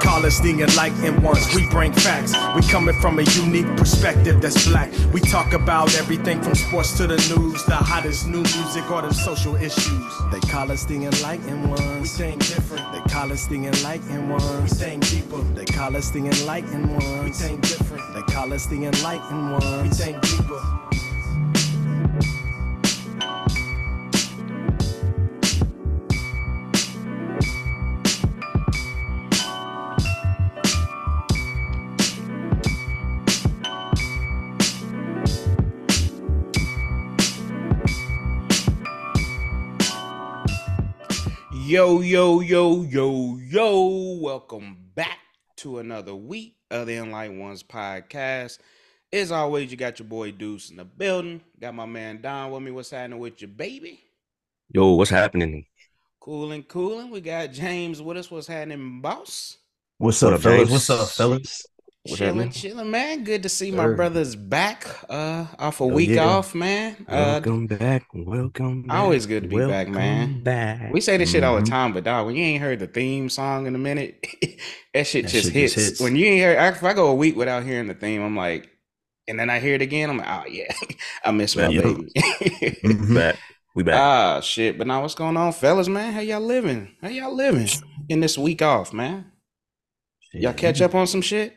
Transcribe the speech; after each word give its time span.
call 0.00 0.24
us 0.24 0.40
the 0.40 0.50
enlightened 0.50 1.22
ones. 1.22 1.46
We 1.54 1.68
bring 1.68 1.92
facts. 1.92 2.34
We 2.54 2.62
coming 2.70 2.98
from 3.00 3.18
a 3.18 3.22
unique 3.22 3.66
perspective 3.76 4.40
that's 4.40 4.68
black. 4.68 4.90
We 5.12 5.20
talk 5.20 5.52
about 5.52 5.94
everything 5.96 6.42
from 6.42 6.54
sports 6.54 6.96
to 6.98 7.06
the 7.06 7.16
news, 7.16 7.64
the 7.64 7.76
hottest 7.76 8.26
new 8.26 8.42
music 8.42 8.90
or 8.90 9.02
the 9.02 9.12
social 9.12 9.56
issues. 9.56 10.12
They 10.30 10.40
call 10.40 10.70
us 10.70 10.84
the 10.84 11.04
enlightened 11.04 11.70
ones. 11.70 12.00
We 12.02 12.08
think 12.08 12.46
different. 12.46 12.92
They 12.92 13.00
call 13.12 13.32
us 13.32 13.46
the 13.46 13.56
enlightened 13.56 14.30
ones. 14.30 14.62
We 14.62 14.68
think 14.68 15.08
deeper. 15.08 15.42
They 15.54 15.64
call 15.64 15.96
us 15.96 16.10
the 16.10 16.20
enlightened 16.20 16.90
ones. 16.92 17.24
We 17.24 17.30
think 17.32 17.60
different. 17.62 18.14
They 18.14 18.32
call 18.32 18.52
us 18.52 18.66
the 18.66 18.84
enlightened 18.84 19.52
ones. 19.52 19.82
We 19.82 19.88
think 19.90 20.20
deeper. 20.22 21.07
Yo, 41.78 42.00
yo, 42.00 42.40
yo, 42.40 42.82
yo, 42.82 43.38
yo. 43.38 44.18
Welcome 44.20 44.78
back 44.96 45.20
to 45.58 45.78
another 45.78 46.12
week 46.12 46.56
of 46.72 46.88
the 46.88 46.96
Enlightened 46.96 47.38
Ones 47.38 47.62
podcast. 47.62 48.58
As 49.12 49.30
always, 49.30 49.70
you 49.70 49.76
got 49.76 50.00
your 50.00 50.08
boy 50.08 50.32
Deuce 50.32 50.70
in 50.70 50.76
the 50.78 50.84
building. 50.84 51.40
Got 51.60 51.76
my 51.76 51.86
man 51.86 52.20
Don 52.20 52.50
with 52.50 52.64
me. 52.64 52.72
What's 52.72 52.90
happening 52.90 53.20
with 53.20 53.40
your 53.40 53.50
baby? 53.50 54.00
Yo, 54.72 54.94
what's 54.94 55.12
happening? 55.12 55.66
Cooling, 56.18 56.64
cooling. 56.64 57.10
We 57.10 57.20
got 57.20 57.52
James 57.52 58.02
with 58.02 58.16
us. 58.16 58.28
What's 58.28 58.48
happening, 58.48 59.00
boss? 59.00 59.58
What's 59.98 60.20
up, 60.24 60.32
up, 60.32 60.40
fellas? 60.40 60.70
What's 60.72 60.90
up, 60.90 61.08
fellas? 61.10 61.64
What's 62.08 62.18
chilling, 62.20 62.36
happening? 62.36 62.50
chilling, 62.52 62.90
man. 62.90 63.24
Good 63.24 63.42
to 63.42 63.50
see 63.50 63.70
my 63.70 63.86
brothers 63.92 64.34
back. 64.34 64.86
Uh, 65.10 65.44
off 65.58 65.80
a 65.80 65.84
Oh, 65.84 65.88
week 65.88 66.10
yeah. 66.10 66.24
off, 66.24 66.54
man. 66.54 66.96
Uh, 67.06 67.40
Welcome 67.42 67.66
back. 67.66 68.04
Welcome 68.14 68.82
back. 68.84 68.96
always 68.96 69.26
good 69.26 69.42
to 69.42 69.48
be 69.48 69.58
back, 69.58 69.88
man. 69.88 70.42
Back. 70.42 70.90
we 70.90 71.02
say 71.02 71.18
this 71.18 71.30
shit 71.30 71.44
all 71.44 71.56
the 71.56 71.62
Mhm. 71.62 71.68
time, 71.68 71.92
but 71.92 72.04
dog, 72.04 72.24
when 72.26 72.34
you 72.34 72.44
ain't 72.44 72.62
heard 72.62 72.78
the 72.78 72.86
theme 72.86 73.28
song 73.28 73.66
in 73.66 73.74
a 73.74 73.78
minute, 73.78 74.24
that 74.94 75.06
shit 75.06 75.24
That 75.26 75.30
just 75.32 75.44
shit 75.48 75.52
hits. 75.54 75.74
just 75.74 75.86
hits. 75.86 76.00
When 76.00 76.16
you 76.16 76.24
ain't 76.26 76.42
heard, 76.42 76.74
if 76.76 76.82
I 76.82 76.94
go 76.94 77.08
a 77.08 77.14
week 77.14 77.36
without 77.36 77.64
hearing 77.64 77.88
the 77.88 77.94
theme, 77.94 78.22
I'm 78.22 78.34
like, 78.36 78.70
and 79.28 79.38
then 79.38 79.50
I 79.50 79.58
hear 79.60 79.74
it 79.74 79.82
again, 79.82 80.08
I'm 80.08 80.16
like, 80.16 80.28
oh 80.30 80.46
yeah, 80.48 80.72
I 81.26 81.30
miss 81.32 81.56
my 81.56 81.68
Yeah. 81.68 81.82
baby. 81.82 82.10
Mhm. 82.84 83.14
back. 83.16 83.36
We 83.76 83.82
back. 83.82 83.96
ah 84.00 84.40
shit, 84.40 84.78
but 84.78 84.86
now 84.86 85.02
what's 85.02 85.14
going 85.14 85.36
on, 85.36 85.52
fellas, 85.52 85.88
man? 85.88 86.14
How 86.14 86.20
y'all 86.20 86.40
living? 86.40 86.96
How 87.02 87.08
y'all 87.08 87.34
living 87.34 87.68
in 88.08 88.20
this 88.20 88.38
week 88.38 88.62
off, 88.62 88.94
man? 88.94 89.26
Y'all 90.32 90.54
catch 90.54 90.80
up 90.80 90.94
on 90.94 91.06
some 91.06 91.20
shit? 91.22 91.54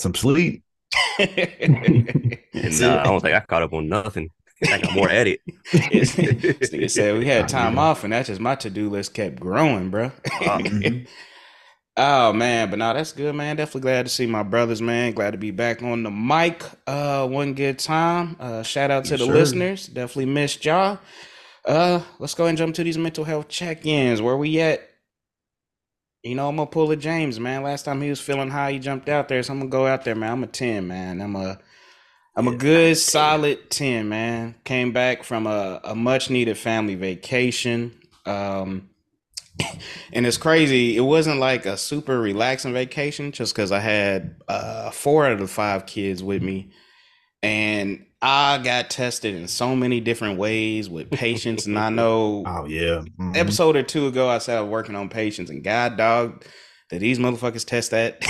Some 0.00 0.14
sleep. 0.14 0.62
nah, 1.18 1.24
I 1.26 1.28
it. 1.28 3.04
don't 3.04 3.20
think 3.20 3.34
I 3.34 3.40
caught 3.48 3.62
up 3.62 3.72
on 3.72 3.88
nothing. 3.88 4.30
I 4.70 4.78
got 4.78 4.92
more 4.94 5.08
at 5.10 5.26
it. 5.26 5.40
This 5.72 6.94
said 6.94 7.18
we 7.18 7.26
had 7.26 7.48
time 7.48 7.74
yeah. 7.74 7.80
off, 7.82 8.04
and 8.04 8.12
that's 8.12 8.28
just 8.28 8.40
my 8.40 8.54
to 8.56 8.70
do 8.70 8.88
list 8.90 9.14
kept 9.14 9.38
growing, 9.38 9.90
bro. 9.90 10.10
Mhm. 10.40 11.06
oh 11.96 12.32
man, 12.32 12.70
but 12.70 12.78
no, 12.78 12.92
that's 12.94 13.12
good, 13.12 13.34
man. 13.34 13.56
Definitely 13.56 13.82
glad 13.82 14.06
to 14.06 14.10
see 14.10 14.26
my 14.26 14.42
brothers, 14.42 14.80
man. 14.82 15.12
Glad 15.12 15.32
to 15.32 15.38
be 15.38 15.50
back 15.52 15.82
on 15.82 16.02
the 16.02 16.10
mic. 16.10 16.62
Uh, 16.86 17.26
one 17.28 17.54
good 17.54 17.78
time. 17.78 18.36
Uh, 18.40 18.62
shout 18.62 18.90
out 18.90 19.04
to 19.06 19.10
Yes, 19.12 19.20
the 19.20 19.26
sir. 19.26 19.32
listeners. 19.32 19.86
Definitely 19.86 20.26
missed 20.26 20.64
y'all. 20.64 20.98
Uh, 21.64 22.00
let's 22.18 22.34
go 22.34 22.46
and 22.46 22.56
jump 22.56 22.74
to 22.76 22.82
these 22.84 22.98
mental 22.98 23.24
health 23.24 23.48
check-ins. 23.48 24.22
Where 24.22 24.36
we 24.36 24.58
at? 24.60 24.88
You 26.22 26.34
know, 26.34 26.48
I'm 26.48 26.56
gonna 26.56 26.68
pull 26.70 26.90
a 26.90 26.96
James, 26.96 27.40
man. 27.40 27.62
Last 27.62 27.84
time 27.84 28.02
he 28.02 28.10
was 28.10 28.20
feeling 28.20 28.50
high, 28.50 28.72
he 28.72 28.78
jumped 28.78 29.08
out 29.08 29.28
there. 29.28 29.42
So 29.42 29.52
I'm 29.54 29.60
gonna 29.60 29.70
go 29.70 29.86
out 29.86 30.04
there, 30.04 30.14
man. 30.14 30.32
I'm 30.32 30.44
a 30.44 30.48
10, 30.48 30.86
man. 30.86 31.20
I'm 31.22 31.36
a 31.36 31.58
I'm 32.36 32.48
a 32.48 32.52
Yeah, 32.52 32.56
good 32.56 32.98
solid 32.98 33.70
10, 33.70 34.08
man. 34.08 34.56
Came 34.64 34.92
back 34.92 35.24
from 35.24 35.46
a, 35.46 35.80
a 35.84 35.94
much 35.96 36.30
needed 36.30 36.58
family 36.58 36.96
vacation. 36.96 37.98
Um 38.26 38.90
and 40.12 40.26
it's 40.26 40.38
crazy. 40.38 40.96
It 40.96 41.02
wasn't 41.02 41.40
like 41.40 41.66
a 41.66 41.76
super 41.76 42.20
relaxing 42.20 42.72
vacation 42.74 43.32
just 43.32 43.54
because 43.54 43.72
I 43.72 43.80
had 43.80 44.36
uh 44.48 44.90
four 44.90 45.26
out 45.26 45.32
of 45.32 45.40
the 45.40 45.48
five 45.48 45.86
kids 45.86 46.22
with 46.22 46.42
me. 46.42 46.72
And 47.42 48.06
I 48.20 48.58
got 48.58 48.90
tested 48.90 49.34
in 49.34 49.46
so 49.48 49.76
many 49.76 50.00
different 50.00 50.38
ways 50.38 50.88
with 50.88 51.10
patients, 51.10 51.66
and 51.66 51.78
I 51.78 51.88
know 51.90 52.44
Oh 52.46 52.66
yeah. 52.66 53.02
Mhm. 53.18 53.36
episode 53.36 53.76
or 53.76 53.82
two 53.82 54.06
ago, 54.06 54.28
I 54.28 54.38
said 54.38 54.58
I 54.58 54.60
was 54.62 54.70
working 54.70 54.96
on 54.96 55.08
patients, 55.08 55.50
and 55.50 55.62
God 55.62 55.96
dog 55.96 56.44
that 56.90 56.98
these 57.00 57.18
motherfuckers 57.18 57.66
test 57.66 57.90
that 57.92 58.24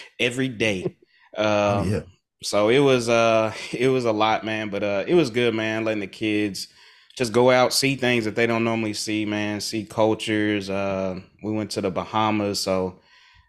every 0.20 0.48
day. 0.48 0.96
Um, 1.36 1.44
Oh, 1.46 1.84
yeah. 1.86 2.00
So 2.42 2.68
it 2.68 2.78
was 2.78 3.08
uh 3.08 3.52
it 3.72 3.88
was 3.88 4.04
a 4.04 4.12
lot, 4.12 4.44
man, 4.44 4.70
but 4.70 4.82
uh 4.82 5.04
it 5.06 5.14
was 5.14 5.30
good, 5.30 5.54
man. 5.54 5.84
Letting 5.84 6.00
the 6.00 6.06
kids 6.06 6.68
just 7.16 7.32
go 7.32 7.50
out, 7.50 7.72
see 7.72 7.96
things 7.96 8.24
that 8.26 8.36
they 8.36 8.46
don't 8.46 8.62
normally 8.64 8.94
see, 8.94 9.24
man. 9.26 9.60
See 9.60 9.84
cultures. 9.84 10.70
Uh, 10.70 11.18
we 11.42 11.50
went 11.52 11.72
to 11.72 11.80
the 11.80 11.90
Bahamas, 11.90 12.60
so 12.60 13.00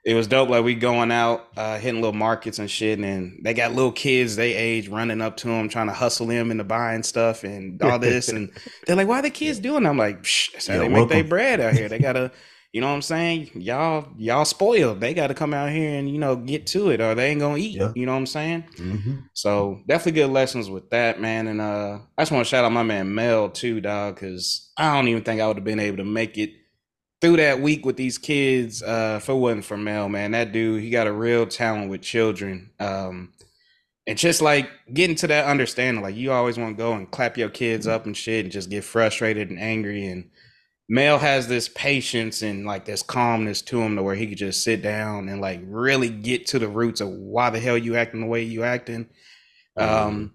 it 0.06 0.14
was 0.14 0.28
dope. 0.28 0.50
Like 0.50 0.64
we 0.64 0.76
going 0.76 1.12
out, 1.12 1.48
uh, 1.58 1.78
hitting 1.78 2.02
little 2.02 2.18
markets 2.18 2.60
and 2.60 2.70
shit, 2.70 3.00
and 3.00 3.40
they 3.44 3.54
got 3.54 3.74
little 3.74 3.92
kids 3.92 4.36
they 4.36 4.54
age 4.54 4.88
running 4.88 5.22
up 5.22 5.38
to 5.38 5.48
them, 5.48 5.70
trying 5.70 5.88
to 5.88 5.94
hustle 5.94 6.28
them 6.28 6.52
into 6.52 6.64
buying 6.64 7.04
stuff 7.04 7.44
and 7.44 7.82
all 7.82 8.00
this, 8.00 8.30
and 8.30 8.52
they're 8.88 8.96
like, 8.96 9.08
"Why 9.08 9.20
are 9.20 9.24
the 9.24 9.30
kids 9.30 9.60
doing?" 9.60 9.84
that?" 9.84 9.90
I'm 9.90 9.98
like, 9.98 10.24
"That's 10.54 10.68
how 10.68 10.76
Yeah, 10.76 10.80
they 10.80 10.90
make 10.90 11.10
their 11.10 11.24
bread 11.24 11.60
out 11.60 11.74
here. 11.74 11.90
They 11.90 12.00
gotta." 12.00 12.32
You 12.72 12.82
know 12.82 12.88
what 12.90 12.94
I'm 12.94 13.02
saying? 13.02 13.50
Y'all, 13.56 14.10
y'all 14.16 14.46
spoiled. 14.46 15.00
They 15.02 15.16
got 15.16 15.28
to 15.28 15.34
come 15.34 15.56
out 15.56 15.72
here 15.72 15.98
and 15.98 16.08
you 16.08 16.20
know 16.20 16.36
get 16.36 16.68
to 16.68 16.92
it, 16.92 17.02
or 17.02 17.16
they 17.16 17.32
ain't 17.32 17.40
gonna 17.40 17.58
eat. 17.58 17.80
Yeah. 17.80 17.92
You 17.96 18.06
know 18.06 18.12
what 18.12 18.20
I'm 18.20 18.26
saying? 18.28 18.64
Mhm. 18.76 19.24
So 19.34 19.80
definitely 19.88 20.22
good 20.22 20.30
lessons 20.30 20.70
with 20.70 20.92
that, 20.92 21.20
man. 21.20 21.48
And 21.48 21.60
uh, 21.62 21.98
I 22.16 22.22
just 22.22 22.32
want 22.32 22.46
to 22.46 22.50
shout 22.50 22.66
out 22.66 22.72
my 22.72 22.84
man 22.84 23.16
Mel 23.16 23.50
too, 23.50 23.82
dog, 23.82 24.16
because 24.16 24.72
I 24.78 24.94
don't 24.94 25.08
even 25.08 25.24
think 25.24 25.42
I 25.42 25.48
would 25.48 25.58
have 25.58 25.64
been 25.64 25.80
able 25.80 25.98
to 25.98 26.04
make 26.04 26.38
it 26.38 26.52
through 27.22 27.38
that 27.38 27.60
week 27.60 27.86
with 27.86 27.98
these 27.98 28.18
kids 28.18 28.82
uh, 28.82 29.20
if 29.22 29.30
it 29.30 29.34
wasn't 29.34 29.66
for 29.66 29.78
Mel, 29.78 30.10
man. 30.10 30.32
That 30.32 30.52
dude, 30.52 30.82
he 30.82 30.90
got 30.90 31.08
a 31.08 31.12
real 31.12 31.46
talent 31.46 31.90
with 31.90 32.02
children. 32.02 32.72
Um, 32.80 33.34
and 34.08 34.18
just 34.18 34.42
like 34.42 34.70
getting 34.94 35.16
to 35.18 35.28
that 35.28 35.46
understanding, 35.46 36.02
like 36.02 36.16
you 36.16 36.32
always 36.32 36.58
want 36.58 36.76
to 36.76 36.82
go 36.82 36.94
and 36.94 37.12
clap 37.12 37.38
your 37.38 37.50
kids 37.50 37.88
up 37.88 38.06
and 38.06 38.16
shit 38.16 38.46
and 38.46 38.52
just 38.52 38.70
get 38.70 38.84
frustrated 38.84 39.50
and 39.50 39.60
angry. 39.60 40.08
And 40.08 40.32
Mel 40.88 41.20
has 41.20 41.48
this 41.48 41.70
patience 41.70 42.42
and 42.42 42.66
like 42.66 42.86
this 42.86 43.04
calmness 43.04 43.62
to 43.64 43.82
him 43.82 43.96
to 43.96 44.04
where 44.04 44.16
he 44.16 44.28
could 44.28 44.38
just 44.38 44.64
sit 44.64 44.82
down 44.82 45.30
and 45.30 45.42
like 45.42 45.62
really 45.66 46.10
get 46.10 46.48
to 46.48 46.60
the 46.60 46.68
roots 46.68 47.02
of 47.02 47.10
why 47.10 47.50
the 47.52 47.60
hell 47.60 47.78
you 47.78 47.98
acting 47.98 48.22
the 48.22 48.28
way 48.28 48.42
you 48.44 48.64
acting. 48.64 49.08
Um, 49.78 50.34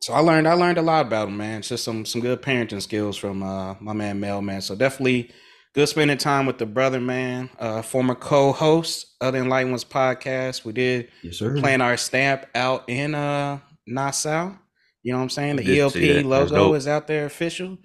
so 0.00 0.14
I 0.14 0.20
learned 0.20 0.48
I 0.48 0.54
learned 0.54 0.78
a 0.78 0.82
lot 0.82 1.06
about 1.06 1.28
him, 1.28 1.36
man. 1.36 1.58
It's 1.58 1.68
just 1.68 1.84
some 1.84 2.04
some 2.04 2.20
good 2.20 2.42
parenting 2.42 2.82
skills 2.82 3.16
from 3.16 3.42
uh 3.42 3.74
my 3.80 3.92
man 3.92 4.20
Mel, 4.20 4.42
man. 4.42 4.60
So 4.62 4.74
definitely 4.74 5.30
good 5.74 5.88
spending 5.88 6.18
time 6.18 6.46
with 6.46 6.58
the 6.58 6.66
brother, 6.66 7.00
man. 7.00 7.50
Uh 7.58 7.82
former 7.82 8.14
co-host 8.14 9.14
of 9.20 9.32
the 9.32 9.40
Enlightened 9.40 9.72
Ones 9.72 9.84
podcast. 9.84 10.64
We 10.64 10.72
did 10.72 11.08
Yes, 11.22 11.36
sir. 11.38 11.56
playing 11.56 11.80
our 11.80 11.96
stamp 11.96 12.46
out 12.54 12.84
in 12.88 13.14
uh 13.14 13.58
Nassau. 13.86 14.52
You 15.02 15.12
know 15.12 15.18
what 15.18 15.24
I'm 15.24 15.30
saying? 15.30 15.56
The 15.56 15.64
Did 15.64 15.92
see 15.92 16.06
that. 16.08 16.16
ELP 16.16 16.24
logo 16.24 16.74
is 16.74 16.88
out 16.88 17.06
there 17.06 17.26
official. 17.26 17.78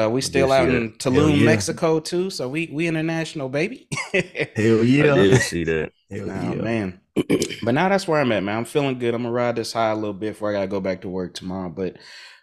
Uh, 0.00 0.08
we 0.08 0.20
still 0.22 0.48
see 0.48 0.54
out 0.54 0.66
that. 0.68 0.74
in 0.74 0.92
Tulum, 0.92 1.38
yeah. 1.38 1.44
Mexico 1.44 2.00
too. 2.00 2.30
So 2.30 2.48
we 2.48 2.70
we 2.72 2.86
international, 2.86 3.48
baby. 3.48 3.88
Hell 4.12 4.22
I 4.56 4.82
yeah. 4.82 5.14
did 5.14 5.40
see 5.42 5.64
that. 5.64 5.92
Hell 6.10 6.26
Nah, 6.26 6.52
yeah. 6.54 6.62
man. 6.62 7.00
but 7.62 7.74
now 7.74 7.88
that's 7.88 8.08
where 8.08 8.20
I'm 8.20 8.32
at, 8.32 8.42
man. 8.42 8.56
I'm 8.58 8.64
feeling 8.64 8.98
good. 8.98 9.14
I'm 9.14 9.22
gonna 9.22 9.34
ride 9.34 9.56
this 9.56 9.72
high 9.72 9.90
a 9.90 9.94
little 9.94 10.14
bit 10.14 10.32
before 10.34 10.50
I 10.50 10.54
gotta 10.54 10.68
go 10.68 10.80
back 10.80 11.02
to 11.02 11.08
work 11.08 11.34
tomorrow. 11.34 11.68
But 11.68 11.96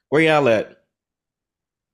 where 0.10 0.22
y'all 0.22 0.48
at? 0.50 0.79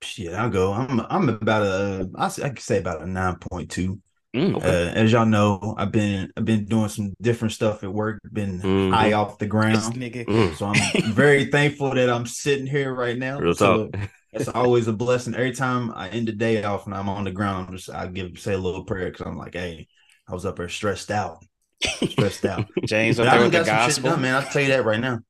Shit, 0.06 0.32
I'll 0.34 0.50
go. 0.50 0.72
I'm 0.72 1.00
I'm 1.10 1.28
about 1.28 1.62
a 1.62 2.08
I 2.16 2.26
s- 2.26 2.38
I 2.40 2.50
could 2.50 2.60
say 2.60 2.78
about 2.78 3.02
a 3.02 3.06
nine 3.06 3.36
point 3.36 3.70
two. 3.70 4.00
Mm, 4.34 4.54
Uh, 4.56 4.92
as 4.94 5.12
y'all 5.12 5.26
know, 5.26 5.74
I've 5.76 5.90
been 5.90 6.30
I've 6.36 6.44
been 6.44 6.64
doing 6.66 6.88
some 6.88 7.14
different 7.20 7.52
stuff 7.52 7.82
at 7.82 7.92
work. 7.92 8.20
Been 8.32 8.60
Mhm. 8.60 8.92
high 8.92 9.12
off 9.14 9.38
the 9.38 9.46
this 9.46 9.50
ground, 9.50 9.94
nigga. 9.96 10.26
Mm, 10.26 10.54
so 10.54 10.66
I'm 10.66 11.14
very 11.14 11.46
thankful 11.46 11.94
that 11.94 12.08
I'm 12.10 12.26
sitting 12.26 12.66
here 12.66 12.94
right 12.94 13.18
now. 13.18 13.40
real 13.40 13.54
So 13.54 13.88
talk. 13.88 14.00
It's 14.32 14.48
always 14.48 14.86
a 14.86 14.92
blessing. 14.92 15.34
Every 15.34 15.52
time 15.52 15.90
I 15.94 16.10
end 16.10 16.28
the 16.28 16.32
day 16.32 16.62
off 16.62 16.84
and 16.84 16.94
I'm 16.94 17.08
on 17.08 17.24
the 17.24 17.30
ground, 17.32 17.68
I'm 17.68 17.76
just 17.76 17.88
I 17.90 18.06
give 18.06 18.38
say 18.38 18.52
a 18.52 18.58
little 18.58 18.84
prayer 18.84 19.10
because 19.10 19.26
I'm 19.26 19.38
like, 19.38 19.54
hey, 19.54 19.88
I 20.28 20.34
was 20.34 20.44
up 20.44 20.56
there 20.56 20.68
stressed 20.68 21.10
out, 21.10 21.42
stressed 21.82 22.44
out. 22.44 22.66
James 22.84 23.16
But 23.16 23.28
up 23.28 23.32
I 23.32 23.38
there 23.38 23.40
done 23.40 23.50
with 23.50 23.52
the 23.52 23.58
got 23.64 23.66
some 23.66 23.94
shit 23.94 24.04
gospel. 24.04 24.10
done, 24.10 24.22
man. 24.22 24.34
I'll 24.34 24.42
tell 24.50 24.62
you 24.62 24.68
that 24.68 24.84
right 24.84 25.00
now. 25.00 25.20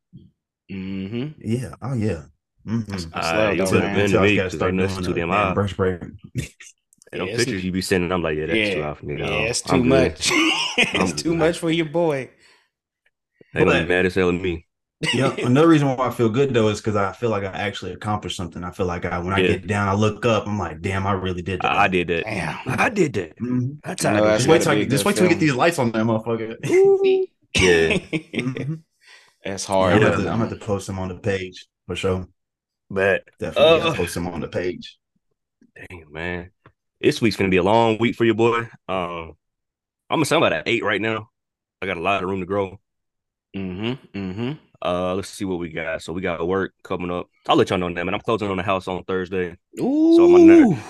Mm-hmm. 0.71 1.41
Yeah. 1.41 1.75
Oh 1.81 1.95
yeah. 1.95 2.23
Mhm. 2.67 2.87
That's 2.87 3.07
Ah, 3.15 3.51
you 3.51 3.59
though, 3.59 3.67
could've 3.67 3.83
been 3.83 4.01
Until 4.01 4.21
to 4.23 4.27
me 4.27 4.37
gotta 4.37 4.49
'cause 4.49 4.57
start 4.59 4.69
ain't 4.71 4.77
nothing 4.83 4.95
doing 4.97 5.05
too 5.07 5.13
the 5.15 5.21
damn 5.21 5.31
damn 5.31 5.55
brush 5.55 5.73
break. 5.75 6.03
And 6.03 6.13
Yeah, 7.13 7.19
them 7.19 7.29
pictures 7.37 7.65
you 7.65 7.71
be 7.73 7.81
sending, 7.83 8.11
I'm 8.11 8.23
like, 8.23 8.37
yeah, 8.37 8.47
that's 8.47 8.71
too 8.71 8.79
Yeah, 8.79 8.85
high 8.89 8.95
for 8.95 9.07
me. 9.07 9.19
yeah, 9.21 9.27
it's 9.49 9.61
too 9.63 9.73
I'm 9.77 9.89
much. 9.89 10.29
it's 10.33 11.23
too 11.23 11.31
good. 11.31 11.39
much 11.39 11.59
for 11.61 11.71
your 11.71 11.87
boy. 11.87 12.31
They 13.55 13.61
gonna 13.61 13.71
But- 13.73 13.83
be 13.85 13.89
mad 13.89 14.07
as 14.07 14.15
hell 14.17 14.29
at 14.31 14.35
me. 14.35 14.67
yeah. 15.15 15.33
Another 15.39 15.69
reason 15.69 15.87
why 15.89 16.09
I 16.09 16.11
feel 16.11 16.29
good 16.29 16.53
though 16.53 16.69
is 16.69 16.81
because 16.81 16.97
I 16.97 17.13
feel 17.13 17.31
like 17.31 17.45
I 17.45 17.53
actually 17.53 17.93
accomplished 17.93 18.37
something. 18.37 18.65
I 18.65 18.71
feel 18.73 18.87
like 18.87 19.05
I 19.05 19.19
when 19.21 19.33
I 19.33 19.43
get 19.43 19.67
down, 19.69 19.89
I 19.89 19.95
look 19.95 20.27
up, 20.27 20.49
I'm 20.49 20.59
like, 20.59 20.81
damn, 20.83 21.07
I 21.07 21.13
really 21.13 21.43
did 21.43 21.61
that. 21.63 21.71
I, 21.73 21.85
I 21.85 21.89
did 21.89 22.09
that. 22.09 22.25
Damn. 22.25 22.59
I 22.67 22.89
did 22.89 23.13
that. 23.13 23.39
Mhm. 23.39 23.79
That's 23.85 24.05
I 24.05 24.11
how 24.11 24.17
know 24.17 24.25
I 24.25 24.27
that's 24.31 24.45
did 24.45 24.49
Just 24.49 24.49
wait 24.51 24.63
till 24.63 24.73
I 24.73 24.75
be 24.75 24.81
a 24.81 24.85
get, 24.85 24.91
just 24.91 25.05
wait 25.05 25.15
till 25.17 25.23
we 25.25 25.29
get 25.29 25.39
these 25.39 25.55
lights 25.55 25.79
on 25.79 25.93
that 25.93 26.05
motherfucker. 26.05 26.57
it. 26.61 27.29
Yeah, 27.57 27.97
Mhm. 28.43 28.83
That's 29.45 29.69
I'm, 29.71 29.75
hard. 29.75 29.93
gonna 29.95 30.05
Yeah. 30.05 30.11
have 30.11 30.21
to, 30.25 30.29
I'm 30.31 30.39
gonna 30.41 30.51
have 30.51 30.59
to 30.59 30.65
post 30.67 30.89
them 30.89 30.99
on 30.99 31.09
the 31.09 31.15
page 31.15 31.67
for 31.87 31.95
sure. 31.97 32.27
But 32.91 33.25
Definitely 33.39 33.91
Uh, 33.91 33.95
post 33.95 34.15
them 34.15 34.27
on 34.29 34.41
the 34.41 34.49
page. 34.49 34.99
Damn, 35.91 36.13
man. 36.13 36.51
This 37.01 37.21
week's 37.21 37.37
gonna 37.37 37.51
be 37.51 37.59
a 37.59 37.63
long 37.63 37.99
week 37.99 38.17
for 38.17 38.25
your 38.25 38.35
boy. 38.35 38.61
Um, 38.89 39.37
I'm 40.09 40.23
gonna 40.23 40.27
I'm 40.31 40.37
about 40.39 40.53
at 40.53 40.69
eight 40.69 40.83
right 40.85 41.01
now. 41.01 41.31
I 41.83 41.87
got 41.87 41.97
a 41.99 42.01
lot 42.01 42.23
of 42.23 42.29
room 42.31 42.41
to 42.41 42.47
grow. 42.47 42.81
Mm-hmm. 43.57 44.19
Mm-hmm. 44.19 44.53
Uh, 44.83 45.15
let's 45.15 45.29
see 45.29 45.45
what 45.45 45.59
we 45.59 45.71
got. 45.71 46.03
So 46.03 46.13
we 46.13 46.23
got 46.23 46.47
work 46.47 46.73
coming 46.83 47.11
up. 47.11 47.29
I'll 47.49 47.57
let 47.57 47.71
y'all 47.71 47.79
know 47.79 47.93
that, 47.93 48.05
man. 48.05 48.15
I'm 48.15 48.21
closing 48.21 48.49
on 48.51 48.57
the 48.57 48.63
house 48.63 48.89
on 48.89 49.05
Thursday. 49.05 49.57
Ooh. 49.81 50.15
So 50.17 50.29
my 50.29 50.39
ner- 50.41 50.83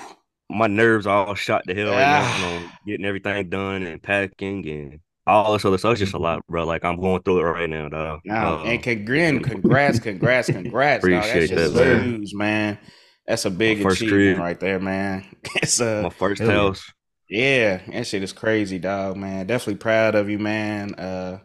My 0.48 0.66
nerves 0.68 1.06
are 1.06 1.26
all 1.26 1.34
shot 1.34 1.64
to 1.66 1.74
hell 1.74 1.90
right 1.90 1.98
now. 1.98 2.20
Ah. 2.22 2.38
You 2.38 2.44
know, 2.60 2.70
getting 2.86 3.06
everything 3.06 3.48
done 3.48 3.82
and 3.82 4.02
packing 4.02 4.68
and 4.68 5.00
all 5.26 5.52
this 5.52 5.64
other 5.64 5.78
stuff. 5.78 5.92
It's 5.92 6.00
just 6.00 6.14
a 6.14 6.18
lot, 6.18 6.46
bro. 6.48 6.64
Like 6.64 6.84
I'm 6.84 7.00
going 7.00 7.22
through 7.22 7.40
it 7.40 7.44
right 7.44 7.68
now, 7.68 7.88
though. 7.88 8.20
No, 8.24 8.34
Uh, 8.34 8.62
and 8.64 8.82
congrats, 8.82 9.44
congrats, 9.48 9.98
congrats, 10.00 10.48
congrats. 10.48 11.02
dog. 11.04 11.10
That's 11.12 11.26
Appreciate 11.28 11.48
just 11.50 11.74
that, 11.74 11.84
good 11.84 11.98
man. 12.02 12.10
news, 12.20 12.34
man. 12.34 12.78
That's 13.26 13.44
a 13.44 13.50
big 13.50 13.78
My 13.78 13.84
first 13.84 14.02
achievement 14.02 14.36
crib. 14.36 14.38
right 14.38 14.60
there, 14.60 14.78
man. 14.80 15.24
It's 15.56 15.80
my 15.80 16.10
first 16.10 16.40
hell 16.40 16.48
yeah. 16.50 16.54
house. 16.54 16.92
yeah, 17.28 17.80
that 17.92 18.06
shit 18.06 18.22
is 18.22 18.32
crazy, 18.32 18.78
dog, 18.78 19.16
man. 19.16 19.46
Definitely 19.46 19.76
proud 19.78 20.14
of 20.14 20.28
you, 20.30 20.38
man. 20.38 20.94
Uh 20.94 21.38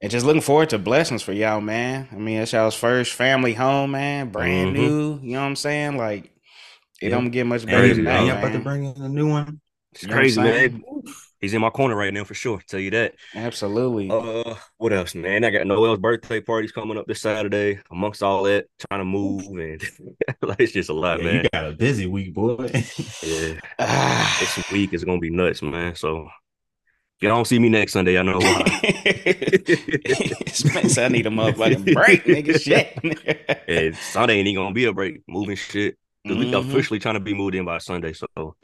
and 0.00 0.12
just 0.12 0.24
looking 0.24 0.42
forward 0.42 0.68
to 0.70 0.78
blessings 0.78 1.22
for 1.22 1.32
y'all, 1.32 1.60
man. 1.60 2.06
I 2.12 2.16
mean, 2.16 2.38
it's 2.40 2.52
y'all's 2.52 2.76
first 2.76 3.14
family 3.14 3.54
home, 3.54 3.90
man. 3.92 4.28
Brand 4.30 4.76
Mhm. 4.76 4.78
new. 4.78 5.18
You 5.22 5.32
know 5.32 5.40
what 5.40 5.46
I'm 5.48 5.56
saying? 5.56 5.96
Like 5.96 6.26
it 7.00 7.08
Yep. 7.08 7.10
don't 7.10 7.30
get 7.30 7.46
much 7.46 7.64
better 7.64 7.78
Crazy, 7.78 7.94
than 7.94 7.98
you- 8.02 8.04
that, 8.04 8.18
and 8.20 8.28
dog. 8.28 8.36
you 8.42 8.46
about 8.48 8.58
to 8.58 8.62
bring 8.64 8.84
in 8.84 9.02
a 9.02 9.08
new 9.08 9.28
one. 9.28 9.60
It's 9.92 10.02
You 10.02 10.08
know 10.10 10.14
crazy, 10.14 10.40
man. 10.40 10.82
He's 11.40 11.54
in 11.54 11.60
my 11.60 11.70
corner 11.70 11.94
right 11.94 12.12
now 12.12 12.24
for 12.24 12.34
sure. 12.34 12.60
Tell 12.66 12.80
you 12.80 12.90
that. 12.90 13.14
Absolutely. 13.34 14.10
Uh, 14.10 14.56
what 14.78 14.92
else, 14.92 15.14
man? 15.14 15.44
I 15.44 15.50
got 15.50 15.66
Noel's 15.66 16.00
birthday 16.00 16.40
parties 16.40 16.72
coming 16.72 16.98
up 16.98 17.06
this 17.06 17.20
Saturday. 17.20 17.78
Amongst 17.92 18.22
all 18.24 18.42
that, 18.44 18.66
trying 18.88 19.00
to 19.00 19.04
move 19.04 19.42
and 19.46 19.80
like 20.42 20.58
it's 20.60 20.72
just 20.72 20.90
a 20.90 20.92
lot, 20.94 21.18
Yeah, 21.22 21.24
man. 21.24 21.44
you 21.44 21.50
got 21.52 21.66
a 21.66 21.72
busy 21.72 22.06
week, 22.06 22.34
boy. 22.34 22.68
Yeah, 23.22 23.60
Ah. 23.78 24.36
this 24.40 24.70
week 24.72 24.92
is 24.92 25.04
gonna 25.04 25.20
be 25.20 25.30
nuts, 25.30 25.62
man. 25.62 25.94
So 25.94 26.22
if 26.22 27.22
you 27.22 27.28
don't 27.28 27.46
see 27.46 27.58
me 27.60 27.68
next 27.68 27.92
Sunday, 27.92 28.18
I 28.18 28.22
know 28.22 28.38
why. 28.38 28.64
Spence, 30.48 30.98
I 30.98 31.08
need 31.08 31.26
a 31.26 31.30
motherfucking 31.30 31.94
break, 31.94 32.24
nigga. 32.24 32.60
Shit. 32.60 32.98
and 33.68 33.96
Sunday 33.96 34.34
ain't 34.38 34.48
even 34.48 34.62
gonna 34.62 34.74
be 34.74 34.86
a 34.86 34.92
break, 34.92 35.22
moving 35.28 35.56
shit. 35.56 35.96
Because 36.24 36.38
we 36.44 36.52
officially 36.52 36.98
trying 36.98 37.14
to 37.14 37.20
be 37.20 37.32
moved 37.32 37.54
in 37.54 37.64
by 37.64 37.78
Sunday, 37.78 38.12
so 38.12 38.26
Whew. 38.34 38.54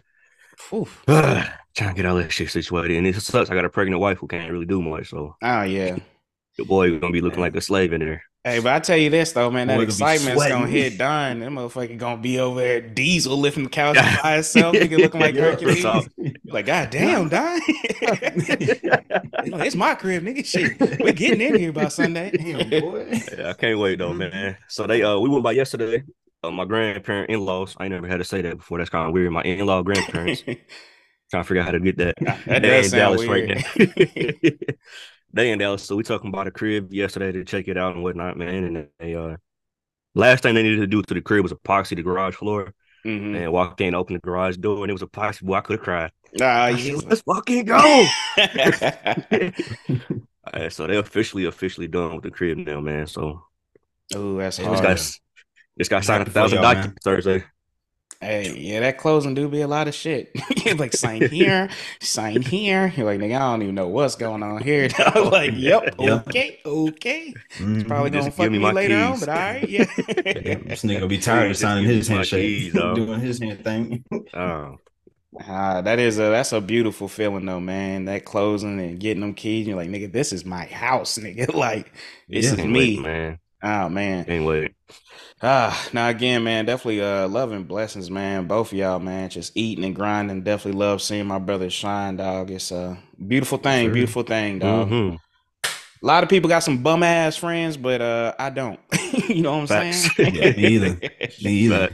trying 1.07 1.45
to 1.75 1.95
get 1.95 2.07
all 2.07 2.17
that 2.17 2.33
shit 2.33 2.51
situated. 2.51 2.97
And 2.97 3.07
it 3.07 3.15
sucks. 3.17 3.51
I 3.51 3.55
got 3.55 3.65
a 3.65 3.71
pregnant 3.71 4.01
wife 4.01 4.19
who 4.19 4.27
can't 4.27 4.51
really 4.51 4.67
do 4.67 4.83
much, 4.83 5.11
so 5.11 5.37
Oh 5.43 5.63
yeah. 5.63 5.97
your 6.57 6.67
boy 6.67 6.99
gonna 6.99 7.13
be 7.13 7.21
looking 7.21 7.41
like 7.41 7.55
a 7.57 7.61
slave 7.61 7.93
in 7.93 8.01
there. 8.01 8.23
Hey, 8.47 8.59
but 8.59 8.75
I 8.75 8.79
tell 8.79 8.99
you 8.99 9.09
this 9.09 9.33
though, 9.33 9.51
man, 9.51 9.69
that 9.69 9.79
Boy, 9.79 9.87
gonna 9.87 10.13
excitement's 10.13 10.47
gonna 10.47 10.67
hit 10.67 10.99
Don. 10.99 11.41
That 11.41 11.49
motherfucker 11.49 11.97
gonna 11.97 12.21
be 12.21 12.39
over 12.39 12.61
there, 12.61 12.83
Diesel 12.83 13.39
lifting 13.39 13.65
the 13.65 13.71
couch 13.71 13.97
by 14.23 14.35
himself, 14.35 14.77
nigga 14.77 14.99
looking 14.99 15.21
like 15.21 15.35
Yeah, 15.35 15.57
Hercules. 15.57 15.83
Like, 16.45 16.67
god 16.67 16.91
damn, 16.91 17.31
Don. 17.31 17.59
You 19.45 19.51
know, 19.51 19.59
it's 19.61 19.75
my 19.75 19.95
crib, 19.95 20.25
nigga. 20.25 20.45
Shit, 20.45 21.03
we 21.03 21.13
getting 21.13 21.41
in 21.41 21.59
here 21.59 21.73
by 21.73 21.89
Sunday. 21.89 22.33
Damn, 22.33 22.83
boy. 22.83 23.19
Yeah, 23.35 23.49
I 23.49 23.53
can't 23.55 23.79
wait 23.79 23.99
though, 23.99 24.13
man. 24.13 24.59
So 24.69 24.87
they 24.87 25.03
uh 25.03 25.19
we 25.19 25.31
went 25.31 25.43
by 25.43 25.53
yesterday. 25.53 26.03
Uh, 26.45 26.51
my 26.51 26.65
grandparent 26.65 27.31
in-laws. 27.31 27.77
I 27.79 27.85
ain't 27.85 27.93
never 27.95 28.07
had 28.07 28.19
to 28.19 28.25
say 28.25 28.43
that 28.43 28.59
before. 28.59 28.79
That's 28.79 28.91
kind 28.91 29.07
of 29.07 29.13
weird. 29.13 29.33
My 29.33 29.43
in-law 29.43 29.83
grandparents. 29.83 30.43
trying 30.43 30.57
to 31.31 31.45
figure 31.45 31.61
out 31.63 31.67
how 31.67 31.73
to 31.73 31.81
get 31.81 31.97
that. 31.99 32.15
That 32.47 32.63
They 32.63 32.85
in 32.85 32.91
Dallas 32.91 33.27
weird. 33.27 33.51
right 33.51 33.65
now. 33.77 34.51
they 35.33 35.51
in 35.51 35.59
Dallas. 35.59 35.83
So 35.83 35.97
we 35.97 36.03
talking 36.03 36.29
about 36.29 36.47
a 36.47 36.51
crib 36.51 36.93
yesterday 36.93 37.33
to 37.33 37.45
check 37.45 37.69
it 37.69 37.77
out 37.77 37.95
and 37.95 38.03
whatnot, 38.03 38.37
man. 38.37 38.65
And 38.65 38.89
they 38.99 39.15
uh 39.15 39.37
last 40.15 40.43
thing 40.43 40.55
they 40.55 40.63
needed 40.63 40.81
to 40.81 40.87
do 40.87 41.03
to 41.03 41.15
the 41.15 41.21
crib 41.21 41.43
was 41.43 41.53
epoxy 41.53 41.97
the 41.97 42.03
garage 42.03 42.35
floor. 42.37 42.73
Mhm. 43.07 43.37
And 43.37 43.53
walked 43.53 43.81
in, 43.83 43.95
opened 43.95 44.17
the 44.17 44.21
garage 44.21 44.57
door, 44.57 44.83
and 44.83 44.91
it 44.91 44.95
was 44.95 45.03
epoxy. 45.03 45.43
Boy, 45.43 45.55
I 45.57 45.61
could 45.61 45.77
have 45.77 45.85
cried. 45.85 46.11
Nah, 46.35 46.47
I 46.47 46.71
yeah. 46.71 46.97
Let's 47.07 47.21
fucking 47.23 47.65
go. 47.67 48.07
Uh, 50.53 50.69
so 50.69 50.87
they're 50.87 50.99
officially, 51.01 51.47
officially 51.47 51.89
done 51.89 52.15
with 52.15 52.23
the 52.23 52.31
crib 52.31 52.59
now, 52.59 52.79
man. 52.79 53.07
So 53.07 53.45
oh, 54.15 54.37
that's 54.37 54.59
hard. 54.59 54.83
guy, 54.83 54.97
this 55.77 55.89
guy 55.89 56.01
signed 56.01 56.27
a 56.27 56.31
thousand 56.31 56.57
y'all, 56.63 56.73
documents 56.75 57.03
Thursday. 57.05 57.45
Hey, 58.21 58.57
yeah, 58.57 58.81
that 58.81 58.97
closing 58.97 59.35
do 59.35 59.49
be 59.49 59.61
a 59.61 59.67
lot 59.69 59.87
of 59.89 59.95
shit. 59.95 60.31
You're 60.65 60.77
like 60.77 60.95
sign 60.95 61.21
here, 61.31 61.69
sign 62.01 62.41
here. 62.41 62.93
You're 62.97 63.05
like, 63.05 63.21
nigga, 63.21 63.37
I 63.37 63.39
don't 63.51 63.63
even 63.63 63.75
know 63.75 63.89
what's 63.89 64.15
going 64.15 64.43
on 64.43 64.63
here. 64.63 64.89
I'm 64.99 65.31
like, 65.31 65.53
yep, 65.55 65.95
Yeah. 65.99 66.23
okay, 66.29 66.61
okay. 66.65 67.35
Mhm. 67.59 67.87
Probably 67.87 68.11
gonna 68.11 68.25
Just 68.27 68.37
fuck 68.37 68.51
me 68.51 68.59
me, 68.59 68.65
my 68.65 68.73
later 68.73 68.97
on, 68.97 69.21
but 69.21 69.29
all 69.29 69.35
right, 69.35 69.69
yeah. 69.69 69.85
Yeah, 69.99 70.55
this 70.65 70.85
nigga 70.85 70.95
gonna 70.95 71.09
be 71.09 71.19
tired 71.19 71.51
of 71.51 71.57
signing 71.57 71.85
his 71.85 72.09
my 72.09 72.17
handshake, 72.17 72.73
keys, 72.73 72.73
doing 72.73 73.21
his 73.21 73.41
hand 73.41 73.63
thing. 73.65 74.05
Oh, 74.33 74.79
Ah, 75.47 75.81
that 75.81 75.99
is 75.99 76.19
a 76.19 76.31
that's 76.31 76.53
a 76.53 76.61
beautiful 76.61 77.09
feeling 77.09 77.45
though, 77.45 77.59
man. 77.61 78.05
That 78.05 78.25
closing 78.25 78.79
and 78.79 79.01
getting 79.01 79.21
them 79.21 79.35
keys. 79.35 79.67
You're 79.67 79.77
like, 79.77 79.91
nigga, 79.91 80.11
this 80.13 80.33
is 80.33 80.45
my 80.45 80.65
house, 80.67 81.19
nigga. 81.19 81.53
Like, 81.53 81.93
this 82.29 82.47
Yeah. 82.47 82.53
is 82.53 82.65
me. 82.65 83.01
man. 83.01 83.39
Oh 83.65 83.89
man. 83.89 84.27
Can't. 84.27 84.75
Ah, 85.43 85.89
now 85.93 86.09
again, 86.09 86.45
man, 86.45 86.65
definitely 86.67 87.03
uh 87.03 87.29
loving 87.29 87.65
blessings, 87.65 88.11
man. 88.11 88.47
Both 88.47 88.73
of 88.73 88.79
y'all, 88.79 89.01
man, 89.01 89.31
just 89.31 89.53
eating 89.57 89.85
and 89.85 89.95
grinding. 89.95 90.43
Definitely 90.43 90.79
love 90.81 91.03
seeing 91.03 91.27
my 91.27 91.39
brother 91.39 91.71
shine, 91.71 92.17
dog. 92.17 92.51
It's 92.51 92.71
a 92.73 92.99
beautiful 93.27 93.59
thing, 93.59 93.89
Sure. 93.89 93.95
beautiful 93.95 94.23
thing, 94.23 94.61
dog. 94.61 94.91
Mhm. 94.91 95.19
A 96.03 96.07
lot 96.07 96.23
of 96.23 96.31
people 96.31 96.49
got 96.51 96.61
some 96.63 96.83
bum 96.83 97.03
ass 97.03 97.37
friends, 97.37 97.77
but 97.77 98.01
uh 98.03 98.35
I 98.39 98.51
don't. 98.51 98.81
you 99.29 99.43
know 99.43 99.53
what 99.59 99.63
I'm 99.63 99.67
Facts. 99.67 100.15
saying? 100.17 100.35
Yeah, 100.35 100.53
me 100.57 100.67
either. 100.67 101.01
Me 101.43 101.51
either. 101.67 101.91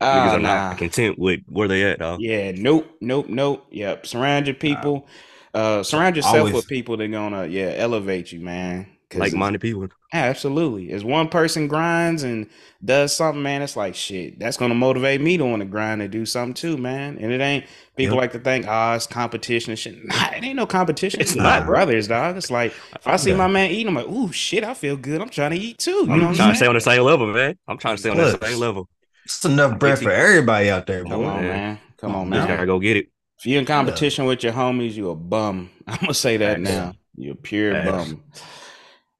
Oh, 0.00 0.06
Niggas 0.16 0.34
are 0.34 0.40
nah. 0.40 0.68
not 0.70 0.78
content 0.78 1.18
with 1.18 1.40
where 1.48 1.68
they 1.68 1.84
at, 1.84 2.00
dog. 2.00 2.20
Yeah, 2.20 2.52
nope, 2.52 2.86
nope, 3.00 3.28
nope. 3.28 3.66
Yep. 3.70 4.06
Surround 4.06 4.46
your 4.46 4.54
people. 4.54 5.08
Uh 5.54 5.82
surround 5.82 6.16
yourself 6.16 6.36
Always. 6.38 6.54
with 6.54 6.68
people 6.68 6.96
that 6.98 7.08
gonna 7.08 7.46
yeah, 7.46 7.72
elevate 7.76 8.32
you, 8.32 8.40
man. 8.40 8.93
'Cause 9.10 9.20
Like 9.20 9.28
it's- 9.28 9.38
minded 9.38 9.60
people. 9.60 9.86
Absolutely. 10.12 10.90
As 10.92 11.04
one 11.04 11.28
person 11.28 11.66
grinds 11.68 12.22
and 12.22 12.46
does 12.84 13.14
something, 13.14 13.42
man, 13.42 13.62
it's 13.62 13.76
like 13.76 13.94
shit. 13.94 14.38
That's 14.38 14.56
gonna 14.56 14.74
motivate 14.74 15.20
me 15.20 15.36
to 15.36 15.44
want 15.44 15.60
to 15.60 15.66
grind 15.66 16.00
and 16.02 16.10
do 16.10 16.24
something 16.24 16.54
too, 16.54 16.76
man. 16.76 17.18
And 17.20 17.32
it 17.32 17.40
ain't 17.40 17.64
people 17.96 18.14
Yep. 18.16 18.20
like 18.22 18.32
to 18.32 18.38
think, 18.38 18.66
oh, 18.68 18.92
it's 18.94 19.06
competition 19.06 19.70
and 19.72 19.78
shit. 19.78 19.96
Nah, 20.04 20.30
it 20.36 20.42
ain't 20.44 20.56
no 20.56 20.66
competition. 20.66 21.20
It's 21.20 21.32
It's 21.32 21.36
not 21.36 21.60
not. 21.60 21.66
brothers, 21.66 22.08
dog. 22.08 22.36
It's 22.36 22.50
like 22.50 22.72
if 22.94 23.06
I 23.06 23.16
see 23.16 23.30
Yeah. 23.30 23.36
my 23.36 23.48
man 23.48 23.70
eating, 23.70 23.88
I'm 23.88 23.94
like, 23.94 24.08
ooh, 24.08 24.32
shit, 24.32 24.64
I 24.64 24.74
feel 24.74 24.96
good. 24.96 25.20
I'm 25.20 25.28
trying 25.28 25.50
to 25.50 25.58
eat 25.58 25.78
too. 25.78 25.90
You 25.90 26.00
I'm 26.02 26.06
know 26.06 26.14
what 26.14 26.18
trying 26.18 26.28
I'm 26.28 26.36
to 26.36 26.42
saying? 26.44 26.54
stay 26.56 26.66
on 26.68 26.74
the 26.74 26.80
same 26.80 27.02
level, 27.02 27.26
man. 27.26 27.56
I'm 27.68 27.78
trying 27.78 27.96
to 27.96 28.00
stay 28.00 28.10
on 28.10 28.16
that 28.16 28.38
Plus. 28.38 28.50
same 28.52 28.60
level. 28.60 28.88
It's 29.24 29.44
enough 29.44 29.78
bread 29.78 29.98
for 29.98 30.10
everybody 30.10 30.70
out 30.70 30.86
there, 30.86 31.02
Come 31.02 31.10
boy. 31.12 31.24
on, 31.26 31.40
man. 31.42 31.48
man. 31.48 31.78
Come 32.00 32.14
on, 32.14 32.24
Come 32.24 32.32
Just 32.34 32.48
man. 32.48 32.56
gotta 32.56 32.66
go 32.66 32.78
get 32.78 32.96
it. 32.96 33.06
If 33.38 33.46
you're 33.46 33.58
in 33.58 33.66
competition 33.66 34.26
with 34.26 34.42
your 34.44 34.52
homies, 34.52 34.94
you 34.94 35.10
a 35.10 35.14
bum. 35.16 35.70
I'm 35.88 35.98
gonna 35.98 36.14
say 36.14 36.36
that 36.36 36.58
Facts. 36.58 36.70
now. 36.70 36.94
You're 37.16 37.32
a 37.34 37.36
pure 37.36 37.72
Facts. 37.74 38.12
bum. 38.12 38.22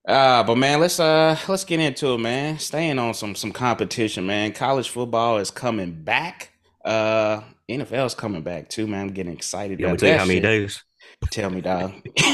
Uh, 0.07 0.43
but 0.45 0.57
man, 0.57 0.81
let's 0.81 1.01
uh 1.01 1.37
let's 1.49 1.65
get 1.65 1.81
into 1.81 2.13
it, 2.13 2.19
man. 2.19 2.59
Staying 2.59 2.99
on 2.99 3.15
some 3.15 3.35
some 3.35 3.53
competition, 3.53 4.27
man. 4.27 4.53
College 4.53 4.91
football 4.91 5.39
is 5.39 5.51
coming 5.51 5.93
back. 5.93 6.51
Uh 6.85 7.41
NFL's 7.71 8.15
coming 8.15 8.43
back 8.43 8.69
too, 8.69 8.87
man. 8.87 9.03
I'm 9.03 9.13
getting 9.13 9.33
excited 9.33 9.81
let 9.81 9.93
me 9.93 9.97
tell 9.97 10.11
you 10.11 10.19
how 10.19 10.27
many 10.27 10.37
shit. 10.37 10.43
days. 10.43 10.85
Tell 11.31 11.51
me, 11.51 11.61
dog. 11.61 11.95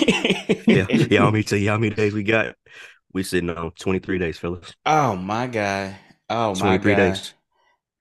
Yeah, 0.67 0.87
yeah, 0.89 1.31
me 1.31 1.43
tell 1.45 1.59
you 1.59 1.71
how 1.71 1.79
many 1.79 1.95
days 1.95 2.13
we 2.13 2.23
got. 2.23 2.55
We 3.13 3.23
sitting 3.23 3.51
on 3.51 3.73
23 3.73 4.19
days, 4.19 4.39
fellas. 4.39 4.75
Oh 4.87 5.17
my 5.17 5.47
god. 5.47 5.97
Oh 6.29 6.55
my 6.55 6.79
23 6.79 6.95
god. 6.95 6.97
days. 6.97 7.35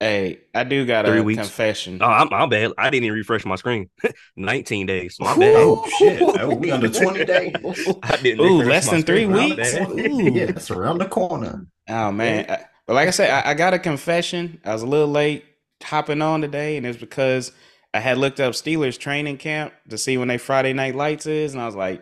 Hey, 0.00 0.40
I 0.54 0.64
do 0.64 0.86
got 0.86 1.04
Three 1.04 1.18
a 1.18 1.22
weeks. 1.22 1.42
confession. 1.42 1.98
Oh, 2.00 2.06
I'm, 2.06 2.32
I'm 2.32 2.48
bad. 2.48 2.72
I 2.78 2.88
didn't 2.88 3.04
even 3.04 3.18
refresh 3.18 3.44
my 3.44 3.56
screen. 3.56 3.90
19 4.36 4.86
days. 4.86 5.16
My 5.20 5.36
bad. 5.36 5.54
Oh 5.58 5.86
shit! 5.98 6.22
Oh, 6.40 6.54
we 6.54 6.70
under 6.70 6.88
twenty 6.88 7.22
days. 7.26 7.52
I 8.02 8.16
didn't 8.16 8.40
Ooh, 8.40 8.62
less 8.62 8.88
than 8.88 9.02
three 9.02 9.24
screen. 9.24 9.56
Weeks? 9.56 9.74
bad. 9.74 9.90
Ooh. 9.90 10.32
yeah, 10.34 10.44
it's 10.44 10.70
around 10.70 10.98
the 10.98 11.06
corner. 11.06 11.66
Oh 11.88 12.12
man, 12.12 12.46
I- 12.50 12.64
but 12.86 12.94
like 12.94 13.08
I 13.08 13.10
said, 13.10 13.30
I, 13.30 13.50
I 13.50 13.54
got 13.54 13.74
a 13.74 13.78
confession. 13.78 14.60
I 14.64 14.72
was 14.72 14.82
a 14.82 14.86
little 14.86 15.06
late 15.08 15.44
hopping 15.82 16.22
on 16.22 16.40
today, 16.40 16.78
and 16.78 16.86
it's 16.86 16.98
because 16.98 17.52
I 17.92 18.00
had 18.00 18.16
looked 18.16 18.40
up 18.40 18.54
Steelers 18.54 18.98
training 18.98 19.36
camp 19.36 19.74
to 19.90 19.98
see 19.98 20.16
when 20.16 20.28
they 20.28 20.38
Friday 20.38 20.72
night 20.72 20.94
lights 20.94 21.26
is, 21.26 21.52
and 21.52 21.62
I 21.62 21.66
was 21.66 21.76
like, 21.76 22.00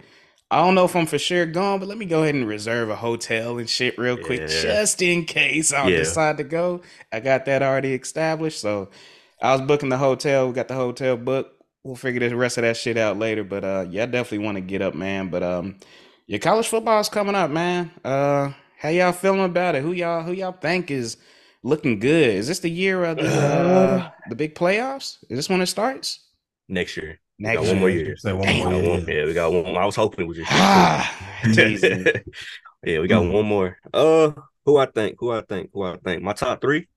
I 0.50 0.62
don't 0.64 0.74
know 0.74 0.86
if 0.86 0.96
I'm 0.96 1.06
for 1.06 1.18
sure 1.18 1.44
going, 1.44 1.78
but 1.78 1.88
let 1.88 1.98
me 1.98 2.06
go 2.06 2.22
ahead 2.22 2.34
and 2.34 2.48
reserve 2.48 2.88
a 2.88 2.96
hotel 2.96 3.58
and 3.58 3.68
shit 3.68 3.98
real 3.98 4.16
quick, 4.16 4.40
Yeah. 4.40 4.46
just 4.62 5.02
in 5.02 5.24
case 5.26 5.72
I 5.72 5.88
Yeah. 5.88 5.98
decide 5.98 6.38
to 6.38 6.44
go. 6.44 6.80
I 7.12 7.20
got 7.20 7.44
that 7.44 7.62
already 7.62 7.92
established, 7.92 8.60
so 8.60 8.88
I 9.42 9.52
was 9.52 9.60
booking 9.62 9.90
the 9.90 9.98
hotel. 9.98 10.48
We 10.48 10.54
got 10.54 10.68
the 10.68 10.74
hotel 10.74 11.16
booked. 11.18 11.62
We'll 11.84 11.96
figure 11.96 12.26
the 12.26 12.34
rest 12.36 12.56
of 12.58 12.62
that 12.62 12.76
shit 12.76 12.96
out 12.96 13.18
later. 13.18 13.44
But 13.44 13.64
uh, 13.64 13.86
yeah, 13.90 14.04
I 14.04 14.06
definitely 14.06 14.44
want 14.46 14.56
to 14.56 14.62
get 14.62 14.80
up, 14.82 14.94
man. 14.94 15.28
But 15.28 15.42
um, 15.42 15.76
your 16.26 16.38
college 16.40 16.66
football 16.68 17.00
is 17.00 17.08
coming 17.08 17.34
up, 17.34 17.50
man. 17.50 17.90
Uh, 18.04 18.52
How 18.78 18.88
y'all 18.90 19.12
feeling 19.12 19.44
about 19.44 19.74
it? 19.74 19.82
Who 19.82 19.92
y'all 19.92 20.22
who 20.22 20.32
y'all 20.32 20.52
think 20.52 20.90
is 20.90 21.16
looking 21.62 21.98
good? 21.98 22.30
Is 22.36 22.48
this 22.48 22.60
the 22.60 22.70
year 22.70 23.04
of 23.04 23.16
the 23.18 23.28
uh, 23.28 24.10
the 24.28 24.36
big 24.36 24.54
playoffs? 24.54 25.18
Is 25.28 25.36
this 25.36 25.48
when 25.48 25.60
it 25.60 25.66
starts? 25.66 26.20
Next 26.68 26.96
year. 26.96 27.20
Next 27.38 27.60
got 27.62 27.66
one 27.68 27.78
more 27.78 27.90
year. 27.90 28.06
year. 28.06 28.16
Say 28.16 28.32
one 28.32 28.42
Damn. 28.46 28.64
More 28.64 28.98
year. 28.98 29.04
yeah, 29.20 29.24
we 29.26 29.32
got 29.34 29.52
one. 29.52 29.76
I 29.76 29.86
was 29.86 29.94
hoping 29.96 30.24
it 30.24 30.28
was 30.28 30.36
just 30.38 30.50
Ah, 30.52 31.38
amazing. 31.44 32.04
yeah, 32.84 32.98
we 32.98 33.06
got 33.06 33.22
Mm. 33.22 33.32
one 33.32 33.46
more. 33.46 33.78
Uh, 33.94 34.32
who 34.64 34.76
I 34.76 34.86
think? 34.86 35.16
Who 35.20 35.30
I 35.30 35.42
think? 35.42 35.70
Who 35.72 35.82
I 35.84 35.96
think? 35.98 36.22
My 36.22 36.32
top 36.32 36.60
three. 36.60 36.88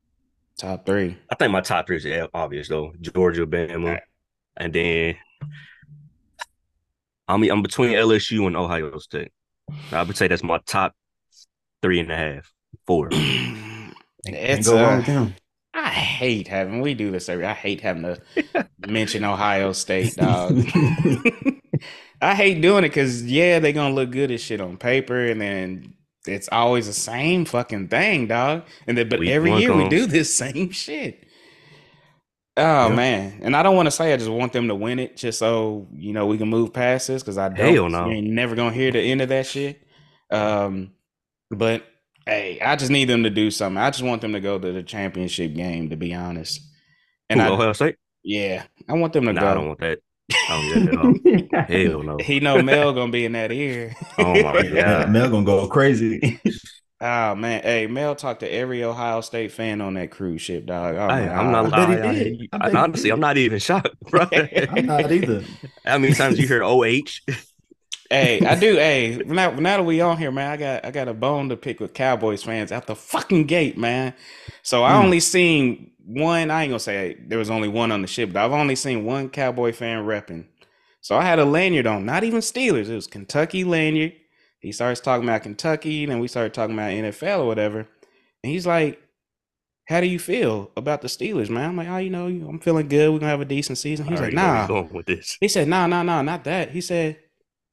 Top 0.57 0.85
three. 0.85 1.17
I 1.29 1.35
think 1.35 1.51
my 1.51 1.61
top 1.61 1.85
three 1.87 1.97
is 1.97 2.27
obvious 2.33 2.67
though. 2.69 2.93
Georgia, 3.01 3.45
Bama, 3.45 3.75
Alright. 3.85 4.01
and 4.57 4.73
then 4.73 5.15
I'm 7.27 7.43
I'm 7.43 7.61
between 7.61 7.93
LSU 7.93 8.47
and 8.47 8.57
Ohio 8.57 8.97
State. 8.97 9.31
I 9.91 10.03
would 10.03 10.17
say 10.17 10.27
that's 10.27 10.43
my 10.43 10.59
top 10.65 10.93
three 11.81 11.99
and 11.99 12.11
a 12.11 12.17
half, 12.17 12.51
four. 12.87 13.09
Can't 13.09 13.95
It's 14.25 14.67
go 14.67 14.75
wrong 14.75 14.93
uh, 14.93 14.97
with 14.97 15.05
him. 15.05 15.35
I 15.73 15.89
hate 15.89 16.47
having 16.47 16.81
we 16.81 16.93
do 16.93 17.11
this 17.11 17.29
every. 17.29 17.45
I 17.45 17.53
hate 17.53 17.81
having 17.81 18.03
to 18.03 18.67
mention 18.87 19.23
Ohio 19.23 19.71
State, 19.73 20.15
dog. 20.15 20.57
I 22.21 22.35
hate 22.35 22.61
doing 22.61 22.83
it 22.83 22.89
because 22.89 23.23
yeah, 23.25 23.59
they're 23.59 23.71
gonna 23.73 23.95
look 23.95 24.11
good 24.11 24.31
as 24.31 24.41
shit 24.41 24.61
on 24.61 24.77
paper, 24.77 25.25
and 25.25 25.41
then 25.41 25.93
it's 26.27 26.49
always 26.51 26.87
the 26.87 26.93
same 26.93 27.45
fucking 27.45 27.87
thing, 27.87 28.27
dog. 28.27 28.63
And 28.85 28.97
then, 28.97 29.09
but 29.09 29.19
Week 29.19 29.29
every 29.29 29.53
year 29.55 29.75
we 29.75 29.87
do 29.89 30.05
this 30.07 30.35
same 30.35 30.71
shit. 30.71 31.25
Oh 32.57 32.89
Yeah. 32.89 32.95
man, 32.95 33.39
and 33.41 33.55
I 33.55 33.63
don't 33.63 33.75
want 33.77 33.87
to 33.87 33.91
say 33.91 34.13
I 34.13 34.17
just 34.17 34.29
want 34.29 34.51
them 34.53 34.67
to 34.67 34.75
win 34.75 34.99
it, 34.99 35.15
just 35.15 35.39
so 35.39 35.87
you 35.93 36.11
know 36.13 36.27
we 36.27 36.37
can 36.37 36.49
move 36.49 36.73
past 36.73 37.07
this 37.07 37.23
because 37.23 37.37
I 37.37 37.47
don't. 37.49 37.57
Hell 37.73 37.89
no. 37.89 38.07
You 38.07 38.17
ain't 38.17 38.27
never 38.27 38.55
gonna 38.55 38.73
hear 38.73 38.91
the 38.91 38.99
end 38.99 39.21
of 39.21 39.29
that 39.29 39.47
shit. 39.47 39.81
Um, 40.29 40.91
but 41.49 41.83
hey, 42.25 42.59
I 42.61 42.75
just 42.75 42.91
need 42.91 43.05
them 43.05 43.23
to 43.23 43.29
do 43.29 43.51
something. 43.51 43.77
I 43.81 43.89
just 43.89 44.03
want 44.03 44.21
them 44.21 44.33
to 44.33 44.39
go 44.39 44.57
to 44.59 44.71
the 44.71 44.83
championship 44.83 45.53
game, 45.53 45.89
to 45.89 45.95
be 45.95 46.13
honest. 46.13 46.61
And 47.29 47.39
Who, 47.39 47.47
I, 47.47 47.49
Ohio 47.49 47.73
State? 47.73 47.95
yeah, 48.23 48.63
I 48.89 48.93
want 48.93 49.13
them 49.13 49.25
to 49.25 49.33
Nah, 49.33 49.51
I 49.51 49.53
don't 49.53 49.63
go. 49.63 49.67
want 49.69 49.79
that. 49.79 49.99
I 50.49 50.61
don't 50.61 50.69
want 50.71 51.23
that 51.25 51.53
at 51.53 51.59
all. 51.59 51.65
Hell 51.91 52.03
no. 52.03 52.17
He 52.19 52.39
know 52.39 52.61
Mel 52.61 52.93
gonna 52.93 53.11
be 53.11 53.25
in 53.25 53.33
that 53.33 53.51
ear. 53.51 53.95
Oh 54.17 54.41
my 54.41 54.61
god. 54.73 55.09
Mel 55.11 55.29
gonna 55.29 55.45
go 55.45 55.67
crazy. 55.67 56.39
Oh 57.01 57.35
man, 57.35 57.63
hey 57.63 57.87
Mel 57.87 58.15
talked 58.15 58.41
to 58.41 58.47
every 58.51 58.83
Ohio 58.83 59.21
State 59.21 59.51
fan 59.51 59.81
on 59.81 59.95
that 59.95 60.11
cruise 60.11 60.41
ship, 60.41 60.65
dog. 60.65 60.95
Oh, 60.95 61.07
Hey, 61.09 61.27
I'm 61.27 61.51
not. 61.51 61.71
God. 61.71 61.79
I 61.79 61.85
he 61.87 62.01
I- 62.01 62.09
I- 62.09 62.13
did. 62.13 62.49
I 62.53 62.57
I- 62.57 62.69
bet 62.69 62.71
he 62.71 62.77
honestly. 62.77 63.09
I'm 63.11 63.19
not 63.19 63.37
even 63.37 63.59
shocked, 63.59 63.89
bro. 64.09 64.27
I'm 64.31 64.85
not 64.85 65.11
either. 65.11 65.43
How 65.85 65.97
many 65.97 66.13
times 66.13 66.37
you 66.39 66.47
heard 66.47 66.61
OH? 66.63 67.33
Hey, 68.11 68.43
I 68.43 68.55
do. 68.55 68.75
Hey, 68.75 69.23
now, 69.25 69.51
now 69.51 69.77
that 69.77 69.83
we 69.83 70.01
on 70.01 70.17
here, 70.17 70.31
man, 70.31 70.51
I 70.51 70.57
got 70.57 70.85
I 70.85 70.91
got 70.91 71.09
a 71.09 71.15
bone 71.15 71.49
to 71.49 71.57
pick 71.57 71.79
with 71.79 71.93
Cowboys 71.93 72.43
fans 72.43 72.71
out 72.73 72.87
the 72.87 72.95
fucking 72.95 73.45
gate, 73.45 73.77
man. 73.77 74.13
So 74.63 74.83
I 74.83 74.95
Hmm. 74.95 75.01
only 75.01 75.21
seen 75.21 75.93
one. 76.05 76.51
I 76.51 76.63
ain't 76.63 76.71
gonna 76.71 76.79
say 76.79 77.15
there 77.27 77.39
was 77.39 77.49
only 77.49 77.69
one 77.69 77.91
on 77.91 78.01
the 78.01 78.07
ship, 78.09 78.33
but 78.33 78.43
I've 78.43 78.51
only 78.53 78.75
seen 78.75 79.05
one 79.05 79.29
Cowboy 79.29 79.73
fan 79.73 80.05
repping. 80.05 80.45
So 81.01 81.17
I 81.17 81.23
had 81.23 81.39
a 81.39 81.45
lanyard 81.45 81.87
on, 81.87 82.05
not 82.05 82.23
even 82.25 82.41
Steelers. 82.41 82.89
It 82.89 82.95
was 82.95 83.07
Kentucky 83.07 83.63
lanyard. 83.63 84.13
He 84.59 84.73
starts 84.73 85.01
talking 85.01 85.27
about 85.27 85.43
Kentucky, 85.43 86.03
and 86.05 86.13
then 86.13 86.21
we 86.21 86.29
started 86.29 86.53
talking 86.55 86.75
about 86.75 86.91
NFL 86.91 87.41
or 87.41 87.47
whatever. 87.47 87.87
And 88.43 88.51
he's 88.53 88.67
like, 88.67 89.01
"How 89.87 90.01
do 90.01 90.07
you 90.07 90.19
feel 90.19 90.71
about 90.77 91.01
the 91.01 91.07
Steelers, 91.09 91.49
man?" 91.49 91.71
I'm 91.71 91.77
like, 91.77 91.89
"Oh, 91.89 91.97
you 91.97 92.09
know, 92.11 92.27
I'm 92.27 92.59
feeling 92.59 92.89
good. 92.89 93.11
We're 93.11 93.19
gonna 93.19 93.31
have 93.31 93.41
a 93.41 93.45
decent 93.45 93.79
season." 93.79 94.07
He's 94.07 94.21
like, 94.21 94.31
already 94.31 94.37
know 94.37 94.49
where 94.51 94.63
"Nah." 94.63 94.67
going 94.67 94.93
with 94.93 95.05
this. 95.07 95.37
He 95.39 95.47
said, 95.47 95.67
"No, 95.67 95.87
no, 95.87 96.03
no, 96.03 96.21
not 96.21 96.43
that." 96.45 96.71
He 96.71 96.81
said, 96.81 97.19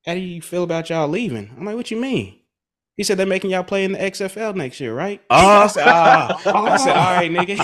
"How 0.06 0.14
do 0.14 0.20
you 0.20 0.40
feel 0.42 0.62
about 0.64 0.90
y'all 0.90 1.08
leaving?" 1.08 1.50
I'm 1.56 1.64
like, 1.64 1.76
"What 1.76 1.90
you 1.90 2.00
mean?" 2.00 2.34
He 2.96 3.04
said 3.04 3.16
they're 3.16 3.26
making 3.26 3.50
y'all 3.52 3.62
play 3.62 3.84
in 3.84 3.92
the 3.92 3.98
XFL 3.98 4.56
next 4.56 4.80
year, 4.80 4.92
right? 4.92 5.20
Oh. 5.30 5.36
I 5.36 5.66
said, 5.68 5.84
"Ah." 5.86 6.40
I 6.46 6.76
said, 6.78 6.96
"All 6.96 7.14
right, 7.14 7.30
nigga." 7.30 7.56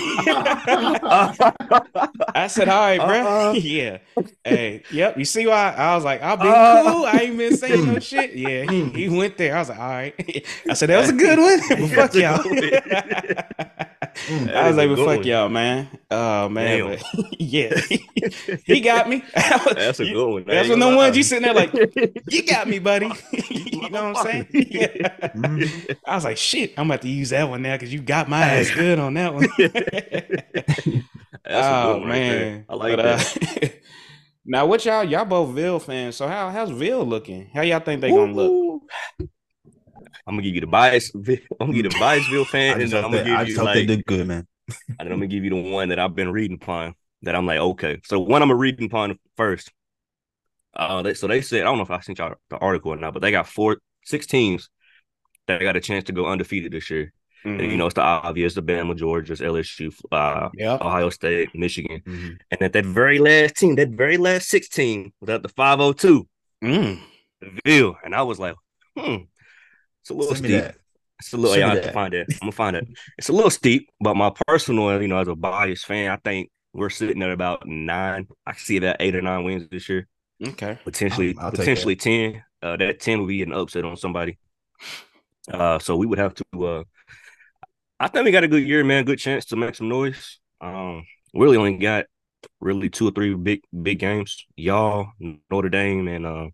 I 2.34 2.46
said, 2.46 2.68
"All 2.68 2.80
right, 2.80 2.98
bro." 3.00 3.26
Uh-uh. 3.26 3.52
yeah. 3.54 3.98
Hey, 4.44 4.82
yep. 4.92 5.18
You 5.18 5.24
see 5.24 5.46
why? 5.48 5.74
I 5.76 5.96
was 5.96 6.04
like, 6.04 6.22
"I'll 6.22 6.36
be 6.36 6.46
Uh. 6.48 6.82
cool." 6.92 7.04
I 7.06 7.18
ain't 7.24 7.36
been 7.36 7.56
saying 7.56 7.84
no 7.86 7.98
shit. 7.98 8.34
Yeah, 8.34 8.70
he, 8.70 8.84
he 8.90 9.08
went 9.08 9.36
there. 9.36 9.56
I 9.56 9.58
was 9.58 9.70
like, 9.70 9.78
"All 9.80 9.88
right." 9.88 10.46
I 10.70 10.74
said, 10.74 10.88
"That 10.90 11.00
was 11.00 11.10
a 11.10 11.14
good 11.14 11.38
one." 11.40 11.60
but 11.68 11.90
fuck 11.90 12.14
y'all. 12.14 13.86
Mm. 14.28 14.54
I 14.54 14.68
was 14.68 14.76
like, 14.76 14.88
is 14.88 14.92
a 14.92 14.96
"But 14.96 14.96
good 14.96 15.06
fuck 15.06 15.16
one. 15.18 15.26
y'all, 15.26 15.48
man." 15.48 15.88
Oh 16.10 16.48
man, 16.48 16.98
yeah, 17.38 17.74
he 18.64 18.80
got 18.80 19.08
me. 19.08 19.22
That's 19.34 20.00
a 20.00 20.04
good 20.04 20.28
one. 20.32 20.44
That's 20.46 20.68
when 20.68 20.78
gonna 20.78 20.92
the 20.92 20.96
ones 20.96 21.16
you 21.16 21.22
sitting 21.22 21.42
there 21.44 21.54
like, 21.54 21.72
you 22.30 22.42
got 22.46 22.68
me, 22.68 22.78
buddy. 22.78 23.10
you 23.50 23.90
know 23.90 24.12
what 24.12 24.16
I'm 24.18 24.24
saying? 24.24 24.46
Yeah. 24.52 25.08
I 26.06 26.14
was 26.14 26.24
like, 26.24 26.36
shit, 26.36 26.74
I'm 26.76 26.90
about 26.90 27.02
to 27.02 27.08
use 27.08 27.30
that 27.30 27.48
one 27.48 27.62
now 27.62 27.74
because 27.74 27.92
you 27.92 28.00
got 28.00 28.28
my 28.28 28.40
ass 28.42 28.70
good 28.70 28.98
on 28.98 29.14
that 29.14 29.34
one. 29.34 29.48
That's 31.44 31.68
a 31.68 31.74
good 31.82 31.94
oh 31.94 31.98
one 31.98 32.08
right 32.08 32.24
man, 32.28 32.64
I 32.68 32.74
like 32.74 32.96
But, 32.96 33.02
that. 33.02 33.36
uh, 33.62 33.68
now, 34.46 34.66
what 34.66 34.84
y'all 34.84 35.04
y'all 35.04 35.24
both 35.24 35.50
Ville 35.54 35.78
fans? 35.80 36.16
So 36.16 36.28
how 36.28 36.50
how's 36.50 36.70
Ville 36.70 37.04
looking? 37.04 37.50
How 37.54 37.62
y'all 37.62 37.80
think 37.80 38.00
they 38.00 38.12
gonna 38.12 38.32
look? 38.32 38.58
I'm 40.26 40.34
gonna 40.34 40.42
give 40.42 40.54
you 40.54 40.60
the 40.62 40.66
bias. 40.66 41.12
I'm 41.14 41.22
gonna 41.22 41.72
give 41.72 41.76
you 41.76 41.82
the 41.82 41.88
Biasville 42.00 42.46
fan, 42.46 42.80
and 42.80 42.94
I'm 42.94 43.02
gonna 43.10 43.24
give 43.24 43.48
you 43.48 43.56
hope 43.58 43.72
they 43.74 43.80
like, 43.80 43.86
did 43.88 44.06
good, 44.06 44.26
man. 44.26 44.46
and 44.68 44.98
then 44.98 45.06
I'm 45.12 45.18
gonna 45.18 45.26
give 45.26 45.44
you 45.44 45.50
the 45.50 45.56
one 45.70 45.90
that 45.90 45.98
I've 45.98 46.14
been 46.14 46.32
reading 46.32 46.58
upon. 46.60 46.94
That 47.22 47.34
I'm 47.34 47.46
like, 47.46 47.58
okay. 47.58 48.00
So 48.04 48.20
one 48.20 48.42
I'm 48.42 48.48
gonna 48.48 48.58
read 48.58 48.82
upon 48.82 49.18
first. 49.36 49.72
Uh, 50.74 51.02
they, 51.02 51.14
so 51.14 51.26
they 51.26 51.40
said 51.40 51.60
I 51.60 51.64
don't 51.64 51.76
know 51.76 51.84
if 51.84 51.90
I 51.90 52.00
sent 52.00 52.18
y'all 52.18 52.34
the 52.50 52.58
article 52.58 52.92
or 52.92 52.96
not, 52.96 53.12
but 53.12 53.22
they 53.22 53.30
got 53.30 53.46
four, 53.46 53.78
six 54.04 54.26
teams 54.26 54.68
that 55.46 55.60
got 55.60 55.76
a 55.76 55.80
chance 55.80 56.04
to 56.04 56.12
go 56.12 56.26
undefeated 56.26 56.72
this 56.72 56.90
year. 56.90 57.12
And 57.44 57.60
you 57.60 57.68
Mhm. 57.68 57.76
know, 57.76 57.86
it's 57.86 57.94
the 57.94 58.00
obvious: 58.00 58.54
the 58.54 58.62
Bama, 58.62 58.96
Georgia's, 58.96 59.40
LSU, 59.40 59.92
uh, 60.10 60.48
Yep. 60.54 60.80
Ohio 60.80 61.10
State, 61.10 61.54
Michigan, 61.54 62.00
Mhm. 62.06 62.38
and 62.50 62.62
at 62.62 62.72
that 62.72 62.86
very 62.86 63.18
last 63.18 63.56
team, 63.56 63.74
that 63.76 63.90
very 63.90 64.16
last 64.16 64.48
six 64.48 64.68
team 64.68 65.12
was 65.20 65.28
at 65.28 65.42
the 65.42 65.50
502, 65.50 66.26
Mm. 66.62 67.00
the 67.40 67.60
Ville, 67.64 67.96
and 68.02 68.14
I 68.14 68.22
was 68.22 68.38
like, 68.38 68.54
hmm, 68.96 69.16
it's 70.04 70.10
a 70.10 70.14
little 70.14 70.34
Send 70.34 70.44
steep. 70.44 70.64
It's 71.18 71.32
a 71.32 71.36
little. 71.38 71.54
Send 71.54 71.60
Yeah, 71.60 71.66
I 71.68 71.74
have 71.76 71.84
to 71.84 71.92
find 71.92 72.12
it. 72.12 72.26
I'm 72.34 72.38
gonna 72.40 72.52
find 72.52 72.76
it. 72.76 72.86
It's 73.16 73.30
a 73.30 73.32
little 73.32 73.48
steep, 73.50 73.88
but 74.00 74.16
my 74.16 74.30
personal, 74.46 75.00
you 75.00 75.08
know, 75.08 75.16
as 75.16 75.28
a 75.28 75.34
biased 75.34 75.86
fan, 75.86 76.10
I 76.10 76.16
think 76.16 76.50
we're 76.74 76.90
sitting 76.90 77.22
at 77.22 77.30
about 77.30 77.66
nine. 77.66 78.28
I 78.46 78.52
see 78.52 78.80
that 78.80 78.98
eight 79.00 79.16
or 79.16 79.22
nine 79.22 79.44
wins 79.44 79.66
this 79.70 79.88
year, 79.88 80.06
Okay. 80.46 80.78
potentially, 80.84 81.34
I'll 81.38 81.50
take 81.50 81.60
potentially 81.60 81.96
ten. 81.96 82.42
Uh, 82.62 82.76
that 82.76 83.00
ten 83.00 83.20
would 83.20 83.28
be 83.28 83.42
an 83.42 83.54
upset 83.54 83.86
on 83.86 83.96
somebody. 83.96 84.36
Uh, 85.50 85.78
so 85.78 85.96
we 85.96 86.04
would 86.06 86.18
have 86.18 86.34
to. 86.34 86.44
Uh, 86.66 86.84
I 87.98 88.08
think 88.08 88.26
we 88.26 88.30
got 88.30 88.44
a 88.44 88.48
good 88.48 88.66
year, 88.66 88.84
man. 88.84 89.04
Good 89.06 89.18
chance 89.18 89.46
to 89.46 89.56
make 89.56 89.74
some 89.74 89.88
noise. 89.88 90.38
Um, 90.60 91.06
we 91.32 91.44
really 91.46 91.56
only 91.56 91.78
got 91.78 92.04
really 92.60 92.90
two 92.90 93.08
or 93.08 93.12
three 93.12 93.34
big 93.34 93.62
big 93.82 94.00
games. 94.00 94.44
Y'all, 94.54 95.12
Notre 95.50 95.70
Dame, 95.70 96.08
and 96.08 96.26
uh, 96.26 96.48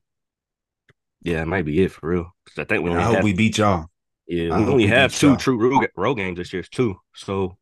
yeah, 1.23 1.43
it 1.43 1.47
might 1.47 1.65
be 1.65 1.83
it 1.83 1.93
for 1.93 2.09
real. 2.09 2.25
'Cause 2.47 2.59
I 2.59 2.65
think 2.65 2.85
we 2.85 2.91
I 2.95 3.03
hope 3.03 3.12
have 3.17 3.25
we 3.25 3.33
beat 3.33 3.59
y'all. 3.59 3.87
yeah, 4.27 4.50
I 4.50 4.59
we 4.59 4.65
only 4.67 4.87
we 4.87 4.87
have 4.87 5.15
two 5.15 5.29
y'all. 5.29 5.37
true 5.37 5.59
road, 5.59 5.89
road 5.97 6.15
games 6.17 6.39
this 6.39 6.53
year 6.53 6.62
too. 6.62 6.97
So 7.15 7.59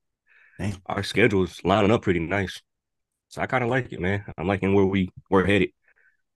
Damn. 0.58 0.82
our 0.86 1.02
schedule 1.02 1.44
is 1.44 1.60
lining 1.64 1.90
up 1.92 2.02
pretty 2.02 2.20
nice. 2.20 2.62
So 3.28 3.42
I 3.42 3.46
kind 3.46 3.64
of 3.64 3.70
like 3.70 3.92
it, 3.92 4.00
man. 4.00 4.24
I'm 4.38 4.46
liking 4.48 4.74
where 4.74 4.86
we 4.86 5.10
we're 5.30 5.46
headed. 5.46 5.70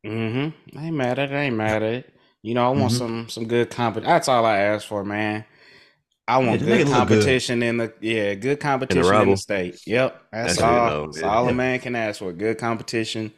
Mm-hmm. 0.05 0.79
I 0.79 0.87
ain't 0.87 0.97
mad 0.97 1.19
at 1.19 1.31
it. 1.31 1.35
I 1.35 1.43
ain't 1.45 1.57
mad 1.57 1.83
at 1.83 1.95
it. 1.95 2.15
You 2.43 2.55
know, 2.55 2.67
I 2.67 2.71
want 2.77 2.93
Mhm. 2.93 2.99
some 2.99 3.29
some 3.29 3.47
good 3.47 3.71
competition. 3.71 4.11
That's 4.11 4.29
all 4.29 4.45
I 4.45 4.59
ask 4.59 4.87
for, 4.87 5.05
man. 5.05 5.45
I 6.29 6.39
want 6.39 6.61
just 6.61 6.65
make 6.65 6.81
good 6.81 6.83
it 6.83 6.89
look 6.89 7.07
good. 7.07 7.39
competition 7.39 7.63
in 7.63 7.79
the 7.79 7.93
yeah, 8.01 8.35
good 8.35 8.61
competition 8.61 9.21
in 9.21 9.29
the 9.29 9.37
rival. 9.37 9.37
state. 9.37 9.81
Yep, 9.87 10.23
that's, 10.33 10.57
That's 10.57 10.63
it, 10.63 10.63
all. 10.63 10.87
though, 10.87 11.07
That's 11.07 11.23
yeah. 11.23 11.29
all 11.29 11.49
a 11.49 11.53
man 11.53 11.81
can 11.81 11.97
ask 11.97 12.21
for. 12.21 12.33
Good 12.33 12.59
competition. 12.59 13.33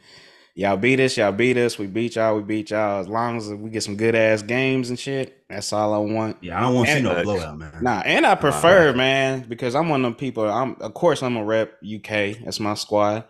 Y'all 0.57 0.77
beat 0.77 1.01
us. 1.01 1.17
Y'all 1.17 1.33
beat 1.33 1.57
us. 1.57 1.77
We 1.77 1.85
beat 1.87 2.15
y'all. 2.15 2.37
We 2.37 2.41
beat 2.43 2.69
y'all. 2.69 3.01
As 3.01 3.09
long 3.09 3.35
as 3.35 3.49
we 3.49 3.69
get 3.69 3.83
some 3.83 3.97
good 3.97 4.15
ass 4.15 4.41
games 4.41 4.89
and 4.89 4.97
shit, 4.97 5.43
that's 5.49 5.73
all 5.73 5.93
I 5.93 5.97
want. 5.97 6.37
Yeah, 6.41 6.57
I 6.57 6.61
don't 6.61 6.75
want 6.75 6.87
to 6.87 6.95
see 6.95 7.01
no 7.01 7.23
blowout, 7.23 7.57
man. 7.57 7.73
Nah, 7.81 8.01
and 8.05 8.25
I 8.25 8.35
prefer, 8.35 8.87
right. 8.87 8.95
man, 8.95 9.45
because 9.49 9.75
I'm 9.75 9.89
one 9.89 9.99
of 10.05 10.11
them 10.11 10.15
people. 10.15 10.49
I'm 10.49 10.77
of 10.79 10.93
course 10.93 11.21
I'm 11.21 11.35
a 11.35 11.43
rep 11.43 11.73
UK. 11.83 12.37
That's 12.45 12.61
my 12.61 12.73
squad. 12.75 13.25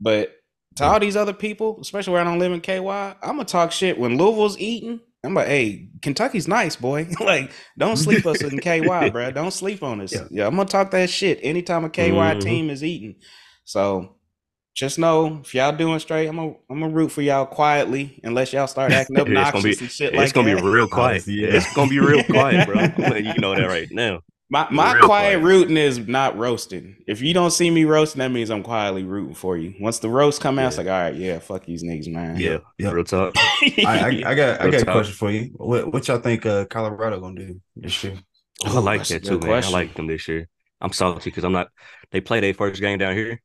But 0.00 0.34
to 0.76 0.84
all 0.84 0.98
these 0.98 1.16
other 1.16 1.34
people, 1.34 1.78
especially 1.82 2.14
where 2.14 2.22
I 2.22 2.24
don't 2.24 2.38
live 2.38 2.52
in 2.52 2.62
KY, 2.62 2.78
I'm 2.78 3.16
gonna 3.22 3.44
talk 3.44 3.72
shit 3.72 3.98
when 3.98 4.16
Louisville's 4.16 4.58
eating. 4.58 5.00
I'm 5.22 5.34
like, 5.34 5.48
hey, 5.48 5.90
Kentucky's 6.00 6.48
nice, 6.48 6.76
boy. 6.76 7.08
like, 7.20 7.50
don't 7.76 7.98
sleep 7.98 8.24
us 8.24 8.42
in 8.42 8.58
KY, 8.58 8.80
bro. 9.12 9.30
Don't 9.32 9.50
sleep 9.50 9.82
on 9.82 10.00
us. 10.00 10.14
Yeah. 10.14 10.24
Yeah. 10.30 10.46
I'm 10.46 10.56
gonna 10.56 10.66
talk 10.66 10.92
that 10.92 11.10
shit 11.10 11.40
anytime 11.42 11.84
a 11.84 11.90
KY 11.90 12.10
Mhm. 12.12 12.40
team 12.40 12.70
is 12.70 12.82
eating. 12.82 13.16
So 13.66 14.16
just 14.74 14.98
know 14.98 15.40
if 15.42 15.54
y'all 15.54 15.72
doing 15.76 15.98
straight, 15.98 16.26
I'm 16.28 16.36
gonna 16.36 16.54
I'm 16.70 16.80
gonna 16.80 16.92
root 16.92 17.10
for 17.12 17.22
y'all 17.22 17.46
quietly, 17.46 18.20
unless 18.22 18.52
y'all 18.52 18.66
start 18.66 18.92
acting 18.92 19.16
It's 19.18 19.24
gonna 19.24 19.38
obnoxious 19.38 19.78
be- 19.78 19.84
and 19.84 19.90
shit 19.90 20.14
it's 20.14 20.32
gonna 20.32 20.54
that. 20.54 20.62
be 20.62 20.68
real 20.68 20.88
quiet. 20.88 21.26
Yeah. 21.26 21.48
It's 21.48 21.72
gonna 21.74 21.90
be 21.90 21.98
real 21.98 22.22
quiet, 22.24 22.66
bro. 22.66 22.80
you 23.16 23.34
know 23.34 23.54
that 23.54 23.66
right 23.66 23.88
now. 23.90 24.20
My 24.52 24.66
my 24.70 24.98
quiet 24.98 25.04
quiet. 25.04 25.42
rooting 25.42 25.76
is 25.76 25.98
not 25.98 26.36
roasting. 26.36 26.96
If 27.06 27.22
you 27.22 27.32
don't 27.32 27.52
see 27.52 27.70
me 27.70 27.84
roasting, 27.84 28.18
that 28.18 28.32
means 28.32 28.50
I'm 28.50 28.64
quietly 28.64 29.04
rooting 29.04 29.34
for 29.34 29.56
you. 29.56 29.74
Once 29.78 30.00
the 30.00 30.08
roast 30.08 30.40
come 30.40 30.58
out, 30.58 30.68
it's 30.68 30.78
like, 30.78 30.88
all 30.88 30.92
right, 30.92 31.14
yeah, 31.14 31.38
fuck 31.38 31.64
these 31.64 31.84
niggas, 31.84 32.08
man. 32.08 32.36
Yeah, 32.36 32.58
yeah. 32.76 32.90
real 32.90 33.04
talk. 33.04 33.34
I, 33.38 33.84
I, 33.86 34.06
I 34.30 34.34
got 34.34 34.60
I 34.60 34.64
Real 34.64 34.72
got 34.72 34.82
a 34.82 34.84
question 34.86 35.14
for 35.14 35.30
you. 35.30 35.50
What 35.54 35.92
what 35.92 36.08
y'all 36.08 36.18
think 36.18 36.46
uh, 36.46 36.64
Colorado 36.64 37.20
gonna 37.20 37.46
do 37.46 37.60
this 37.76 38.02
year? 38.02 38.14
I 38.64 38.78
like 38.80 39.00
that's 39.00 39.10
that 39.10 39.24
too, 39.24 39.38
man. 39.38 39.40
question. 39.42 39.72
I 39.72 39.78
like 39.78 39.94
them 39.94 40.08
this 40.08 40.26
year. 40.26 40.48
I'm 40.80 40.92
salty 40.92 41.30
because 41.30 41.44
I'm 41.44 41.52
not. 41.52 41.68
They 42.10 42.20
play 42.20 42.40
their 42.40 42.52
first 42.54 42.80
game 42.80 42.98
down 42.98 43.14
here, 43.14 43.40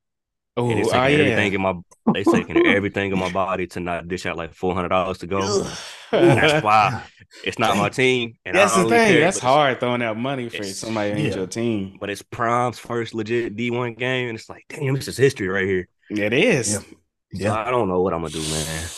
Oh, 0.58 0.70
and 0.70 0.80
it's 0.80 0.92
taking 0.92 1.20
yeah. 1.20 1.26
everything 1.34 1.54
in 1.54 1.62
my. 1.62 1.74
They 2.14 2.24
taking 2.24 2.66
everything 2.68 3.12
in 3.12 3.20
my 3.20 3.30
body 3.32 3.68
to 3.68 3.80
not 3.80 4.08
dish 4.08 4.26
out 4.26 4.38
like 4.38 4.54
four 4.54 4.74
hundred 4.74 4.90
dollars 4.90 5.18
to 5.20 5.28
go. 5.28 5.68
That's 6.12 6.64
why 6.64 7.04
it's 7.44 7.60
not 7.60 7.76
my 7.78 7.90
team. 7.90 8.38
And 8.46 8.56
That's 8.56 8.74
I 8.74 8.84
the 8.84 8.84
don't 8.84 8.92
really 8.92 9.06
thing. 9.06 9.14
care, 9.16 9.22
That's 9.26 9.40
hard 9.40 9.80
throwing 9.80 10.02
out 10.02 10.18
money 10.18 10.48
for 10.50 10.64
somebody 10.64 11.12
who 11.12 11.18
ain't 11.18 11.36
your 11.36 11.48
team. 11.48 11.98
But 12.00 12.10
it's 12.10 12.22
Prime's 12.22 12.80
first 12.80 13.14
legit 13.14 13.56
D1 13.58 13.98
game, 13.98 14.30
and 14.30 14.38
it's 14.38 14.50
like, 14.50 14.64
damn, 14.70 14.94
this 14.96 15.08
is 15.10 15.18
history 15.18 15.48
right 15.50 15.66
here. 15.66 15.88
It 16.10 16.32
is. 16.32 16.72
Yeah. 16.72 16.80
So 16.80 16.86
Yeah. 17.34 17.54
I 17.54 17.70
don't 17.72 17.90
know 17.90 18.02
what 18.02 18.14
I'm 18.14 18.22
gonna 18.22 18.32
do, 18.32 18.40
man. 18.42 18.90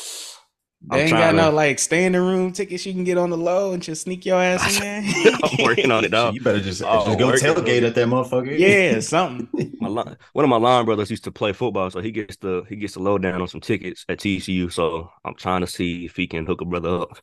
They 0.89 1.01
ain't 1.01 1.09
got 1.11 1.17
trying 1.19 1.35
no 1.37 1.49
to- 1.49 1.55
like 1.55 1.79
standing 1.79 2.21
room 2.21 2.51
tickets 2.53 2.85
you 2.85 2.93
can 2.93 3.03
get 3.03 3.17
on 3.17 3.29
the 3.31 3.37
low 3.37 3.73
and 3.73 3.81
just 3.81 4.03
sneak 4.03 4.25
your 4.25 4.41
ass 4.41 4.75
in 4.81 4.81
there. 4.81 5.33
I'm 5.43 5.63
working 5.65 5.91
on 5.91 5.99
it, 5.99 6.03
Shit, 6.03 6.11
dog. 6.11 6.33
you 6.35 6.41
better 6.41 6.59
just, 6.59 6.81
Oh, 6.85 7.05
just 7.05 7.19
go 7.19 7.31
tailgate 7.31 7.83
at 7.83 7.95
that 7.95 8.07
motherfucker. 8.07 8.57
yeah, 8.57 8.99
something. 8.99 9.73
My 9.81 9.89
li- 9.89 10.15
one 10.33 10.45
of 10.45 10.49
my 10.49 10.57
line 10.57 10.85
brothers 10.85 11.09
used 11.09 11.23
to 11.25 11.31
play 11.31 11.51
football, 11.51 11.89
so 11.89 11.99
he 11.99 12.11
gets 12.11 12.37
the 12.37 12.63
he 12.69 12.75
gets 12.75 12.93
the 12.93 12.99
lowdown 13.01 13.41
on 13.41 13.47
some 13.47 13.59
tickets 13.61 14.05
at 14.07 14.19
TCU. 14.19 14.71
So 14.71 15.09
I'm 15.25 15.33
trying 15.35 15.61
to 15.61 15.67
see 15.67 16.05
if 16.05 16.15
he 16.15 16.27
can 16.27 16.45
hook 16.45 16.61
a 16.61 16.65
brother 16.65 16.89
up. 17.01 17.17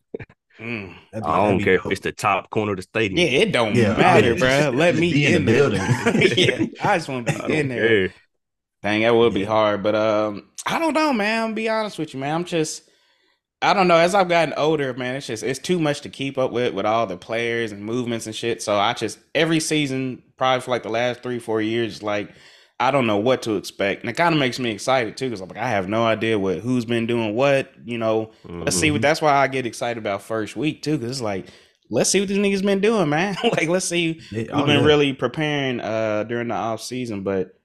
Mm. 0.60 0.94
Be- 1.12 1.20
I 1.22 1.48
don't 1.48 1.58
be 1.58 1.64
care 1.64 1.74
if 1.74 1.86
it's 1.86 2.00
the 2.00 2.12
top 2.12 2.50
corner 2.50 2.72
of 2.72 2.76
the 2.78 2.82
stadium. 2.82 3.18
Yeah, 3.18 3.40
it 3.40 3.52
don't 3.52 3.74
Yeah, 3.76 3.96
matter, 3.96 4.34
yeah, 4.34 4.70
bro. 4.70 4.78
Let 4.78 4.96
me 4.96 5.12
be 5.12 5.26
in 5.26 5.34
in 5.34 5.44
the 5.44 5.52
there. 5.52 5.60
building. 5.70 6.32
yeah, 6.36 6.66
I 6.82 6.96
just 6.98 7.08
want 7.08 7.28
to 7.28 7.46
be 7.46 7.56
in 7.56 7.68
there. 7.68 7.88
care. 8.08 8.14
Dang, 8.82 9.00
that 9.02 9.14
would 9.14 9.32
be 9.32 9.44
hard. 9.44 9.82
But 9.82 9.94
um, 9.94 10.50
I 10.66 10.78
don't 10.78 10.92
know, 10.94 11.12
man. 11.12 11.42
I'm 11.44 11.54
be 11.54 11.68
honest 11.68 11.98
with 11.98 12.14
you, 12.14 12.20
man. 12.20 12.34
I'm 12.34 12.44
just, 12.44 12.88
I 13.64 13.72
don't 13.72 13.88
know. 13.88 13.96
As 13.96 14.14
I've 14.14 14.28
gotten 14.28 14.52
older, 14.58 14.92
man, 14.92 15.16
it's 15.16 15.26
just 15.26 15.42
it's 15.42 15.58
too 15.58 15.78
much 15.78 16.02
to 16.02 16.10
keep 16.10 16.36
up 16.36 16.52
with 16.52 16.74
with 16.74 16.84
all 16.84 17.06
the 17.06 17.16
players 17.16 17.72
and 17.72 17.82
movements 17.82 18.26
and 18.26 18.34
shit. 18.34 18.62
So 18.62 18.76
I 18.76 18.92
just 18.92 19.18
every 19.34 19.58
season, 19.58 20.22
probably 20.36 20.60
for 20.60 20.70
like 20.70 20.82
the 20.82 20.90
last 20.90 21.22
three, 21.22 21.38
four 21.38 21.62
years, 21.62 22.02
like 22.02 22.30
I 22.78 22.90
don't 22.90 23.06
know 23.06 23.16
what 23.16 23.42
to 23.42 23.56
expect, 23.56 24.02
and 24.02 24.10
it 24.10 24.14
kind 24.14 24.34
of 24.34 24.38
makes 24.38 24.58
me 24.58 24.70
excited 24.70 25.16
too, 25.16 25.26
because 25.26 25.40
I'm 25.40 25.48
like 25.48 25.56
I 25.56 25.68
have 25.68 25.88
no 25.88 26.04
idea 26.04 26.38
what 26.38 26.58
who's 26.58 26.84
been 26.84 27.06
doing 27.06 27.34
what. 27.34 27.72
You 27.86 27.96
know, 27.96 28.32
let's 28.44 28.76
see 28.76 28.90
what. 28.90 29.00
That's 29.00 29.22
why 29.22 29.32
I 29.32 29.48
get 29.48 29.64
excited 29.64 29.98
about 29.98 30.22
first 30.22 30.56
week 30.56 30.82
too, 30.82 30.98
because 30.98 31.10
it's 31.10 31.22
like. 31.22 31.48
Let's 31.90 32.08
see 32.08 32.18
what 32.18 32.30
these 32.30 32.38
niggas 32.38 32.64
been 32.64 32.80
doing, 32.80 33.10
man. 33.10 33.36
like, 33.44 33.68
let's 33.68 33.84
see 33.84 34.18
We've 34.32 34.48
oh, 34.50 34.64
been 34.64 34.80
yeah. 34.80 34.86
really 34.86 35.12
preparing 35.12 35.80
uh 35.80 36.24
during 36.24 36.48
the 36.48 36.54
off 36.54 36.80
season, 36.80 37.24
but 37.24 37.60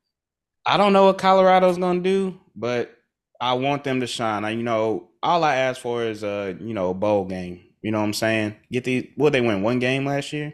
I 0.66 0.76
don't 0.76 0.92
know 0.92 1.06
what 1.06 1.18
Colorado's 1.18 1.78
gonna 1.78 2.02
do, 2.02 2.38
but 2.54 2.94
I 3.40 3.54
want 3.54 3.86
them 3.86 4.02
to 4.02 4.08
shine. 4.08 4.44
I, 4.44 4.50
you 4.52 4.62
know, 4.62 5.09
all 5.22 5.44
I 5.44 5.56
ask 5.56 5.82
for 5.82 6.04
is 6.04 6.24
uh, 6.24 6.54
you 6.60 6.74
know, 6.74 6.90
a 6.90 6.94
bowl 6.94 7.26
game. 7.26 7.62
You 7.82 7.92
know 7.92 8.00
what 8.00 8.06
I'm 8.06 8.14
saying? 8.14 8.56
Get 8.72 8.84
these 8.84 9.08
what 9.16 9.34
they 9.34 9.42
win 9.42 9.62
one 9.62 9.80
game 9.80 10.06
last 10.06 10.34
year? 10.34 10.54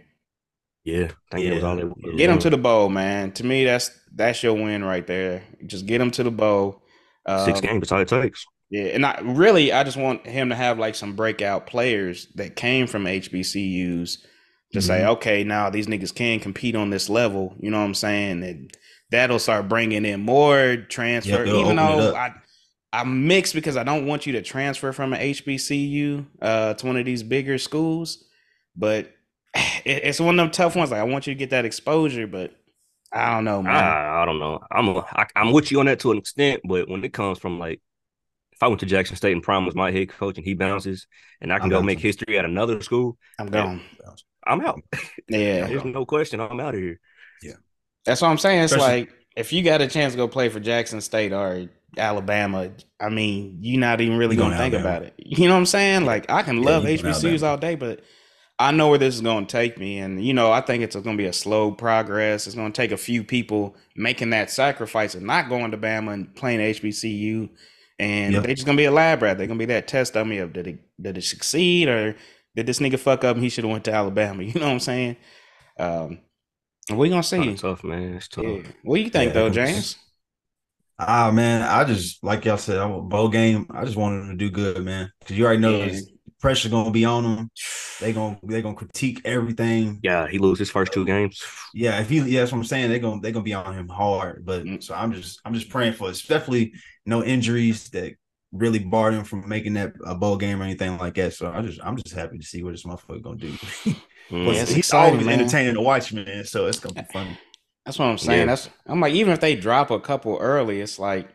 Yeah, 0.84 1.10
I 1.32 1.36
think 1.38 1.50
that 1.50 1.54
was 1.56 1.64
Yeah. 1.64 1.68
all 1.70 1.76
they 1.76 1.84
wanted. 1.84 2.18
Get 2.18 2.28
them 2.28 2.40
to 2.40 2.50
the 2.52 2.58
bowl, 2.58 2.90
man. 2.90 3.32
To 3.34 3.46
me, 3.46 3.64
that's 3.66 3.92
that's 4.14 4.44
your 4.44 4.54
win 4.54 4.84
right 4.84 5.06
there. 5.06 5.44
Just 5.66 5.86
get 5.88 5.98
them 5.98 6.12
to 6.12 6.24
the 6.24 6.32
bowl. 6.32 6.82
six 7.46 7.60
Um, 7.60 7.66
games. 7.66 7.80
That's 7.90 7.92
all 7.92 8.02
it 8.02 8.08
takes. 8.08 8.46
yeah, 8.70 8.84
and 8.90 9.04
I 9.06 9.20
really 9.24 9.72
I 9.74 9.84
just 9.84 9.98
want 9.98 10.28
him 10.28 10.50
to 10.50 10.56
have 10.56 10.78
like 10.78 10.94
some 10.94 11.16
breakout 11.16 11.66
players 11.66 12.28
that 12.36 12.56
came 12.56 12.86
from 12.86 13.08
HBCUs 13.08 14.20
to 14.74 14.82
say, 14.82 15.00
Mhm. 15.02 15.10
okay, 15.14 15.44
now 15.44 15.70
these 15.72 15.88
niggas 15.88 16.14
can 16.14 16.40
compete 16.40 16.76
on 16.76 16.90
this 16.92 17.10
level. 17.10 17.56
You 17.60 17.72
know 17.72 17.80
what 17.80 17.86
I'm 17.86 17.94
saying? 17.96 18.44
And 18.44 18.72
that'll 19.10 19.40
start 19.40 19.68
bringing 19.70 20.06
in 20.06 20.22
more 20.22 20.78
transfer. 20.90 21.46
Yep, 21.46 21.56
even 21.56 21.76
though. 21.78 22.14
I 22.16 22.34
I'm 23.00 23.28
mixed 23.28 23.54
because 23.54 23.78
I 23.78 23.84
don't 23.84 24.06
want 24.06 24.26
you 24.26 24.34
to 24.34 24.42
transfer 24.42 24.92
from 24.94 25.14
an 25.14 25.20
HBCU 25.20 26.26
uh, 26.42 26.74
to 26.76 26.86
one 26.86 26.98
of 26.98 27.06
these 27.06 27.24
bigger 27.24 27.58
schools, 27.58 28.24
but 28.76 29.12
it, 29.86 30.04
it's 30.04 30.20
one 30.20 30.40
of 30.40 30.44
them 30.44 30.52
tough 30.52 30.76
ones. 30.76 30.92
Like 30.92 31.02
I 31.02 31.04
want 31.04 31.28
you 31.28 31.34
to 31.34 31.38
get 31.38 31.50
that 31.50 31.66
exposure, 31.66 32.28
but 32.28 32.56
I 33.12 33.34
don't 33.34 33.44
know, 33.46 33.62
man. 33.62 33.74
I, 33.76 34.24
I 34.24 34.26
don't 34.26 34.40
know. 34.40 34.60
I'm 34.72 34.88
a, 34.90 35.00
I, 35.00 35.26
I'm 35.36 35.52
with 35.52 35.72
you 35.72 35.80
on 35.80 35.86
that 35.88 36.00
to 36.02 36.12
an 36.12 36.18
extent, 36.18 36.62
but 36.64 36.90
when 36.90 37.04
it 37.04 37.14
comes 37.14 37.40
from 37.40 37.60
like, 37.60 37.82
if 38.52 38.64
I 38.64 38.68
went 38.68 38.80
to 38.80 38.86
Jackson 38.86 39.16
State 39.18 39.34
and 39.34 39.44
Prime 39.44 39.66
was 39.66 39.76
my 39.76 39.92
head 39.92 40.10
coach 40.10 40.38
and 40.38 40.46
he 40.46 40.54
bounces, 40.54 41.08
and 41.42 41.52
I 41.52 41.58
can 41.58 41.66
I'm 41.66 41.70
go 41.70 41.76
bouncing. 41.78 41.86
make 41.88 42.00
history 42.00 42.38
at 42.38 42.46
another 42.46 42.82
school, 42.82 43.18
I'm 43.38 43.48
gone. 43.48 43.82
I'm 44.46 44.62
out. 44.62 44.82
Yeah. 45.28 45.68
There's 45.68 45.84
no 45.84 46.06
question. 46.06 46.40
I'm 46.40 46.60
out 46.60 46.76
of 46.76 46.80
here. 46.82 47.00
Yeah, 47.42 47.54
that's 48.06 48.22
what 48.22 48.30
I'm 48.30 48.38
saying. 48.38 48.62
It's 48.64 48.72
Especially- 48.74 49.02
like 49.02 49.14
if 49.36 49.52
you 49.52 49.64
got 49.64 49.82
a 49.82 49.88
chance 49.88 50.14
to 50.14 50.18
go 50.18 50.28
play 50.30 50.48
for 50.50 50.60
Jackson 50.62 51.02
State 51.02 51.34
or 51.34 51.68
Alabama, 51.98 52.72
I 53.00 53.10
mean, 53.10 53.58
you're 53.62 53.80
not 53.80 54.02
even 54.02 54.18
really 54.18 54.36
gonna 54.36 54.58
think 54.58 54.74
Alabama. 54.74 54.98
about 54.98 55.04
it. 55.08 55.14
You 55.26 55.48
know 55.48 55.54
what 55.56 55.60
I'm 55.60 55.66
saying? 55.66 56.06
Like 56.06 56.30
I 56.30 56.44
can 56.44 56.62
love 56.62 56.88
you 56.88 56.98
going 56.98 57.14
HBCUs 57.14 57.24
Alabama. 57.26 57.48
all 57.52 57.58
day, 57.58 57.76
but 57.76 58.02
I 58.58 58.72
know 58.72 58.88
where 58.90 58.98
this 58.98 59.16
is 59.16 59.22
gonna 59.22 59.46
take 59.46 59.78
me. 59.78 59.98
And 60.00 60.24
you 60.24 60.34
know, 60.34 60.52
I 60.52 60.62
think 60.62 60.84
it's 60.84 60.96
gonna 60.96 61.18
be 61.18 61.26
a 61.26 61.34
slow 61.34 61.72
progress. 61.72 62.48
It's 62.48 62.56
gonna 62.56 62.72
take 62.72 62.92
a 62.92 62.98
few 62.98 63.24
people 63.24 63.76
making 63.96 64.30
that 64.32 64.50
sacrifice 64.50 65.16
of 65.16 65.24
not 65.24 65.50
going 65.50 65.72
to 65.72 65.78
Bama 65.78 66.14
and 66.14 66.36
playing 66.36 66.60
HBCU. 66.62 67.50
And 68.00 68.34
Yep. 68.34 68.44
they 68.44 68.54
just 68.54 68.66
gonna 68.66 68.78
be 68.78 68.86
a 68.86 68.92
lab 68.92 69.22
rat. 69.22 69.38
They're 69.38 69.48
gonna 69.48 69.58
be 69.60 69.66
that 69.66 69.88
test 69.88 70.14
dummy 70.14 70.38
of 70.38 70.54
did 70.54 70.68
it 70.68 70.80
did 71.02 71.18
it 71.18 71.24
succeed 71.24 71.88
or 71.90 72.16
did 72.56 72.66
this 72.66 72.80
nigga 72.80 72.98
fuck 73.00 73.24
up 73.26 73.36
and 73.36 73.44
he 73.44 73.50
should 73.50 73.64
have 73.66 73.72
went 73.72 73.84
to 73.86 73.94
Alabama? 73.94 74.44
You 74.44 74.54
know 74.60 74.68
what 74.68 74.72
I'm 74.74 74.80
saying? 74.80 75.18
Um, 75.80 76.20
we 76.94 77.10
gonna 77.10 77.24
see. 77.24 77.38
Kinda 77.40 77.58
tough, 77.58 77.84
man. 77.84 78.14
It's 78.16 78.28
tough. 78.28 78.46
Yeah. 78.46 78.62
What 78.84 78.96
do 78.98 79.02
you 79.02 79.10
think 79.10 79.30
Yeah, 79.30 79.34
though, 79.42 79.48
it's- 79.48 79.72
James? 79.74 79.96
Ah 80.98 81.30
man, 81.32 81.62
I 81.62 81.84
just 81.84 82.24
like 82.24 82.46
y'all 82.46 82.58
said, 82.58 82.78
I'm 82.78 82.92
a 82.92 83.02
bowl 83.02 83.28
game. 83.30 83.68
I 83.70 83.84
just 83.84 83.98
wanted 83.98 84.28
to 84.28 84.36
do 84.36 84.50
good, 84.50 84.84
man. 84.84 85.12
Because 85.20 85.38
you 85.38 85.46
already 85.46 85.60
know 85.62 85.84
Yeah. 85.84 86.00
pressure 86.40 86.70
gonna 86.70 86.92
be 86.92 87.04
on 87.04 87.24
them. 87.24 87.50
They 88.00 88.14
gonna 88.14 88.40
they 88.44 88.62
gonna 88.62 88.76
critique 88.76 89.22
everything. 89.26 90.00
Yeah, 90.04 90.28
he 90.28 90.38
loses 90.38 90.60
his 90.60 90.72
first 90.72 90.94
two 90.94 91.06
games. 91.06 91.42
Yeah, 91.74 92.00
if 92.00 92.10
he 92.10 92.20
yeah, 92.20 92.42
that's 92.42 92.52
what 92.54 92.60
I'm 92.60 92.64
saying. 92.64 92.90
They're 92.90 93.00
gonna 93.00 93.20
they're 93.22 93.34
gonna 93.34 93.44
be 93.44 93.54
on 93.54 93.74
him 93.74 93.90
hard. 93.90 94.46
But 94.46 94.64
Mm. 94.64 94.82
so 94.82 94.96
I'm 94.96 95.12
just 95.12 95.42
I'm 95.44 95.54
just 95.54 95.70
praying 95.70 95.94
for 95.94 96.10
especially 96.10 96.74
no 97.06 97.24
injuries 97.24 97.90
that 97.90 98.14
really 98.54 98.80
barred 98.80 99.14
him 99.16 99.26
from 99.26 99.50
making 99.50 99.74
that 99.74 99.94
a 100.06 100.16
bowl 100.16 100.38
game 100.38 100.62
or 100.62 100.64
anything 100.64 100.98
like 100.98 101.16
that. 101.16 101.34
So 101.34 101.52
I 101.52 101.62
just 101.62 101.80
I'm 101.84 101.98
just 101.98 102.16
happy 102.16 102.38
to 102.38 102.46
see 102.46 102.64
what 102.64 102.72
this 102.72 102.84
motherfucker 102.84 103.22
gonna 103.22 103.38
do. 103.38 103.58
Mm. 104.32 104.54
He's 104.54 104.78
exciting, 104.78 105.14
always 105.14 105.26
man. 105.28 105.40
entertaining 105.40 105.76
to 105.76 105.82
watch, 105.82 106.12
man. 106.12 106.46
So 106.46 106.66
it's 106.66 106.80
gonna 106.80 106.96
be 106.96 107.04
funny. 107.14 107.38
That's 107.86 108.00
what 108.00 108.06
I'm 108.06 108.18
saying. 108.18 108.42
Yeah. 108.42 108.46
That's 108.48 108.70
I'm 108.88 109.00
like, 109.00 109.14
even 109.14 109.34
if 109.34 109.40
they 109.40 109.56
drop 109.56 109.92
a 109.92 110.00
couple 110.00 110.38
early, 110.40 110.82
it's 110.82 110.98
like 111.00 111.30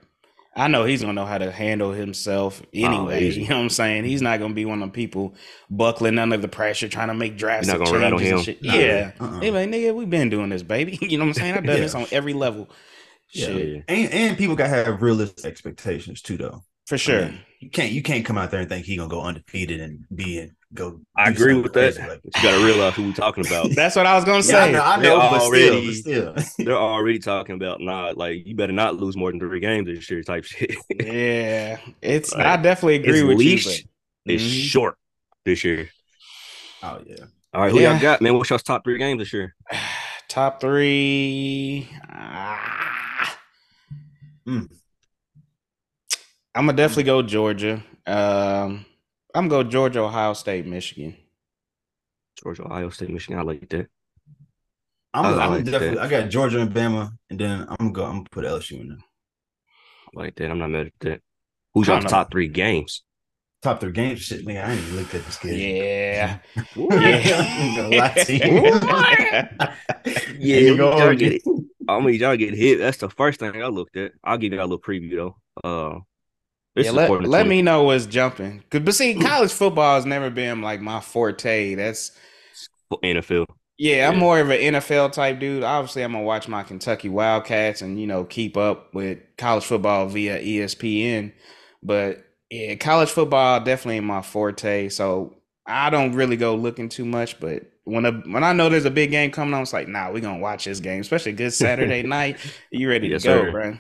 I 0.56 0.66
know 0.66 0.84
he's 0.84 1.00
gonna 1.00 1.12
know 1.12 1.26
how 1.26 1.38
to 1.38 1.52
handle 1.52 1.92
himself 1.92 2.60
oh, 2.62 2.68
anyway. 2.74 3.24
easy. 3.28 3.42
you 3.42 3.48
know 3.48 3.56
what 3.58 3.62
I'm 3.62 3.70
saying? 3.70 4.04
He's 4.04 4.20
not 4.20 4.40
gonna 4.40 4.54
be 4.54 4.64
one 4.64 4.78
of 4.78 4.80
them 4.80 4.90
people 4.90 5.34
buckling 5.70 6.18
under 6.18 6.36
the 6.36 6.48
pressure 6.48 6.88
trying 6.88 7.08
to 7.08 7.14
make 7.14 7.36
drastic 7.38 7.78
gonna 7.78 7.90
changes 7.90 8.30
and 8.30 8.38
him. 8.38 8.42
shit. 8.42 8.62
Nah, 8.62 8.74
Yeah. 8.74 9.12
uh-uh. 9.20 9.38
They 9.38 9.50
like, 9.50 9.68
nigga, 9.68 9.94
we've 9.94 10.10
been 10.10 10.28
doing 10.28 10.48
this, 10.50 10.62
baby. 10.62 10.98
You 11.02 11.18
know 11.18 11.24
what 11.24 11.28
I'm 11.28 11.34
saying? 11.34 11.54
I've 11.54 11.64
done 11.64 11.76
Yeah. 11.76 11.82
this 11.82 11.94
on 11.94 12.06
every 12.10 12.32
level. 12.32 12.68
Yeah. 13.32 13.46
Shit. 13.46 13.84
And 13.86 14.12
and 14.12 14.38
people 14.38 14.56
gotta 14.56 14.70
have 14.70 15.00
realistic 15.02 15.44
expectations 15.44 16.20
too, 16.20 16.36
though. 16.36 16.64
For 16.86 16.98
sure. 16.98 17.22
I 17.22 17.28
mean, 17.28 17.40
you 17.60 17.70
can't 17.70 17.92
you 17.92 18.02
can't 18.02 18.24
come 18.24 18.36
out 18.36 18.50
there 18.50 18.60
and 18.60 18.68
think 18.68 18.86
he 18.86 18.96
gonna 18.96 19.08
go 19.08 19.22
undefeated 19.22 19.80
and 19.80 20.04
be 20.12 20.38
and 20.40 20.50
go. 20.74 21.00
I 21.16 21.30
agree 21.30 21.54
with 21.61 21.72
that. 21.74 21.96
like- 21.98 22.20
you 22.24 22.42
got 22.42 22.59
to 22.59 22.64
realize 22.64 22.94
who 22.94 23.04
we're 23.06 23.12
talking 23.12 23.46
about. 23.46 23.70
That's 23.74 23.96
what 23.96 24.06
I 24.06 24.14
was 24.14 24.24
gonna 24.24 24.37
Yeah, 24.38 24.42
say. 24.42 24.68
I 24.68 24.70
know, 24.72 24.83
I 24.83 25.00
They're 25.00 25.11
know, 25.11 25.18
but 25.30 25.40
already- 25.42 25.94
still, 25.94 26.33
but 26.35 26.42
still. 26.44 26.54
They're 26.66 26.76
already 26.76 27.18
talking 27.18 27.54
about 27.56 27.80
nah, 27.80 28.12
like 28.16 28.46
you 28.46 28.54
better 28.54 28.72
not 28.72 28.96
lose 28.96 29.16
more 29.16 29.30
than 29.30 29.40
three 29.40 29.61
games 29.61 29.87
this 29.87 30.11
year, 30.11 30.22
type 30.22 30.44
shit. 30.44 30.76
Yeah. 30.90 31.78
It's 32.02 32.35
Right. 32.35 32.46
I 32.46 32.56
definitely 32.56 32.96
agree 32.96 33.12
His 33.20 33.24
with 33.24 33.38
leash 33.38 33.66
you. 33.66 34.35
is 34.35 34.42
Mhm. 34.42 34.62
short 34.68 34.96
this 35.44 35.64
year. 35.64 35.90
oh 36.83 37.00
yeah. 37.06 37.24
All 37.52 37.62
right, 37.62 37.72
who 37.72 37.80
Yeah. 37.80 37.92
y'all 37.92 38.00
got, 38.00 38.20
man? 38.22 38.35
What's 38.35 38.50
y'all's 38.50 38.62
top 38.62 38.85
three 38.85 38.98
games 38.98 39.18
this 39.18 39.33
year? 39.33 39.54
Top 40.28 40.61
three. 40.61 41.88
ah. 42.09 43.37
Mm. 44.46 44.68
I'm 46.54 46.66
gonna 46.66 46.72
definitely 46.76 47.02
go 47.04 47.22
Georgia. 47.22 47.83
Um, 48.06 48.87
I'm 49.35 49.49
gonna 49.49 49.64
go 49.64 49.71
Georgia, 49.71 50.01
Ohio 50.01 50.33
State, 50.33 50.66
Michigan. 50.66 51.16
Georgia, 52.43 52.64
Ohio 52.64 52.88
State, 52.90 53.11
Michigan. 53.11 53.38
I 53.38 53.43
like 53.43 53.69
that. 53.71 53.87
I'm, 55.12 55.27
I 55.27 55.45
I'm 55.45 55.51
like 55.51 55.64
definitely. 55.64 55.97
that. 55.97 56.05
I 56.05 56.09
got 56.09 56.31
Georgia 56.31 56.61
and 56.61 56.73
Bama, 56.73 57.11
and 57.29 57.38
then 57.38 57.66
I'm 57.69 57.77
gonna 57.77 57.93
go. 57.93 58.05
I'm 58.05 58.12
gonna 58.19 58.29
put 58.31 58.45
LSU 58.45 58.81
in 58.81 58.88
there. 58.88 58.99
I 60.16 60.21
like 60.21 60.37
that. 60.37 60.51
I'm 60.51 60.59
not 60.59 60.71
mad 60.71 60.87
at 60.87 60.93
that. 61.01 61.21
Who's 61.75 61.88
I 61.88 61.95
y'all's 61.95 62.05
top 62.11 62.31
three 62.31 62.49
games? 62.49 63.03
Top 63.62 63.81
three 63.81 63.93
games, 63.93 64.21
shit, 64.21 64.47
nigga. 64.47 64.64
I 64.64 64.73
ain't 64.73 64.81
even 64.81 64.97
looked 64.97 65.14
at 65.14 65.27
this 65.27 65.37
kid. 65.37 65.59
Yeah. 65.59 66.38
Yeah, 66.77 67.37
I'm 67.37 67.77
gonna 67.77 68.14
you. 68.29 68.71
Yeah, 70.38 70.59
you 70.59 70.73
we 70.73 70.79
go 70.79 70.90
gotta 70.90 71.11
on. 71.11 71.16
get 71.16 71.33
it. 71.35 71.43
I 71.87 72.01
mean, 72.01 72.14
y'all 72.14 72.37
get 72.37 72.55
hit. 72.55 72.79
That's 72.79 72.97
the 72.99 73.11
first 73.11 73.40
thing 73.40 73.62
I 73.62 73.66
looked 73.66 73.97
at. 73.97 74.12
I'll 74.25 74.38
give 74.38 74.53
y'all 74.53 74.62
a 74.62 74.64
little 74.64 74.81
preview 74.81 75.16
though. 75.16 75.37
Uh, 75.62 75.99
this 76.74 76.87
yeah, 76.87 76.92
let, 76.92 77.24
let 77.24 77.46
me 77.46 77.62
know 77.62 77.85
what's 77.85 78.06
jumping. 78.06 78.62
Cause 78.70 78.80
but 78.83 78.94
see, 78.94 79.16
college 79.16 79.52
football 79.52 79.96
has 79.96 80.06
never 80.06 80.30
been 80.30 80.62
like 80.62 80.80
my 80.80 81.00
forte. 81.00 81.74
That's 81.74 82.12
NFL. 83.02 83.46
yeah, 83.78 84.09
I'm 84.09 84.16
Yeah. 84.16 84.18
more 84.18 84.38
of 84.40 84.50
an 84.50 84.61
NFL 84.61 85.09
type 85.09 85.38
dude. 85.38 85.62
Obviously, 85.64 86.02
I'm 86.02 86.12
gonna 86.12 86.24
watch 86.24 86.48
my 86.48 86.62
Kentucky 86.62 87.09
Wildcats 87.09 87.80
and 87.83 87.98
you 88.00 88.06
know 88.06 88.24
keep 88.24 88.56
up 88.56 88.94
with 88.94 89.18
college 89.38 89.64
football 89.64 90.06
via 90.06 90.38
ESPN. 90.38 91.33
But 91.83 92.24
yeah, 92.50 92.74
college 92.76 93.09
football 93.11 93.61
definitely 93.61 93.96
ain't 93.96 94.06
my 94.06 94.22
forte. 94.22 94.88
So 94.90 95.37
I 95.66 95.88
don't 95.90 96.12
really 96.12 96.37
go 96.37 96.56
looking 96.56 96.88
too 96.90 97.06
much. 97.06 97.40
But 97.40 97.70
when 97.85 98.04
a, 98.04 98.12
when 98.12 98.44
I 98.44 98.52
know 98.52 98.68
there's 98.68 98.85
a 98.85 98.90
big 98.90 99.11
game 99.11 99.30
coming 99.30 99.54
on, 99.54 99.62
it's 99.62 99.72
like, 99.72 99.88
nah, 99.88 100.11
we're 100.12 100.20
gonna 100.20 100.40
watch 100.40 100.66
this 100.66 100.80
game, 100.80 101.00
especially 101.00 101.33
a 101.33 101.37
good 101.37 101.52
Saturday 101.52 102.02
night. 102.06 102.38
You 102.70 102.88
ready 102.90 103.09
Yes, 103.09 103.18
to 103.18 103.18
go, 103.20 103.46
sir. 103.46 103.46
bro? 103.46 103.78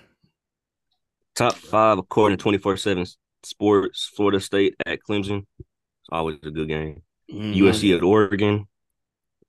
Top 1.36 1.54
five 1.54 1.98
according 1.98 2.36
to 2.38 2.42
24 2.42 2.76
7 2.76 3.06
Sports, 3.42 4.10
Florida 4.14 4.40
State 4.40 4.74
at 4.84 4.98
Clemson. 5.08 5.46
It's 5.58 6.08
always 6.10 6.36
a 6.44 6.50
good 6.50 6.68
game. 6.68 7.02
Mhm. 7.32 7.54
USC 7.56 7.96
at 7.96 8.02
Oregon, 8.02 8.66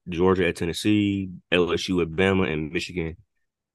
Georgia 0.08 0.48
at 0.48 0.56
Tennessee, 0.56 1.30
LSU 1.52 2.02
at 2.02 2.10
Bama, 2.10 2.52
and 2.52 2.72
Michigan. 2.72 3.18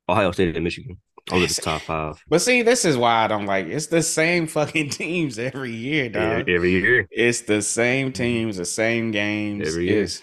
Ohio 0.09 0.31
State 0.31 0.55
at 0.57 0.63
Michigan. 0.63 0.99
Those 1.29 1.43
are 1.43 1.55
the 1.55 1.61
top 1.61 1.83
five. 1.83 2.23
But 2.29 2.41
see, 2.41 2.63
this 2.63 2.85
is 2.85 2.97
why 2.97 3.25
I 3.25 3.27
don't 3.27 3.47
like. 3.47 3.67
It's 3.67 3.87
the 3.89 4.01
same 4.03 4.47
fucking 4.47 4.91
teams 5.01 5.39
every 5.41 5.73
year, 5.73 6.09
dog. 6.09 6.41
Every, 6.41 6.55
every 6.55 6.71
year. 6.71 7.09
It's 7.11 7.41
the 7.43 7.61
same 7.61 8.13
teams, 8.13 8.57
the 8.59 8.65
same 8.65 9.11
games. 9.11 9.67
Every 9.69 9.89
year. 9.89 10.03
It's, 10.05 10.23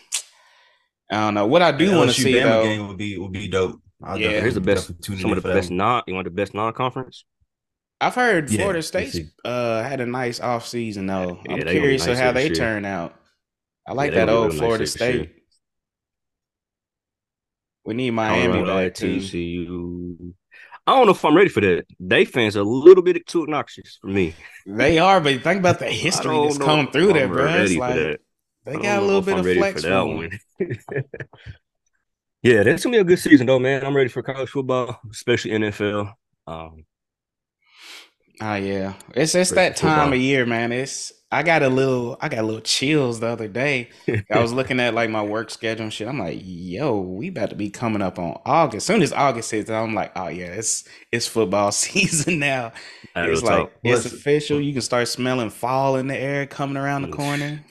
I 1.12 1.16
don't 1.26 1.34
know 1.34 1.46
what 1.46 1.62
I 1.62 1.74
do 1.74 1.96
want 1.96 2.10
to 2.12 2.20
see 2.20 2.34
Bama 2.36 2.44
though. 2.44 2.64
game 2.64 2.88
would 2.88 2.98
be 2.98 3.18
would 3.18 3.34
be 3.34 3.50
dope. 3.50 3.82
I'll 4.02 4.18
Yeah. 4.18 4.40
Here's 4.40 4.54
the 4.56 4.62
best, 4.62 4.88
definitely 4.88 5.04
tune 5.16 5.22
some 5.22 5.38
of 5.38 5.44
the 5.44 5.50
best 5.54 5.70
non, 5.70 6.04
you 6.08 6.14
want 6.14 6.26
the 6.26 6.32
best 6.32 6.54
non 6.54 6.72
conference? 6.74 7.26
I've 8.04 8.16
heard 8.16 8.50
Yeah, 8.50 8.58
Florida 8.58 8.78
let's 8.80 8.88
State 8.88 9.28
uh, 9.46 9.84
had 9.84 10.02
a 10.02 10.06
nice 10.06 10.40
off 10.40 10.68
season 10.68 11.08
though. 11.08 11.40
Yeah, 11.46 11.54
I'm 11.54 11.60
they 11.60 11.64
gonna 11.64 11.80
be 11.80 11.80
curious 11.80 12.06
nice 12.06 12.18
of 12.18 12.18
how 12.18 12.32
they 12.34 12.46
year. 12.48 12.56
turn 12.56 12.86
out. 12.86 13.16
I 13.88 13.94
like 13.94 14.12
they 14.12 14.18
that 14.18 14.30
old 14.30 14.54
real 14.54 14.54
nice 14.54 14.58
Florida 14.60 14.84
this 14.84 15.00
year. 15.00 15.26
State. 15.26 15.36
We 17.86 17.94
need 17.94 18.12
Miami 18.12 18.64
Colorado 18.64 18.90
back 18.90 18.94
too. 18.94 19.18
TCU. 19.18 20.34
I 20.86 20.96
don't 20.96 21.06
know 21.06 21.12
if 21.14 21.24
I'm 21.24 21.36
ready 21.36 21.50
for 21.50 21.62
that. 21.62 21.86
They 22.00 22.26
fans 22.26 22.58
are 22.58 22.62
a 22.62 22.64
little 22.64 23.04
bit 23.04 23.26
too 23.26 23.44
obnoxious 23.44 23.98
for 24.02 24.08
me. 24.08 24.36
They 24.66 25.00
are, 25.00 25.22
but 25.22 25.42
think 25.42 25.60
about 25.60 25.80
the 25.80 25.86
history 25.92 26.38
that's 26.42 26.60
know 26.60 26.66
come 26.66 26.92
through 26.92 27.14
there, 27.14 27.28
I'm 27.28 27.32
bro. 27.32 27.46
It's 27.48 27.56
ready 27.56 27.80
for 27.80 27.80
like 27.80 27.96
that. 27.96 28.20
they 28.66 28.78
got 28.78 29.00
a 29.02 29.06
little 29.06 29.22
bit 29.22 29.34
I'm 29.34 29.40
of 29.40 29.46
ready 29.46 29.60
flex 29.60 29.82
for 29.82 29.88
that 29.90 30.02
one. 30.02 30.40
yeah, 32.42 32.64
that's 32.64 32.84
gonna 32.84 32.98
be 32.98 33.02
a 33.02 33.04
good 33.04 33.20
season 33.20 33.48
though, 33.48 33.60
man. 33.60 33.86
I'm 33.86 33.96
ready 33.96 34.10
for 34.10 34.22
college 34.24 34.50
football, 34.50 35.00
especially 35.12 35.52
NFL. 35.52 36.14
Um, 36.48 36.86
Oh 38.46 38.56
yeah, 38.56 38.94
it's 39.16 39.36
it's 39.36 39.52
that 39.52 39.78
time 39.78 40.12
of 40.12 40.20
year, 40.20 40.46
man. 40.46 40.72
It's 40.74 41.14
I 41.32 41.44
got 41.44 41.64
a 41.64 41.70
little 41.70 42.18
I 42.20 42.28
got 42.30 42.40
a 42.40 42.44
little 42.48 42.60
chills 42.62 43.20
the 43.22 43.28
other 43.28 43.48
day. 43.48 43.90
I 44.30 44.40
was 44.40 44.52
looking 44.56 44.80
at 44.82 44.94
like 44.94 45.10
my 45.10 45.24
work 45.24 45.50
schedule 45.50 45.84
and 45.84 45.94
shit. 45.94 46.08
I'm 46.10 46.20
like, 46.20 46.40
yo, 46.44 47.00
we 47.00 47.30
about 47.30 47.52
to 47.52 47.56
be 47.56 47.70
coming 47.70 48.02
up 48.02 48.20
on 48.20 48.42
August. 48.46 48.88
soon 48.88 49.02
as 49.02 49.14
August 49.14 49.50
hits, 49.52 49.70
I'm 49.70 49.94
like, 49.96 50.12
oh 50.18 50.28
yeah, 50.30 50.48
it's 50.48 50.84
it's 51.12 51.28
football 51.28 51.72
season 51.72 52.40
now. 52.40 52.74
I 53.16 53.24
It's 53.24 53.44
like 53.44 53.46
talk. 53.46 53.72
it's 53.84 54.06
Listen. 54.06 54.08
official. 54.08 54.62
You 54.62 54.74
can 54.74 54.84
start 54.84 55.10
smelling 55.10 55.52
fall 55.52 55.98
in 55.98 56.08
the 56.08 56.18
air 56.18 56.48
coming 56.48 56.78
around 56.78 57.04
the 57.04 57.10
corner. 57.10 57.64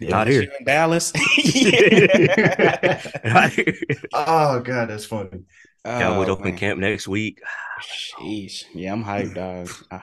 Not 0.00 0.28
You 0.28 0.28
here. 0.28 0.42
in 0.58 0.64
Dallas. 0.64 1.12
Oh 4.12 4.60
god, 4.60 4.90
that's 4.90 5.06
funny. 5.06 5.44
Cowboys 5.84 6.28
Oh, 6.28 6.32
open 6.32 6.50
man. 6.50 6.56
camp 6.58 6.80
next 6.80 7.06
week. 7.08 7.40
Sheesh. 7.82 8.64
Yeah, 8.74 8.92
I'm 8.92 9.04
hyped, 9.04 9.34
dog. 9.34 9.70
I, 9.90 10.02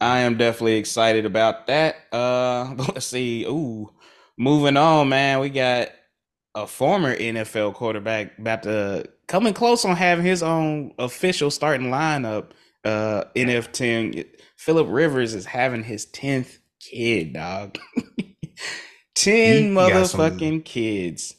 I 0.00 0.18
am 0.20 0.36
definitely 0.36 0.76
excited 0.76 1.24
about 1.26 1.66
that. 1.68 1.96
Uh 2.12 2.74
let's 2.94 3.06
see. 3.06 3.44
Ooh, 3.44 3.90
moving 4.36 4.76
on, 4.76 5.08
man. 5.08 5.40
We 5.40 5.48
got 5.50 5.88
a 6.54 6.66
former 6.66 7.14
NFL 7.16 7.74
quarterback 7.74 8.38
about 8.38 8.62
to 8.64 9.06
coming 9.28 9.54
close 9.54 9.84
on 9.84 9.94
having 9.96 10.24
his 10.24 10.42
own 10.42 10.92
official 10.98 11.50
starting 11.50 11.88
lineup. 11.88 12.50
Uh 12.84 13.24
NF10. 13.36 14.26
Philip 14.56 14.86
Rivers 14.90 15.34
is 15.34 15.46
having 15.46 15.84
his 15.84 16.06
10th 16.06 16.58
kid, 16.80 17.34
dog. 17.34 17.78
10 19.14 19.62
He 19.62 19.68
motherfucking 19.70 20.64
kids. 20.64 21.35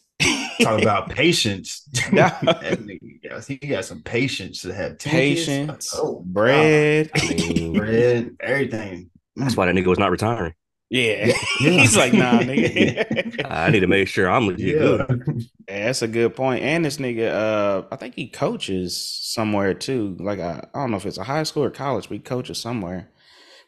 Talk 0.61 0.81
about 0.81 1.09
patience. 1.09 1.87
Nah. 2.11 2.29
that 2.43 2.79
nigga 2.79 3.47
he 3.47 3.67
got 3.67 3.85
some 3.85 4.01
patience 4.01 4.61
to 4.61 4.73
have 4.73 4.97
10 4.97 5.11
kids. 5.11 5.45
patience, 5.45 5.93
Oh, 5.95 6.23
bread. 6.25 7.11
I 7.15 7.27
mean, 7.35 7.73
bread, 7.73 8.35
everything. 8.39 9.09
that's 9.35 9.55
why 9.57 9.65
that 9.65 9.75
nigga 9.75 9.87
was 9.87 9.99
not 9.99 10.09
retiring. 10.11 10.53
Yeah. 10.89 11.27
Yeah. 11.27 11.33
He's 11.81 11.97
like, 11.97 12.13
nah, 12.13 12.39
nigga. 12.39 13.45
I 13.51 13.69
need 13.69 13.81
to 13.81 13.87
make 13.87 14.07
sure 14.07 14.29
I'm 14.29 14.47
legit 14.47 14.75
Yeah. 14.81 15.05
good. 15.05 15.43
Yeah, 15.67 15.85
that's 15.87 16.01
a 16.01 16.07
good 16.07 16.33
point. 16.35 16.63
And 16.63 16.85
this 16.85 16.97
nigga, 16.97 17.29
uh, 17.29 17.83
I 17.91 17.97
think 17.97 18.15
he 18.15 18.29
coaches 18.29 18.95
somewhere 18.97 19.73
too. 19.73 20.15
Like 20.19 20.39
I, 20.39 20.65
I 20.73 20.79
don't 20.79 20.91
know 20.91 20.97
if 20.97 21.05
it's 21.05 21.17
a 21.17 21.25
high 21.25 21.43
school 21.43 21.63
or 21.65 21.69
college, 21.69 22.07
but 22.07 22.15
he 22.15 22.19
coaches 22.19 22.57
somewhere. 22.57 23.09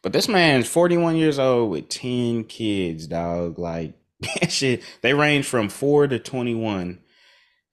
But 0.02 0.14
this 0.14 0.30
man's 0.30 0.66
41 0.70 1.18
years 1.18 1.38
old 1.40 1.72
with 1.72 1.90
10 1.90 2.46
kids, 2.46 3.06
dog. 3.08 3.60
Like 3.60 3.96
that 3.96 3.99
shit, 4.50 4.84
they 5.02 5.14
range 5.14 5.46
from 5.46 5.70
four 5.70 6.08
to 6.08 6.20
21. 6.20 7.00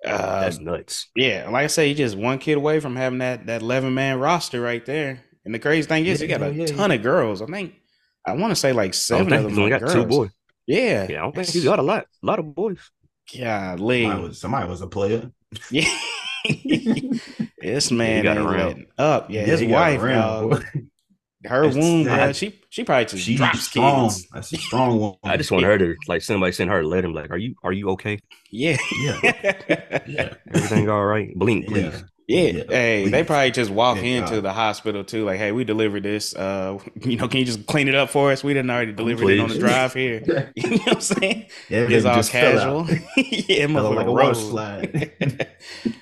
Uh, 0.04 0.40
That's 0.40 0.58
nuts. 0.60 1.08
yeah, 1.16 1.48
like 1.50 1.64
I 1.64 1.66
say, 1.68 1.88
he's 1.88 1.96
just 1.98 2.16
one 2.16 2.38
kid 2.38 2.56
away 2.58 2.80
from 2.80 2.94
having 2.96 3.18
that 3.20 3.46
that 3.46 3.62
11 3.62 3.92
man 3.94 4.18
roster 4.20 4.60
right 4.60 4.84
there. 4.86 5.24
And 5.44 5.54
the 5.54 5.58
crazy 5.58 5.88
thing 5.88 6.06
is, 6.06 6.20
he 6.20 6.26
Yeah, 6.26 6.38
got 6.38 6.48
a 6.48 6.52
yeah, 6.52 6.66
ton 6.66 6.92
of 6.92 7.02
girls. 7.02 7.42
I 7.42 7.46
think 7.46 7.74
I 8.26 8.32
want 8.34 8.50
to 8.52 8.56
say 8.56 8.72
like 8.72 8.94
seven 8.94 9.32
of 9.32 9.44
he's 9.46 9.56
them 9.56 9.58
only 9.64 9.72
are 9.72 9.80
got 9.80 9.90
two 9.90 10.04
boys. 10.04 10.30
Yeah, 10.66 11.06
Yeah, 11.08 11.18
I 11.18 11.22
don't 11.22 11.34
think 11.34 11.48
he's 11.48 11.64
got 11.64 11.78
a 11.78 11.82
lot, 11.82 12.06
a 12.22 12.26
lot 12.26 12.38
of 12.38 12.54
boys. 12.54 12.78
Golly. 13.36 14.02
Somebody 14.04 14.22
was, 14.28 14.40
somebody 14.40 14.68
was 14.68 14.80
a 14.82 14.86
player. 14.86 15.30
Yeah. 15.70 15.88
this 17.60 17.90
man 17.90 18.22
got 18.22 18.36
ain't 18.36 18.46
around. 18.46 18.86
up. 18.98 19.30
Yeah, 19.30 19.46
Yes, 19.46 19.60
his 19.60 19.62
got 19.62 19.70
wife, 19.70 20.00
around, 20.00 20.22
dog. 20.22 20.50
boy. 20.50 20.64
Her 21.44 21.62
That's- 21.68 21.74
womb, 21.76 22.04
bro. 22.04 22.32
She 22.32 22.58
she 22.70 22.82
probably 22.84 23.04
just 23.04 23.24
She's 23.24 23.36
drops 23.36 23.62
strong. 23.62 24.08
kids. 24.08 24.26
That's 24.32 24.52
a 24.52 24.56
strong 24.56 24.98
one. 24.98 25.14
I 25.22 25.36
just 25.36 25.50
want 25.52 25.64
her 25.64 25.78
to 25.78 25.94
like 26.08 26.22
somebody 26.22 26.52
send 26.52 26.70
her 26.70 26.80
a 26.80 26.86
letter. 26.86 27.08
Like, 27.10 27.30
are 27.30 27.36
you 27.36 27.54
are 27.62 27.72
you 27.72 27.90
okay? 27.90 28.18
Yeah. 28.50 28.76
Yeah. 29.00 29.20
Yeah. 30.06 30.34
Everything 30.48 30.88
all 30.88 31.04
right? 31.04 31.34
Blink, 31.36 31.66
please. 31.68 32.04
Yeah. 32.28 32.64
Hey, 32.68 33.08
they 33.08 33.22
probably 33.22 33.52
just 33.52 33.70
walk 33.70 33.98
into 33.98 34.34
God. 34.36 34.42
the 34.42 34.52
hospital 34.52 35.04
too, 35.04 35.24
like, 35.24 35.38
hey, 35.38 35.52
we 35.52 35.62
delivered 35.62 36.02
this. 36.02 36.34
Uh, 36.34 36.78
you 37.02 37.16
know, 37.16 37.28
can 37.28 37.38
you 37.38 37.46
just 37.46 37.66
clean 37.66 37.86
it 37.86 37.94
up 37.94 38.10
for 38.10 38.32
us? 38.32 38.42
We 38.42 38.52
didn't 38.52 38.70
already 38.70 38.92
delivered 38.92 39.30
it 39.30 39.38
on 39.38 39.48
the 39.48 39.58
drive 39.58 39.94
here. 39.94 40.22
Yeah. 40.26 40.46
You 40.56 40.70
know 40.70 40.76
what 40.78 40.94
I'm 40.94 41.00
saying? 41.00 41.46
Yeah, 41.68 41.86
It's 41.88 42.04
all 42.04 42.22
casual. 42.24 42.86
yeah, 43.16 43.66
motherfucker 43.66 43.94
like 43.94 44.06
a 44.06 44.12
water 44.12 44.24
rolled. 44.24 44.36
slide. 44.36 45.12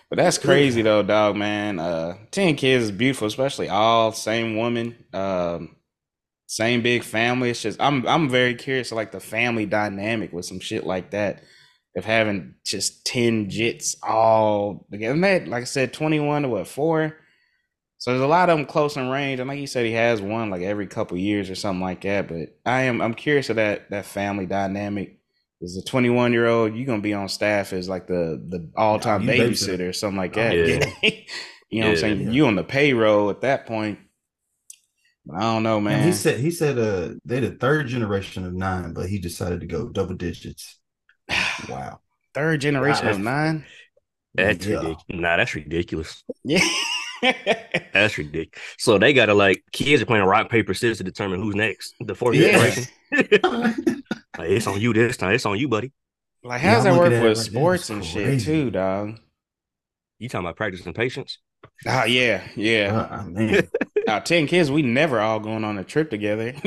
but 0.09 0.17
that's 0.17 0.39
crazy 0.39 0.81
though, 0.81 1.03
dog, 1.03 1.37
man. 1.37 1.79
Uh, 1.79 2.17
ten 2.31 2.55
kids 2.57 2.85
is 2.85 2.91
beautiful, 2.91 3.27
especially 3.27 3.69
all 3.69 4.13
same 4.13 4.57
woman, 4.57 4.97
um, 5.13 5.77
same 6.47 6.81
big 6.83 7.03
family. 7.03 7.51
It's 7.51 7.61
just 7.61 7.81
I'm 7.83 8.07
I'm 8.07 8.31
very 8.31 8.55
curious 8.55 8.93
like 8.93 9.13
the 9.13 9.21
family 9.21 9.67
dynamic 9.67 10.33
with 10.33 10.47
some 10.47 10.61
shit 10.61 10.85
like 10.87 11.11
that. 11.11 11.43
Of 11.97 12.05
having 12.05 12.55
just 12.67 13.05
ten 13.07 13.49
jits 13.49 13.95
all 14.03 14.87
together. 14.91 15.15
And 15.15 15.23
that, 15.25 15.47
like 15.47 15.63
I 15.63 15.65
said, 15.65 15.93
twenty 15.93 16.19
one 16.19 16.43
to 16.43 16.49
what 16.49 16.67
four. 16.67 17.17
So 17.99 18.11
there's 18.11 18.23
a 18.23 18.27
lot 18.27 18.51
of 18.51 18.59
them 18.59 18.67
close 18.67 18.97
in 18.97 19.09
range. 19.09 19.39
And 19.41 19.49
like 19.49 19.61
you 19.61 19.67
said, 19.69 19.87
he 19.87 19.93
has 19.93 20.21
one 20.21 20.51
like 20.51 20.63
every 20.63 20.87
couple 20.89 21.17
years 21.17 21.49
or 21.51 21.55
something 21.55 21.81
like 21.81 22.01
that. 22.03 22.27
But 22.29 22.59
I 22.67 22.83
am 22.83 23.01
I'm 23.01 23.15
curious 23.15 23.49
of 23.49 23.57
that 23.57 23.91
that 23.91 24.07
family 24.07 24.47
dynamic. 24.47 25.19
Is 25.61 25.79
a 25.79 25.85
21 25.85 26.33
year 26.33 26.47
old 26.47 26.75
you're 26.75 26.85
gonna 26.85 27.01
be 27.01 27.15
on 27.15 27.29
staff 27.29 27.73
as 27.73 27.89
like 27.89 28.07
the 28.07 28.45
the 28.49 28.71
all 28.77 28.99
time 28.99 29.23
you 29.23 29.29
babysitter. 29.31 29.79
babysitter 29.79 29.89
or 29.89 29.93
something 29.95 30.19
like 30.19 30.37
Oh, 30.37 30.43
that? 30.43 30.57
yeah. 31.03 31.11
you 31.71 31.81
know 31.81 31.87
what 31.87 31.93
I'm 31.93 31.97
saying? 32.01 32.21
Yeah. 32.23 32.31
You 32.33 32.47
on 32.49 32.57
the 32.57 32.65
payroll 32.65 33.31
at 33.31 33.41
that 33.43 33.65
point. 33.67 33.99
But 35.25 35.37
I 35.37 35.41
don't 35.41 35.63
know, 35.63 35.81
Man, 35.81 36.01
man. 36.01 36.07
he 36.07 36.13
said 36.13 36.41
he 36.41 36.51
said 36.51 36.77
uh 36.79 37.15
they're 37.25 37.41
the 37.41 37.53
third 37.53 37.87
generation 37.87 38.45
of 38.45 38.53
nine, 38.53 38.93
but 38.93 39.09
he 39.09 39.19
decided 39.19 39.61
to 39.61 39.67
go 39.67 39.89
double 39.89 40.17
digits. 40.17 40.79
Wow. 41.69 42.01
Third 42.35 42.61
generation 42.61 43.09
of 43.09 43.17
Wow. 43.19 43.23
nine. 43.23 43.65
That's 44.35 44.67
Yeah. 44.67 44.77
ridiculous. 44.77 45.05
Nah, 45.09 45.37
that's 45.37 45.55
ridiculous. 45.55 46.25
Yeah. 46.45 46.67
That's 47.95 48.19
ridiculous. 48.19 48.61
So 48.77 48.99
they 48.99 49.15
gotta 49.15 49.33
like 49.33 49.63
kids 49.73 50.03
are 50.03 50.07
playing 50.07 50.25
rock 50.27 50.51
paper 50.51 50.75
scissors 50.75 50.99
to 50.99 51.05
determine 51.05 51.41
who's 51.41 51.55
next. 51.55 51.95
The 52.01 52.15
fourth 52.15 52.37
Yeah. 52.37 52.51
generation. 52.53 52.85
Like, 54.37 54.51
it's 54.51 54.67
on 54.67 54.81
you 54.81 54.93
this 54.93 55.17
time. 55.17 55.33
It's 55.33 55.47
on 55.47 55.57
you, 55.59 55.69
buddy. 55.69 55.93
like, 56.43 56.61
Yeah, 56.61 56.71
how 56.71 56.75
does 56.75 56.87
I'm 56.87 56.93
that 56.95 56.99
work 56.99 57.11
looking 57.11 57.23
with 57.23 57.39
right 57.39 57.47
sports 57.47 57.83
It's 57.85 57.91
and 57.91 58.05
shit 58.05 58.41
too, 58.41 58.71
dog? 58.73 59.19
You 60.19 60.29
talking 60.29 60.45
about 60.45 60.57
practicing 60.57 60.93
patience? 60.93 61.39
Ah, 61.87 62.05
yeah, 62.05 62.47
yeah. 62.57 63.25
Uh, 63.37 63.63
man. 64.07 64.15
Now, 64.15 64.19
ten 64.21 64.47
kids, 64.47 64.71
we 64.71 64.83
never 64.83 65.21
all 65.21 65.41
going 65.41 65.65
on 65.65 65.79
a 65.79 65.85
trip 65.85 66.11
together. 66.11 66.55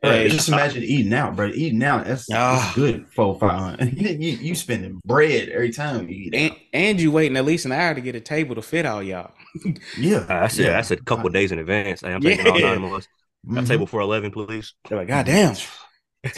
Hey, 0.00 0.28
just 0.28 0.48
imagine 0.48 0.84
eating 0.84 1.12
out, 1.12 1.34
bro. 1.34 1.48
Eating 1.48 1.82
out, 1.82 2.06
that's, 2.06 2.30
Ah. 2.32 2.62
that's 2.62 2.76
good 2.76 3.06
four 3.12 3.36
five 3.36 3.58
hundred. 3.80 3.94
you, 4.00 4.30
you 4.36 4.54
spending 4.54 5.00
bread 5.04 5.48
every 5.48 5.72
time 5.72 6.08
you 6.08 6.14
eat 6.26 6.34
and, 6.36 6.52
out. 6.52 6.58
and 6.72 7.00
you 7.00 7.10
waiting 7.10 7.36
at 7.36 7.44
least 7.44 7.66
an 7.66 7.72
hour 7.72 7.96
to 7.96 8.00
get 8.00 8.14
a 8.14 8.20
table 8.20 8.54
to 8.54 8.62
fit 8.62 8.86
all 8.86 9.02
y'all. 9.02 9.32
Yeah, 9.98 10.18
Uh, 10.30 10.34
I 10.44 10.48
said 10.48 10.66
yeah. 10.66 10.70
that's 10.74 10.92
a 10.92 10.96
couple 10.98 11.28
days 11.30 11.50
in 11.50 11.58
advance. 11.58 12.02
Hey, 12.02 12.12
I'm 12.12 12.20
taking 12.20 12.46
all 12.46 12.60
Yeah. 12.60 12.74
nine 12.76 12.84
of 12.84 12.92
us. 12.92 13.08
Mhm. 13.44 13.64
A 13.64 13.66
table 13.66 13.88
for 13.88 14.00
eleven, 14.00 14.30
please. 14.30 14.72
They're 14.88 14.98
like, 14.98 15.08
God 15.08 15.26
damn, 15.26 15.56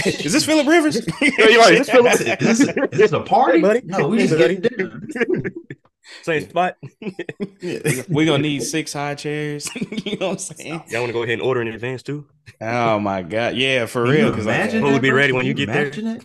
is 0.06 0.32
this 0.32 0.46
Philip 0.46 0.66
Rivers? 0.66 0.96
you're 1.20 1.58
right, 1.60 1.74
is 1.74 1.78
this 1.86 1.90
Phillip- 1.90 2.12
Is 2.14 2.24
this, 2.38 2.60
is 2.60 2.74
this 2.98 3.12
a 3.12 3.20
party, 3.20 3.58
Hey, 3.58 3.62
buddy. 3.62 3.80
No, 3.84 4.08
we 4.08 4.20
Hey, 4.20 4.26
just 4.26 4.38
buddy. 4.40 4.56
getting 4.56 4.88
dinner. 4.88 5.50
Same 6.22 6.48
spot. 6.48 6.76
Yeah. 7.60 8.02
We're 8.08 8.26
gonna 8.26 8.42
need 8.42 8.62
six 8.62 8.92
high 8.92 9.14
chairs. 9.14 9.70
you 10.04 10.18
know 10.18 10.28
what 10.28 10.32
I'm 10.32 10.38
saying? 10.56 10.84
Y'all 10.88 11.00
want 11.02 11.10
to 11.10 11.12
go 11.12 11.22
ahead 11.22 11.34
and 11.34 11.42
order 11.42 11.62
in 11.62 11.68
advance 11.68 12.02
too? 12.02 12.26
Oh 12.60 12.98
my 12.98 13.22
god, 13.22 13.56
yeah, 13.56 13.86
for 13.86 14.02
Can 14.04 14.12
real. 14.12 14.26
you 14.26 14.30
Because 14.30 14.46
like, 14.46 14.56
imagine 14.56 14.82
We'll 14.82 14.98
be 14.98 15.10
ready 15.12 15.32
when 15.32 15.46
you 15.46 15.54
get 15.54 15.72
there. 15.72 15.84
imagine 15.84 16.06
it? 16.06 16.22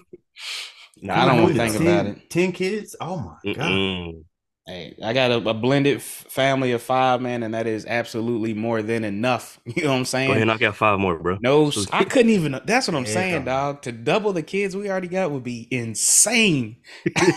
Nah, 1.01 1.23
I 1.23 1.25
don't 1.25 1.41
want 1.43 1.55
to 1.55 1.59
Ten- 1.59 1.71
think 1.71 1.81
about 1.81 2.05
it. 2.07 2.29
Ten 2.29 2.51
kids? 2.51 2.95
Oh 2.99 3.17
my 3.17 3.37
god! 3.53 3.71
Mm-mm. 3.71 4.23
Hey, 4.67 4.95
I 5.03 5.13
got 5.13 5.31
a, 5.31 5.35
a 5.49 5.53
blended 5.53 5.97
f- 5.97 6.03
family 6.03 6.71
of 6.71 6.81
five, 6.81 7.21
man, 7.21 7.43
and 7.43 7.53
that 7.53 7.67
is 7.67 7.85
absolutely 7.85 8.53
more 8.53 8.81
than 8.81 9.03
enough. 9.03 9.59
You 9.65 9.83
know 9.83 9.91
what 9.91 9.97
I'm 9.97 10.05
saying? 10.05 10.27
Go 10.27 10.33
ahead 10.33 10.41
saying? 10.41 10.41
and 10.41 10.47
knock 10.49 10.61
out 10.63 10.75
five 10.75 10.99
more, 10.99 11.19
bro. 11.19 11.37
No, 11.39 11.71
I 11.91 12.03
couldn't 12.05 12.31
even. 12.31 12.59
That's 12.65 12.87
what 12.87 12.95
I'm 12.95 13.05
Yeah, 13.05 13.11
saying, 13.11 13.45
dog. 13.45 13.81
To 13.83 13.91
double 13.91 14.33
the 14.33 14.41
kids 14.43 14.75
we 14.75 14.89
already 14.89 15.07
got 15.09 15.31
would 15.31 15.43
be 15.43 15.67
insane. 15.69 16.77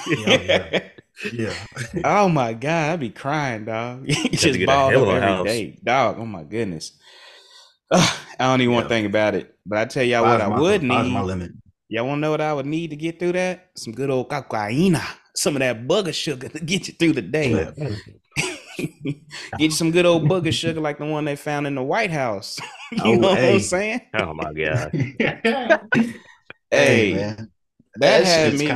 Yeah, 0.07 0.81
Yeah, 1.33 1.53
oh 2.05 2.29
my 2.29 2.53
god, 2.53 2.93
I'd 2.93 3.01
be 3.01 3.11
crying, 3.11 3.65
dog. 3.65 4.07
Just 4.33 4.65
balled 4.67 4.95
up 4.95 5.09
every 5.09 5.21
house. 5.21 5.45
day, 5.47 5.79
dog. 5.83 6.17
Oh 6.19 6.27
my 6.27 6.45
goodness. 6.45 6.93
Ugh, 7.91 8.17
I 8.39 8.45
don't 8.47 8.61
even 8.61 8.75
want 8.75 8.85
to 8.85 8.89
think 8.89 9.07
about 9.07 9.35
it. 9.35 9.55
But 9.67 9.79
I 9.79 9.85
tell 9.87 10.05
y'all 10.05 10.23
what, 10.23 10.41
I 10.41 10.49
my- 10.49 10.61
would 10.61 10.81
five's 10.83 11.09
my 11.11 11.21
need. 11.21 11.27
limit. 11.27 11.53
Y'all 11.89 12.07
want 12.07 12.19
to 12.19 12.21
know 12.21 12.31
what 12.31 12.41
I 12.43 12.53
would 12.53 12.67
need 12.67 12.91
to 12.91 12.97
get 12.97 13.19
through 13.19 13.33
that? 13.33 13.71
Some 13.77 13.95
good 13.95 14.11
old 14.11 14.29
cocaina, 14.29 15.03
some 15.35 15.57
of 15.57 15.61
that 15.61 15.89
booger 15.89 16.13
sugar 16.13 16.49
to 16.51 16.61
get 16.61 16.87
you 16.87 16.95
through 16.95 17.15
the 17.15 17.23
day. 17.23 17.73
Get 18.79 19.59
you 19.59 19.71
some 19.73 19.91
good 19.91 20.07
old 20.07 20.29
booger 20.29 20.53
sugar 20.53 20.81
like 20.81 20.99
the 20.99 21.05
one 21.05 21.25
they 21.25 21.35
found 21.35 21.67
in 21.67 21.75
the 21.75 21.83
White 21.83 22.13
House. 22.13 22.61
you 22.93 23.03
Oh, 23.03 23.15
know 23.15 23.29
what. 23.31 23.39
I'm 23.43 23.59
saying? 23.59 24.03
Oh 24.15 24.33
my 24.35 24.53
god. 24.53 24.93
Hey, 26.71 27.15
man, 27.15 27.51
that, 28.01 28.25
had 28.25 28.53
shit's 28.53 28.63
me 28.63 28.67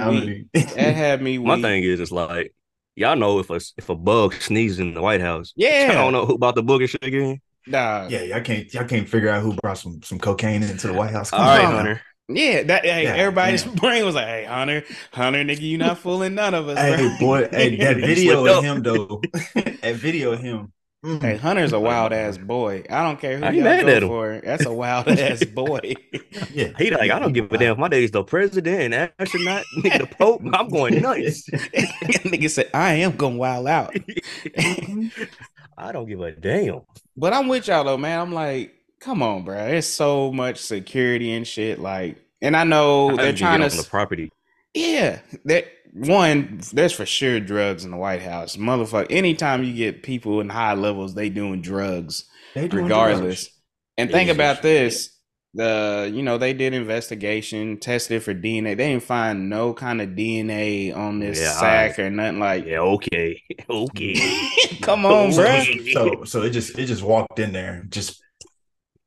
weak. 0.52 0.52
That 0.74 0.94
had 0.94 1.22
me 1.22 1.38
weak. 1.38 1.46
My 1.46 1.60
thing 1.60 1.82
is, 1.82 2.00
it's 2.00 2.10
like 2.12 2.54
y'all 2.96 3.16
know 3.16 3.38
if 3.38 3.50
a 3.50 3.60
if 3.76 3.88
a 3.88 3.94
bug 3.94 4.34
sneezes 4.34 4.78
in 4.78 4.94
the 4.94 5.02
White 5.02 5.20
House, 5.20 5.52
yeah, 5.56 5.88
I 5.90 5.94
don't 5.94 6.12
know 6.12 6.26
who 6.26 6.34
about 6.34 6.54
the 6.54 6.62
booger 6.62 6.88
sugar. 6.88 7.20
in. 7.20 7.40
dog. 7.68 8.10
yeah, 8.10 8.22
y'all 8.22 8.40
can't 8.40 8.72
y'all 8.74 8.84
can't 8.84 9.08
figure 9.08 9.28
out 9.28 9.42
who 9.42 9.54
brought 9.54 9.78
some 9.78 10.02
some 10.02 10.18
cocaine 10.18 10.62
into 10.62 10.86
the 10.88 10.92
White 10.94 11.10
House. 11.12 11.30
Come 11.30 11.40
All 11.40 11.46
right, 11.46 11.64
on. 11.64 11.74
Hunter. 11.74 12.00
Yeah, 12.28 12.62
that 12.64 12.84
hey, 12.84 13.04
Yeah, 13.04 13.14
everybody's 13.14 13.64
damn. 13.64 13.74
brain 13.74 14.04
was 14.04 14.14
like, 14.14 14.26
"Hey, 14.26 14.44
Hunter, 14.44 14.84
Hunter, 15.12 15.40
nigga, 15.44 15.60
you 15.60 15.76
not 15.76 15.98
fooling 15.98 16.34
none 16.34 16.54
of 16.54 16.68
us." 16.68 16.78
Hey 16.78 16.96
bro." 16.96 17.16
boy, 17.18 17.48
hey 17.50 17.76
that 17.76 17.96
video 17.98 18.46
of 18.46 18.58
up. 18.58 18.64
him 18.64 18.82
though, 18.82 19.20
that 19.54 19.96
video 19.96 20.32
of 20.32 20.40
him. 20.40 20.72
Mm. 21.04 21.20
Hey, 21.22 21.36
Hunter's 21.36 21.72
a 21.72 21.80
wild 21.80 22.12
ass 22.12 22.38
boy. 22.38 22.84
I 22.90 23.02
don't 23.02 23.20
care 23.20 23.38
who 23.38 23.44
I 23.44 23.50
y'all 23.50 23.64
mad 23.64 23.82
go 23.82 23.88
at 23.88 24.02
him. 24.02 24.08
for. 24.08 24.40
That's 24.44 24.66
a 24.66 24.72
wild 24.82 25.08
ass 25.08 25.44
boy. 25.44 25.94
Yeah, 26.52 26.68
He 26.78 26.90
like, 26.90 27.10
I 27.10 27.18
don't 27.18 27.32
give 27.32 27.50
a 27.52 27.58
damn. 27.58 27.72
if 27.72 27.78
My 27.78 27.88
days 27.88 28.10
the 28.10 28.24
president 28.24 28.94
and 28.94 29.12
astronaut, 29.18 29.64
nigga, 29.78 30.00
the 30.00 30.06
Pope. 30.16 30.42
I'm 30.52 30.68
going 30.68 31.00
nuts. 31.00 31.48
nigga 31.50 32.50
said, 32.50 32.70
"I 32.74 32.94
am 32.94 33.16
gonna 33.16 33.36
wild 33.36 33.66
out." 33.68 33.94
I 35.78 35.92
don't 35.92 36.06
give 36.06 36.20
a 36.20 36.32
damn. 36.32 36.82
But 37.16 37.32
I'm 37.32 37.48
with 37.48 37.68
y'all 37.68 37.84
though, 37.84 37.96
man. 37.96 38.20
I'm 38.20 38.32
like, 38.32 38.74
come 39.00 39.22
on, 39.22 39.44
bro. 39.44 39.56
There's 39.56 39.86
so 39.86 40.32
much 40.32 40.58
security 40.58 41.32
and 41.32 41.46
shit. 41.46 41.78
Like, 41.78 42.16
and 42.40 42.56
I 42.56 42.64
know 42.64 43.10
How 43.10 43.16
they're 43.16 43.32
trying 43.32 43.60
get 43.60 43.70
to. 43.70 43.76
on 43.78 43.82
the 43.82 43.88
property. 43.88 44.30
Yeah, 44.74 45.20
that 45.44 45.66
one. 45.92 46.60
There's 46.72 46.92
for 46.92 47.06
sure 47.06 47.40
drugs 47.40 47.84
in 47.84 47.90
the 47.90 47.96
White 47.96 48.22
House, 48.22 48.56
motherfucker. 48.56 49.06
Anytime 49.10 49.64
you 49.64 49.74
get 49.74 50.02
people 50.02 50.40
in 50.40 50.48
high 50.48 50.74
levels, 50.74 51.14
they 51.14 51.28
doing 51.28 51.60
drugs 51.62 52.24
They 52.54 52.68
doing 52.68 52.84
regardless. 52.84 53.44
drugs. 53.44 53.50
And 53.98 54.10
think 54.10 54.28
Yeah. 54.28 54.34
about 54.34 54.62
this. 54.62 55.10
The 55.54 56.10
you 56.14 56.22
know 56.22 56.38
they 56.38 56.54
did 56.54 56.72
investigation, 56.72 57.76
tested 57.78 58.22
for 58.22 58.32
DNA. 58.32 58.74
They 58.74 58.88
didn't 58.88 59.02
find 59.02 59.50
no 59.50 59.74
kind 59.74 60.00
of 60.00 60.10
DNA 60.16 60.92
on 60.96 61.18
this 61.20 61.38
Yeah, 61.38 61.52
sack 61.52 61.98
or 61.98 62.08
nothing 62.10 62.38
like. 62.40 62.64
Yeah, 62.64 62.78
okay, 62.80 63.42
okay. 63.68 64.14
Come 64.80 65.04
on, 65.04 65.34
bro. 65.34 65.62
So 65.92 66.24
so 66.24 66.40
it 66.42 66.50
just 66.50 66.78
it 66.78 66.86
just 66.86 67.02
walked 67.02 67.38
in 67.38 67.52
there, 67.52 67.84
just 67.90 68.22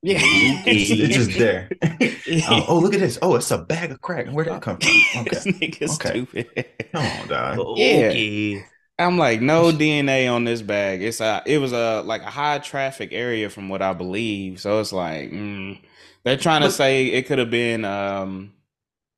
Yeah, 0.06 0.20
it's, 0.22 0.92
it's 0.92 1.16
just 1.16 1.38
there. 1.40 1.68
oh, 2.48 2.66
oh, 2.68 2.80
look 2.80 2.94
at 2.94 3.00
this. 3.00 3.18
Oh, 3.24 3.36
it's 3.36 3.50
a 3.50 3.58
bag 3.58 3.90
of 3.92 4.02
crack. 4.02 4.28
Where'd 4.28 4.48
that 4.50 4.62
come 4.62 4.78
from? 4.78 5.24
this 5.26 5.46
nigga's 5.46 5.96
Okay. 5.96 6.10
stupid. 6.10 6.66
come 6.92 7.06
on, 7.06 7.28
dog. 7.28 7.78
Yeah. 7.78 8.10
Okay. 8.10 8.64
I'm 9.00 9.18
like, 9.18 9.42
no 9.42 9.72
DNA 9.72 10.32
on 10.32 10.44
this 10.44 10.62
bag. 10.62 11.02
It's 11.02 11.22
a, 11.22 11.42
it 11.48 11.58
was 11.58 11.74
a 11.74 12.02
like 12.04 12.22
a 12.22 12.30
high 12.30 12.60
traffic 12.60 13.10
area 13.14 13.50
from 13.50 13.68
what 13.68 13.82
I 13.82 13.94
believe. 13.94 14.62
So 14.62 14.80
it's 14.80 14.94
like, 14.94 15.32
mm, 15.32 15.80
they're 16.24 16.38
trying 16.38 16.62
to 16.62 16.68
But- 16.68 16.74
say 16.74 17.08
it 17.08 17.24
could 17.26 17.40
have 17.40 17.50
been, 17.50 17.84
um, 17.84 18.54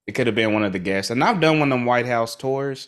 it 0.08 0.14
could 0.14 0.28
have 0.28 0.36
been 0.36 0.54
one 0.54 0.64
of 0.64 0.72
the 0.72 0.80
guests. 0.80 1.12
And 1.12 1.22
I've 1.22 1.42
done 1.42 1.60
one 1.60 1.70
of 1.72 1.78
them 1.78 1.86
White 1.86 2.06
House 2.08 2.36
tours, 2.38 2.88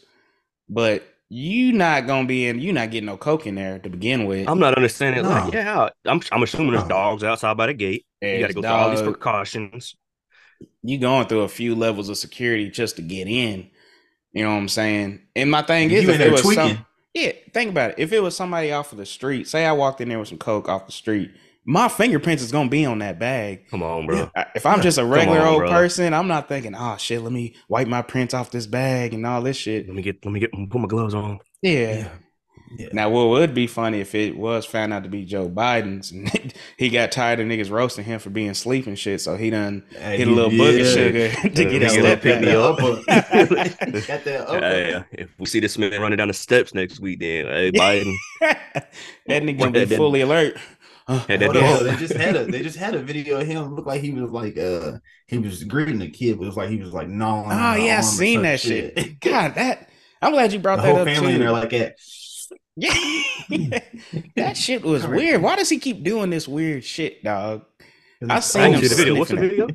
but 0.70 1.04
you 1.30 1.72
not 1.74 2.08
gonna 2.08 2.28
be 2.28 2.48
in, 2.48 2.60
you 2.60 2.74
not 2.74 2.92
getting 2.92 3.06
no 3.08 3.18
coke 3.18 3.46
in 3.48 3.56
there 3.56 3.80
to 3.80 3.90
begin 3.90 4.26
with. 4.26 4.48
I'm 4.50 4.60
not 4.60 4.76
understanding. 4.76 5.24
No. 5.24 5.30
Like, 5.30 5.54
yeah, 5.54 5.90
I'm 6.06 6.22
I'm 6.32 6.44
assuming 6.44 6.72
there's 6.72 6.84
No. 6.84 6.90
dogs 6.90 7.24
outside 7.24 7.56
by 7.58 7.68
the 7.68 7.74
gate. 7.74 8.06
You 8.22 8.40
got 8.40 8.48
to 8.48 8.54
There's 8.54 8.56
go 8.56 8.62
through 8.62 8.72
all 8.72 8.90
these 8.90 9.02
precautions. 9.02 9.96
you 10.84 10.98
going 10.98 11.28
through 11.28 11.42
a 11.42 11.48
few 11.48 11.76
levels 11.76 12.10
of 12.10 12.18
security 12.18 12.70
just 12.70 12.96
to 12.98 13.02
get 13.02 13.28
in. 13.28 13.70
You 14.34 14.44
know 14.44 14.52
what 14.52 14.58
I'm 14.58 14.70
saying? 14.70 15.22
And 15.36 15.52
my 15.52 15.62
thing 15.62 15.92
is, 15.92 16.04
You 16.06 16.12
if 16.12 16.20
it 16.22 16.32
was 16.32 16.42
tweaking. 16.42 16.76
some, 16.76 16.86
yeah, 17.14 17.32
think 17.54 17.72
about 17.72 17.92
it. 17.92 18.00
If 18.00 18.14
it 18.14 18.22
was 18.22 18.36
somebody 18.36 18.72
off 18.72 18.92
of 18.92 18.98
the 18.98 19.06
street, 19.06 19.48
say 19.48 19.66
I 19.66 19.72
walked 19.72 20.02
in 20.02 20.10
there 20.10 20.20
with 20.20 20.28
some 20.30 20.38
coke 20.38 20.70
off 20.70 20.86
the 20.86 20.92
street, 20.92 21.32
my 21.70 21.88
fingerprints 21.88 22.42
is 22.42 22.52
gonna 22.52 22.68
be 22.68 22.84
on 22.84 22.98
that 23.00 23.20
bag. 23.20 23.68
Come 23.70 23.84
on, 23.84 24.08
bro. 24.08 24.32
If 24.56 24.66
I'm 24.66 24.82
just 24.82 24.98
a 24.98 25.06
regular 25.06 25.42
on, 25.42 25.48
old 25.48 25.60
bro. 25.60 25.70
person, 25.70 26.16
I'm 26.16 26.28
not 26.28 26.48
thinking, 26.50 26.74
oh 26.76 26.98
shit, 26.98 27.22
let 27.22 27.32
me 27.32 27.56
wipe 27.70 27.88
my 27.88 28.02
prints 28.02 28.34
off 28.34 28.50
this 28.50 28.66
bag 28.66 29.14
and 29.14 29.24
all 29.26 29.44
this 29.44 29.56
shit. 29.56 29.86
Let 29.86 29.96
me 29.96 30.02
get 30.02 30.26
let 30.26 30.32
me 30.32 30.40
get 30.40 30.52
put 30.52 30.82
my 30.82 30.88
gloves 30.88 31.14
on. 31.14 31.40
Yeah. 31.62 31.72
Yeah. 31.72 32.10
Yeah. 32.78 32.90
Now, 32.94 33.10
what 33.10 33.30
would 33.30 33.56
be 33.56 33.66
funny 33.66 34.00
if 34.00 34.14
it 34.14 34.38
was 34.38 34.64
found 34.64 34.94
out 34.94 35.02
to 35.04 35.10
be 35.10 35.26
Joe 35.26 35.50
Biden's 35.50 36.12
and 36.12 36.54
he 36.78 36.90
got 36.90 37.12
tired 37.12 37.40
of 37.40 37.48
niggas 37.48 37.72
roasting 37.72 38.06
him 38.06 38.20
for 38.20 38.30
being 38.30 38.50
asleep 38.52 38.86
and 38.86 38.98
shit, 38.98 39.22
so 39.22 39.38
he 39.38 39.50
done 39.50 39.84
Hey, 39.90 40.18
hit 40.18 40.28
a 40.28 40.32
little 40.32 40.52
booger 40.52 40.80
yeah. 40.86 40.94
sugar 40.94 41.50
to 41.56 41.64
Yeah, 41.64 41.70
get 41.70 41.82
his 41.82 41.94
nigga, 41.94 42.00
step 42.00 42.22
pick 42.22 42.42
me 42.42 42.52
up. 42.52 42.78
up. 42.80 43.06
Got 44.08 44.24
that 44.24 44.46
upper. 44.48 44.60
Yeah, 44.60 45.04
if 45.14 45.30
we 45.40 45.46
see 45.48 45.60
this 45.60 45.78
man 45.80 46.00
running 46.00 46.18
down 46.18 46.28
the 46.28 46.34
steps 46.36 46.74
next 46.76 47.00
week, 47.00 47.20
then 47.20 47.46
hey 47.48 47.72
Biden, 47.72 48.16
that 48.40 49.44
nigga 49.44 49.58
gonna 49.58 49.72
be 49.72 49.86
fully 49.96 50.22
alert. 50.22 50.56
Uh, 51.10 51.18
had 51.28 51.40
that 51.40 51.56
Hold 51.56 51.88
they 51.88 51.96
just 51.96 52.14
had 52.14 52.36
a 52.36 52.46
they 52.46 52.62
just 52.62 52.78
had 52.78 52.94
a 52.94 53.00
video 53.00 53.40
of 53.40 53.48
him 53.48 53.74
look 53.74 53.88
like 53.88 54.00
he 54.00 54.12
was 54.12 54.30
like 54.30 54.60
uh 54.60 55.00
he 55.26 55.40
was 55.40 55.64
greeting 55.64 55.98
the 55.98 56.08
kid, 56.10 56.38
but 56.38 56.44
it 56.44 56.48
was 56.48 56.56
like 56.56 56.70
he 56.70 56.78
was 56.78 56.94
like 56.94 57.08
gnawing. 57.08 57.52
Oh 57.52 57.74
yeah, 57.74 57.98
I 57.98 58.02
seen 58.02 58.44
that 58.44 58.60
shit. 58.60 59.20
God, 59.20 59.56
that 59.56 59.90
I'm 60.22 60.34
glad 60.34 60.54
you 60.54 60.60
brought 60.60 60.76
The 60.76 60.84
that 60.84 60.90
whole 60.90 61.00
up 61.00 61.08
family 61.08 61.34
in 61.34 61.40
there 61.40 61.52
like 61.52 61.72
that. 61.72 61.96
Yeah, 62.82 63.80
that 64.36 64.56
shit 64.56 64.84
was 64.84 65.06
weird. 65.06 65.42
Why 65.42 65.56
does 65.56 65.70
he 65.70 65.80
keep 65.80 66.04
doing 66.04 66.30
this 66.30 66.48
weird 66.48 66.84
shit, 66.84 67.24
dog? 67.24 67.64
I 68.30 68.38
I 68.38 68.40
seen 68.40 68.74
him 68.74 68.82
the 68.82 68.88
video. 68.88 69.16
What's 69.16 69.32
the 69.32 69.38
video? 69.38 69.68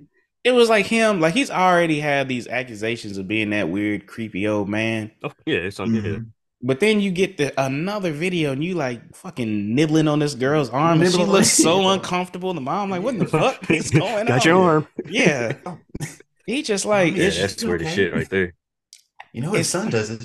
It 0.45 0.53
was 0.53 0.69
like 0.69 0.87
him, 0.87 1.21
like 1.21 1.35
he's 1.35 1.51
already 1.51 2.01
had 2.01 2.29
these 2.29 2.47
accusations 2.47 3.19
of 3.19 3.27
being 3.27 3.51
that 3.51 3.69
weird, 3.69 4.07
creepy 4.07 4.47
old 4.47 4.69
man. 4.69 5.11
Oh, 5.23 5.33
yeah, 5.47 5.59
it's 5.59 5.81
on 5.81 5.93
video. 5.93 6.25
But 6.67 6.81
then 6.81 6.99
you 6.99 7.11
get 7.11 7.37
the 7.37 7.53
another 7.63 8.11
video 8.11 8.53
and 8.53 8.65
you 8.65 8.75
like 8.75 9.15
fucking 9.15 9.75
nibbling 9.75 10.09
on 10.09 10.21
this 10.21 10.35
girl's 10.35 10.71
arm, 10.71 11.03
and 11.03 11.13
she 11.13 11.23
looks 11.23 11.51
so 11.63 11.87
uncomfortable. 11.91 12.49
And 12.49 12.57
the 12.57 12.63
mom 12.63 12.89
like, 12.89 13.03
what 13.03 13.19
the 13.19 13.27
fuck 13.27 13.71
is 13.71 13.91
going 13.91 14.21
on? 14.21 14.27
Got 14.27 14.47
your 14.47 14.57
arm. 14.57 14.89
Yeah, 15.05 15.57
he 16.47 16.63
just 16.63 16.87
like 16.87 17.17
Yeah, 17.17 17.25
it's 17.25 17.39
that's 17.39 17.53
just 17.57 17.67
where 17.67 17.77
the 17.77 17.85
okay. 17.85 17.95
shit 17.95 18.15
right 18.15 18.31
there. 18.31 18.55
You 19.35 19.43
know 19.43 19.53
his 19.53 19.69
son 19.69 19.91
does 19.91 20.09
it. 20.09 20.25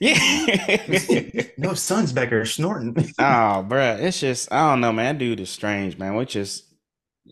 yeah. 0.00 1.46
no 1.56 1.70
his 1.70 1.82
son's 1.82 2.12
back 2.12 2.30
there 2.30 2.44
snorting. 2.46 2.96
Oh, 3.20 3.64
bruh, 3.68 4.00
it's 4.00 4.18
just 4.18 4.52
I 4.52 4.70
don't 4.70 4.80
know, 4.80 4.92
man. 4.92 5.18
That 5.18 5.18
dude 5.20 5.38
is 5.38 5.50
strange, 5.50 5.96
man. 5.98 6.16
We 6.16 6.24
just 6.24 6.64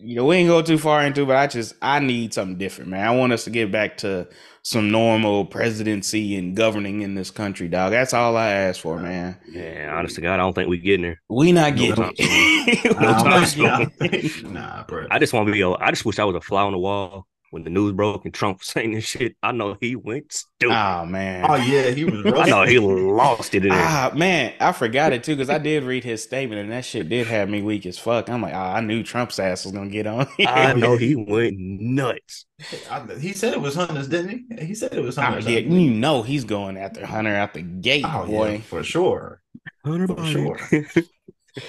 you 0.01 0.15
know 0.15 0.25
we 0.25 0.37
ain't 0.37 0.49
go 0.49 0.61
too 0.61 0.77
far 0.77 1.05
into, 1.05 1.23
it, 1.23 1.25
but 1.27 1.35
I 1.35 1.47
just 1.47 1.75
I 1.81 1.99
need 1.99 2.33
something 2.33 2.57
different, 2.57 2.89
man. 2.89 3.05
I 3.05 3.11
want 3.11 3.33
us 3.33 3.43
to 3.45 3.49
get 3.49 3.71
back 3.71 3.97
to 3.97 4.27
some 4.61 4.91
normal 4.91 5.45
presidency 5.45 6.35
and 6.35 6.55
governing 6.55 7.01
in 7.01 7.15
this 7.15 7.31
country, 7.31 7.67
dog. 7.67 7.91
That's 7.91 8.13
all 8.13 8.35
I 8.37 8.49
ask 8.49 8.81
for, 8.81 8.99
man. 8.99 9.37
Yeah, 9.51 9.93
honest 9.97 10.15
to 10.15 10.21
God, 10.21 10.33
I 10.35 10.37
don't 10.37 10.53
think 10.53 10.69
we 10.69 10.77
getting 10.79 11.03
there. 11.03 11.21
We 11.29 11.51
not 11.51 11.73
No 11.75 11.77
getting 11.79 11.95
time 11.95 12.13
it. 12.17 12.97
I 12.97 13.01
don't 13.03 13.29
Not 13.29 13.93
think 13.99 14.11
getting 14.11 14.29
so. 14.29 14.47
it. 14.47 14.51
nah, 14.51 14.83
bro. 14.83 15.07
I 15.09 15.19
just 15.19 15.33
want 15.33 15.47
to 15.47 15.53
be. 15.53 15.61
a- 15.61 15.69
I 15.71 15.89
just 15.91 16.05
wish 16.05 16.19
I 16.19 16.23
was 16.25 16.35
a 16.35 16.41
fly 16.41 16.63
on 16.63 16.71
the 16.73 16.79
wall 16.79 17.25
when 17.51 17.63
the 17.63 17.69
news 17.69 17.93
broke 17.93 18.25
and 18.25 18.33
Trump 18.33 18.59
was 18.59 18.67
saying 18.67 18.93
this 18.93 19.05
shit. 19.05 19.35
I 19.43 19.51
know 19.51 19.77
he 19.79 19.95
went 19.95 20.31
stupid. 20.31 20.75
Oh 20.75 21.05
man. 21.05 21.45
Oh 21.49 21.55
yeah, 21.55 21.89
he 21.91 22.05
was. 22.05 22.25
I 22.37 22.49
know 22.49 22.63
he 22.63 22.79
lost 22.79 23.55
it 23.55 23.63
in 23.65 23.69
there. 23.71 23.79
Ah 23.81 24.11
man, 24.15 24.53
I 24.59 24.71
forgot 24.71 25.13
it 25.13 25.23
too 25.23 25.35
because 25.35 25.49
I 25.49 25.57
did 25.57 25.83
read 25.83 26.03
his 26.03 26.23
statement 26.23 26.61
and 26.61 26.71
that 26.71 26.85
shit 26.85 27.09
did 27.09 27.27
have 27.27 27.49
me 27.49 27.61
weak 27.61 27.85
as 27.85 27.97
fuck. 27.97 28.29
I'm 28.29 28.41
like, 28.41 28.53
ah, 28.53 28.75
I 28.75 28.81
knew 28.81 29.03
Trump's 29.03 29.39
ass 29.39 29.65
was 29.65 29.73
gonna 29.73 29.89
get 29.89 30.07
on. 30.07 30.27
I 30.47 30.73
know 30.73 30.97
he 30.97 31.15
went 31.15 31.55
nuts. 31.57 32.45
I, 32.91 33.01
he 33.19 33.33
said 33.33 33.53
it 33.53 33.61
was 33.61 33.75
Hunter's, 33.75 34.07
didn't 34.09 34.45
he? 34.59 34.65
He 34.65 34.75
said 34.75 34.93
it 34.93 35.01
was 35.01 35.17
Ah, 35.17 35.23
Hunter's. 35.23 35.45
yeah, 35.47 35.59
you 35.59 35.91
know 35.91 36.23
he's 36.23 36.43
going 36.43 36.77
after 36.77 37.05
Hunter 37.05 37.35
out 37.35 37.53
the 37.53 37.61
gate, 37.61 38.05
Oh, 38.07 38.25
boy. 38.25 38.51
yeah, 38.53 38.57
for 38.61 38.83
sure. 38.83 39.41
Hunter 39.85 40.07
For 40.07 40.15
Biden. 40.15 40.31
sure. 40.31 41.05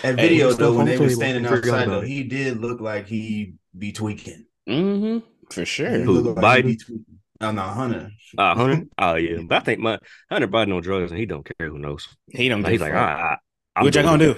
That 0.03 0.17
video 0.17 0.49
stuff 0.51 0.59
though, 0.59 0.77
when 0.77 0.87
they 0.87 0.99
were 0.99 1.09
standing 1.11 1.47
outside, 1.47 1.89
though, 1.89 2.01
he 2.03 2.23
did 2.25 2.59
look 2.61 2.81
like 2.81 3.07
he 3.07 3.55
be 3.77 3.93
tweaking. 3.93 4.45
Mm-hmm. 4.69 5.27
For 5.53 5.65
sure. 5.65 5.91
He 5.91 6.03
Who, 6.03 6.13
looked 6.21 6.41
like 6.41 6.63
Biden? 6.65 6.67
be 6.67 6.77
tweaking. 6.77 7.05
No, 7.41 7.53
no, 7.53 7.63
Hunter. 7.63 8.11
Uh, 8.37 8.55
Hunter. 8.55 8.85
Oh 8.99 9.15
yeah, 9.15 9.39
but 9.49 9.57
I 9.57 9.61
think 9.65 9.81
my 9.81 9.99
Hunter 10.31 10.47
Biden 10.49 10.75
on 10.77 10.83
drugs 10.83 11.11
and 11.11 11.19
he 11.19 11.27
don't 11.27 11.45
care. 11.59 11.69
Who 11.71 11.79
knows? 11.79 12.07
He 12.29 12.49
don't 12.49 12.63
Like, 12.63 12.73
he's 12.73 12.81
like, 12.81 12.93
fuck. 12.93 13.01
ah, 13.19 13.37
I'm 13.77 13.85
what 13.85 13.95
y'all 13.95 14.05
gonna 14.05 14.35
do? 14.35 14.37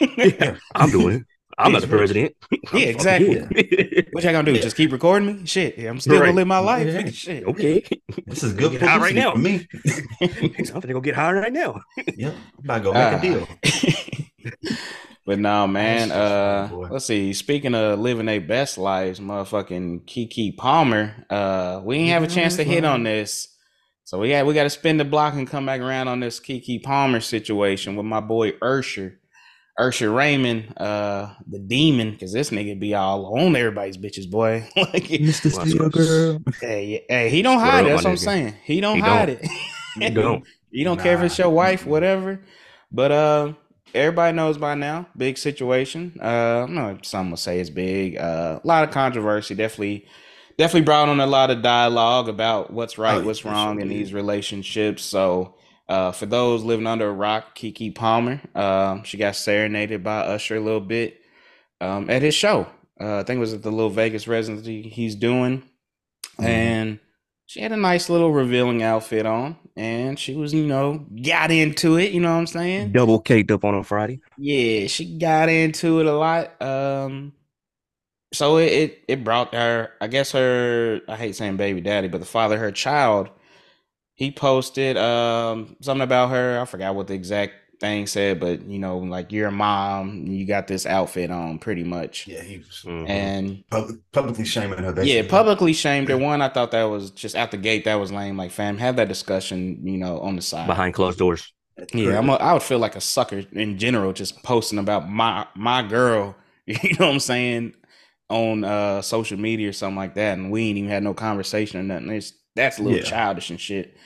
Yeah, 0.16 0.56
I'm 0.74 0.90
doing 0.90 1.16
it. 1.16 1.22
I'm 1.58 1.72
not 1.72 1.82
the 1.82 1.88
president. 1.98 2.34
Yeah, 2.72 2.86
exactly. 2.86 3.38
What 4.12 4.22
y'all 4.24 4.32
gonna 4.32 4.44
do? 4.44 4.54
Yeah. 4.54 4.60
Just 4.62 4.76
keep 4.76 4.90
recording 4.92 5.26
me? 5.40 5.46
Shit, 5.46 5.78
yeah, 5.78 5.90
I'm 5.90 6.00
still 6.00 6.14
Right. 6.20 6.26
gonna 6.26 6.36
live 6.36 6.46
my 6.48 6.58
life. 6.58 6.86
Yeah. 6.86 7.10
Shit. 7.10 7.44
okay. 7.44 7.84
This 8.26 8.42
is 8.42 8.52
good 8.54 8.72
Get 8.72 8.82
high 8.82 8.98
right 8.98 9.14
now. 9.14 9.32
for 9.32 9.38
me. 9.38 9.66
I'm 10.20 10.64
gonna 10.80 10.92
go 10.94 11.00
get 11.00 11.14
high 11.16 11.32
right 11.32 11.52
now. 11.52 11.80
Yep. 12.16 12.34
I'm 12.58 12.64
about 12.64 12.78
to 12.78 12.82
go 12.84 12.92
make 12.92 13.02
Ah. 13.02 13.18
a 13.18 13.20
deal. 13.20 14.94
But 15.26 15.38
no, 15.38 15.66
man. 15.66 16.12
Uh, 16.12 16.14
just 16.64 16.70
funny, 16.70 16.82
boy. 16.82 16.92
let's 16.92 17.04
see. 17.06 17.32
Speaking 17.32 17.74
of 17.74 17.98
living 17.98 18.26
their 18.26 18.40
best 18.40 18.76
lives, 18.76 19.20
motherfucking 19.20 20.04
Keke 20.04 20.56
Palmer. 20.56 21.24
Uh, 21.30 21.80
we 21.82 21.96
didn't 21.98 22.10
have 22.10 22.22
a 22.22 22.26
chance 22.26 22.56
to 22.56 22.64
hit 22.64 22.84
on 22.84 23.04
this, 23.04 23.48
so 24.04 24.18
we 24.18 24.28
got 24.28 24.44
we 24.46 24.52
got 24.52 24.64
to 24.64 24.70
spin 24.70 24.98
the 24.98 25.04
block 25.04 25.34
and 25.34 25.48
come 25.48 25.64
back 25.64 25.80
around 25.80 26.08
on 26.08 26.20
this 26.20 26.40
Keke 26.40 26.82
Palmer 26.82 27.20
situation 27.20 27.96
with 27.96 28.06
my 28.06 28.20
boy 28.20 28.50
Usher. 28.60 29.18
Usher 29.76 30.12
Raymond, 30.12 30.72
uh, 30.76 31.34
the 31.50 31.58
demon, 31.58 32.12
because 32.12 32.32
this 32.32 32.50
nigga 32.50 32.78
be 32.78 32.94
all 32.94 33.36
on 33.36 33.56
everybody's 33.56 33.96
bitches, 33.98 34.30
boy. 34.30 34.68
like, 34.76 35.02
Mr. 35.04 35.52
Well, 35.56 35.66
Steel 35.66 35.90
Girl. 35.90 36.42
hey, 36.60 37.04
hey, 37.08 37.28
he 37.28 37.42
don't 37.42 37.58
hide 37.58 37.80
up, 37.80 37.86
it. 37.86 37.88
That's 37.88 38.04
what 38.04 38.10
I'm 38.10 38.16
nigga. 38.16 38.18
saying. 38.20 38.54
He 38.62 38.80
don't 38.80 38.94
He 38.96 39.00
hide 39.02 39.26
don't. 39.26 39.40
it. 39.42 39.50
You 39.96 40.10
don't. 40.22 40.44
You 40.70 40.84
don't 40.84 40.98
care 41.00 41.14
if 41.16 41.22
it's 41.22 41.38
your 41.38 41.50
wife, 41.50 41.86
whatever. 41.86 42.40
But 42.90 43.12
uh, 43.12 43.52
everybody 43.94 44.34
knows 44.36 44.58
by 44.58 44.74
now. 44.74 45.06
Big 45.16 45.38
situation. 45.38 46.18
Uh, 46.20 46.66
no, 46.68 46.98
some 47.02 47.30
will 47.30 47.36
say 47.36 47.60
it's 47.60 47.70
big. 47.70 48.16
Uh, 48.16 48.60
a 48.62 48.66
lot 48.66 48.84
of 48.84 48.90
controversy. 48.90 49.54
Definitely, 49.54 50.06
definitely 50.58 50.82
brought 50.84 51.08
on 51.08 51.20
a 51.20 51.26
lot 51.26 51.50
of 51.50 51.62
dialogue 51.62 52.28
about 52.28 52.72
what's 52.72 52.98
right, 52.98 53.18
Oh, 53.22 53.24
what's 53.24 53.44
wrong 53.44 53.80
in 53.80 53.88
these 53.88 54.12
relationships. 54.12 55.02
So, 55.02 55.54
uh, 55.88 56.12
for 56.12 56.26
those 56.26 56.62
living 56.64 56.86
under 56.86 57.08
a 57.08 57.12
rock, 57.12 57.56
Keke 57.56 57.94
Palmer, 57.94 58.40
uh, 58.54 59.02
she 59.02 59.16
got 59.18 59.36
serenaded 59.36 60.02
by 60.02 60.18
Usher 60.20 60.56
a 60.56 60.60
little 60.60 60.80
bit 60.80 61.20
um, 61.80 62.08
at 62.10 62.22
his 62.22 62.34
show. 62.34 62.66
Uh, 63.00 63.18
I 63.18 63.22
think 63.24 63.36
it 63.38 63.40
was 63.40 63.52
at 63.52 63.62
the 63.62 63.70
little 63.70 63.90
Vegas 63.90 64.26
residency 64.28 64.82
he's 64.82 65.14
doing, 65.14 65.62
Mhm. 66.38 66.44
and 66.44 67.00
she 67.54 67.60
had 67.60 67.70
a 67.70 67.76
nice 67.76 68.10
little 68.10 68.32
revealing 68.32 68.82
outfit 68.82 69.26
on, 69.26 69.56
and 69.76 70.18
she 70.18 70.34
was, 70.34 70.52
you 70.52 70.66
know, 70.66 71.06
got 71.22 71.52
into 71.52 71.96
it. 71.98 72.10
You 72.10 72.20
know 72.20 72.32
what 72.32 72.40
I'm 72.40 72.46
saying? 72.48 72.90
Double 72.90 73.20
caked 73.20 73.52
up 73.52 73.64
on 73.64 73.76
a 73.76 73.84
Friday. 73.84 74.18
Yeah, 74.36 74.88
she 74.88 75.16
got 75.16 75.48
into 75.48 76.00
it 76.00 76.06
a 76.06 76.16
lot. 76.16 76.60
Um, 76.60 77.32
so 78.32 78.56
it, 78.56 78.72
it 78.72 79.04
it 79.06 79.24
brought 79.24 79.54
her, 79.54 79.92
I 80.00 80.08
guess 80.08 80.32
her, 80.32 81.00
I 81.06 81.14
hate 81.14 81.36
saying 81.36 81.56
baby 81.56 81.80
daddy, 81.80 82.08
but 82.08 82.18
the 82.18 82.26
father, 82.26 82.58
her 82.58 82.72
child, 82.72 83.30
he 84.14 84.32
posted 84.32 84.96
um 84.96 85.76
something 85.80 86.02
about 86.02 86.30
her. 86.30 86.58
I 86.60 86.64
forgot 86.64 86.96
what 86.96 87.06
the 87.06 87.14
exact 87.14 87.52
thing 87.80 88.06
said, 88.06 88.40
but 88.40 88.64
you 88.66 88.78
know, 88.78 88.98
like 88.98 89.32
you're 89.32 89.48
a 89.48 89.52
mom, 89.52 90.26
you 90.26 90.46
got 90.46 90.66
this 90.66 90.86
outfit 90.86 91.30
on, 91.30 91.58
pretty 91.58 91.84
much, 91.84 92.26
Yeah, 92.26 92.42
he 92.42 92.58
was 92.58 92.82
Mhm. 92.86 93.08
and 93.08 93.64
public, 93.70 93.96
publicly 94.12 94.44
shaming 94.44 94.78
her. 94.78 94.92
Basically. 94.92 95.16
yeah, 95.16 95.28
publicly 95.28 95.72
shamed 95.72 96.08
her. 96.08 96.16
One, 96.18 96.40
I 96.42 96.48
thought 96.48 96.70
that 96.72 96.84
was 96.84 97.10
just 97.10 97.34
out 97.36 97.50
the 97.50 97.56
gate. 97.56 97.84
That 97.84 97.96
was 97.96 98.10
lame. 98.12 98.36
Like, 98.36 98.50
fam, 98.50 98.78
have 98.78 98.96
that 98.96 99.08
discussion, 99.08 99.86
you 99.86 99.98
know, 99.98 100.20
on 100.20 100.36
the 100.36 100.42
side. 100.42 100.66
behind 100.66 100.94
closed 100.94 101.18
doors. 101.18 101.52
Yeah, 101.92 102.18
I'm 102.18 102.28
a, 102.30 102.34
I 102.34 102.52
would 102.52 102.62
feel 102.62 102.78
like 102.78 102.94
a 102.96 103.00
sucker 103.00 103.42
in 103.52 103.78
general 103.78 104.12
just 104.12 104.42
posting 104.44 104.78
about 104.78 105.10
my 105.10 105.46
my 105.56 105.82
girl, 105.82 106.36
you 106.66 106.74
know 106.98 107.06
what 107.06 107.12
I'm 107.14 107.20
saying, 107.20 107.74
on 108.30 108.62
uh 108.64 109.02
social 109.02 109.38
media 109.38 109.68
or 109.70 109.72
something 109.72 109.96
like 109.96 110.14
that, 110.14 110.38
and 110.38 110.50
we 110.52 110.68
ain't 110.68 110.78
even 110.78 110.88
had 110.90 111.02
no 111.02 111.14
conversation 111.14 111.80
or 111.80 111.82
nothing. 111.82 112.10
It's 112.10 112.32
that's 112.54 112.78
a 112.78 112.82
little 112.84 112.98
Yeah. 113.00 113.04
childish 113.04 113.50
and 113.50 113.60
shit. 113.60 113.96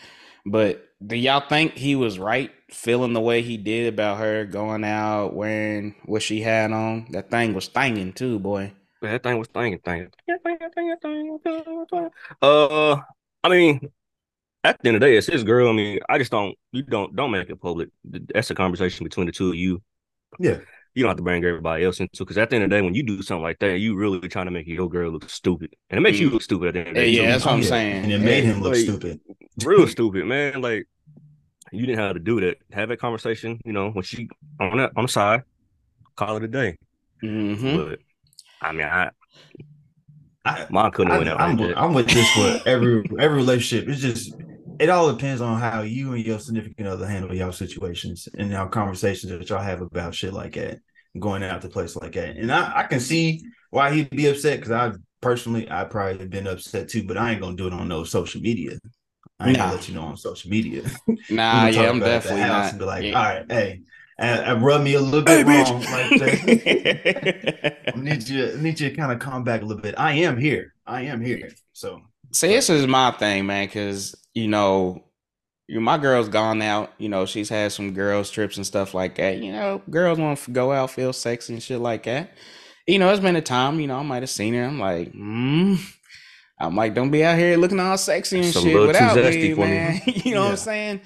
But 0.50 0.88
do 1.04 1.16
y'all 1.16 1.46
think 1.48 1.74
he 1.74 1.94
was 1.94 2.18
right 2.18 2.50
feeling 2.70 3.12
the 3.12 3.20
way 3.20 3.42
he 3.42 3.56
did 3.56 3.92
about 3.92 4.18
her 4.18 4.44
going 4.44 4.84
out 4.84 5.34
wearing 5.34 5.94
what 6.06 6.22
she 6.22 6.40
had 6.40 6.72
on? 6.72 7.06
That 7.10 7.30
thing 7.30 7.54
was 7.54 7.68
thanging 7.68 8.14
too, 8.14 8.38
boy. 8.38 8.72
That 9.02 9.22
thing 9.22 9.38
was 9.38 9.48
thinking, 9.48 9.80
thinking. 9.84 10.10
Uh, 12.42 12.96
I 13.44 13.48
mean, 13.48 13.90
at 14.64 14.78
the 14.82 14.88
end 14.88 14.96
of 14.96 15.00
the 15.00 15.06
day, 15.06 15.16
it's 15.16 15.26
his 15.26 15.44
girl. 15.44 15.68
I 15.68 15.72
mean, 15.72 16.00
I 16.08 16.18
just 16.18 16.32
don't. 16.32 16.56
You 16.72 16.82
don't 16.82 17.14
don't 17.14 17.30
make 17.30 17.48
it 17.48 17.60
public. 17.60 17.90
That's 18.04 18.50
a 18.50 18.54
conversation 18.54 19.04
between 19.04 19.26
the 19.26 19.32
two 19.32 19.50
of 19.50 19.54
you. 19.54 19.82
Yeah. 20.38 20.58
You 20.94 21.02
don't 21.04 21.10
have 21.10 21.16
to 21.18 21.22
bring 21.22 21.44
everybody 21.44 21.84
else 21.84 22.00
into 22.00 22.24
because 22.24 22.38
at 22.38 22.50
the 22.50 22.56
end 22.56 22.64
of 22.64 22.70
the 22.70 22.76
day, 22.76 22.82
when 22.82 22.94
you 22.94 23.02
do 23.04 23.22
something 23.22 23.42
like 23.42 23.58
that, 23.60 23.78
you 23.78 23.94
really 23.96 24.26
trying 24.28 24.46
to 24.46 24.50
make 24.50 24.66
your 24.66 24.88
girl 24.88 25.10
look 25.10 25.28
stupid, 25.30 25.74
and 25.90 25.98
it 25.98 26.00
makes 26.00 26.18
you 26.18 26.28
Mm. 26.28 26.32
look 26.32 26.42
stupid 26.42 26.68
at 26.68 26.74
the 26.74 26.80
end 26.80 26.88
of 26.88 26.94
the 26.94 27.00
Yeah, 27.00 27.06
day. 27.06 27.10
yeah, 27.12 27.22
too. 27.22 27.28
that's 27.32 27.44
what 27.44 27.54
I'm 27.54 27.62
saying. 27.62 28.04
And 28.04 28.12
it 28.12 28.20
made 28.20 28.44
him 28.44 28.60
look 28.60 28.72
Like- 28.74 28.82
stupid. 28.82 29.20
real 29.64 29.86
stupid, 29.96 30.26
man. 30.26 30.60
Like 30.60 30.86
you 31.72 31.86
didn't 31.86 31.98
have 31.98 32.14
to 32.14 32.20
do 32.20 32.40
that. 32.40 32.56
Have 32.72 32.88
that 32.88 32.98
conversation, 32.98 33.60
you 33.64 33.72
know, 33.72 33.90
when 33.90 34.02
she 34.02 34.28
on 34.60 34.78
that 34.78 34.92
on 34.96 35.04
the 35.04 35.08
side, 35.08 35.42
call 36.16 36.36
it 36.38 36.44
a 36.44 36.48
day. 36.48 36.76
hmm 37.20 37.76
But 37.76 37.98
I 38.60 38.72
mean, 38.72 38.86
I 38.86 39.10
I, 40.44 40.66
mine 40.70 40.90
couldn't 40.92 41.12
I, 41.12 41.16
have 41.16 41.26
went 41.26 41.30
out 41.30 41.40
I'm, 41.40 41.56
like. 41.58 41.76
I'm 41.76 41.92
with 41.94 42.08
this 42.08 42.28
for 42.30 42.60
every 42.68 43.04
every 43.18 43.36
relationship. 43.36 43.88
It's 43.88 44.00
just 44.00 44.34
it 44.80 44.88
all 44.90 45.10
depends 45.12 45.40
on 45.40 45.60
how 45.60 45.82
you 45.82 46.12
and 46.14 46.24
your 46.24 46.38
significant 46.38 46.88
other 46.88 47.06
handle 47.06 47.34
y'all 47.34 47.52
situations 47.52 48.28
and 48.38 48.50
y'all 48.50 48.68
conversations 48.68 49.32
that 49.32 49.48
y'all 49.48 49.62
have 49.62 49.80
about 49.80 50.14
shit 50.14 50.32
like 50.32 50.54
that, 50.54 50.78
going 51.18 51.42
out 51.42 51.62
to 51.62 51.68
place 51.68 51.96
like 51.96 52.12
that. 52.12 52.36
And 52.36 52.50
I, 52.52 52.80
I 52.80 52.82
can 52.84 53.00
see 53.00 53.42
why 53.70 53.92
he'd 53.92 54.10
be 54.10 54.26
upset 54.26 54.58
because 54.60 54.72
I 54.72 54.92
personally 55.20 55.70
I 55.70 55.84
probably 55.84 56.18
have 56.20 56.30
been 56.30 56.46
upset 56.46 56.88
too, 56.88 57.04
but 57.04 57.16
I 57.18 57.32
ain't 57.32 57.40
gonna 57.40 57.56
do 57.56 57.66
it 57.66 57.72
on 57.72 57.88
no 57.88 58.04
social 58.04 58.40
media. 58.40 58.78
I 59.40 59.48
ain't 59.50 59.58
Nah. 59.58 59.64
gonna 59.66 59.76
let 59.76 59.88
you 59.88 59.94
know 59.94 60.02
on 60.02 60.16
social 60.16 60.50
media. 60.50 60.82
Nah, 61.30 61.66
yeah, 61.66 61.88
I'm 61.90 61.98
about 61.98 62.08
it 62.08 62.14
at 62.16 62.22
the 62.24 62.34
definitely 62.36 62.40
not. 62.48 62.78
be 62.78 62.84
like, 62.84 63.04
yeah. 63.04 63.12
all 63.18 63.24
right, 63.24 63.46
hey, 63.50 63.80
and, 64.18 64.40
and 64.40 64.62
rub 64.64 64.82
me 64.82 64.94
a 64.94 65.00
little 65.00 65.22
bit 65.22 65.46
wrong. 65.46 65.80
Like. 65.82 66.12
I 67.94 68.00
need 68.00 68.28
you, 68.28 68.52
I 68.52 68.60
need 68.60 68.80
you 68.80 68.90
to 68.90 68.96
kind 68.96 69.12
of 69.12 69.18
calm 69.18 69.44
back 69.44 69.62
a 69.62 69.64
little 69.64 69.82
bit. 69.82 69.94
I 69.98 70.12
am 70.14 70.38
here. 70.38 70.74
I 70.86 71.02
am 71.02 71.20
here. 71.20 71.50
So 71.72 72.00
See, 72.32 72.48
this 72.48 72.68
is 72.70 72.86
my 72.86 73.10
thing, 73.12 73.46
man, 73.46 73.66
because 73.66 74.14
you 74.34 74.48
know, 74.48 75.04
you 75.66 75.80
my 75.80 75.98
girl's 75.98 76.28
gone 76.28 76.62
out. 76.62 76.92
You 76.98 77.08
know, 77.08 77.26
she's 77.26 77.48
had 77.48 77.72
some 77.72 77.92
girls 77.92 78.30
trips 78.30 78.56
and 78.56 78.66
stuff 78.66 78.94
like 78.94 79.16
that. 79.16 79.38
You 79.38 79.52
know, 79.52 79.82
girls 79.90 80.18
want 80.18 80.38
to 80.40 80.50
go 80.50 80.72
out, 80.72 80.90
feel 80.90 81.12
sexy 81.12 81.54
and 81.54 81.62
shit 81.62 81.80
like 81.80 82.04
that. 82.04 82.32
You 82.86 82.98
know, 82.98 83.10
it's 83.10 83.20
been 83.20 83.36
a 83.36 83.42
time. 83.42 83.80
You 83.80 83.86
know, 83.86 83.98
I 83.98 84.02
might 84.02 84.22
have 84.22 84.30
seen 84.30 84.54
her. 84.54 84.64
I'm 84.64 84.78
like, 84.78 85.12
hmm. 85.12 85.74
I'm 86.60 86.74
like, 86.74 86.94
don't 86.94 87.10
be 87.10 87.24
out 87.24 87.38
here 87.38 87.56
looking 87.56 87.78
all 87.78 87.96
sexy 87.96 88.40
and 88.40 88.52
shit 88.52 88.80
without 88.80 89.16
me, 89.16 89.54
man. 89.54 90.00
you 90.06 90.34
know 90.34 90.42
what 90.42 90.50
I'm 90.52 90.56
saying? 90.56 91.00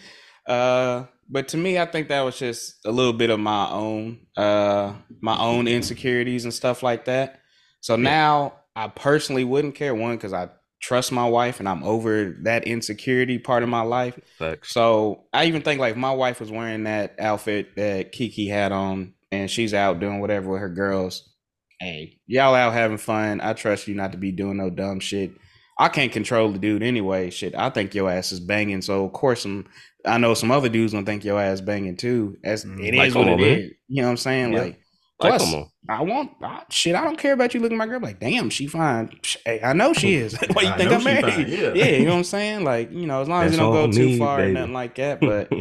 Uh, 0.46 1.04
but 1.28 1.48
to 1.48 1.56
me, 1.56 1.78
I 1.78 1.84
think 1.84 2.08
that 2.08 2.22
was 2.22 2.38
just 2.38 2.76
a 2.86 2.90
little 2.90 3.12
bit 3.12 3.30
of 3.30 3.38
my 3.38 3.68
own, 3.68 4.26
uh, 4.36 4.94
my 5.20 5.38
own 5.38 5.68
insecurities 5.68 6.44
and 6.44 6.54
stuff 6.54 6.82
like 6.82 7.04
that. 7.04 7.40
So 7.80 7.96
now 7.96 8.54
I 8.74 8.88
personally 8.88 9.44
wouldn't 9.44 9.74
care 9.74 9.94
one 9.94 10.16
because 10.16 10.32
I 10.32 10.48
trust 10.82 11.12
my 11.12 11.26
wife 11.28 11.60
and 11.60 11.68
I'm 11.68 11.84
over 11.84 12.36
that 12.42 12.64
insecurity 12.66 13.38
part 13.38 13.62
of 13.62 13.68
my 13.68 13.82
life. 13.82 14.18
Facts. 14.38 14.72
So 14.74 15.24
I 15.32 15.44
even 15.46 15.62
think 15.62 15.80
like 15.80 15.96
my 15.96 16.12
wife 16.12 16.40
was 16.40 16.50
wearing 16.50 16.84
that 16.84 17.14
outfit 17.20 17.76
that 17.76 18.12
Keke 18.12 18.48
had 18.50 18.72
on 18.72 19.14
and 19.30 19.50
she's 19.50 19.72
out 19.72 20.00
doing 20.00 20.20
whatever 20.20 20.50
with 20.50 20.60
her 20.60 20.68
girls. 20.68 21.30
Hey, 21.80 22.18
y'all 22.26 22.54
out 22.54 22.72
having 22.72 22.98
fun. 22.98 23.40
I 23.40 23.52
trust 23.54 23.88
you 23.88 23.94
not 23.94 24.12
to 24.12 24.18
be 24.18 24.32
doing 24.32 24.56
no 24.56 24.70
dumb 24.70 25.00
shit. 25.00 25.32
I 25.78 25.88
can't 25.88 26.12
control 26.12 26.50
the 26.52 26.58
dude 26.58 26.82
anyway. 26.82 27.30
Shit, 27.30 27.54
I 27.54 27.70
think 27.70 27.94
your 27.94 28.10
ass 28.10 28.32
is 28.32 28.40
banging. 28.40 28.82
So 28.82 29.04
of 29.04 29.12
course 29.12 29.42
some 29.42 29.66
I 30.04 30.18
know 30.18 30.34
some 30.34 30.50
other 30.50 30.68
dudes 30.68 30.92
gonna 30.92 31.06
think 31.06 31.24
your 31.24 31.40
ass 31.40 31.60
banging 31.60 31.96
too. 31.96 32.36
As 32.44 32.64
Mm. 32.64 32.84
it 32.84 32.94
Like, 32.94 33.08
is 33.08 33.14
what 33.14 33.28
it 33.28 33.40
is. 33.40 33.70
You 33.88 34.02
know 34.02 34.08
what 34.08 34.10
I'm 34.12 34.16
saying? 34.16 34.52
Yeah. 34.52 34.60
Like, 34.62 34.80
plus, 35.28 35.44
come 35.44 35.54
on. 35.54 35.70
I 35.88 36.02
want 36.02 36.32
I, 36.42 36.62
shit. 36.70 36.94
I 36.94 37.02
don't 37.04 37.18
care 37.18 37.32
about 37.32 37.54
you 37.54 37.60
looking 37.60 37.76
at 37.76 37.78
my 37.78 37.86
girl. 37.86 38.00
Like, 38.00 38.20
damn, 38.20 38.50
she 38.50 38.66
fine. 38.66 39.18
Hey, 39.44 39.60
I 39.62 39.72
know 39.72 39.92
she 39.92 40.14
is. 40.14 40.36
Why 40.52 40.62
you 40.62 40.68
I 40.68 40.76
think 40.76 40.92
I'm 40.92 41.04
married? 41.04 41.48
yeah. 41.48 41.72
yeah, 41.74 41.86
you 41.96 42.04
know 42.04 42.12
what 42.12 42.18
I'm 42.18 42.24
saying. 42.24 42.64
Like, 42.64 42.92
you 42.92 43.06
know, 43.06 43.22
as 43.22 43.28
long 43.28 43.44
as 43.44 43.52
you 43.52 43.58
don't 43.58 43.72
go 43.72 43.84
on 43.84 43.90
too 43.90 44.06
me, 44.06 44.18
far 44.18 44.40
or 44.40 44.48
nothing 44.48 44.72
like 44.72 44.94
that. 44.96 45.20
But 45.20 45.52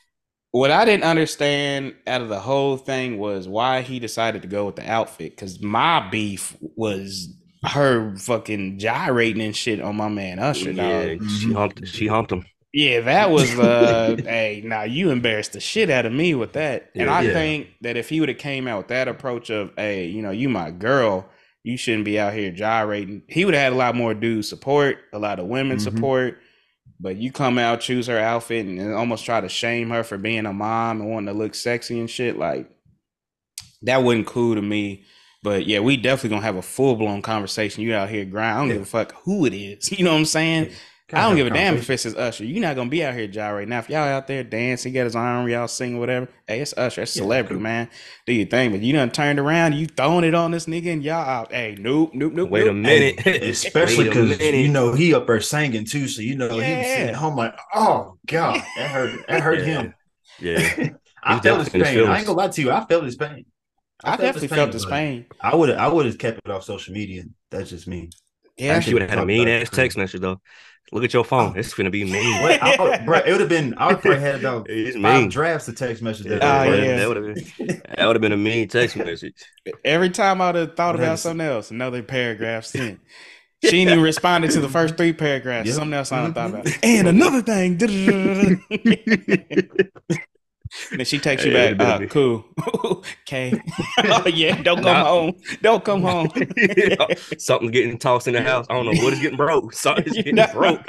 what 0.50 0.70
I 0.70 0.84
didn't 0.84 1.04
understand 1.04 1.94
out 2.06 2.20
of 2.20 2.28
the 2.28 2.40
whole 2.40 2.76
thing 2.76 3.18
was 3.18 3.48
why 3.48 3.82
he 3.82 3.98
decided 3.98 4.42
to 4.42 4.48
go 4.48 4.66
with 4.66 4.76
the 4.76 4.90
outfit. 4.90 5.30
Because 5.30 5.62
my 5.62 6.08
beef 6.10 6.56
was 6.60 7.34
her 7.64 8.16
fucking 8.16 8.78
gyrating 8.78 9.42
and 9.42 9.54
shit 9.56 9.80
on 9.80 9.96
my 9.96 10.08
man 10.08 10.38
Usher. 10.38 10.72
yeah, 10.72 11.14
dog. 11.14 11.28
she 11.28 11.52
humped. 11.52 11.86
She 11.86 12.06
humped 12.06 12.32
him. 12.32 12.44
Yeah, 12.72 13.00
that 13.00 13.30
was 13.30 13.58
uh 13.58 14.16
hey, 14.24 14.62
now 14.64 14.82
you 14.84 15.10
embarrassed 15.10 15.52
the 15.52 15.60
shit 15.60 15.90
out 15.90 16.06
of 16.06 16.12
me 16.12 16.34
with 16.34 16.52
that. 16.52 16.90
And 16.94 17.10
I 17.10 17.22
Yeah. 17.22 17.32
think 17.32 17.68
that 17.80 17.96
if 17.96 18.08
he 18.08 18.20
would 18.20 18.28
have 18.28 18.38
came 18.38 18.68
out 18.68 18.78
with 18.78 18.88
that 18.88 19.08
approach 19.08 19.50
of, 19.50 19.72
hey, 19.76 20.06
you 20.06 20.22
know, 20.22 20.30
you 20.30 20.48
my 20.48 20.70
girl, 20.70 21.28
you 21.64 21.76
shouldn't 21.76 22.04
be 22.04 22.18
out 22.18 22.32
here 22.32 22.50
gyrating. 22.52 23.22
He 23.28 23.44
would 23.44 23.54
have 23.54 23.62
had 23.64 23.72
a 23.72 23.76
lot 23.76 23.94
more 23.96 24.14
dude 24.14 24.44
support, 24.44 24.98
a 25.12 25.18
lot 25.18 25.38
of 25.40 25.46
women 25.46 25.78
Mhm. 25.78 25.82
support. 25.82 26.38
But 27.02 27.16
you 27.16 27.32
come 27.32 27.58
out, 27.58 27.80
choose 27.80 28.06
her 28.08 28.18
outfit, 28.18 28.66
and 28.66 28.92
almost 28.94 29.24
try 29.24 29.40
to 29.40 29.48
shame 29.48 29.88
her 29.90 30.04
for 30.04 30.18
being 30.18 30.44
a 30.46 30.52
mom 30.52 31.00
and 31.00 31.10
wanting 31.10 31.32
to 31.34 31.38
look 31.38 31.54
sexy 31.54 31.98
and 31.98 32.10
shit. 32.10 32.38
Like 32.38 32.68
that 33.82 34.02
wasn't 34.02 34.26
cool 34.26 34.54
to 34.54 34.62
me. 34.62 35.04
But 35.42 35.66
yeah, 35.66 35.80
we 35.80 35.96
definitely 35.96 36.30
gonna 36.36 36.42
have 36.46 36.56
a 36.56 36.62
full 36.62 36.96
blown 36.96 37.22
conversation. 37.22 37.82
You 37.82 37.94
out 37.94 38.10
here 38.10 38.26
grind. 38.26 38.54
I 38.56 38.60
don't 38.60 38.68
Yeah. 38.68 38.72
give 38.74 38.82
a 38.82 38.86
fuck 38.86 39.12
who 39.24 39.46
it 39.46 39.54
is. 39.54 39.90
You 39.98 40.04
know 40.04 40.12
what 40.12 40.18
I'm 40.18 40.24
saying? 40.26 40.70
I 41.12 41.22
don't 41.22 41.36
give 41.36 41.46
a 41.46 41.50
damn 41.50 41.76
if 41.76 41.90
it's 41.90 42.04
his 42.04 42.14
Usher. 42.16 42.44
You're 42.44 42.60
not 42.62 42.76
gonna 42.76 42.90
be 42.90 43.04
out 43.04 43.14
here, 43.14 43.24
Ja, 43.24 43.48
right 43.50 43.66
now. 43.66 43.78
If 43.80 43.90
y'all 43.90 44.00
out 44.00 44.26
there 44.26 44.44
dancing, 44.44 44.92
got 44.92 45.04
his 45.04 45.16
arm, 45.16 45.48
y'all 45.48 45.66
singing, 45.68 45.98
whatever. 45.98 46.28
Hey, 46.46 46.60
it's 46.60 46.74
Usher. 46.76 47.02
It's 47.02 47.12
Yeah, 47.14 47.22
celebrity, 47.22 47.54
cool. 47.54 47.62
man. 47.62 47.88
Do 48.26 48.32
your 48.32 48.46
thing, 48.46 48.70
but 48.70 48.80
you 48.80 48.92
done 48.92 49.10
turned 49.10 49.38
around, 49.40 49.74
you 49.74 49.86
throwing 49.86 50.24
it 50.24 50.34
on 50.34 50.50
this 50.52 50.66
nigga, 50.66 50.92
and 50.92 51.02
y'all 51.02 51.16
out. 51.28 51.52
Hey, 51.52 51.76
nope, 51.78 52.12
nope, 52.14 52.32
nope. 52.32 52.50
Wait 52.50 52.66
a 52.66 52.72
nope. 52.72 52.74
minute. 52.74 53.26
Especially 53.26 54.04
because 54.04 54.52
you 54.52 54.68
know 54.68 54.92
he 54.92 55.14
up 55.14 55.26
there 55.26 55.40
singing 55.40 55.84
too, 55.84 56.06
so 56.08 56.22
you 56.22 56.36
know 56.36 56.58
he 56.60 56.74
was 56.76 56.88
Yeah. 56.88 56.94
sitting 56.94 57.14
home 57.14 57.36
like, 57.36 57.58
oh 57.74 58.18
god, 58.26 58.68
that 58.76 58.90
hurt. 58.90 59.26
That 59.26 59.42
hurt 59.42 59.60
Yeah. 59.60 59.64
him. 59.64 59.94
Yeah. 60.38 60.68
I 61.22 61.40
felt 61.40 61.60
his 61.60 61.68
definitely 61.68 61.80
in 61.80 61.80
his 61.80 61.90
pain. 61.92 62.06
I 62.06 62.18
ain't 62.18 62.26
gonna 62.26 62.38
lie 62.38 62.48
to 62.48 62.60
you. 62.62 62.70
I 62.70 62.84
felt 62.84 63.04
his 63.04 63.16
pain. 63.16 63.44
I 64.02 64.16
definitely 64.16 64.48
felt 64.48 64.72
his 64.72 64.86
pain. 64.86 65.26
I 65.40 65.54
would 65.54 65.68
have. 65.70 65.78
I 65.78 65.88
would 65.88 66.06
have 66.06 66.18
kept 66.18 66.40
it 66.44 66.50
off 66.50 66.64
social 66.64 66.94
media. 66.94 67.24
That's 67.50 67.70
just 67.70 67.86
me. 67.88 68.10
Yeah, 68.56 68.80
She 68.80 68.92
would 68.94 69.02
have 69.02 69.10
had 69.10 69.18
a 69.18 69.26
mean 69.26 69.48
ass 69.48 69.70
it. 69.72 69.76
text 69.76 69.96
message 69.96 70.20
though. 70.20 70.40
Look 70.92 71.04
at 71.04 71.12
your 71.12 71.24
phone. 71.24 71.52
Oh. 71.54 71.58
It's 71.58 71.72
gonna 71.72 71.90
be 71.90 72.04
me. 72.04 72.32
What, 72.42 72.62
I, 72.80 73.04
bro, 73.04 73.18
it 73.18 73.30
would 73.30 73.40
have 73.40 73.48
been. 73.48 73.74
I 73.78 73.92
would 73.92 74.04
have 74.04 74.20
had 74.20 74.40
about 74.40 74.66
It's 74.70 74.96
five 74.96 75.20
mean. 75.20 75.28
drafts 75.28 75.68
of 75.68 75.76
text 75.76 76.02
messages. 76.02 76.32
Yeah, 76.32 76.38
That 76.38 76.68
Oh, 76.68 76.74
yeah. 76.74 76.96
That 76.96 77.08
would 77.08 77.16
have 77.16 77.34
been 77.34 77.82
that 77.96 78.06
would 78.06 78.16
have 78.16 78.20
been 78.20 78.32
a 78.32 78.36
mean 78.36 78.68
text 78.68 78.96
message. 78.96 79.34
Every 79.84 80.10
time 80.10 80.40
I'd 80.40 80.56
have 80.56 80.74
thought 80.76 80.96
about 80.96 81.18
something 81.18 81.46
else, 81.46 81.70
another 81.70 82.02
paragraph 82.02 82.64
sent. 82.64 83.00
She 83.62 83.76
ain't 83.76 83.90
even 83.90 84.02
responded 84.02 84.52
to 84.52 84.60
the 84.60 84.70
first 84.70 84.96
three 84.96 85.12
paragraphs. 85.12 85.66
Yep. 85.66 85.76
Something 85.76 85.92
else 85.92 86.12
I 86.12 86.22
done 86.22 86.32
thought 86.32 86.52
mm-hmm. 86.52 86.60
about. 86.60 86.78
And 86.82 87.08
another 87.08 87.42
thing. 87.42 87.78
and 90.90 91.00
then 91.00 91.04
she 91.06 91.18
takes 91.18 91.44
you 91.44 91.52
back. 91.52 91.80
Uh, 91.80 92.06
cool. 92.06 92.44
okay. 93.22 93.60
oh 94.04 94.26
yeah. 94.28 94.60
Don't 94.62 94.76
come 94.82 94.84
Nah. 94.84 95.04
home. 95.04 95.34
Don't 95.62 95.84
come 95.84 96.02
home. 96.02 96.30
Something's 97.38 97.72
getting 97.72 97.98
tossed 97.98 98.28
in 98.28 98.34
the 98.34 98.42
house. 98.42 98.66
I 98.70 98.74
don't 98.74 98.86
know 98.86 99.02
what 99.02 99.12
is 99.12 99.20
getting 99.20 99.36
broke. 99.36 99.72
Something's 99.72 100.16
getting 100.16 100.36
broke. 100.52 100.84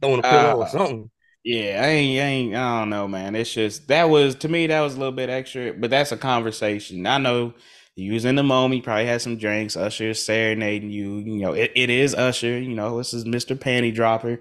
Throwing 0.00 0.18
a 0.20 0.22
pillow 0.22 0.50
Uh, 0.50 0.56
or 0.56 0.68
something. 0.68 1.10
Yeah, 1.44 1.80
I 1.82 1.86
ain't, 1.88 2.20
I 2.20 2.26
ain't, 2.26 2.54
I 2.56 2.80
don't 2.80 2.90
know, 2.90 3.06
man. 3.06 3.36
It's 3.36 3.52
just 3.52 3.86
that 3.88 4.10
was 4.10 4.34
to 4.36 4.48
me 4.48 4.66
that 4.66 4.80
was 4.80 4.94
a 4.96 4.98
little 4.98 5.12
bit 5.12 5.30
extra, 5.30 5.72
but 5.72 5.90
that's 5.90 6.10
a 6.10 6.16
conversation. 6.16 7.06
I 7.06 7.18
know 7.18 7.54
you 7.94 8.12
was 8.14 8.24
in 8.24 8.34
the 8.34 8.42
moment, 8.42 8.78
you 8.78 8.82
probably 8.82 9.06
had 9.06 9.22
some 9.22 9.38
drinks. 9.38 9.76
Usher 9.76 10.12
serenading 10.12 10.90
you. 10.90 11.18
You 11.18 11.36
know, 11.42 11.52
it, 11.52 11.70
it 11.76 11.88
is 11.88 12.14
Usher. 12.14 12.58
You 12.58 12.74
know, 12.74 12.98
this 12.98 13.14
is 13.14 13.24
Mr. 13.24 13.56
Panty 13.56 13.94
Dropper, 13.94 14.40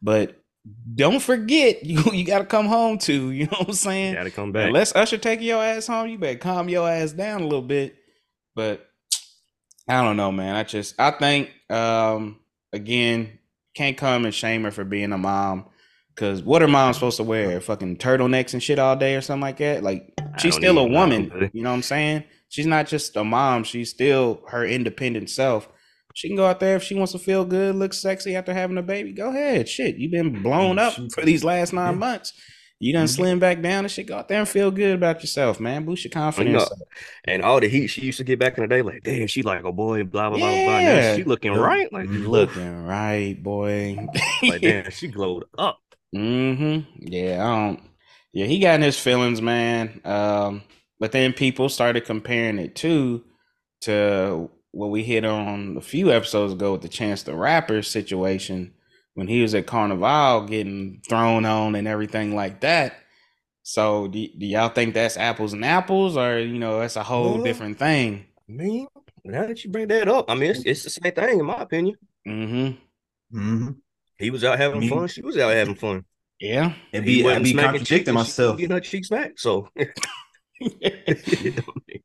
but 0.00 0.40
don't 0.94 1.20
forget 1.20 1.84
you 1.84 2.02
you 2.12 2.24
got 2.24 2.40
to 2.40 2.44
come 2.44 2.66
home 2.66 2.98
too. 2.98 3.30
You 3.30 3.44
know 3.46 3.58
what 3.58 3.68
I'm 3.68 3.74
saying? 3.74 4.14
Gotta 4.14 4.30
come 4.30 4.52
back. 4.52 4.68
Unless 4.68 4.94
Usher 4.94 5.18
take 5.18 5.40
your 5.40 5.62
ass 5.62 5.86
home, 5.86 6.08
you 6.08 6.18
better 6.18 6.38
calm 6.38 6.68
your 6.68 6.88
ass 6.88 7.12
down 7.12 7.42
a 7.42 7.44
little 7.44 7.62
bit. 7.62 7.96
But 8.54 8.86
I 9.88 10.02
don't 10.02 10.16
know, 10.16 10.32
man. 10.32 10.54
I 10.56 10.62
just 10.62 10.98
I 10.98 11.10
think 11.10 11.50
um 11.70 12.40
again 12.72 13.38
can't 13.74 13.96
come 13.96 14.24
and 14.24 14.34
shame 14.34 14.64
her 14.64 14.70
for 14.70 14.84
being 14.84 15.12
a 15.12 15.18
mom. 15.18 15.66
Cause 16.16 16.42
what 16.44 16.62
are 16.62 16.68
moms 16.68 16.96
supposed 16.96 17.16
to 17.16 17.24
wear? 17.24 17.60
Fucking 17.60 17.96
turtlenecks 17.96 18.52
and 18.52 18.62
shit 18.62 18.78
all 18.78 18.94
day 18.94 19.16
or 19.16 19.20
something 19.20 19.42
like 19.42 19.56
that? 19.58 19.82
Like 19.82 20.12
she's 20.38 20.54
still 20.54 20.78
a 20.78 20.82
even 20.82 20.92
know, 20.92 20.98
woman. 20.98 21.50
You 21.52 21.62
know 21.62 21.70
what 21.70 21.76
I'm 21.76 21.82
saying? 21.82 22.24
She's 22.48 22.66
not 22.66 22.86
just 22.86 23.16
a 23.16 23.24
mom. 23.24 23.64
She's 23.64 23.90
still 23.90 24.42
her 24.48 24.64
independent 24.64 25.28
self. 25.28 25.68
She 26.14 26.28
can 26.28 26.36
go 26.36 26.46
out 26.46 26.60
there 26.60 26.76
if 26.76 26.82
she 26.82 26.94
wants 26.94 27.12
to 27.12 27.18
feel 27.18 27.44
good, 27.44 27.74
look 27.74 27.92
sexy 27.92 28.34
after 28.36 28.54
having 28.54 28.78
a 28.78 28.82
baby. 28.82 29.12
Go 29.12 29.28
ahead. 29.30 29.68
Shit. 29.68 29.96
You've 29.96 30.12
been 30.12 30.42
blown 30.42 30.78
up 30.78 30.94
for 31.12 31.22
these 31.24 31.44
last 31.44 31.72
nine 31.72 31.94
Yeah. 31.94 31.98
months. 31.98 32.32
You 32.80 32.92
done 32.92 33.06
Mhm. 33.06 33.14
slim 33.16 33.38
back 33.38 33.62
down 33.62 33.84
and 33.84 33.90
shit. 33.90 34.06
Go 34.06 34.16
out 34.16 34.28
there 34.28 34.38
and 34.40 34.48
feel 34.48 34.70
good 34.70 34.94
about 34.96 35.20
yourself, 35.22 35.58
man. 35.60 35.84
Boost 35.84 36.04
your 36.04 36.10
confidence. 36.10 36.62
know, 36.70 36.76
and 37.24 37.42
all 37.42 37.58
the 37.60 37.68
heat 37.68 37.86
she 37.88 38.02
used 38.02 38.18
to 38.18 38.24
get 38.24 38.38
back 38.38 38.56
in 38.58 38.62
the 38.62 38.68
day, 38.68 38.82
like, 38.82 39.02
damn, 39.02 39.26
she 39.26 39.42
like 39.42 39.64
oh 39.64 39.72
boy, 39.72 40.04
blah 40.04 40.28
blah 40.30 40.38
blah 40.38 40.50
blah. 40.50 40.78
Yeah. 40.80 41.16
she 41.16 41.24
looking 41.24 41.52
Yeah. 41.52 41.60
right, 41.60 41.92
like. 41.92 42.08
Looking 42.10 42.84
right, 42.84 43.40
boy. 43.42 43.96
like 44.42 44.60
damn, 44.60 44.90
she 44.90 45.08
glowed 45.08 45.44
up. 45.56 45.78
Mm-hmm. 46.14 46.80
Yeah, 47.00 47.44
I 47.44 47.56
don't. 47.68 47.80
Yeah, 48.32 48.46
he 48.46 48.58
got 48.58 48.74
in 48.76 48.82
his 48.82 48.98
feelings, 48.98 49.40
man. 49.40 50.00
Um, 50.04 50.62
but 51.00 51.12
then 51.12 51.32
people 51.32 51.68
started 51.68 52.04
comparing 52.04 52.58
it 52.58 52.74
too 52.74 53.24
to 53.82 54.50
what 54.74 54.90
we 54.90 55.02
hit 55.04 55.24
on 55.24 55.76
a 55.76 55.80
few 55.80 56.10
episodes 56.12 56.52
ago 56.52 56.72
with 56.72 56.82
the 56.82 56.88
Chance 56.88 57.22
the 57.22 57.34
Rapper 57.34 57.82
situation 57.82 58.74
when 59.14 59.28
he 59.28 59.40
was 59.42 59.54
at 59.54 59.66
Carnival 59.66 60.46
getting 60.46 61.00
thrown 61.08 61.44
on 61.44 61.74
and 61.74 61.86
everything 61.86 62.34
like 62.34 62.60
that. 62.60 62.94
So 63.62 64.08
do, 64.08 64.26
do 64.38 64.46
y'all 64.46 64.68
think 64.68 64.92
that's 64.94 65.16
apples 65.16 65.52
and 65.54 65.64
apples, 65.64 66.16
or 66.16 66.38
you 66.38 66.58
know 66.58 66.80
that's 66.80 66.96
a 66.96 67.02
whole 67.02 67.34
Well, 67.34 67.44
different 67.44 67.78
thing? 67.78 68.26
I 68.48 68.52
mean, 68.52 68.86
now 69.24 69.46
that 69.46 69.64
you 69.64 69.70
bring 69.70 69.88
that 69.88 70.08
up, 70.08 70.28
I 70.30 70.34
mean, 70.34 70.50
it's, 70.50 70.64
it's 70.64 70.82
the 70.82 70.90
same 70.90 71.12
thing 71.12 71.38
in 71.40 71.46
my 71.46 71.62
opinion. 71.62 71.96
Mm-hmm. 72.28 73.38
hmm 73.38 73.68
He 74.18 74.30
was 74.30 74.44
out 74.44 74.58
having 74.58 74.80
Me- 74.80 74.88
fun. 74.88 75.08
She 75.08 75.22
was 75.22 75.38
out 75.38 75.52
having 75.52 75.76
fun. 75.76 76.04
Yeah. 76.40 76.74
And 76.92 77.04
be, 77.06 77.22
wasn't 77.22 77.38
I'd 77.40 77.44
be 77.44 77.54
contradicting 77.54 77.86
cheeks 77.86 78.08
and 78.08 78.16
she 78.16 78.18
was 78.18 78.26
myself. 78.26 78.58
getting 78.58 78.74
her 78.74 78.80
cheeks 78.80 79.08
back. 79.08 79.38
So 79.38 79.68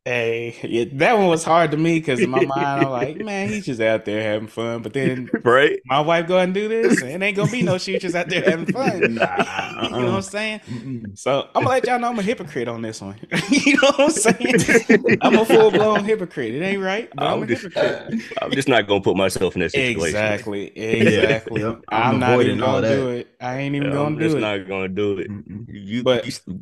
Hey, 0.05 0.55
yeah, 0.63 0.85
that 0.93 1.17
one 1.17 1.27
was 1.27 1.43
hard 1.43 1.71
to 1.71 1.77
me 1.77 1.99
because 1.99 2.23
in 2.23 2.29
my 2.29 2.41
mind 2.41 2.81
I'm 2.81 2.89
like, 2.89 3.17
man, 3.21 3.47
he's 3.49 3.65
just 3.65 3.81
out 3.81 4.05
there 4.05 4.23
having 4.23 4.47
fun. 4.47 4.81
But 4.81 4.93
then 4.93 5.29
right? 5.43 5.79
my 5.85 5.99
wife 5.99 6.27
go 6.27 6.37
and 6.39 6.53
do 6.53 6.67
this, 6.67 7.01
and 7.01 7.11
it 7.11 7.25
ain't 7.25 7.35
gonna 7.37 7.51
be 7.51 7.61
no 7.61 7.77
she 7.77 7.93
was 7.93 8.01
just 8.01 8.15
out 8.15 8.29
there 8.29 8.41
having 8.43 8.65
fun. 8.65 9.15
Nah, 9.15 9.83
you 9.83 9.89
know 9.91 10.05
what. 10.05 10.13
I'm 10.15 10.21
saying? 10.21 10.61
Mm-mm. 10.61 11.17
So 11.17 11.41
I'm 11.53 11.63
gonna 11.63 11.69
let 11.69 11.85
y'all 11.85 11.99
know 11.99 12.09
I'm 12.09 12.17
a 12.17 12.23
hypocrite 12.23 12.67
on 12.67 12.81
this 12.81 13.01
one. 13.01 13.19
you 13.49 13.73
know 13.73 13.91
what 13.97 13.99
I'm 13.99 14.09
saying? 14.11 15.17
I'm 15.21 15.37
a 15.37 15.45
full 15.45 15.69
blown 15.71 16.05
hypocrite. 16.05 16.55
It 16.55 16.61
ain't 16.63 16.81
right, 16.81 17.09
but 17.13 17.25
I'm, 17.25 17.33
I'm 17.39 17.43
a 17.43 17.47
just, 17.47 17.63
hypocrite. 17.63 18.21
I'm 18.41 18.51
just 18.51 18.67
not 18.69 18.87
gonna 18.87 19.01
put 19.01 19.15
myself 19.17 19.55
in 19.55 19.59
that 19.61 19.71
situation. 19.71 20.01
Exactly, 20.07 20.77
exactly. 20.77 21.61
Yep, 21.61 21.81
I'm, 21.89 22.13
I'm 22.15 22.19
not 22.19 22.41
even 22.41 22.59
avoiding 22.59 22.59
gonna 22.59 22.87
do 22.87 23.09
it. 23.09 23.27
I 23.41 23.57
ain't 23.57 23.75
even 23.75 23.89
Yeah, 23.89 23.93
gonna 23.93 24.07
I'm 24.07 24.17
do 24.17 24.23
just 24.23 24.37
it. 24.37 24.39
not 24.39 24.67
gonna 24.67 24.87
do 24.87 25.17
it. 25.19 25.29
You, 25.67 26.03
But- 26.03 26.25
you- 26.47 26.61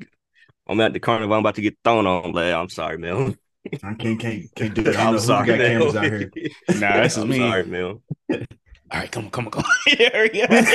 I'm 0.67 0.79
at 0.81 0.93
the 0.93 0.99
carnival. 0.99 1.35
I'm 1.35 1.39
about 1.41 1.55
to 1.55 1.61
get 1.61 1.77
thrown 1.83 2.05
on. 2.07 2.31
Like, 2.33 2.53
I'm 2.53 2.69
sorry, 2.69 2.97
man. 2.97 3.37
I 3.83 3.93
can't 3.95 4.19
can't 4.19 4.53
can't 4.55 4.73
do 4.73 4.87
it. 4.87 4.95
I 4.97 5.09
I'm 5.09 5.19
sorry, 5.19 5.45
got 5.45 5.57
man. 5.57 5.65
cameras 5.65 5.95
out 5.95 6.11
here. 6.11 6.31
Nah, 6.73 7.01
this 7.01 7.17
is 7.17 7.23
I'm 7.23 7.29
me. 7.29 7.37
sorry, 7.37 7.65
man. 7.65 8.01
All 8.91 8.99
right, 9.01 9.11
come 9.11 9.25
on, 9.25 9.31
come 9.31 9.45
on, 9.45 9.51
come 9.51 9.63
on. 9.65 9.95
Hurry 10.13 10.41
up. 10.43 10.67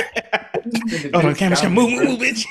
Hold 1.13 1.25
on, 1.25 1.35
camera, 1.35 1.57
camera, 1.57 1.75
move, 1.75 1.91
move, 1.91 2.19
move, 2.19 2.19
bitch. 2.19 2.45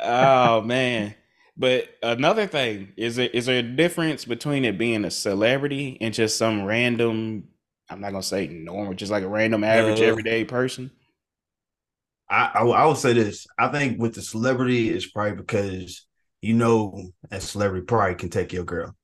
oh 0.00 0.60
man. 0.62 1.14
But 1.56 1.88
another 2.02 2.46
thing 2.46 2.92
is 2.96 3.16
there 3.16 3.28
is 3.28 3.46
there 3.46 3.58
a 3.58 3.62
difference 3.62 4.24
between 4.24 4.64
it 4.64 4.78
being 4.78 5.04
a 5.04 5.10
celebrity 5.10 5.98
and 6.00 6.14
just 6.14 6.38
some 6.38 6.64
random 6.64 7.48
I'm 7.88 8.00
not 8.00 8.12
gonna 8.12 8.22
say 8.22 8.46
normal, 8.48 8.94
just 8.94 9.10
like 9.12 9.24
a 9.24 9.28
random 9.28 9.64
average 9.64 10.00
Uh, 10.00 10.06
everyday 10.06 10.44
person? 10.44 10.90
I, 12.30 12.50
I 12.54 12.62
I 12.62 12.86
would 12.86 12.96
say 12.96 13.12
this. 13.12 13.46
I 13.58 13.68
think 13.68 13.98
with 14.00 14.14
the 14.14 14.22
celebrity, 14.22 14.90
it's 14.90 15.06
probably 15.06 15.36
because 15.36 16.06
you 16.40 16.54
know 16.54 17.10
a 17.30 17.40
celebrity 17.40 17.84
probably 17.84 18.14
can 18.14 18.30
take 18.30 18.52
your 18.52 18.64
girl. 18.64 18.94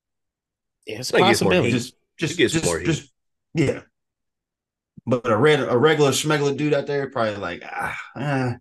Yeah, 0.85 0.99
it's 0.99 1.11
a 1.11 1.17
I 1.17 1.19
think 1.19 1.31
it's 1.31 1.41
more 1.41 1.51
possibility. 1.51 1.71
heat. 1.71 1.77
Just 1.77 1.93
just 2.17 2.37
gets 2.37 2.53
just, 2.53 2.65
more 2.65 2.79
heat. 2.79 2.85
just 2.85 3.11
yeah. 3.53 3.81
But 5.05 5.27
a 5.29 5.35
red 5.37 5.59
a 5.59 5.77
regular 5.77 6.11
schmegular 6.11 6.55
dude 6.55 6.73
out 6.73 6.87
there 6.87 7.09
probably 7.09 7.35
like 7.35 7.63
ah, 7.65 7.97
eh, 8.17 8.53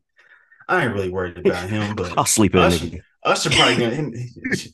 I 0.69 0.85
ain't 0.85 0.95
really 0.95 1.11
worried 1.11 1.39
about 1.39 1.69
him. 1.71 1.95
But 1.95 2.17
I'll 2.19 2.25
sleep 2.27 2.55
in 2.55 2.61
a 2.61 2.67
Usher, 2.67 2.87
nigga. 2.87 3.01
Usher 3.25 3.51
probably 3.51 3.77
gonna 3.79 3.95
him, 3.95 4.14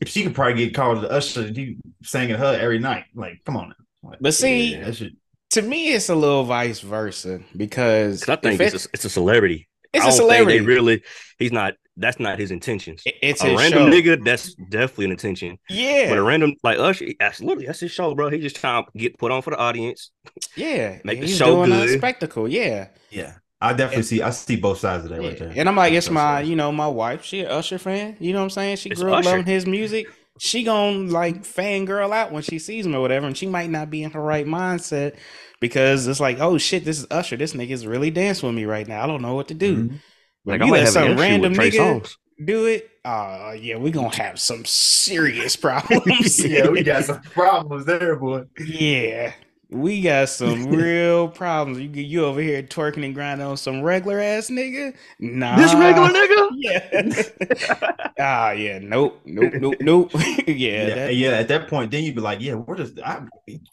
she 0.06 0.22
could 0.22 0.34
probably 0.34 0.54
get 0.54 0.74
called 0.74 1.02
to 1.02 1.10
Usher. 1.10 1.48
He 1.48 1.76
singing 2.02 2.36
her 2.36 2.58
every 2.58 2.78
night. 2.78 3.04
Like, 3.14 3.42
come 3.44 3.56
on. 3.56 3.68
Now. 3.68 4.10
Like, 4.10 4.18
But 4.20 4.34
see, 4.34 4.74
that 4.76 4.96
shit. 4.96 5.12
to 5.50 5.62
me 5.62 5.92
it's 5.92 6.08
a 6.08 6.14
little 6.14 6.44
vice 6.44 6.80
versa 6.80 7.40
because 7.56 8.28
I 8.28 8.36
think 8.36 8.60
if 8.60 8.74
it's 8.74 8.86
a, 8.86 8.88
it's 8.94 9.04
a 9.04 9.10
celebrity. 9.10 9.68
It's 9.92 10.04
I 10.04 10.08
a 10.08 10.10
don't 10.10 10.16
celebrity. 10.16 10.58
Think 10.58 10.68
they 10.68 10.74
really. 10.74 11.02
He's 11.38 11.52
not. 11.52 11.74
That's 11.96 12.18
not 12.18 12.38
his 12.38 12.50
intentions. 12.50 13.02
It's 13.04 13.42
a 13.42 13.48
his 13.48 13.58
random 13.58 13.90
show. 13.90 13.98
nigga. 13.98 14.24
That's 14.24 14.54
definitely 14.54 15.06
an 15.06 15.10
intention. 15.10 15.58
Yeah. 15.68 16.08
But 16.08 16.18
a 16.18 16.22
random 16.22 16.54
like 16.64 16.78
Usher, 16.78 17.06
absolutely, 17.20 17.66
that's 17.66 17.80
his 17.80 17.90
show, 17.90 18.14
bro. 18.14 18.30
He 18.30 18.38
just 18.38 18.56
trying 18.56 18.84
to 18.84 18.90
get 18.98 19.18
put 19.18 19.30
on 19.30 19.42
for 19.42 19.50
the 19.50 19.58
audience. 19.58 20.10
Yeah, 20.56 20.98
Make 21.04 21.20
the 21.20 21.26
he's 21.26 21.36
show 21.36 21.66
doing 21.66 21.72
a 21.72 21.86
good. 21.86 21.98
spectacle. 21.98 22.48
Yeah, 22.48 22.88
Yeah. 23.10 23.34
I 23.60 23.74
definitely 23.74 24.02
see 24.04 24.22
I 24.22 24.30
see 24.30 24.56
both 24.56 24.78
sides 24.78 25.04
of 25.04 25.10
that 25.10 25.20
right 25.20 25.38
there. 25.38 25.52
and 25.54 25.68
I'm 25.68 25.76
like, 25.76 25.92
it's 25.92 26.10
my, 26.10 26.40
you 26.40 26.56
know, 26.56 26.72
my 26.72 26.88
wife. 26.88 27.24
She 27.24 27.42
a 27.42 27.50
Usher 27.52 27.78
fan. 27.78 28.16
You 28.18 28.32
know 28.32 28.38
what 28.40 28.44
I'm 28.44 28.50
saying? 28.50 28.76
She 28.78 28.90
It's 28.90 29.00
grew 29.00 29.12
up 29.12 29.20
Usher. 29.20 29.28
loving 29.30 29.44
his 29.46 29.66
music. 29.66 30.06
She 30.40 30.64
gonna 30.64 30.98
like 31.10 31.42
fangirl 31.44 32.12
out 32.12 32.32
when 32.32 32.42
she 32.42 32.58
sees 32.58 32.86
him 32.86 32.94
or 32.96 33.00
whatever, 33.00 33.26
and 33.26 33.36
she 33.36 33.46
might 33.46 33.70
not 33.70 33.88
be 33.90 34.02
in 34.02 34.10
her 34.12 34.20
right 34.20 34.46
mindset 34.46 35.14
because 35.62 36.06
it's 36.06 36.20
like, 36.20 36.38
oh 36.40 36.58
shit, 36.58 36.84
this 36.84 36.98
is 36.98 37.06
Usher. 37.10 37.38
This 37.38 37.54
nigga's 37.54 37.86
really 37.86 38.10
dancing 38.10 38.46
with 38.48 38.56
me 38.56 38.66
right 38.66 38.86
now. 38.86 39.02
I 39.02 39.06
don't 39.06 39.22
know 39.22 39.34
what 39.34 39.48
to 39.48 39.54
do. 39.54 39.84
Mhm. 39.88 40.00
But 40.44 40.60
Like 40.60 40.62
I 40.62 40.66
you 40.66 40.72
might 40.72 40.78
let 40.78 40.84
have 40.84 40.92
some 40.92 41.16
random 41.16 41.54
nigga 41.54 42.02
Songz. 42.02 42.16
do 42.44 42.66
it. 42.66 42.90
Uh 43.04 43.54
yeah, 43.58 43.76
we 43.78 43.90
gonna 43.90 44.14
have 44.16 44.38
some 44.38 44.64
serious 44.66 45.56
problems. 45.66 46.44
yeah, 46.44 46.68
we 46.68 46.82
got 46.92 47.04
some 47.04 47.22
problems 47.22 47.86
there, 47.86 48.16
boy. 48.16 48.44
Yeah, 48.58 49.32
we 49.72 50.00
got 50.02 50.28
some 50.28 50.66
real 50.70 51.28
problems. 51.28 51.78
You 51.80 51.88
you 51.90 52.24
over 52.24 52.40
here 52.40 52.62
twerking 52.62 53.04
and 53.04 53.14
grinding 53.14 53.46
on 53.46 53.56
some 53.56 53.82
regular 53.82 54.20
ass 54.20 54.48
nigga? 54.50 54.94
Nah, 55.18 55.56
This 55.56 55.74
regular 55.74 56.08
nigga. 56.08 56.48
Yeah. 56.62 58.02
ah, 58.20 58.50
yeah. 58.52 58.78
Nope. 58.78 59.20
Nope. 59.24 59.54
Nope. 59.54 59.74
Nope. 59.80 60.10
yeah. 60.14 60.44
Yeah, 60.46 60.94
that- 60.94 61.14
yeah, 61.16 61.30
At 61.30 61.48
that 61.48 61.68
point, 61.68 61.90
then 61.90 62.04
you'd 62.04 62.14
be 62.14 62.20
like, 62.20 62.40
"Yeah, 62.40 62.54
we're 62.54 62.76
just. 62.76 63.00
I, 63.00 63.22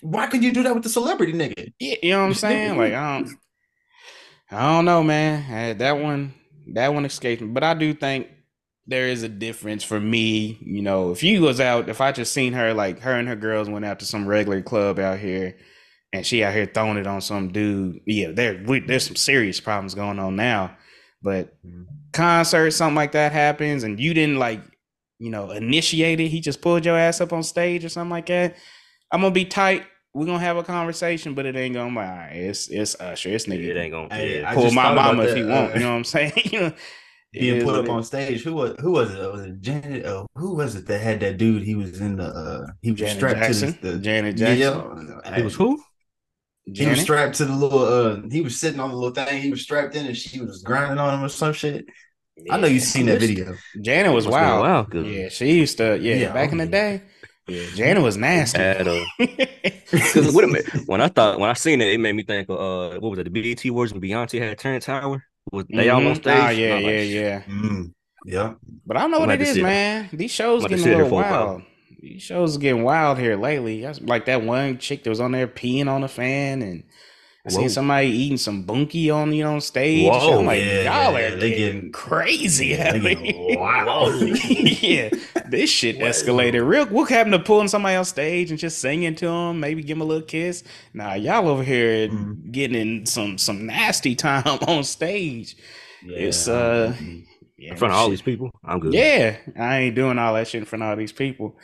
why 0.01 0.27
could 0.27 0.43
you 0.43 0.51
do 0.51 0.63
that 0.63 0.73
with 0.73 0.83
the 0.83 0.89
celebrity 0.89 1.33
nigga?" 1.33 1.71
yeah. 1.79 1.95
You 2.01 2.11
know 2.11 2.21
what 2.21 2.25
I'm 2.27 2.33
saying? 2.33 2.77
Like, 2.77 2.93
I 2.93 3.19
don't. 3.19 3.37
I 4.51 4.61
don't 4.75 4.85
know, 4.85 5.03
man. 5.03 5.77
That 5.77 5.99
one, 5.99 6.33
that 6.73 6.93
one 6.93 7.05
escaped 7.05 7.41
me. 7.41 7.49
But 7.49 7.63
I 7.63 7.75
do 7.75 7.93
think 7.93 8.27
there 8.87 9.07
is 9.07 9.21
a 9.21 9.29
difference 9.29 9.83
for 9.83 9.99
me. 9.99 10.57
You 10.61 10.81
know, 10.81 11.11
if 11.11 11.21
you 11.21 11.41
was 11.41 11.59
out, 11.59 11.89
if 11.89 12.01
I 12.01 12.11
just 12.11 12.33
seen 12.33 12.53
her, 12.53 12.73
like 12.73 13.01
her 13.01 13.13
and 13.13 13.27
her 13.27 13.35
girls 13.35 13.69
went 13.69 13.85
out 13.85 13.99
to 13.99 14.05
some 14.05 14.25
regular 14.27 14.61
club 14.63 14.97
out 14.97 15.19
here, 15.19 15.55
and 16.13 16.25
she 16.25 16.43
out 16.43 16.53
here 16.53 16.65
throwing 16.65 16.97
it 16.97 17.07
on 17.07 17.21
some 17.21 17.51
dude, 17.51 18.01
yeah, 18.05 18.31
there, 18.31 18.63
we, 18.65 18.79
there's 18.79 19.05
some 19.05 19.15
serious 19.15 19.59
problems 19.59 19.93
going 19.95 20.19
on 20.19 20.35
now. 20.35 20.75
But 21.21 21.53
Mhm. 21.65 21.85
concert, 22.13 22.71
something 22.71 22.95
like 22.95 23.11
that 23.11 23.31
happens, 23.31 23.83
and 23.83 23.99
you 23.99 24.13
didn't 24.13 24.37
like, 24.39 24.61
you 25.19 25.29
know, 25.29 25.51
initiate 25.51 26.19
it. 26.19 26.29
He 26.29 26.39
just 26.39 26.61
pulled 26.61 26.85
your 26.85 26.97
ass 26.97 27.19
up 27.21 27.33
on 27.33 27.43
stage 27.43 27.83
or 27.83 27.89
something 27.89 28.09
like 28.11 28.27
that. 28.27 28.55
I'm 29.11 29.21
gonna 29.21 29.33
be 29.33 29.45
tight. 29.45 29.85
We're 30.13 30.25
gonna 30.25 30.39
have 30.39 30.57
a 30.57 30.63
conversation, 30.63 31.33
but 31.35 31.45
it 31.45 31.55
ain't 31.55 31.75
gonna 31.75 31.91
be 31.91 31.97
all 31.97 32.03
right. 32.03 32.31
It's 32.33 32.67
it's 32.69 32.99
Usher. 32.99 33.29
It's 33.29 33.45
nigga 33.45 33.65
It 33.65 33.77
ain't 33.77 33.91
gonna. 33.91 34.13
Hey, 34.13 34.39
yeah. 34.41 34.49
I 34.49 34.55
pull 34.55 34.71
my 34.71 34.93
mama 34.93 35.23
if 35.23 35.29
that, 35.29 35.37
he 35.37 35.43
want. 35.43 35.71
uh, 35.71 35.73
You 35.75 35.79
know 35.81 35.91
what 35.91 35.97
I'm 35.97 36.03
saying? 36.05 36.31
you 36.45 36.59
know, 36.61 36.73
being 37.33 37.55
is 37.57 37.63
put 37.63 37.75
up 37.75 37.85
it 37.85 37.91
on 37.91 38.03
stage. 38.03 38.43
Who 38.43 38.53
was 38.53 38.75
who 38.79 38.91
was 38.91 39.13
it? 39.13 39.31
Was 39.31 39.41
it 39.43 39.61
Janet? 39.61 40.05
Oh, 40.05 40.25
who 40.35 40.55
was 40.55 40.75
it 40.75 40.87
that 40.87 40.99
had 41.01 41.19
that 41.19 41.37
dude? 41.37 41.61
He 41.63 41.75
was 41.75 41.99
in 42.01 42.15
the 42.15 42.23
uh 42.25 42.67
he 42.81 42.91
was 42.91 42.99
Janet 43.01 43.17
strapped 43.17 43.39
Jackson. 43.39 43.73
to 43.73 43.81
the, 43.81 43.91
the 43.91 43.99
Janet 43.99 44.37
yeah, 44.39 44.55
Jackson. 44.55 45.19
yeah. 45.25 45.37
It 45.37 45.43
was 45.43 45.53
who? 45.55 45.79
He 46.73 46.85
was 46.85 47.01
strapped 47.01 47.35
to 47.37 47.45
the 47.45 47.53
little 47.55 47.79
uh 47.83 48.21
he 48.29 48.41
was 48.41 48.59
sitting 48.59 48.79
on 48.79 48.89
the 48.91 48.95
little 48.95 49.13
thing, 49.13 49.41
he 49.41 49.49
was 49.51 49.61
strapped 49.61 49.95
in 49.95 50.05
and 50.05 50.15
she 50.17 50.39
was 50.41 50.61
grinding 50.63 50.97
on 50.99 51.13
him 51.17 51.23
or 51.25 51.29
some 51.29 51.53
shit. 51.53 51.85
I 52.49 52.57
know 52.57 52.67
you've 52.67 52.83
seen 52.83 53.07
that 53.07 53.19
video. 53.19 53.55
Janet 53.81 54.13
was 54.13 54.25
Must 54.25 54.37
been 54.37 54.41
wild. 54.47 54.61
while, 54.61 54.85
'cause- 54.85 55.05
Yeah, 55.05 55.29
she 55.29 55.51
used 55.59 55.77
to. 55.77 55.97
Yeah, 55.99 56.15
Yeah, 56.15 56.33
back 56.33 56.51
in 56.53 56.57
the 56.59 56.67
day. 56.67 57.01
Yeah, 57.47 57.65
Janet 57.75 58.03
was 58.03 58.15
nasty. 58.15 58.59
Had, 58.59 58.87
uh, 58.87 59.03
Because 59.91 60.33
wait 60.35 60.43
a 60.43 60.47
minute, 60.47 60.67
when 60.85 61.01
I 61.01 61.07
thought 61.07 61.39
when 61.39 61.49
I 61.49 61.53
seen 61.53 61.81
it, 61.81 61.87
it 61.93 61.99
made 61.99 62.13
me 62.13 62.23
think 62.23 62.47
of 62.49 62.57
uh, 62.59 62.99
what 62.99 63.09
was 63.09 63.19
it? 63.19 63.23
The 63.23 63.31
BET 63.31 63.65
Awards 63.65 63.91
when 63.91 64.01
Beyonce 64.01 64.39
had 64.39 64.57
Terrence 64.57 64.85
Howard. 64.85 65.21
Was 65.51 65.65
they 65.67 65.89
all 65.89 66.05
on 66.05 66.13
Mhm. 66.13 66.17
stage? 66.17 66.43
Oh 66.43 66.49
yeah, 66.49 66.65
And 66.67 66.73
I'm 66.75 66.83
like, 66.83 66.93
yeah, 66.93 67.01
yeah. 67.01 67.41
Mm, 67.49 67.91
yeah. 68.25 68.53
But 68.85 68.97
I 68.97 69.01
don't 69.01 69.11
know 69.11 69.17
I'm 69.17 69.27
what 69.27 69.35
about 69.35 69.47
it 69.47 69.53
to 69.55 69.63
man. 69.63 70.09
These 70.13 70.31
shows 70.31 70.63
I'm 70.63 70.69
getting 70.69 70.85
a 70.85 70.89
little 70.91 71.09
for 71.09 71.23
a 71.23 71.29
while. 71.29 71.47
wild. 71.47 71.61
These 72.01 72.21
shows 72.21 72.55
are 72.55 72.59
getting 72.59 72.83
wild 72.83 73.17
here 73.17 73.35
lately. 73.35 73.85
Like 74.01 74.25
that 74.25 74.43
one 74.43 74.77
chick 74.77 75.03
that 75.03 75.09
was 75.09 75.19
on 75.19 75.33
there 75.33 75.47
peeing 75.47 75.87
on 75.89 76.03
a 76.03 76.07
fan, 76.07 76.61
and 76.61 76.83
I 77.45 77.49
Whoa. 77.49 77.57
seen 77.57 77.69
somebody 77.69 78.07
eating 78.07 78.37
some 78.37 78.63
bunky 78.63 79.09
on 79.09 79.33
you 79.33 79.43
know 79.43 79.53
on 79.55 79.61
stage. 79.61 80.07
Whoa, 80.09 80.39
I'm 80.39 80.45
like, 80.45 80.59
yeah, 80.61 80.83
y'all 80.83 81.19
yeah, 81.19 81.27
are 81.33 81.35
they 81.35 81.49
getting 81.55 81.91
crazy. 81.91 82.67
Yeah, 82.67 82.93
they 82.93 83.15
getting 83.15 83.59
wild. 83.59 84.13
yeah, 84.49 85.09
this 85.49 85.69
shit 85.69 85.99
escalated 85.99 86.65
real. 86.65 86.85
What 86.85 87.09
happened 87.09 87.33
to 87.33 87.39
pulling 87.39 87.67
somebody 87.67 87.95
on 87.95 88.05
stage 88.05 88.49
and 88.49 88.59
just 88.59 88.79
singing 88.79 89.15
to 89.15 89.25
them, 89.25 89.59
maybe 89.59 89.81
give 89.81 89.97
them 89.97 90.01
a 90.01 90.05
little 90.05 90.25
kiss? 90.25 90.63
Nah, 90.93 91.15
y'all 91.15 91.49
over 91.49 91.63
here 91.63 92.07
Mhm. 92.07 92.51
getting 92.51 92.79
in 92.79 93.05
some 93.07 93.37
some 93.37 93.65
nasty 93.65 94.15
time 94.15 94.43
on 94.67 94.85
stage. 94.85 95.57
It's, 96.05 96.47
uh, 96.47 96.95
Yeah, 97.57 97.71
in 97.71 97.75
front 97.75 97.93
of 97.93 97.99
all 97.99 98.05
shit. 98.05 98.11
these 98.11 98.21
people, 98.21 98.51
I'm 98.63 98.79
good. 98.79 98.93
Yeah, 98.93 99.35
I 99.57 99.79
ain't 99.79 99.95
doing 99.95 100.17
all 100.17 100.33
that 100.35 100.47
shit 100.47 100.59
in 100.59 100.65
front 100.65 100.83
of 100.83 100.89
all 100.89 100.95
these 100.95 101.11
people 101.11 101.57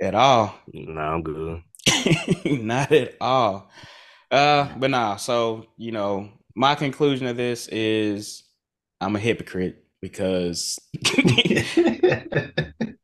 at 0.00 0.14
all. 0.14 0.54
Nah, 0.72 1.14
I'm 1.14 1.22
good. 1.22 1.62
Not 2.44 2.92
at 2.92 3.14
all. 3.20 3.70
Uh, 4.30 4.68
but 4.78 4.90
nah. 4.90 5.16
So 5.16 5.66
you 5.76 5.92
know, 5.92 6.28
my 6.54 6.74
conclusion 6.74 7.26
of 7.26 7.36
this 7.36 7.68
is 7.68 8.42
I'm 9.00 9.16
a 9.16 9.20
hypocrite 9.20 9.84
because 10.00 10.78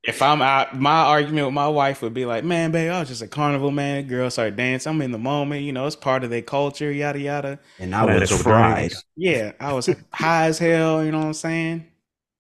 if 0.03 0.23
I'm 0.23 0.43
out, 0.43 0.79
my 0.79 1.03
argument 1.05 1.47
with 1.47 1.55
my 1.55 1.69
wife 1.69 2.03
would 2.03 2.15
be 2.15 2.25
like, 2.27 2.45
"Man, 2.45 2.71
babe, 2.73 2.91
I 2.91 3.01
was 3.01 3.09
just 3.09 3.23
a 3.23 3.29
carnival 3.29 3.71
man. 3.71 4.07
Girls 4.07 4.35
start 4.35 4.57
dancing. 4.57 4.91
I'm 4.91 5.03
in 5.03 5.13
the 5.13 5.19
moment. 5.19 5.63
You 5.63 5.73
know, 5.73 5.87
it's 5.87 5.97
part 5.97 6.25
of 6.25 6.31
their 6.31 6.43
culture. 6.43 6.91
Yada 6.91 7.19
yada. 7.21 7.59
and 7.79 7.95
I 7.95 8.05
was 8.05 8.31
that's 8.31 8.43
fried. 8.43 8.93
Yeah, 9.17 9.53
I 9.61 9.73
was 9.73 9.89
high 10.13 10.47
as 10.47 10.59
hell. 10.59 11.05
You 11.05 11.13
know 11.13 11.19
what 11.19 11.27
I'm 11.27 11.35
saying? 11.35 11.87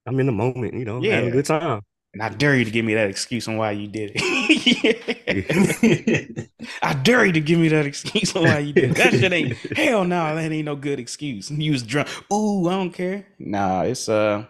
I'm 0.07 0.19
in 0.19 0.27
the 0.27 0.33
moment, 0.33 0.75
you 0.75 0.85
know, 0.85 1.01
Yeah. 1.03 1.17
having 1.17 1.29
a 1.31 1.33
good 1.33 1.45
time. 1.45 1.83
And 2.13 2.23
I 2.23 2.29
dare 2.29 2.57
you 2.57 2.65
to 2.65 2.71
give 2.73 2.85
me 2.85 2.95
that 2.95 3.09
excuse 3.09 3.47
on 3.47 3.57
why 3.57 3.71
you 3.71 3.87
did 3.87 4.13
it. 4.17 4.21
I 6.83 6.95
dare 6.95 7.25
you 7.27 7.33
to 7.33 7.41
give 7.41 7.61
me 7.61 7.69
that 7.69 7.87
excuse 7.87 8.35
on 8.35 8.43
why 8.45 8.59
you 8.59 8.73
did 8.73 8.91
it. 8.91 8.97
That 8.97 9.13
shit 9.13 9.33
ain't 9.33 9.57
hell 9.77 10.05
no, 10.05 10.35
that 10.35 10.51
ain't 10.51 10.65
no 10.65 10.75
good 10.75 10.99
excuse. 10.99 11.53
You 11.53 11.71
was 11.71 11.85
drunk. 11.85 12.09
Ooh, 12.33 12.67
I 12.69 12.73
don't 12.73 12.91
care. 12.91 13.27
Nah, 13.39 13.83
it's 13.83 14.09
uh 14.09 14.45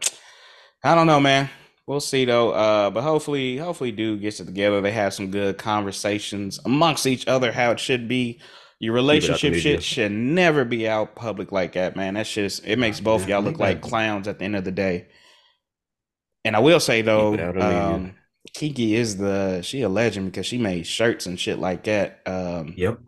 I 0.82 0.94
don't 0.94 1.06
know, 1.06 1.20
man. 1.20 1.50
We'll 1.86 2.00
see 2.00 2.24
though. 2.24 2.52
Uh 2.52 2.88
but 2.88 3.02
hopefully, 3.02 3.58
hopefully 3.58 3.92
dude 3.92 4.22
gets 4.22 4.40
it 4.40 4.46
together. 4.46 4.80
They 4.80 4.92
have 4.92 5.12
some 5.12 5.30
good 5.30 5.58
conversations 5.58 6.58
amongst 6.64 7.06
each 7.06 7.28
other, 7.28 7.52
how 7.52 7.72
it 7.72 7.80
should 7.80 8.08
be. 8.08 8.40
Your 8.78 8.96
it 8.96 9.00
out 9.00 9.02
the 9.02 9.50
relationship 9.50 9.54
shit 9.56 9.82
should 9.82 10.12
never 10.12 10.64
be 10.64 10.88
out 10.88 11.14
public 11.14 11.52
like 11.52 11.74
that, 11.74 11.94
man. 11.94 12.14
That's 12.14 12.32
just 12.32 12.66
it 12.66 12.78
makes 12.78 13.00
both 13.00 13.28
y'all 13.28 13.42
look 13.42 13.58
like 13.58 13.82
clowns 13.82 14.26
at 14.26 14.38
the 14.38 14.46
end 14.46 14.56
of 14.56 14.64
the 14.64 14.72
day. 14.72 15.08
And 16.44 16.56
I 16.56 16.58
will 16.60 16.80
say 16.80 17.02
though, 17.02 17.34
it 17.34 17.40
out 17.40 17.50
of 17.50 17.54
the 17.56 17.60
media. 17.62 17.94
um, 17.96 18.14
Keke 18.56 18.92
is 18.94 19.16
the 19.18 19.62
she 19.62 19.82
a 19.82 19.88
legend 19.88 20.26
because 20.32 20.46
she 20.46 20.58
made 20.58 20.86
shirts 20.86 21.26
and 21.26 21.38
shit 21.38 21.58
like 21.58 21.84
that. 21.84 22.20
Um, 22.26 22.74
Yep. 22.76 23.00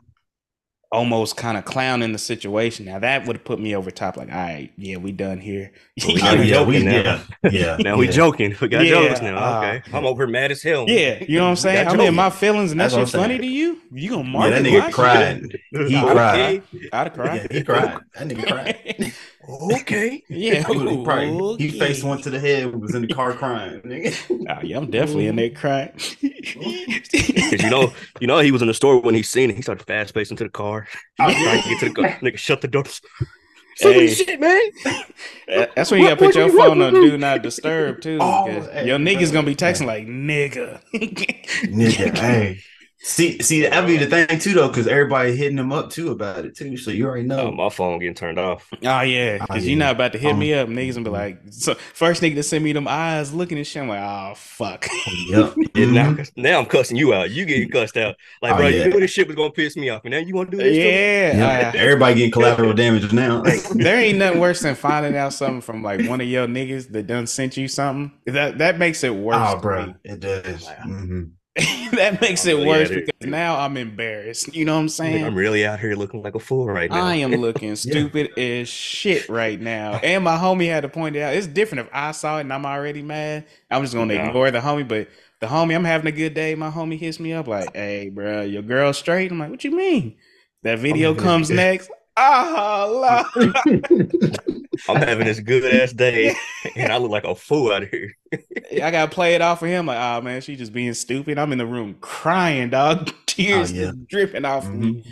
almost 0.90 1.36
kind 1.38 1.56
of 1.56 1.64
clowning 1.64 2.12
the 2.12 2.18
situation. 2.18 2.84
Now 2.86 2.98
that 2.98 3.26
would 3.26 3.36
have 3.36 3.44
put 3.44 3.58
me 3.58 3.74
over 3.74 3.90
top. 3.90 4.16
Like, 4.16 4.28
all 4.28 4.34
right, 4.36 4.70
yeah, 4.76 4.96
we 4.98 5.12
done 5.12 5.38
here. 5.38 5.72
Well, 6.04 6.14
we 6.14 6.20
You 6.20 6.22
know? 6.22 6.34
even 6.34 6.46
yeah, 6.48 6.64
we, 6.66 6.78
joking 6.78 6.84
now. 6.84 7.02
yeah, 7.02 7.24
yeah. 7.50 7.76
Now 7.84 7.96
we 7.96 8.08
joking. 8.08 8.56
We 8.60 8.68
got 8.68 8.86
Yeah, 8.86 9.08
jokes 9.08 9.22
now. 9.22 9.36
uh, 9.38 9.56
okay, 9.56 9.82
I'm 9.94 10.04
over 10.04 10.24
here 10.24 10.32
mad 10.32 10.50
as 10.50 10.62
hell. 10.62 10.86
yeah, 10.86 11.22
you 11.24 11.38
know 11.38 11.44
what 11.44 11.50
I'm 11.50 11.56
saying? 11.56 11.88
I'm 11.88 12.00
in 12.00 12.14
my 12.14 12.30
feelings, 12.30 12.72
and 12.72 12.80
that 12.80 12.84
That's 12.84 12.96
what 12.96 13.08
funny 13.08 13.38
to 13.38 13.46
you? 13.46 13.78
You 13.92 14.10
gonna 14.10 14.24
mark 14.24 14.50
Yeah, 14.50 14.60
that 14.60 14.66
nigga 14.70 14.92
cried. 14.92 15.58
He 15.88 16.00
cried. 16.00 16.62
I'd 16.92 17.16
have 17.16 17.34
Yeah, 17.34 17.46
he 17.50 17.62
cried. 17.64 18.00
That 18.14 18.28
nigga 18.28 18.46
cried. 18.46 19.12
Okay. 19.48 20.22
yeah, 20.28 20.54
He, 20.66 20.78
he 20.96 21.04
probably 21.04 21.56
he 21.58 21.78
faced 21.78 22.04
one 22.04 22.20
to 22.22 22.30
the 22.30 22.38
head. 22.38 22.74
Was 22.80 22.94
in 22.94 23.02
the 23.02 23.12
car 23.14 23.32
crying. 23.32 23.80
Nigga. 23.82 24.46
Oh, 24.48 24.60
yeah, 24.62 24.76
I'm 24.78 24.90
definitely 24.90 25.26
in 25.26 25.36
there 25.36 25.50
crying. 25.50 25.90
Because 26.20 27.62
you 27.62 27.70
know, 27.70 27.92
you 28.20 28.26
know, 28.26 28.38
he 28.38 28.50
was 28.52 28.62
in 28.62 28.68
the 28.68 28.74
store 28.74 29.00
when 29.00 29.14
he 29.14 29.22
seen 29.22 29.50
it. 29.50 29.56
He 29.56 29.62
started 29.62 29.84
fast 29.86 30.14
pacing 30.14 30.36
to 30.38 30.44
the 30.44 30.50
car. 30.50 30.86
Oh, 31.18 31.28
He 31.28 31.34
to 31.34 31.68
get 31.68 31.80
to 31.80 31.88
the 31.88 31.94
car. 31.94 32.08
Nigga, 32.22 32.38
shut 32.38 32.60
the 32.60 32.68
door. 32.68 32.84
Some 33.76 33.92
Hey. 33.92 34.08
shit, 34.14 34.38
man. 34.38 34.60
That's 35.74 35.90
when 35.90 36.00
you 36.00 36.06
gotta 36.08 36.16
put 36.18 36.34
your 36.34 36.50
phone 36.50 36.82
on 36.82 36.92
what- 36.92 37.00
do 37.00 37.16
not 37.18 37.42
disturb 37.42 38.00
too. 38.02 38.18
Oh, 38.20 38.44
'cause 38.46 38.68
hey, 38.70 38.86
your 38.86 38.98
niggas 38.98 39.32
gonna 39.32 39.46
be 39.46 39.56
texting 39.56 39.86
like 39.86 40.06
nigga. 40.06 40.80
Nigga, 40.92 42.16
hey. 42.18 42.60
See, 43.04 43.40
see, 43.42 43.62
that'd 43.62 43.84
be 43.88 43.96
the 43.96 44.06
thing 44.06 44.38
too, 44.38 44.52
though, 44.54 44.68
because 44.68 44.86
everybody 44.86 45.34
hitting 45.34 45.56
them 45.56 45.72
up 45.72 45.90
too 45.90 46.12
about 46.12 46.44
it 46.44 46.56
too. 46.56 46.76
So 46.76 46.92
you 46.92 47.06
already 47.06 47.24
know. 47.26 47.48
Oh, 47.48 47.50
my 47.50 47.68
phone 47.68 47.98
getting 47.98 48.14
turned 48.14 48.38
off. 48.38 48.68
Oh 48.72 49.00
yeah, 49.00 49.38
Oh, 49.40 49.46
because 49.46 49.64
yeah. 49.64 49.70
you're 49.70 49.78
not 49.80 49.96
about 49.96 50.12
to 50.12 50.18
hit 50.18 50.34
Um, 50.34 50.38
me 50.38 50.54
up, 50.54 50.68
niggas, 50.68 50.94
and 50.94 51.04
be 51.04 51.10
like, 51.10 51.38
so 51.50 51.74
first 51.74 52.22
nigga 52.22 52.36
to 52.36 52.44
send 52.44 52.62
me 52.62 52.72
them 52.72 52.86
eyes 52.86 53.34
looking 53.34 53.58
at 53.58 53.66
shit. 53.66 53.82
I'm 53.82 53.88
like, 53.88 54.00
oh 54.00 54.34
fuck. 54.36 54.86
yep. 55.28 55.52
Yeah, 55.74 55.86
now, 55.90 56.12
Mhm. 56.12 56.30
now 56.36 56.60
I'm 56.60 56.66
cussing 56.66 56.96
you 56.96 57.12
out. 57.12 57.30
You 57.32 57.44
getting 57.44 57.70
cussed 57.70 57.96
out. 57.96 58.14
Like, 58.40 58.54
Oh, 58.54 58.58
bro, 58.58 58.66
yeah. 58.68 58.84
you 58.84 58.90
knew 58.90 59.00
this 59.00 59.10
shit 59.10 59.26
was 59.26 59.34
gonna 59.34 59.50
piss 59.50 59.76
me 59.76 59.88
off, 59.90 60.02
and 60.04 60.12
now 60.12 60.18
you 60.18 60.34
want 60.36 60.52
to 60.52 60.56
do 60.56 60.62
this? 60.62 60.72
to 60.76 60.78
me? 60.84 60.88
yeah, 60.88 61.60
Yep. 61.62 61.74
uh, 61.74 61.78
Everybody 61.78 62.14
getting 62.14 62.30
collateral 62.30 62.72
damage 62.72 63.12
now. 63.12 63.42
there 63.74 63.96
ain't 64.00 64.18
nothing 64.18 64.38
worse 64.38 64.60
than 64.60 64.76
finding 64.76 65.16
out 65.16 65.32
something 65.32 65.60
from 65.60 65.82
like 65.82 66.06
one 66.08 66.20
of 66.20 66.28
your 66.28 66.46
niggas 66.46 66.92
that 66.92 67.08
done 67.08 67.26
sent 67.26 67.56
you 67.56 67.66
something. 67.66 68.12
That 68.26 68.58
that 68.58 68.78
makes 68.78 69.02
it 69.02 69.12
worse. 69.12 69.36
oh, 69.40 69.58
bro, 69.58 69.86
me. 69.86 69.94
it 70.04 70.20
does. 70.20 70.68
Mhm. 70.86 71.30
that 71.92 72.18
makes 72.22 72.46
it 72.46 72.54
Oh, 72.54 72.60
yeah, 72.60 72.66
worse 72.66 72.90
it- 72.90 73.06
because 73.06 73.28
now 73.30 73.58
I'm 73.58 73.76
embarrassed. 73.76 74.54
You 74.54 74.64
know 74.64 74.74
what 74.74 74.80
I'm 74.80 74.88
saying? 74.88 75.24
I'm 75.24 75.34
really 75.34 75.66
out 75.66 75.80
here 75.80 75.94
looking 75.94 76.22
like 76.22 76.34
a 76.34 76.40
fool 76.40 76.66
right 76.66 76.90
now. 76.90 77.04
I 77.04 77.16
am 77.16 77.32
looking 77.40 77.76
stupid 77.76 78.38
as 78.38 78.68
shit 78.68 79.28
right 79.28 79.60
now. 79.60 79.94
And 80.02 80.24
my 80.24 80.36
homie 80.38 80.68
had 80.68 80.80
to 80.80 80.88
point 80.88 81.14
it 81.16 81.20
out. 81.20 81.34
It's 81.34 81.46
different 81.46 81.86
if 81.86 81.92
I 81.94 82.12
saw 82.12 82.38
it 82.38 82.42
and 82.42 82.52
I'm 82.52 82.64
already 82.64 83.02
mad. 83.02 83.44
I'm 83.70 83.82
just 83.82 83.92
gonna 83.94 84.14
Yeah. 84.14 84.28
ignore 84.28 84.50
the 84.50 84.60
homie. 84.60 84.88
But 84.88 85.08
the 85.40 85.46
homie, 85.46 85.74
I'm 85.74 85.84
having 85.84 86.06
a 86.06 86.12
good 86.12 86.32
day. 86.32 86.54
My 86.54 86.70
homie 86.70 86.98
hits 86.98 87.20
me 87.20 87.32
up 87.34 87.46
like, 87.48 87.74
"Hey, 87.76 88.08
bro, 88.08 88.42
your 88.42 88.62
girl 88.62 88.92
straight." 88.94 89.30
I'm 89.30 89.38
like, 89.38 89.50
"What 89.50 89.62
you 89.64 89.72
mean?" 89.76 90.16
That 90.62 90.78
video 90.78 91.14
comes 91.14 91.50
next. 91.50 91.90
Ah, 92.16 92.86
la. 92.88 93.24
I'm 94.88 94.96
having 94.96 95.26
this 95.26 95.40
good 95.40 95.64
ass 95.74 95.92
day, 95.92 96.34
and 96.76 96.92
I 96.92 96.96
look 96.98 97.10
like 97.10 97.24
a 97.24 97.34
fool 97.34 97.72
out 97.72 97.84
here. 97.88 98.12
I 98.82 98.90
gotta 98.90 99.10
play 99.10 99.34
it 99.34 99.42
off 99.42 99.60
for 99.60 99.66
him. 99.66 99.86
Like, 99.86 99.98
oh 99.98 100.20
man, 100.22 100.40
she 100.40 100.56
just 100.56 100.72
being 100.72 100.94
stupid. 100.94 101.38
I'm 101.38 101.52
in 101.52 101.58
the 101.58 101.66
room 101.66 101.96
crying, 102.00 102.70
dog. 102.70 103.12
Tears 103.26 103.70
Oh, 103.72 103.74
yeah. 103.74 103.82
just 103.86 104.06
dripping 104.08 104.44
off 104.44 104.66
of 104.66 104.74
me. 104.74 105.02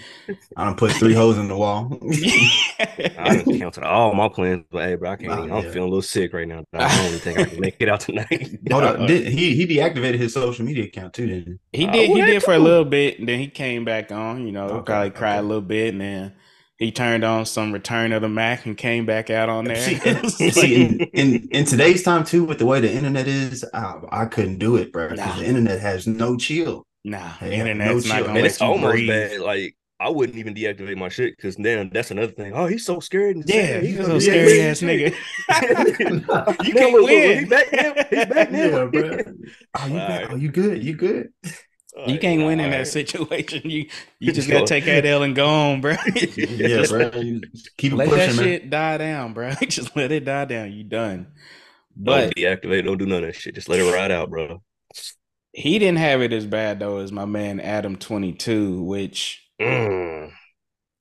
I 0.55 0.65
done 0.67 0.77
put 0.77 0.93
three 0.93 1.15
holes 1.15 1.39
in 1.39 1.49
the 1.49 1.57
wall. 1.57 1.99
I 2.79 3.37
done 3.43 3.59
canceled 3.59 3.87
all 3.87 4.13
my 4.15 4.29
plans, 4.29 4.65
but 4.71 4.83
hey, 4.85 4.95
bro, 4.97 5.13
I 5.13 5.17
can't. 5.17 5.33
Oh, 5.33 5.45
even- 5.45 5.53
I'm 5.53 5.63
feeling 5.63 5.79
a 5.79 5.85
little 5.85 6.03
sick 6.03 6.33
right 6.35 6.47
now. 6.47 6.63
I 6.75 6.97
don't 6.97 7.07
even 7.07 7.19
think 7.21 7.39
I 7.39 7.45
can 7.45 7.61
make 7.61 7.77
it 7.81 7.89
out 7.89 8.01
tonight. 8.01 8.59
Hold 8.71 8.85
up, 8.85 9.07
did, 9.07 9.27
he 9.29 9.55
he 9.55 9.67
deactivated 9.67 10.19
his 10.19 10.35
social 10.35 10.65
media 10.67 10.85
account 10.85 11.15
too, 11.15 11.27
didn't 11.27 11.61
he? 11.73 11.81
He 11.83 11.87
Uh, 11.89 11.93
did. 11.93 12.11
He 12.11 12.21
did 12.23 12.43
for 12.43 12.53
a 12.55 12.59
little 12.59 12.85
bit, 12.85 13.19
and 13.21 13.29
then 13.29 13.39
he 13.39 13.49
came 13.49 13.85
back 13.87 14.13
on. 14.13 14.47
You 14.47 14.53
know, 14.53 14.67
Okay, 14.69 14.85
probably 14.85 15.11
cried 15.11 15.37
a 15.39 15.43
little 15.43 15.63
bit, 15.63 15.95
and 15.95 16.01
then 16.03 16.33
he 16.81 16.91
turned 16.93 17.25
on 17.25 17.47
some 17.47 17.73
Return 17.73 18.13
of 18.13 18.23
the 18.23 18.29
Mac 18.29 18.67
and 18.67 18.77
came 18.77 19.07
back 19.07 19.31
out 19.31 19.49
on 19.49 19.67
there. 19.67 19.77
See, 20.01 20.01
and, 20.05 20.29
see, 20.31 20.75
in, 20.75 21.01
in 21.15 21.49
in 21.53 21.65
today's 21.67 22.03
time 22.03 22.25
too, 22.25 22.45
with 22.45 22.59
the 22.59 22.67
way 22.67 22.81
the 22.81 22.93
internet 22.93 23.29
is, 23.29 23.65
I, 23.75 24.01
I 24.11 24.27
couldn't 24.27 24.59
do 24.59 24.77
it, 24.77 24.93
bro. 24.93 25.11
Because 25.11 25.37
Nah. 25.37 25.37
the 25.37 25.47
internet 25.47 25.81
has 25.81 26.07
no 26.09 26.37
chill. 26.37 26.87
nah, 27.05 27.39
Hey, 27.39 27.61
internet's 27.61 28.07
no 28.07 28.15
not 28.15 28.17
chill. 28.17 28.27
gonna 28.27 28.35
Man, 28.35 28.43
let 28.43 28.53
it's 28.53 28.61
you 28.61 28.67
almost 28.67 28.93
breathe. 28.93 29.09
bad. 29.09 29.41
Like 29.41 29.77
I 30.01 30.09
wouldn't 30.09 30.39
even 30.39 30.55
deactivate 30.55 30.97
my 30.97 31.09
shit 31.11 31.37
because 31.37 31.57
then 31.57 31.91
that's 31.93 32.11
another 32.11 32.33
thing. 32.33 32.53
Oh, 32.55 32.67
he's 32.67 32.85
so 32.87 33.01
scared. 33.01 33.37
And 33.37 33.45
Yeah, 33.47 33.81
sad. 33.81 33.83
he's 33.83 33.97
gonna 33.99 34.15
a 34.15 34.19
be 34.19 34.21
scary 34.21 34.61
angry 34.61 34.63
ass 34.63 34.81
nigga. 34.81 35.15
You 36.61 36.75
Now 36.75 36.81
can't 36.81 36.93
look, 36.93 37.03
look, 37.03 37.21
look, 37.23 37.25
win. 37.25 37.39
He's 37.39 37.49
back 37.49 37.73
now. 37.73 37.95
He's 38.11 38.25
back 38.27 38.51
now. 38.51 38.71
Yeah, 38.71 38.85
bro. 38.87 39.19
Are 39.75 39.89
you, 39.89 40.01
Alright. 40.01 40.07
back? 40.07 40.31
Are 40.31 40.37
you 40.39 40.51
good? 40.51 40.83
You 40.83 40.95
good? 40.95 41.33
You 42.07 42.19
can't 42.19 42.45
win 42.45 42.61
in 42.61 42.71
that 42.71 42.87
situation. 42.89 43.63
You 43.71 43.89
you 44.21 44.33
just 44.33 44.49
gotta 44.49 44.65
take 44.67 44.85
that 44.87 45.05
L 45.07 45.23
and 45.23 45.35
go 45.35 45.47
on, 45.49 45.81
bro. 45.81 45.97
Yeah, 46.37 46.85
bro. 46.89 47.11
You 47.15 47.43
keep 47.79 47.93
it 47.93 47.97
let 47.97 48.15
that 48.15 48.31
pushing, 48.31 48.37
man. 48.37 48.45
shit 48.45 48.71
die 48.71 48.99
down, 48.99 49.33
bro. 49.35 49.53
Just 49.69 49.97
let 49.97 50.13
it 50.13 50.25
die 50.25 50.45
down. 50.47 50.73
You 50.73 50.85
done. 50.85 51.33
Don't 52.03 52.31
But 52.31 52.35
deactivate. 52.35 52.85
Don't 52.85 52.99
do 52.99 53.07
none 53.07 53.25
of 53.25 53.29
that 53.33 53.37
shit. 53.37 53.55
Just 53.55 53.69
let 53.69 53.81
it 53.81 53.93
ride 53.93 54.11
out, 54.11 54.31
bro. 54.31 54.63
he 55.53 55.79
didn't 55.79 55.99
have 55.99 56.23
it 56.23 56.33
as 56.33 56.47
bad 56.47 56.79
though 56.81 56.99
as 56.99 57.13
my 57.13 57.25
man 57.25 57.61
Adam 57.61 57.97
Twenty 57.97 58.33
Two, 58.33 58.83
which 58.83 59.47
Mm. 59.61 60.33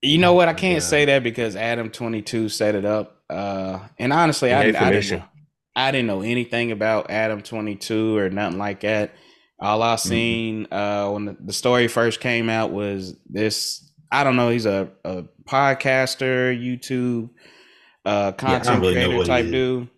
you 0.01 0.17
know 0.17 0.33
what 0.33 0.47
I 0.49 0.53
can't 0.53 0.75
yeah. 0.75 0.79
say 0.79 1.05
that 1.05 1.23
because 1.23 1.55
Adam 1.55 1.89
Twenty 1.91 2.21
Two 2.21 2.49
set 2.49 2.75
it 2.75 2.85
up. 2.85 3.23
Uh, 3.29 3.79
and 3.97 4.11
honestly, 4.13 4.53
I, 4.53 4.65
Yeah, 4.65 4.85
I 4.85 4.91
didn't 4.91 5.23
I 5.75 5.91
didn't 5.91 6.07
know 6.07 6.21
anything 6.21 6.71
about 6.71 7.09
Adam 7.11 7.41
Twenty 7.41 7.75
Two 7.75 8.17
or 8.17 8.29
nothing 8.29 8.57
like 8.59 8.81
that. 8.81 9.11
All 9.61 9.83
I 9.83 9.97
seen 9.97 10.67
uh, 10.71 11.09
when 11.09 11.37
the, 11.39 11.53
story 11.53 11.87
first 11.87 12.19
came 12.21 12.49
out 12.49 12.71
was 12.71 13.17
this. 13.29 13.91
I 14.11 14.23
don't 14.23 14.35
know. 14.37 14.49
He's 14.49 14.65
a, 14.65 14.89
a 15.03 15.23
podcaster, 15.43 16.57
YouTube 16.57 17.29
uh, 18.05 18.31
content 18.31 18.81
really 18.81 18.93
creator 18.93 19.23
type 19.25 19.45
dude. 19.45 19.89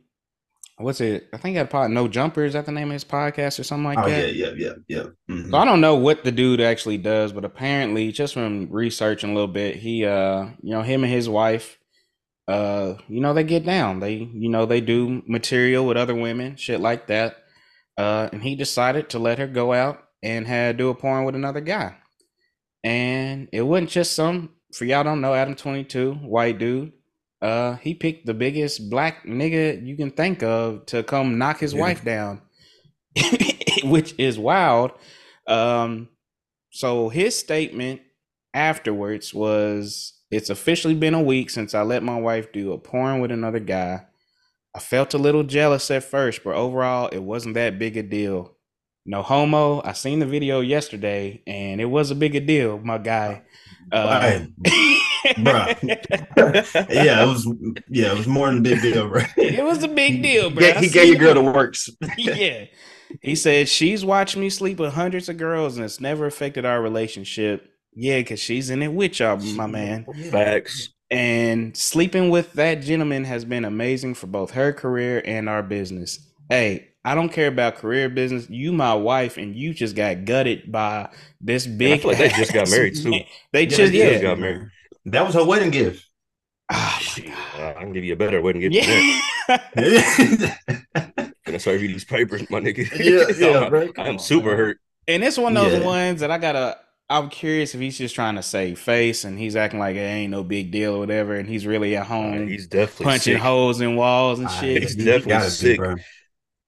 What's 0.77 0.99
it? 0.99 1.29
I 1.31 1.37
think 1.37 1.53
he 1.53 1.57
had 1.57 1.69
pod. 1.69 1.91
No 1.91 2.07
Jumper. 2.07 2.43
Is 2.43 2.53
that 2.53 2.65
the 2.65 2.71
name 2.71 2.87
of 2.87 2.93
his 2.93 3.05
podcast 3.05 3.59
or 3.59 3.63
something 3.63 3.83
like 3.85 3.99
Oh 3.99 4.09
that? 4.09 4.33
yeah, 4.33 4.47
yeah, 4.47 4.53
yeah, 4.57 4.73
yeah. 4.87 5.03
Mhm. 5.29 5.51
So 5.51 5.57
I 5.57 5.63
don't 5.65 5.79
know 5.79 5.95
what 5.95 6.23
the 6.23 6.31
dude 6.31 6.59
actually 6.59 6.97
does, 6.97 7.31
but 7.31 7.45
apparently, 7.45 8.11
just 8.11 8.33
from 8.33 8.67
researching 8.71 9.29
a 9.29 9.33
little 9.33 9.47
bit, 9.47 9.75
he, 9.75 10.05
uh, 10.05 10.45
you 10.63 10.71
know, 10.71 10.81
him 10.81 11.03
and 11.03 11.13
his 11.13 11.29
wife, 11.29 11.77
uh, 12.47 12.95
you 13.07 13.19
know, 13.21 13.35
they 13.35 13.43
get 13.43 13.63
down. 13.63 13.99
They, 13.99 14.13
you 14.15 14.49
know, 14.49 14.65
they 14.65 14.81
do 14.81 15.21
material 15.27 15.85
with 15.85 15.97
other 15.97 16.15
women, 16.15 16.55
shit 16.55 16.79
like 16.79 17.05
that. 17.07 17.37
Uh, 17.97 18.29
and 18.31 18.41
he 18.41 18.55
decided 18.55 19.09
to 19.09 19.19
let 19.19 19.39
her 19.39 19.47
go 19.47 19.73
out 19.73 20.03
and 20.23 20.47
had 20.47 20.77
do 20.77 20.89
a 20.89 20.95
porn 20.95 21.25
with 21.25 21.35
another 21.35 21.61
guy. 21.61 21.95
And 22.83 23.47
it 23.51 23.61
wasn't 23.61 23.89
just 23.89 24.13
some, 24.13 24.51
for 24.73 24.85
y'all 24.85 25.03
don't 25.03 25.21
know, 25.21 25.33
Adam 25.33 25.55
Twenty 25.55 25.83
Two, 25.83 26.13
white 26.15 26.57
dude. 26.57 26.93
Uh, 27.41 27.75
he 27.77 27.93
picked 27.95 28.25
the 28.25 28.33
biggest 28.33 28.89
black 28.89 29.25
nigga 29.25 29.85
you 29.85 29.95
can 29.97 30.11
think 30.11 30.43
of 30.43 30.85
to 30.87 31.03
come 31.03 31.37
knock 31.37 31.59
his 31.59 31.73
Yeah. 31.73 31.81
wife 31.81 32.03
down, 32.03 32.41
which 33.83 34.13
is 34.17 34.37
wild. 34.39 34.91
Um, 35.47 36.09
so 36.71 37.09
his 37.09 37.35
statement 37.37 38.01
afterwards 38.53 39.33
was 39.33 40.13
it's 40.29 40.49
officially 40.49 40.93
been 40.93 41.13
a 41.13 41.21
week 41.21 41.49
since 41.49 41.73
I 41.73 41.81
let 41.81 42.03
my 42.03 42.19
wife 42.19 42.51
do 42.51 42.73
a 42.73 42.77
porn 42.77 43.19
with 43.21 43.31
another 43.31 43.59
guy. 43.59 44.05
I 44.75 44.79
felt 44.79 45.13
a 45.13 45.17
little 45.17 45.43
jealous 45.43 45.91
at 45.91 46.03
first, 46.03 46.43
but 46.43 46.55
overall 46.55 47.07
it 47.09 47.19
wasn't 47.19 47.55
that 47.55 47.77
big 47.79 47.97
a 47.97 48.03
deal. 48.03 48.55
No 49.05 49.21
homo. 49.23 49.81
I 49.83 49.93
seen 49.93 50.19
the 50.19 50.25
video 50.25 50.61
yesterday 50.61 51.41
and 51.47 51.81
it 51.81 51.85
was 51.85 52.11
a 52.11 52.15
big 52.15 52.35
a 52.35 52.39
deal, 52.39 52.79
my 52.79 52.97
guy. 52.97 53.43
Uh, 53.91 54.45
Hey, 55.23 55.33
bruh. 55.35 55.77
yeah, 56.89 57.23
it 57.23 57.27
was. 57.27 57.47
Yeah, 57.89 58.11
it 58.13 58.17
was 58.17 58.25
more 58.27 58.47
than 58.47 58.57
a 58.57 58.61
big 58.61 58.81
deal, 58.81 59.07
bro. 59.07 59.21
it 59.37 59.63
was 59.63 59.83
a 59.83 59.87
big 59.87 60.23
deal, 60.23 60.49
bro. 60.49 60.61
ga- 60.61 60.77
I 60.77 60.81
He 60.81 60.89
gave 60.89 61.09
your 61.09 61.17
girl 61.17 61.33
the 61.35 61.51
works. 61.51 61.89
yeah. 62.17 62.65
He 63.21 63.35
said 63.35 63.67
she's 63.69 64.03
watched 64.05 64.35
me 64.37 64.49
sleep 64.49 64.79
with 64.79 64.93
hundreds 64.93 65.29
of 65.29 65.37
girls 65.37 65.75
and 65.75 65.85
it's 65.85 65.99
never 65.99 66.25
affected 66.25 66.65
our 66.65 66.81
relationship. 66.81 67.67
Yeah, 67.93 68.19
because 68.19 68.39
she's 68.39 68.69
in 68.69 68.81
it 68.81 68.93
with 68.93 69.19
y'all, 69.19 69.37
my 69.37 69.67
man. 69.67 70.05
Facts. 70.31 70.89
And 71.11 71.75
sleeping 71.75 72.29
with 72.29 72.53
that 72.53 72.75
gentleman 72.81 73.25
has 73.25 73.43
been 73.45 73.65
amazing 73.65 74.13
for 74.15 74.27
both 74.27 74.51
her 74.51 74.71
career 74.71 75.21
and 75.25 75.49
our 75.49 75.61
business. 75.61 76.19
Hey, 76.49 76.87
I 77.03 77.15
don't 77.15 77.29
care 77.29 77.47
about 77.47 77.75
career 77.75 78.07
business. 78.09 78.49
You 78.49 78.71
my 78.71 78.93
wife, 78.93 79.37
and 79.37 79.53
you 79.55 79.73
just 79.73 79.95
got 79.95 80.23
gutted 80.25 80.71
by 80.71 81.09
this 81.41 81.67
big. 81.67 82.01
feel 82.01 82.11
like 82.11 82.19
they 82.19 82.29
just 82.29 82.53
got 82.53 82.69
married, 82.69 82.95
too. 82.95 83.09
man. 83.11 83.25
They 83.51 83.63
Yeah, 83.63 83.67
just 83.69 83.91
they 83.91 83.97
yeah. 83.99 84.09
just 84.11 84.21
got 84.23 84.39
married. 84.39 84.69
That 85.05 85.25
was 85.25 85.35
her 85.35 85.43
wedding 85.45 85.71
gift. 85.71 86.07
Oh, 86.73 86.97
Shit, 87.01 87.27
uh, 87.29 87.73
I 87.75 87.81
can 87.81 87.91
give 87.91 88.05
you 88.05 88.13
a 88.13 88.15
better 88.15 88.41
wedding 88.41 88.61
to 88.61 88.69
get 88.69 88.83
to 88.85 89.21
that. 89.49 90.55
Yeah. 90.95 91.29
Gonna 91.45 91.59
serve 91.59 91.81
you 91.81 91.89
these 91.89 92.05
papers, 92.05 92.49
my 92.49 92.61
nigga. 92.61 92.87
Yeah, 92.97 93.35
yeah, 93.49 93.59
I'm, 93.65 93.69
bro. 93.69 93.89
I'm 93.97 94.17
super 94.19 94.55
hurt. 94.55 94.77
And 95.07 95.23
it's 95.23 95.37
one 95.37 95.57
of 95.57 95.63
those 95.63 95.79
Yeah. 95.79 95.85
ones 95.85 96.21
that 96.21 96.31
I 96.31 96.37
gotta. 96.37 96.77
I'm 97.11 97.29
curious 97.29 97.75
if 97.75 97.81
he's 97.81 97.97
just 97.97 98.15
trying 98.15 98.35
to 98.35 98.43
save 98.43 98.79
face 98.79 99.23
and 99.25 99.37
he's 99.39 99.55
acting 99.55 99.79
like 99.79 99.95
it 99.95 99.99
ain't 99.99 100.31
no 100.31 100.43
big 100.43 100.71
deal 100.71 100.95
or 100.95 100.99
whatever, 100.99 101.35
and 101.35 101.47
he's 101.49 101.65
really 101.67 101.95
at 101.97 102.07
home 102.07 102.47
He's 102.47 102.67
definitely 102.67 103.09
punching 103.09 103.37
sick. 103.37 103.41
holes 103.41 103.81
in 103.81 103.95
walls 103.95 104.39
and 104.39 104.49
shit. 104.49 104.81
He's 104.81 104.95
he- 104.95 105.01
he 105.03 105.05
definitely 105.05 105.21
gotta 105.21 105.51
be, 105.51 105.77
sick. 105.77 105.79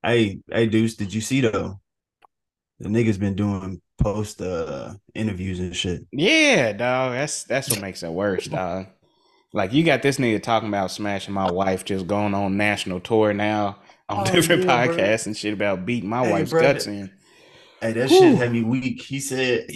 Hey, 0.04 0.40
hey, 0.52 0.68
Deuce, 0.68 0.96
did 0.96 1.14
you 1.14 1.22
see 1.22 1.42
though? 1.42 1.80
The 2.80 2.90
nigga's 2.90 3.18
been 3.18 3.36
doing 3.36 3.82
post 3.98 4.42
uh 4.42 4.96
interviews 5.16 5.60
and 5.60 5.76
shit. 5.76 6.06
Yeah, 6.12 6.74
dog. 6.74 7.14
That's 7.14 7.44
that's 7.44 7.70
what 7.70 7.80
makes 7.80 8.04
it 8.04 8.12
worse, 8.12 8.46
dog. 8.48 8.88
Like 9.54 9.74
you 9.74 9.84
got 9.84 10.02
this 10.04 10.18
nigga 10.18 10.42
talking 10.44 10.70
about 10.70 10.92
smashing 10.92 11.34
my 11.34 11.52
wife, 11.52 11.86
just 11.86 12.08
going 12.08 12.34
on 12.34 12.58
national 12.58 13.00
tour 13.02 13.34
now 13.34 13.80
on 14.10 14.24
Oh, 14.24 14.32
different 14.32 14.64
yeah, 14.64 14.78
bro. 14.78 14.96
podcasts 14.98 15.28
and 15.28 15.38
shit 15.38 15.54
about 15.54 15.86
beating 15.86 16.10
my 16.10 16.22
Hey, 16.22 16.32
wife's 16.32 16.52
bro, 16.52 16.62
guts 16.62 16.88
in. 16.88 17.12
Hey, 17.82 17.94
that 17.94 18.10
Whew. 18.10 18.10
shit 18.12 18.36
had 18.36 18.52
me 18.52 18.64
weak. 18.64 19.02
He 19.02 19.20
said 19.20 19.68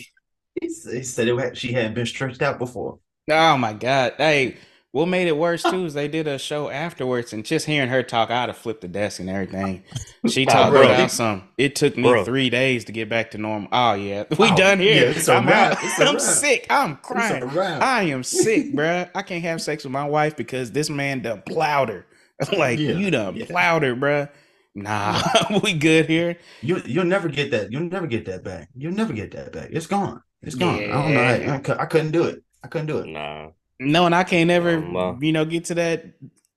he 0.61 0.69
said, 0.69 0.93
he 0.95 1.03
said 1.03 1.27
it, 1.27 1.57
she 1.57 1.73
hadn't 1.73 1.93
been 1.95 2.05
stretched 2.05 2.41
out 2.41 2.59
before. 2.59 2.99
Oh 3.29 3.57
my 3.57 3.73
god. 3.73 4.13
Hey, 4.17 4.55
what 4.91 5.07
made 5.07 5.27
it 5.27 5.37
worse 5.37 5.61
too 5.63 5.85
is 5.85 5.93
they 5.93 6.07
did 6.07 6.27
a 6.27 6.39
show 6.39 6.69
afterwards, 6.69 7.33
and 7.33 7.45
just 7.45 7.65
hearing 7.65 7.89
her 7.89 8.01
talk, 8.03 8.31
I'd 8.31 8.49
have 8.49 8.57
flipped 8.57 8.81
the 8.81 8.87
desk 8.87 9.19
and 9.19 9.29
everything. 9.29 9.83
She 10.25 10.45
Nah, 10.45 10.53
talked 10.53 10.71
bro. 10.71 10.83
about 10.83 11.11
some. 11.11 11.43
It 11.57 11.75
took 11.75 11.97
me 11.97 12.03
Bro. 12.03 12.23
three 12.23 12.49
days 12.49 12.85
to 12.85 12.91
get 12.93 13.09
back 13.09 13.31
to 13.31 13.37
normal. 13.37 13.69
Oh 13.71 13.93
yeah, 13.93 14.23
we 14.39 14.51
Oh, 14.51 14.55
done 14.55 14.79
here. 14.79 15.05
yeah, 15.05 15.09
it's 15.11 15.27
a 15.27 15.33
I'm 15.35 15.47
out. 15.49 15.77
It's 15.83 15.99
a 15.99 16.05
I'm 16.05 16.19
sick. 16.19 16.67
I'm 16.69 16.95
crying. 16.97 17.43
I 17.81 18.03
am 18.03 18.23
sick, 18.23 18.73
bruh. 18.73 19.09
I 19.13 19.21
can't 19.23 19.43
have 19.43 19.61
sex 19.61 19.83
with 19.83 19.91
my 19.91 20.05
wife 20.05 20.35
because 20.37 20.71
this 20.71 20.89
man 20.89 21.21
done 21.21 21.43
plowed 21.45 21.89
her. 21.89 22.05
like 22.57 22.79
Yeah, 22.79 22.91
you 22.93 23.11
done 23.11 23.35
yeah. 23.35 23.45
plowed 23.45 23.83
her, 23.83 23.95
bruh. 23.95 24.29
Nah, 24.77 25.19
we 25.63 25.73
good 25.73 26.05
here. 26.05 26.37
You 26.61 26.81
you'll 26.85 27.05
never 27.05 27.29
get 27.29 27.49
that. 27.51 27.71
You'll 27.71 27.89
never 27.89 28.05
get 28.05 28.25
that 28.25 28.43
back. 28.43 28.69
You'll 28.75 28.93
never 28.93 29.11
get 29.11 29.31
that 29.31 29.51
back. 29.51 29.69
It's 29.71 29.87
gone. 29.87 30.21
It's 30.43 30.55
gone. 30.55 30.85
I 30.91 31.01
don't 31.01 31.13
know. 31.15 31.21
I, 31.21 31.33
I, 31.57 31.83
I 31.83 31.85
couldn't 31.87 32.11
do 32.11 32.25
it. 32.25 32.43
I 32.63 32.67
couldn't 32.67 32.85
do 32.87 32.99
it. 32.99 33.07
Nah. 33.07 33.49
No, 33.79 34.05
and 34.05 34.13
I 34.13 34.23
can't 34.23 34.51
ever, 34.51 34.77
Um, 34.77 34.95
uh, 34.95 35.13
you 35.19 35.31
know, 35.31 35.45
get 35.45 35.65
to 35.65 35.75
that, 35.75 36.05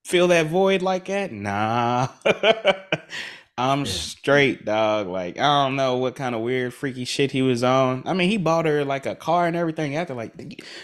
feel 0.05 0.27
that 0.29 0.47
void 0.47 0.81
like 0.83 1.05
that. 1.05 1.31
Nah, 1.31 2.09
I'm 3.57 3.79
Yeah. 3.79 3.91
straight, 3.91 4.65
dog. 4.65 5.07
Like 5.07 5.37
I 5.37 5.63
don't 5.65 5.75
know 5.75 5.97
what 5.97 6.15
kind 6.15 6.33
of 6.33 6.41
weird, 6.41 6.73
freaky 6.73 7.05
shit 7.05 7.31
he 7.31 7.41
was 7.41 7.63
on. 7.63 8.03
I 8.05 8.13
mean, 8.13 8.29
he 8.29 8.37
bought 8.37 8.65
her 8.65 8.83
like 8.85 9.05
a 9.05 9.13
car 9.15 9.45
and 9.45 9.55
everything. 9.55 9.95
After 9.95 10.13
like, 10.13 10.33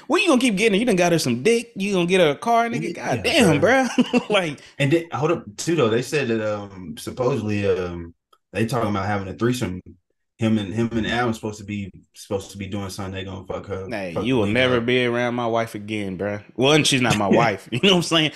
what 0.07 0.22
you 0.22 0.28
gonna 0.28 0.41
keep 0.41 0.55
getting? 0.57 0.74
her? 0.74 0.80
You 0.80 0.86
done 0.86 0.95
got 0.95 1.11
her 1.11 1.20
some 1.20 1.43
dick. 1.43 1.72
You 1.76 1.93
gonna 1.93 2.05
get 2.05 2.22
her 2.22 2.32
a 2.32 2.36
car, 2.36 2.68
nigga? 2.68 2.95
Yeah, 2.95 3.15
God 3.15 3.24
damn, 3.24 3.59
bro. 3.59 3.88
like, 4.30 4.59
And 4.80 4.91
then 4.91 5.05
hold 5.11 5.32
up 5.32 5.45
too 5.57 5.76
though. 5.76 5.89
They 5.89 6.01
said 6.01 6.28
that 6.28 6.55
um 6.55 6.95
supposedly 6.97 7.65
um 7.68 8.13
they 8.53 8.65
talking 8.65 8.89
about 8.89 9.05
having 9.07 9.28
a 9.28 9.34
threesome. 9.34 9.82
Him 10.39 10.59
and 10.59 10.72
him 10.72 10.89
and 10.91 11.07
Adam 11.07 11.34
supposed 11.34 11.57
to 11.57 11.65
be 11.65 11.91
supposed 12.13 12.51
to 12.51 12.59
be 12.59 12.68
doing 12.68 12.91
something. 12.91 13.13
They 13.15 13.24
gonna 13.24 13.47
fuck 13.47 13.65
her. 13.68 13.88
hey, 13.89 14.13
fuck 14.13 14.24
you 14.24 14.36
will 14.36 14.45
never 14.45 14.78
up. 14.78 14.86
be 14.86 15.03
around 15.03 15.34
my 15.34 15.47
wife 15.47 15.74
again, 15.74 16.15
bro. 16.15 16.41
One, 16.53 16.84
she's 16.84 17.01
not 17.01 17.18
my 17.18 17.28
wife. 17.43 17.68
You 17.72 17.80
know 17.82 17.89
what 17.93 17.95
I'm 17.97 18.03
saying? 18.03 18.32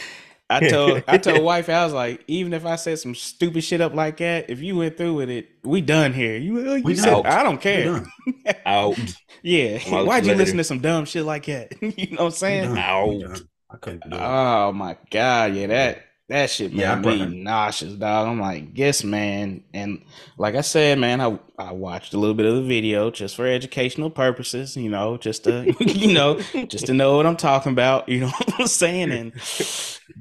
I 0.51 0.59
told 0.69 1.03
I 1.07 1.17
told 1.17 1.41
wife 1.43 1.69
I 1.69 1.83
was 1.83 1.93
like, 1.93 2.23
even 2.27 2.53
if 2.53 2.65
I 2.65 2.75
said 2.75 2.99
some 2.99 3.15
stupid 3.15 3.63
shit 3.63 3.81
up 3.81 3.93
like 3.93 4.17
that, 4.17 4.49
if 4.49 4.59
you 4.61 4.75
went 4.75 4.97
through 4.97 5.15
with 5.15 5.29
it, 5.29 5.49
we 5.63 5.81
done 5.81 6.13
here. 6.13 6.37
You, 6.37 6.75
you 6.75 6.83
We 6.83 6.95
said 6.95 7.23
done. 7.23 7.25
I 7.25 7.43
don't 7.43 7.61
care. 7.61 8.03
Out. 8.65 8.97
Yeah, 9.43 9.73
Months 9.73 9.89
why'd 9.89 10.25
you 10.25 10.31
later. 10.33 10.37
listen 10.37 10.57
to 10.57 10.63
some 10.63 10.79
dumb 10.79 11.05
shit 11.05 11.25
like 11.25 11.45
that? 11.45 11.73
you 11.81 12.15
know 12.15 12.23
what 12.25 12.25
I'm 12.25 12.31
saying? 12.31 12.75
done. 12.75 12.77
Ow. 12.77 13.07
We 13.07 13.23
done. 13.23 13.37
I 13.69 13.77
couldn't 13.77 14.09
do 14.09 14.17
it. 14.17 14.21
Oh 14.21 14.71
my 14.73 14.97
god, 15.09 15.55
yeah, 15.55 15.67
that 15.67 16.05
that 16.31 16.49
shit 16.49 16.71
Yeah, 16.71 16.95
made 16.95 17.21
I 17.21 17.25
me 17.25 17.25
nauseous, 17.27 17.93
dog. 17.93 18.27
I'm 18.27 18.39
like, 18.39 18.69
yes, 18.77 19.03
man. 19.03 19.63
And 19.73 20.03
like 20.37 20.55
I 20.55 20.61
said, 20.61 20.97
man, 20.99 21.21
I 21.21 21.39
I 21.59 21.71
watched 21.73 22.13
a 22.13 22.17
little 22.17 22.33
bit 22.35 22.45
of 22.47 22.55
the 22.55 22.63
video 22.63 23.11
just 23.11 23.35
for 23.35 23.45
educational 23.47 24.09
purposes, 24.09 24.75
you 24.77 24.89
know, 24.89 25.17
just 25.17 25.43
to 25.45 25.73
you 25.81 26.13
know, 26.13 26.39
just 26.67 26.87
to 26.87 26.93
know 26.93 27.17
what 27.17 27.25
I'm 27.27 27.37
talking 27.37 27.73
about, 27.73 28.09
you 28.09 28.21
know 28.21 28.27
what 28.37 28.61
I'm 28.61 28.67
saying? 28.67 29.11
And 29.11 29.33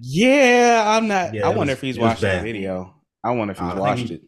yeah, 0.00 0.84
I'm 0.86 1.08
not. 1.08 1.34
Yeah, 1.34 1.46
I 1.46 1.48
wonder 1.50 1.72
was- 1.72 1.78
if 1.78 1.80
he's 1.80 1.98
watched 1.98 2.20
that 2.22 2.42
video. 2.42 2.94
I 3.24 3.30
wonder 3.32 3.52
if 3.52 3.58
he's 3.58 3.68
uh, 3.68 3.78
think 3.80 3.80
watched 3.80 4.08
he- 4.08 4.14
it. 4.14 4.22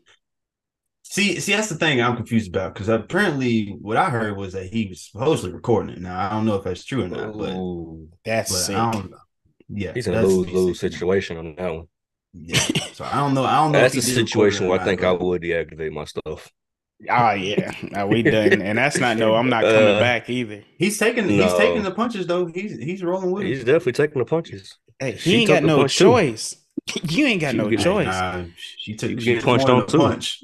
See, 1.05 1.41
see, 1.41 1.53
that's 1.53 1.69
the 1.69 1.75
thing 1.75 2.01
I'm 2.01 2.17
confused 2.17 2.49
about 2.49 2.73
because 2.73 2.89
apparently 2.89 3.77
what 3.83 3.99
I 3.99 4.09
heard 4.09 4.37
was 4.37 4.55
that 4.55 4.67
he 4.73 4.87
was 4.89 5.03
supposedly 5.11 5.53
recording 5.55 5.97
it. 5.97 6.01
Now 6.01 6.27
I 6.27 6.31
don't 6.31 6.47
know 6.47 6.57
if 6.57 6.65
that's 6.65 6.85
true 6.85 7.03
or 7.05 7.09
not, 7.09 7.37
but, 7.37 7.51
Ooh. 7.51 8.09
That's 8.25 8.51
but 8.51 8.75
Yeah, 9.75 9.93
He's 9.95 10.07
in 10.07 10.15
a 10.15 10.23
lose 10.23 10.51
lose 10.51 10.81
situation 10.81 11.37
on 11.39 11.55
that 11.57 11.75
one. 11.75 11.89
Yeah, 12.35 12.59
so 12.93 13.05
I 13.05 13.17
don't 13.17 13.35
know. 13.35 13.45
I 13.45 13.57
don't 13.57 13.73
know. 13.73 13.81
That's 13.81 13.95
if 13.95 14.05
a 14.05 14.07
he 14.07 14.15
did 14.15 14.21
record 14.21 14.25
it 14.25 14.29
situation 14.29 14.69
where 14.69 14.75
I 14.77 14.79
not, 14.79 14.87
think 14.87 15.03
I 15.05 15.13
but- 15.13 15.23
would 15.23 15.43
deactivate 15.43 15.93
my 15.93 16.05
stuff. 16.05 16.51
Oh 17.11 17.33
yeah, 17.33 17.73
no, 17.91 18.07
we 18.07 18.23
done, 18.23 18.63
and 18.63 18.79
that's 18.79 18.99
not 18.99 19.17
no. 19.17 19.35
I'm 19.35 19.49
not 19.49 19.65
coming 19.65 19.97
Uh, 19.97 19.99
back 19.99 20.31
either. 20.31 20.63
He's 20.79 20.99
taking 20.99 21.29
he's 21.29 21.53
taking 21.55 21.83
the 21.83 21.91
punches 21.91 22.27
though. 22.29 22.47
He's 22.47 22.79
he's 22.79 23.03
rolling 23.03 23.33
with 23.33 23.45
it. 23.45 23.49
He's 23.49 23.61
it. 23.63 23.65
definitely 23.65 23.93
taking 23.95 24.19
the 24.21 24.25
punches. 24.25 24.79
Hey, 25.01 25.17
she 25.17 25.31
he 25.31 25.37
ain't 25.39 25.49
got 25.49 25.65
no 25.65 25.79
punch, 25.79 25.99
too. 25.99 26.05
choice. 26.05 26.57
You 27.11 27.27
ain't 27.27 27.41
got 27.41 27.53
She 27.53 27.57
no 27.59 27.69
get- 27.69 27.81
choice. 27.81 28.07
Nah, 28.07 28.45
she 28.79 28.95
took 28.95 29.11
You 29.11 29.21
she 29.21 29.35
get 29.35 29.45
punched 29.45 29.69
on, 29.69 29.79
than 29.81 29.85
a 29.85 29.87
too. 29.89 29.99
punch. 29.99 30.43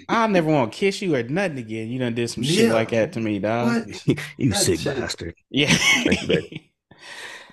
I'll 0.08 0.28
never 0.28 0.50
want 0.50 0.72
to 0.72 0.78
kiss 0.78 1.02
you 1.02 1.14
or 1.14 1.22
nothing 1.24 1.58
again. 1.58 1.88
You 1.88 1.98
done 1.98 2.14
did 2.14 2.28
some 2.30 2.42
shit 2.44 2.72
like 2.72 2.90
that 2.90 3.12
to 3.14 3.20
me, 3.20 3.38
dog. 3.40 3.86
what? 3.86 4.06
you 4.38 4.50
That 4.50 4.56
sick 4.58 4.80
shit- 4.80 4.96
bastard. 4.96 5.34
Yeah. 5.50 5.74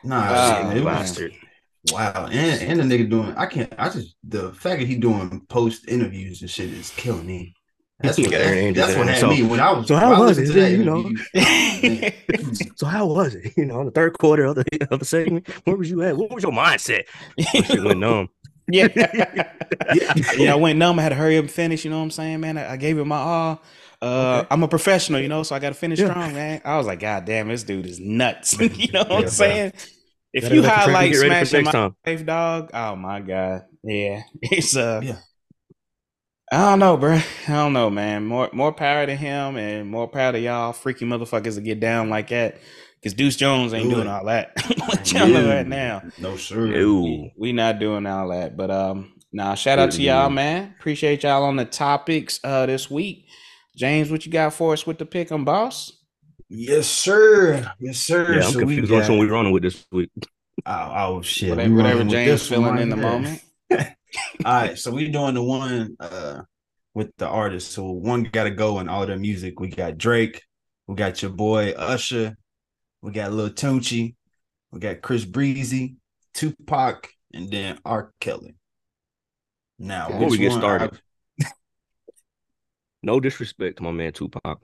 Thank 0.09 0.29
you, 0.29 0.29
baby. 0.29 0.29
Nah, 0.29 0.33
Ah, 0.33 0.69
shit, 0.69 0.77
it 0.77 0.83
was- 0.83 0.93
bastard. 0.95 1.33
wow. 1.91 2.27
And 2.31 2.79
and 2.81 2.91
the 2.91 2.97
nigga 2.97 3.09
doing 3.09 3.33
I 3.35 3.45
can't 3.45 3.73
I 3.77 3.89
just 3.89 4.15
the 4.23 4.51
fact 4.53 4.79
that 4.79 4.87
he 4.87 4.95
doing 4.95 5.41
post 5.49 5.87
interviews 5.87 6.41
and 6.41 6.49
shit 6.49 6.69
is 6.71 6.89
killing 6.91 7.25
me. 7.25 7.53
That's 7.99 8.17
what 8.19 8.29
Yeah, 8.29 8.71
that's, 8.71 8.95
what 8.95 9.07
had 9.07 9.17
So- 9.19 9.29
me 9.29 9.41
when 9.43 9.59
I 9.59 9.71
was 9.71 9.87
so 9.87 9.95
how 9.95 10.19
was 10.23 10.37
it, 10.37 10.55
you 10.71 10.83
know? 10.83 11.09
interview. 11.33 12.11
So 12.75 12.85
how 12.85 13.07
was 13.07 13.33
it? 13.35 13.53
You 13.57 13.65
know, 13.65 13.79
in 13.81 13.85
the 13.85 13.91
third 13.91 14.17
quarter 14.17 14.45
of 14.45 14.55
the 14.55 14.65
of 14.91 14.99
the 14.99 15.05
segment, 15.05 15.47
where 15.65 15.75
was 15.75 15.89
you 15.89 16.01
at? 16.03 16.15
What 16.17 16.31
was 16.31 16.43
your 16.43 16.51
mindset? 16.51 17.03
That 17.37 17.65
shit 17.65 17.83
went 17.83 17.99
numb. 17.99 18.29
yeah. 18.71 18.87
you 20.37 20.45
know, 20.45 20.53
I 20.53 20.55
went 20.55 20.77
numb. 20.79 20.99
I 20.99 21.03
had 21.03 21.09
to 21.09 21.15
hurry 21.15 21.37
up 21.37 21.43
and 21.43 21.51
finish. 21.51 21.83
You 21.85 21.91
know 21.91 21.97
what 21.97 22.03
I'm 22.03 22.11
saying, 22.11 22.39
man? 22.39 22.57
I, 22.57 22.73
I 22.73 22.77
gave 22.77 22.97
it 22.99 23.05
my 23.05 23.17
all. 23.17 23.61
Uh, 24.01 24.37
Okay. 24.39 24.47
I'm 24.51 24.61
a 24.61 24.67
professional, 24.67 25.19
you 25.21 25.27
know, 25.27 25.41
so 25.41 25.55
I 25.55 25.59
got 25.59 25.69
to 25.69 25.75
finish 25.75 25.97
Yeah. 25.99 26.11
strong, 26.11 26.33
man. 26.33 26.61
I 26.63 26.77
was 26.77 26.85
like, 26.85 26.99
God 26.99 27.25
damn, 27.25 27.47
this 27.47 27.63
dude 27.63 27.87
is 27.87 27.99
nuts. 27.99 28.59
you 28.59 28.91
know 28.91 29.03
what 29.05 29.39
Yeah, 29.39 29.45
I'm 29.45 29.69
bro. 29.71 29.79
Saying? 30.41 30.43
If 30.43 30.43
Gotta 30.43 30.55
you 30.55 30.61
let 30.61 30.67
the 30.67 30.75
highlight 30.75 31.11
get 31.13 31.19
ready 31.21 31.45
smashing 31.45 31.65
my 31.65 31.71
time. 31.71 31.95
life, 32.05 32.25
dog, 32.25 32.69
oh 32.73 32.95
my 32.95 33.19
God, 33.21 33.65
yeah, 33.83 34.21
it's 34.41 34.75
uh, 34.75 35.01
Yeah. 35.03 35.17
I 36.51 36.69
don't 36.69 36.79
know, 36.79 36.95
bro. 36.95 37.15
I 37.15 37.23
don't 37.47 37.73
know, 37.73 37.89
man. 37.89 38.25
More 38.25 38.49
more 38.53 38.71
power 38.71 39.05
to 39.05 39.15
him, 39.15 39.57
and 39.57 39.89
more 39.89 40.07
power 40.07 40.31
to 40.31 40.39
y'all 40.39 40.71
freaky 40.73 41.05
motherfuckers 41.05 41.55
to 41.55 41.61
get 41.61 41.79
down 41.81 42.09
like 42.09 42.29
that. 42.29 42.59
Because 43.01 43.13
Deuce 43.13 43.35
Jones 43.35 43.73
ain't 43.73 43.89
Do 43.89 43.95
doing 43.97 44.07
all 44.07 44.25
that. 44.25 44.53
what 44.87 45.11
y'all 45.11 45.27
know 45.27 45.41
Yeah. 45.45 45.55
right 45.57 45.67
now. 45.67 46.03
No 46.17 46.37
sir. 46.37 46.65
Ooh. 46.67 47.03
We, 47.03 47.33
we 47.37 47.51
not 47.51 47.79
doing 47.79 48.05
all 48.05 48.29
that. 48.29 48.55
But 48.55 48.71
um 48.71 49.13
nah, 49.33 49.55
shout 49.55 49.77
out 49.77 49.91
to 49.91 50.01
y'all, 50.01 50.29
man. 50.29 50.73
Appreciate 50.79 51.23
y'all 51.23 51.43
on 51.43 51.57
the 51.57 51.65
topics 51.65 52.39
uh 52.45 52.65
this 52.65 52.89
week. 52.89 53.25
James, 53.75 54.09
what 54.09 54.25
you 54.25 54.31
got 54.31 54.53
for 54.53 54.71
us 54.73 54.87
with 54.87 54.97
the 54.99 55.05
pick 55.05 55.31
'em 55.31 55.43
boss? 55.45 55.91
Yes, 56.49 56.87
sir. 56.87 57.71
Yes, 57.79 57.97
sir. 57.97 58.35
Yeah, 58.35 58.45
I'm 58.45 58.51
So 58.51 58.59
we 58.59 58.75
confused 58.77 58.91
which 58.91 59.09
one 59.09 59.17
we 59.19 59.27
got- 59.27 59.33
running 59.33 59.51
with 59.51 59.63
this 59.63 59.85
week. 59.91 60.09
Oh, 60.65 60.93
oh 60.95 61.21
shit. 61.21 61.49
Whatever, 61.49 61.69
We 61.69 61.75
whatever 61.77 62.03
James 62.05 62.31
this 62.41 62.49
one 62.51 62.59
feeling 62.59 62.73
right 62.75 62.81
in 62.83 62.89
the 62.89 62.95
here. 62.95 63.05
moment. 63.05 63.41
All 64.45 64.53
right, 64.53 64.77
so 64.77 64.91
we're 64.91 65.11
doing 65.11 65.33
the 65.35 65.43
one 65.43 65.95
uh 65.99 66.41
with 66.93 67.11
the 67.17 67.27
artists. 67.27 67.73
So 67.75 67.91
one 67.91 68.23
gotta 68.23 68.49
go 68.51 68.79
in 68.79 68.87
all 68.89 69.05
their 69.05 69.19
music. 69.19 69.59
We 69.59 69.67
got 69.67 69.97
Drake, 69.97 70.41
we 70.87 70.95
got 70.95 71.21
your 71.21 71.31
boy 71.31 71.71
Usher, 71.71 72.35
we 73.01 73.11
got 73.11 73.33
Lil 73.33 73.49
Tunechi, 73.49 74.15
we 74.71 74.79
got 74.79 75.01
Chris 75.01 75.25
Breezy, 75.25 75.97
Tupac, 76.33 77.09
and 77.33 77.51
then 77.51 77.77
R. 77.85 78.13
Kelly. 78.21 78.55
Now, 79.77 80.07
Before 80.07 80.29
we 80.29 80.37
get 80.37 80.51
one 80.51 80.59
started, 80.61 80.99
No 83.03 83.19
disrespect 83.19 83.77
to 83.77 83.83
my 83.83 83.91
man 83.91 84.11
Tupac, 84.13 84.59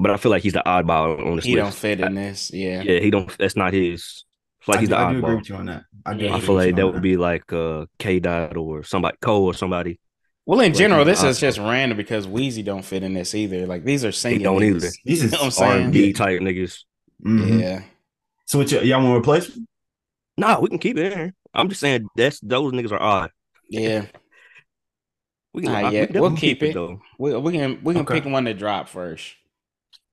but 0.00 0.10
I 0.10 0.16
feel 0.16 0.30
like 0.30 0.42
he's 0.42 0.54
the 0.54 0.62
oddball 0.66 1.24
on 1.26 1.36
this 1.36 1.44
He 1.44 1.54
don't 1.54 1.74
fit 1.74 2.00
in 2.00 2.14
this. 2.14 2.50
Yeah. 2.52 2.82
Yeah, 2.82 3.00
he 3.00 3.10
don't. 3.10 3.36
That's 3.38 3.56
not 3.56 3.72
his. 3.72 4.24
I 4.62 4.64
feel 4.64 4.72
I, 4.74 4.76
like 4.76 4.80
he's 4.80 4.88
do, 4.88 4.94
the 4.94 5.00
I 5.00 5.12
do 5.12 5.18
agree 5.18 5.34
with 5.36 5.48
you 5.48 5.54
on 5.56 5.66
that. 5.66 5.84
I 6.06 6.14
do. 6.14 6.24
Yeah. 6.24 6.34
I 6.36 6.40
feel 6.40 6.54
like 6.54 6.74
that 6.76 6.84
on 6.86 6.92
would 6.94 7.02
be 7.02 7.16
like 7.16 7.52
uh, 7.52 7.86
K 7.98 8.18
Dot 8.20 8.56
or 8.56 8.82
somebody 8.82 9.16
Cole 9.20 9.44
or 9.46 9.54
somebody. 9.54 10.00
Well, 10.46 10.60
in 10.60 10.72
Like, 10.72 10.78
general, 10.78 11.04
this 11.04 11.22
is 11.22 11.38
just 11.38 11.58
random 11.58 11.96
because 11.96 12.26
Weezy 12.26 12.64
don't 12.64 12.84
fit 12.84 13.02
in 13.02 13.14
this 13.14 13.34
either. 13.34 13.66
Like 13.66 13.84
these 13.84 14.04
are 14.04 14.12
singing. 14.12 14.42
don't 14.42 14.60
niggas. 14.60 14.76
either. 14.76 14.90
These 15.04 15.22
You 15.24 15.30
know 15.30 15.36
what 15.38 15.42
I'm 15.42 15.48
is 15.48 15.58
R 15.60 15.68
saying? 15.72 15.84
and 15.84 15.92
B 15.92 16.12
type 16.12 16.40
niggas. 16.40 16.80
Mhm. 17.24 17.60
Yeah. 17.60 17.82
So 18.46 18.58
what 18.58 18.72
y- 18.72 18.80
y'all 18.80 19.02
want 19.02 19.12
to 19.14 19.18
replace? 19.18 19.58
Nah, 20.36 20.58
we 20.60 20.68
can 20.68 20.78
keep 20.78 20.96
it 20.98 21.12
in. 21.12 21.18
here. 21.18 21.34
I'm 21.54 21.68
just 21.68 21.80
saying 21.80 22.06
that's 22.16 22.40
those 22.40 22.72
niggas 22.72 22.92
are 22.92 23.00
odd. 23.02 23.30
Yeah. 23.68 24.06
We 25.52 25.62
can, 25.62 25.72
Nah, 25.72 25.78
I- 25.78 25.90
we 25.90 25.96
we'll 26.20 26.30
definitely 26.30 26.36
keep 26.36 26.62
it. 26.62 26.74
though. 26.74 27.00
We, 27.18 27.36
we 27.36 27.52
can 27.52 27.80
we 27.82 27.94
can 27.94 28.02
Okay. 28.02 28.20
pick 28.20 28.32
one 28.32 28.44
to 28.44 28.54
drop 28.54 28.88
first. 28.88 29.34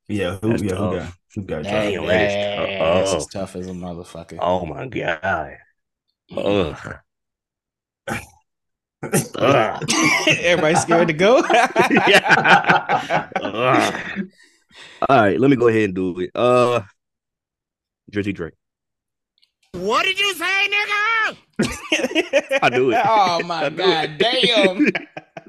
Yeah, 0.08 0.38
who, 0.42 0.50
That's 0.50 0.64
yeah, 0.64 0.76
who 0.76 0.96
got 0.98 1.14
who 1.36 1.42
got 1.44 1.64
Dang, 1.64 1.92
Damn, 1.94 2.04
Drake? 2.06 2.08
that 2.08 2.22
is 2.22 2.34
yeah, 2.34 2.80
tough. 2.80 3.04
this 3.04 3.14
Oh. 3.14 3.18
is 3.18 3.26
tough 3.28 3.56
as 3.58 3.68
a 3.68 3.72
motherfucker. 3.72 4.38
Oh 4.42 4.66
my 4.66 4.88
god. 4.88 5.58
Ugh. 6.36 7.00
Ugh. 9.04 9.84
Everybody 10.42 10.76
scared 10.76 11.08
to 11.10 11.14
go. 11.14 11.44
Yeah. 12.08 13.28
All 15.10 15.22
right, 15.22 15.40
let 15.40 15.50
me 15.50 15.56
go 15.56 15.68
ahead 15.68 15.84
and 15.86 15.96
do 15.96 16.20
it. 16.20 16.32
Uh, 16.36 16.82
Drizzy 18.12 18.34
Drake. 18.34 18.54
what 19.74 20.04
did 20.06 20.20
you 20.20 20.34
say, 20.36 20.46
nigga? 20.70 21.38
I 22.64 22.70
do 22.70 22.92
it. 22.92 23.02
Oh 23.06 23.42
my 23.44 23.70
god, 23.70 24.10
it. 24.12 24.18
damn. 24.20 24.86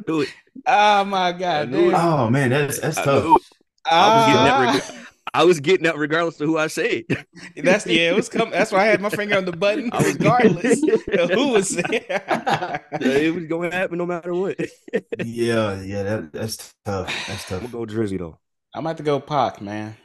Do 0.07 0.23
it. 0.23 0.29
Oh 0.67 1.05
my 1.05 1.33
god, 1.33 1.71
knew 1.71 1.89
it. 1.89 1.93
damn. 1.93 2.07
Oh 2.07 2.31
man, 2.31 2.51
that's 2.51 2.81
that's 2.81 2.99
I 2.99 3.05
tough. 3.05 3.48
Knew. 3.91 3.97
I 3.97 4.15
was 4.15 4.27
getting 4.27 4.45
that. 4.45 4.55
Ah. 4.55 4.73
Reg- 4.73 5.05
I 5.35 5.45
was 5.45 5.61
getting 5.61 5.85
that 5.85 5.99
regardless 5.99 6.41
of 6.41 6.47
who 6.49 6.57
I 6.59 6.69
said. 6.69 7.05
That's 7.57 7.87
yeah, 7.87 8.11
it 8.11 8.17
was 8.17 8.29
coming. 8.31 8.51
That's 8.53 8.73
why 8.73 8.81
I 8.81 8.87
had 8.87 9.01
my 9.01 9.11
finger 9.11 9.37
on 9.37 9.45
the 9.45 9.53
button, 9.53 9.91
I 9.93 9.99
was- 9.99 10.15
regardless 10.15 10.83
of 10.83 11.31
who 11.31 11.49
was 11.53 11.69
there. 11.91 12.85
It 13.01 13.35
was 13.35 13.45
going 13.47 13.71
to 13.71 13.77
happen 13.77 13.99
no 13.99 14.07
matter 14.07 14.33
what. 14.35 14.59
yeah, 15.25 15.81
yeah, 15.83 16.03
that, 16.03 16.33
that's 16.33 16.75
tough. 16.85 17.13
That's 17.29 17.45
tough. 17.47 17.61
We'll 17.73 17.85
go 17.87 17.93
Drizzy 17.93 18.19
though. 18.19 18.39
I'm 18.75 18.87
about 18.87 18.97
to 18.99 19.03
go 19.03 19.21
Pac, 19.21 19.61
man. 19.61 19.97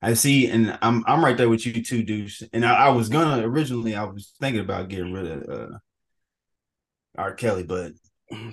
I 0.00 0.14
see, 0.14 0.48
and 0.48 0.78
I'm 0.82 1.02
I'm 1.08 1.24
right 1.24 1.36
there 1.36 1.48
with 1.48 1.66
you 1.66 1.82
too, 1.82 2.04
Deuce. 2.04 2.42
And 2.52 2.64
I, 2.64 2.86
I 2.86 2.88
was 2.90 3.08
gonna 3.08 3.46
originally, 3.46 3.96
I 3.96 4.04
was 4.04 4.32
thinking 4.40 4.60
about 4.60 4.88
getting 4.88 5.12
rid 5.12 5.26
of 5.26 5.48
uh, 5.48 5.78
R. 7.16 7.34
Kelly, 7.34 7.64
but 7.64 7.92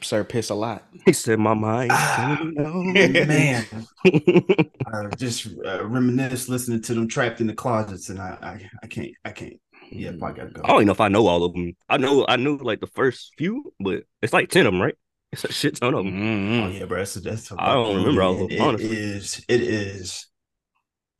Sir 0.02 0.24
piss 0.24 0.50
a 0.50 0.56
lot. 0.56 0.84
He 1.06 1.12
said 1.14 1.38
my 1.40 1.54
mind. 1.54 1.92
Ah, 1.94 2.40
man, 2.56 3.66
I 4.06 5.08
just 5.18 5.48
uh, 5.66 5.86
reminisce 5.86 6.48
listening 6.48 6.82
to 6.84 6.94
them 6.94 7.08
trapped 7.10 7.42
in 7.42 7.48
the 7.48 7.54
closets, 7.54 8.10
and 8.10 8.20
I 8.20 8.38
I, 8.42 8.70
I 8.84 8.88
can't 8.88 9.12
I 9.26 9.32
can't. 9.32 9.60
Yeah, 9.92 10.12
I 10.12 10.32
gotta 10.32 10.50
go. 10.50 10.62
I 10.64 10.68
don't 10.68 10.78
even 10.78 10.86
know 10.88 10.92
if 10.94 11.02
I 11.02 11.10
know 11.10 11.28
all 11.28 11.44
of 11.44 11.54
them. 11.54 11.74
I 11.90 11.98
know 11.98 12.26
I 12.28 12.38
knew 12.38 12.58
like 12.58 12.80
the 12.80 12.88
first 12.88 13.34
few, 13.38 13.74
but 13.80 14.04
it's 14.22 14.32
like 14.34 14.50
ten 14.50 14.66
of 14.66 14.72
them, 14.74 14.82
right? 14.82 14.96
It's 15.34 15.44
a 15.44 15.52
shit 15.52 15.76
ton 15.76 15.94
of 15.94 16.06
them. 16.06 16.14
Oh 16.16 16.70
Mhm. 16.70 16.80
yeah, 16.80 16.86
bro, 16.86 17.00
that's 17.00 17.16
that's. 17.16 17.52
I 17.52 17.74
don't 17.74 17.98
remember 17.98 18.24
all 18.24 18.32
of 18.34 18.40
them, 18.40 18.52
It- 18.52 18.62
honestly. 18.62 18.86
It 18.88 18.94
is 18.94 19.46
it 19.50 19.62
is 19.62 20.28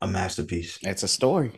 a 0.00 0.06
masterpiece. 0.06 0.78
It's 0.82 1.02
a 1.02 1.08
story. 1.08 1.52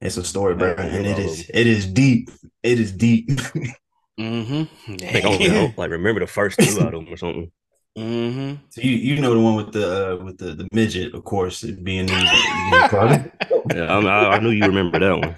It's 0.00 0.16
a 0.16 0.24
story, 0.24 0.54
bro, 0.54 0.70
and 0.78 0.78
remember 0.94 1.08
it 1.08 1.14
all 1.24 1.30
is 1.32 1.40
of 1.40 1.50
it 1.52 1.66
is 1.66 1.86
deep. 1.86 2.30
It 2.62 2.78
is 2.78 2.92
deep. 2.92 3.28
Mm-hmm. 4.18 4.94
I 5.04 5.12
think 5.12 5.24
I 5.24 5.28
only 5.28 5.48
know, 5.48 5.72
like 5.76 5.90
remember 5.90 6.20
the 6.20 6.26
first 6.26 6.60
two 6.60 6.78
of 6.80 6.90
them 6.92 7.06
or 7.08 7.16
something. 7.16 7.52
mm-hmm. 7.96 8.54
So 8.70 8.80
you 8.80 8.90
you 8.92 9.20
know 9.20 9.34
the 9.34 9.40
one 9.40 9.56
with 9.56 9.72
the 9.72 10.14
uh, 10.20 10.24
with 10.24 10.38
the 10.38 10.54
the 10.54 10.68
midget, 10.72 11.14
of 11.14 11.24
course, 11.24 11.62
being 11.62 12.00
in 12.00 12.06
the, 12.06 12.46
in 12.58 12.70
the 12.70 12.88
closet. 12.88 13.32
Yeah, 13.74 13.84
I, 13.84 14.00
I, 14.00 14.36
I 14.36 14.38
knew 14.40 14.50
you 14.50 14.66
remember 14.66 14.98
that 14.98 15.18
one. 15.18 15.36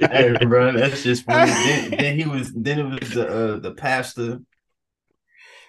hey, 0.12 0.36
bro, 0.46 0.72
that's 0.72 1.02
just 1.02 1.24
funny. 1.24 1.50
Then, 1.64 1.90
then 1.98 2.16
he 2.18 2.24
was 2.26 2.52
then 2.54 2.78
it 2.80 3.00
was 3.00 3.12
the 3.12 3.28
uh, 3.28 3.58
the 3.58 3.72
pastor. 3.74 4.40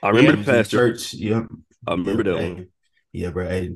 I 0.01 0.09
remember 0.09 0.31
He 0.31 0.31
the 0.31 0.37
was 0.37 0.47
in 0.49 0.55
pastor. 0.55 0.77
church. 0.77 1.13
Yeah, 1.13 1.43
I 1.87 1.91
remember 1.93 2.23
yeah, 2.23 2.31
that 2.31 2.39
hey. 2.39 2.53
one. 2.53 2.67
Yeah, 3.11 3.29
bro. 3.31 3.47
Hey, 3.49 3.71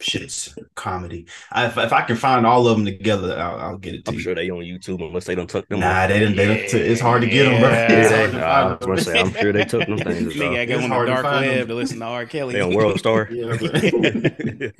shit's 0.00 0.54
comedy. 0.74 1.26
I, 1.52 1.66
if, 1.66 1.76
if 1.78 1.92
I 1.92 2.02
can 2.02 2.16
find 2.16 2.46
all 2.46 2.66
of 2.66 2.76
them 2.76 2.84
together, 2.86 3.38
I'll, 3.38 3.56
I'll 3.60 3.78
get 3.78 3.94
it 3.94 4.04
to 4.06 4.10
I'm 4.10 4.14
you. 4.16 4.20
sure 4.20 4.34
they 4.34 4.50
on 4.50 4.58
YouTube 4.60 5.06
unless 5.06 5.26
they 5.26 5.34
don't 5.34 5.48
tuck 5.48 5.68
them. 5.68 5.80
Nah, 5.80 6.02
off. 6.02 6.08
they 6.08 6.18
didn't. 6.18 6.36
They 6.36 6.46
don't, 6.46 6.74
it's 6.74 7.00
hard 7.00 7.22
to 7.22 7.28
get 7.28 7.44
them, 7.44 7.60
bro. 7.60 7.70
It's 7.72 8.10
Yeah. 8.10 8.26
Nah, 8.32 8.46
I 8.46 8.62
find 8.62 8.70
was 8.70 8.78
them. 8.80 8.88
gonna 8.88 9.00
say, 9.02 9.20
I'm 9.20 9.32
sure 9.32 9.52
they 9.52 9.64
took 9.64 9.86
them 9.86 9.98
things. 9.98 10.34
Nigga, 10.34 10.58
I 10.58 10.62
off. 10.62 10.68
go 10.68 10.74
on 10.84 10.88
the 10.88 10.88
hard 10.88 11.06
to 11.08 11.12
dark 11.12 11.24
web 11.24 11.58
them. 11.58 11.68
to 11.68 11.74
listen 11.74 11.98
to 12.00 12.04
R. 12.06 12.26
Kelly. 12.26 12.54
They 12.54 12.60
on 12.60 12.74
World 12.74 12.98
Star. 12.98 13.28
Yeah, 13.40 13.56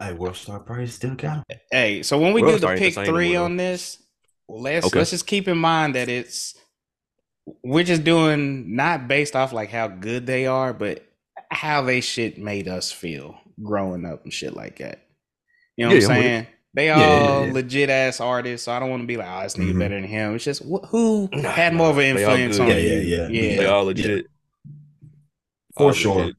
hey, 0.00 0.12
World 0.14 0.36
Star 0.36 0.60
probably 0.60 0.86
still 0.86 1.14
got 1.14 1.46
them. 1.48 1.58
Hey, 1.70 2.02
so 2.02 2.18
when 2.18 2.32
we 2.32 2.42
World 2.42 2.54
do 2.54 2.60
the 2.60 2.66
Star 2.66 2.74
the 2.74 2.78
pick 2.80 2.94
same 2.94 3.04
no 3.06 3.12
three 3.12 3.36
on 3.36 3.56
this, 3.56 4.02
let's 4.48 4.86
Okay. 4.86 4.98
let's 4.98 5.10
just 5.10 5.26
keep 5.26 5.48
in 5.48 5.58
mind 5.58 5.94
that 5.94 6.08
it's 6.08 6.54
we're 7.62 7.84
just 7.84 8.04
doing 8.04 8.74
not 8.76 9.08
based 9.08 9.36
off 9.36 9.52
like 9.52 9.70
how 9.70 9.88
good 9.88 10.26
they 10.26 10.46
are, 10.46 10.72
but 10.72 11.04
how 11.50 11.82
they 11.82 12.00
shit 12.00 12.38
made 12.38 12.68
us 12.68 12.90
feel 12.90 13.38
growing 13.62 14.04
up 14.04 14.24
and 14.24 14.32
shit 14.32 14.54
like 14.54 14.78
that. 14.78 15.00
You 15.76 15.86
know 15.86 15.94
Yeah, 15.94 16.00
what 16.00 16.04
I'm 16.10 16.16
I'm 16.16 16.22
saying? 16.22 16.46
They 16.74 16.90
all 16.90 17.00
yeah, 17.00 17.44
yeah. 17.46 17.52
legit 17.52 17.88
ass 17.90 18.20
artists, 18.20 18.64
so 18.64 18.72
I 18.72 18.80
don't 18.80 18.90
want 18.90 19.02
to 19.02 19.06
be 19.06 19.16
like, 19.16 19.28
oh, 19.28 19.42
this 19.44 19.54
nigga 19.54 19.72
Mhm. 19.74 19.78
better 19.78 19.94
than 20.00 20.08
him. 20.08 20.34
It's 20.34 20.44
just 20.44 20.62
wh- 20.62 20.84
who 20.88 21.28
Nah, 21.32 21.50
had 21.50 21.72
more 21.74 21.90
of 21.90 21.98
an 21.98 22.14
nah, 22.14 22.16
they 22.20 22.24
all 22.24 22.32
influence 22.34 22.58
on 22.58 22.68
Yeah, 22.68 22.74
you. 22.76 22.98
yeah, 23.00 23.28
yeah. 23.28 23.28
yeah. 23.50 23.56
They 23.58 23.66
all 23.66 23.84
legit. 23.84 24.26
For 25.76 25.86
All 25.86 25.92
sure. 25.92 26.14
legit. 26.16 26.36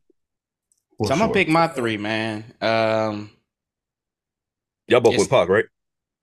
For 0.98 1.08
So 1.08 1.14
I'm 1.14 1.20
gonna 1.20 1.34
pick 1.34 1.48
my 1.48 1.68
three, 1.68 1.98
man. 1.98 2.44
Um, 2.62 3.32
Y'all 4.88 5.00
both 5.02 5.14
It's- 5.14 5.22
with 5.22 5.30
Pac, 5.32 5.50
right? 5.50 5.66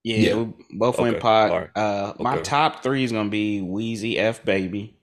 Yeah, 0.04 0.16
Yeah. 0.16 0.34
we 0.36 0.52
both 0.72 0.98
went 0.98 1.14
Okay, 1.16 1.20
pot. 1.22 1.50
alright, 1.50 1.70
Uh, 1.76 2.12
my 2.20 2.38
top 2.38 2.82
three 2.82 3.04
is 3.04 3.12
gonna 3.12 3.28
be 3.30 3.60
Weezy 3.60 4.18
F 4.18 4.44
Baby. 4.44 4.98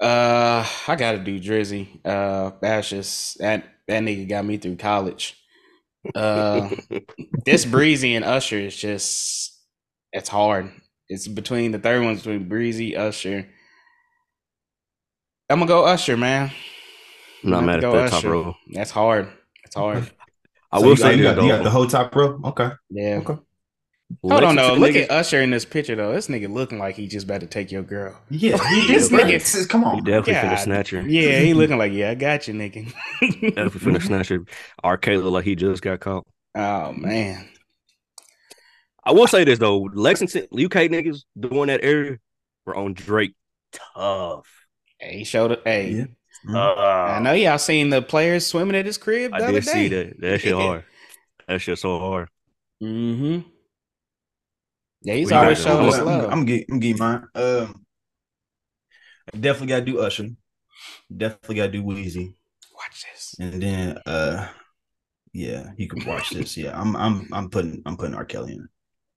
Uh, 0.00 0.66
I 0.88 0.96
gotta 0.96 1.18
do 1.18 1.38
Drizzy. 1.40 2.00
Uh, 2.04 2.52
that's 2.60 2.88
just 2.90 3.38
that 3.38 3.64
That 3.88 4.02
nigga 4.02 4.28
got 4.28 4.44
me 4.44 4.56
through 4.58 4.76
college. 4.76 5.36
Uh, 6.14 6.70
this 7.44 7.64
Breezy 7.64 8.14
and 8.14 8.24
Usher 8.24 8.58
is 8.58 8.76
just 8.76 9.58
it's 10.12 10.28
hard. 10.28 10.70
It's 11.08 11.28
between 11.28 11.72
the 11.72 11.78
third 11.78 12.02
one's 12.02 12.20
between 12.20 12.48
Breezy, 12.48 12.96
Usher. 12.96 13.48
I'm 15.50 15.58
gonna 15.58 15.68
go 15.68 15.84
Usher, 15.84 16.16
man. 16.16 16.50
I'm 17.44 17.50
not 17.50 17.60
I'm 17.60 17.66
mad 17.66 17.80
at 17.80 17.90
that 17.90 18.06
go 18.06 18.08
top 18.08 18.24
row. 18.24 18.54
That's 18.72 18.90
hard. 18.90 19.28
It's 19.64 19.74
hard. 19.74 20.04
I 20.72 20.78
So 20.78 20.86
will 20.86 20.92
you 20.92 20.96
got, 20.96 21.10
say 21.12 21.16
you 21.16 21.22
got, 21.22 21.42
you 21.42 21.48
got 21.48 21.64
the 21.64 21.70
whole 21.70 21.86
top 21.86 22.14
row. 22.14 22.40
Okay. 22.44 22.70
Yeah. 22.90 23.16
Okay. 23.18 23.36
Hold 24.22 24.44
on, 24.44 24.56
though. 24.56 24.74
Lexington 24.74 24.80
Look 24.80 24.90
niggas- 24.92 25.02
at 25.04 25.10
Usher 25.10 25.40
in 25.42 25.50
this 25.50 25.64
picture, 25.64 25.94
though. 25.96 26.12
This 26.12 26.28
nigga 26.28 26.52
looking 26.52 26.78
like 26.78 26.96
he 26.96 27.06
just 27.08 27.24
about 27.26 27.40
to 27.40 27.46
take 27.46 27.70
your 27.72 27.82
girl. 27.82 28.18
Yeah. 28.30 28.56
He, 28.68 28.86
This 28.86 29.08
this 29.08 29.20
nigga- 29.20 29.36
nigga. 29.36 29.68
Come 29.68 29.80
He 29.82 29.86
on. 29.86 30.04
definitely 30.04 30.34
finna 30.34 30.50
God. 30.50 30.56
snatch 30.58 30.90
her. 30.90 31.00
Yeah, 31.08 31.38
he 31.40 31.54
looking 31.54 31.78
like, 31.78 31.92
yeah, 31.92 32.10
I 32.10 32.14
got 32.14 32.48
you, 32.48 32.54
nigga. 32.54 32.92
Definitely 33.20 33.80
finna 33.80 34.02
snatch 34.02 34.28
her. 34.28 34.40
R. 34.82 34.96
Kelly 34.98 35.18
look 35.18 35.32
like 35.32 35.44
he 35.44 35.54
just 35.56 35.82
got 35.82 36.00
caught. 36.00 36.26
oh 36.54 36.92
man. 36.92 37.48
I 39.04 39.12
will 39.12 39.26
say 39.26 39.44
this 39.44 39.58
though, 39.58 39.88
Lexington, 39.94 40.42
UK 40.52 40.88
niggas 40.90 41.22
doing 41.38 41.68
that 41.68 41.82
area 41.82 42.18
were 42.66 42.76
on 42.76 42.94
Drake 42.94 43.34
tough. 43.96 44.46
Hey, 44.98 45.18
he 45.18 45.24
showed 45.24 45.52
it. 45.52 45.62
Hey, 45.64 45.90
Yeah. 45.90 46.04
Mhm. 46.46 46.56
I 46.78 47.16
Uh, 47.16 47.20
know 47.20 47.32
y'all 47.32 47.58
seen 47.58 47.90
the 47.90 48.02
players 48.02 48.46
swimming 48.46 48.74
at 48.76 48.84
his 48.86 48.98
crib 48.98 49.30
the 49.32 49.36
I 49.36 49.40
other 49.44 49.52
did 49.60 49.64
day. 49.64 49.72
see 49.72 49.88
that. 49.88 50.20
That 50.20 50.40
shit 50.40 50.52
hard. 50.56 50.84
That 51.48 51.60
shit 51.60 51.78
so 51.78 51.98
hard. 51.98 52.28
Mm-hmm. 52.82 53.48
Yeah, 55.04 55.14
he's 55.14 55.30
What 55.30 55.42
always 55.42 55.58
showing 55.62 55.88
us 55.88 55.98
I'm, 55.98 56.06
love. 56.06 56.24
I'm, 56.24 56.30
I'm 56.40 56.44
get 56.44 56.66
I'm 56.70 56.78
get 56.80 56.98
mine. 56.98 57.26
Um, 57.34 57.84
definitely 59.38 59.68
got 59.68 59.80
to 59.80 59.84
do 59.84 60.00
Usher. 60.00 60.28
Definitely 61.14 61.56
got 61.56 61.66
to 61.66 61.72
do 61.72 61.82
Weezy, 61.82 62.34
Watch 62.74 63.04
this. 63.12 63.34
and 63.38 63.62
then 63.62 63.98
uh, 64.06 64.48
yeah, 65.32 65.70
you 65.76 65.88
can 65.88 66.04
watch 66.06 66.30
this. 66.30 66.56
Yeah, 66.56 66.78
I'm 66.78 66.96
I'm 66.96 67.28
I'm 67.32 67.50
putting 67.50 67.82
I'm 67.86 67.96
putting 67.96 68.14
R. 68.14 68.24
Kelly 68.24 68.54
in. 68.54 68.68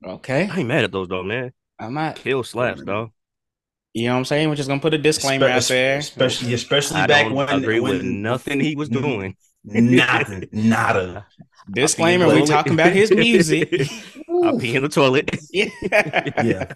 Okay, 0.05 0.47
I 0.51 0.59
ain't 0.59 0.67
mad 0.67 0.83
at 0.83 0.91
those 0.91 1.07
though, 1.07 1.23
man. 1.23 1.51
I'm 1.79 1.93
not. 1.93 2.15
Kill 2.17 2.43
slaps, 2.43 2.81
dog. 2.83 3.11
You 3.93 4.07
know 4.07 4.13
what 4.13 4.19
I'm 4.19 4.25
saying? 4.25 4.49
We're 4.49 4.55
just 4.55 4.67
gonna 4.67 4.81
put 4.81 4.93
a 4.93 4.97
disclaimer 4.97 5.47
out 5.47 5.63
there. 5.63 5.97
especially 5.99 6.53
especially 6.53 7.01
I 7.01 7.07
back 7.07 7.25
don't 7.25 7.35
when 7.35 7.49
agree 7.49 7.79
when 7.79 7.93
with 7.93 8.03
nothing 8.03 8.59
he 8.59 8.75
was 8.75 8.89
Mhm. 8.89 9.01
doing. 9.01 9.35
Nothing, 9.65 10.47
nada. 10.51 11.25
Disclaimer: 11.71 12.27
We 12.27 12.41
pee- 12.41 12.45
talking 12.47 12.73
about 12.73 12.91
his 12.93 13.11
music. 13.11 13.71
I 14.43 14.51
pee 14.59 14.75
in 14.75 14.83
the 14.83 14.89
toilet. 14.89 15.35
yeah. 15.51 15.69
Yeah. 16.43 16.71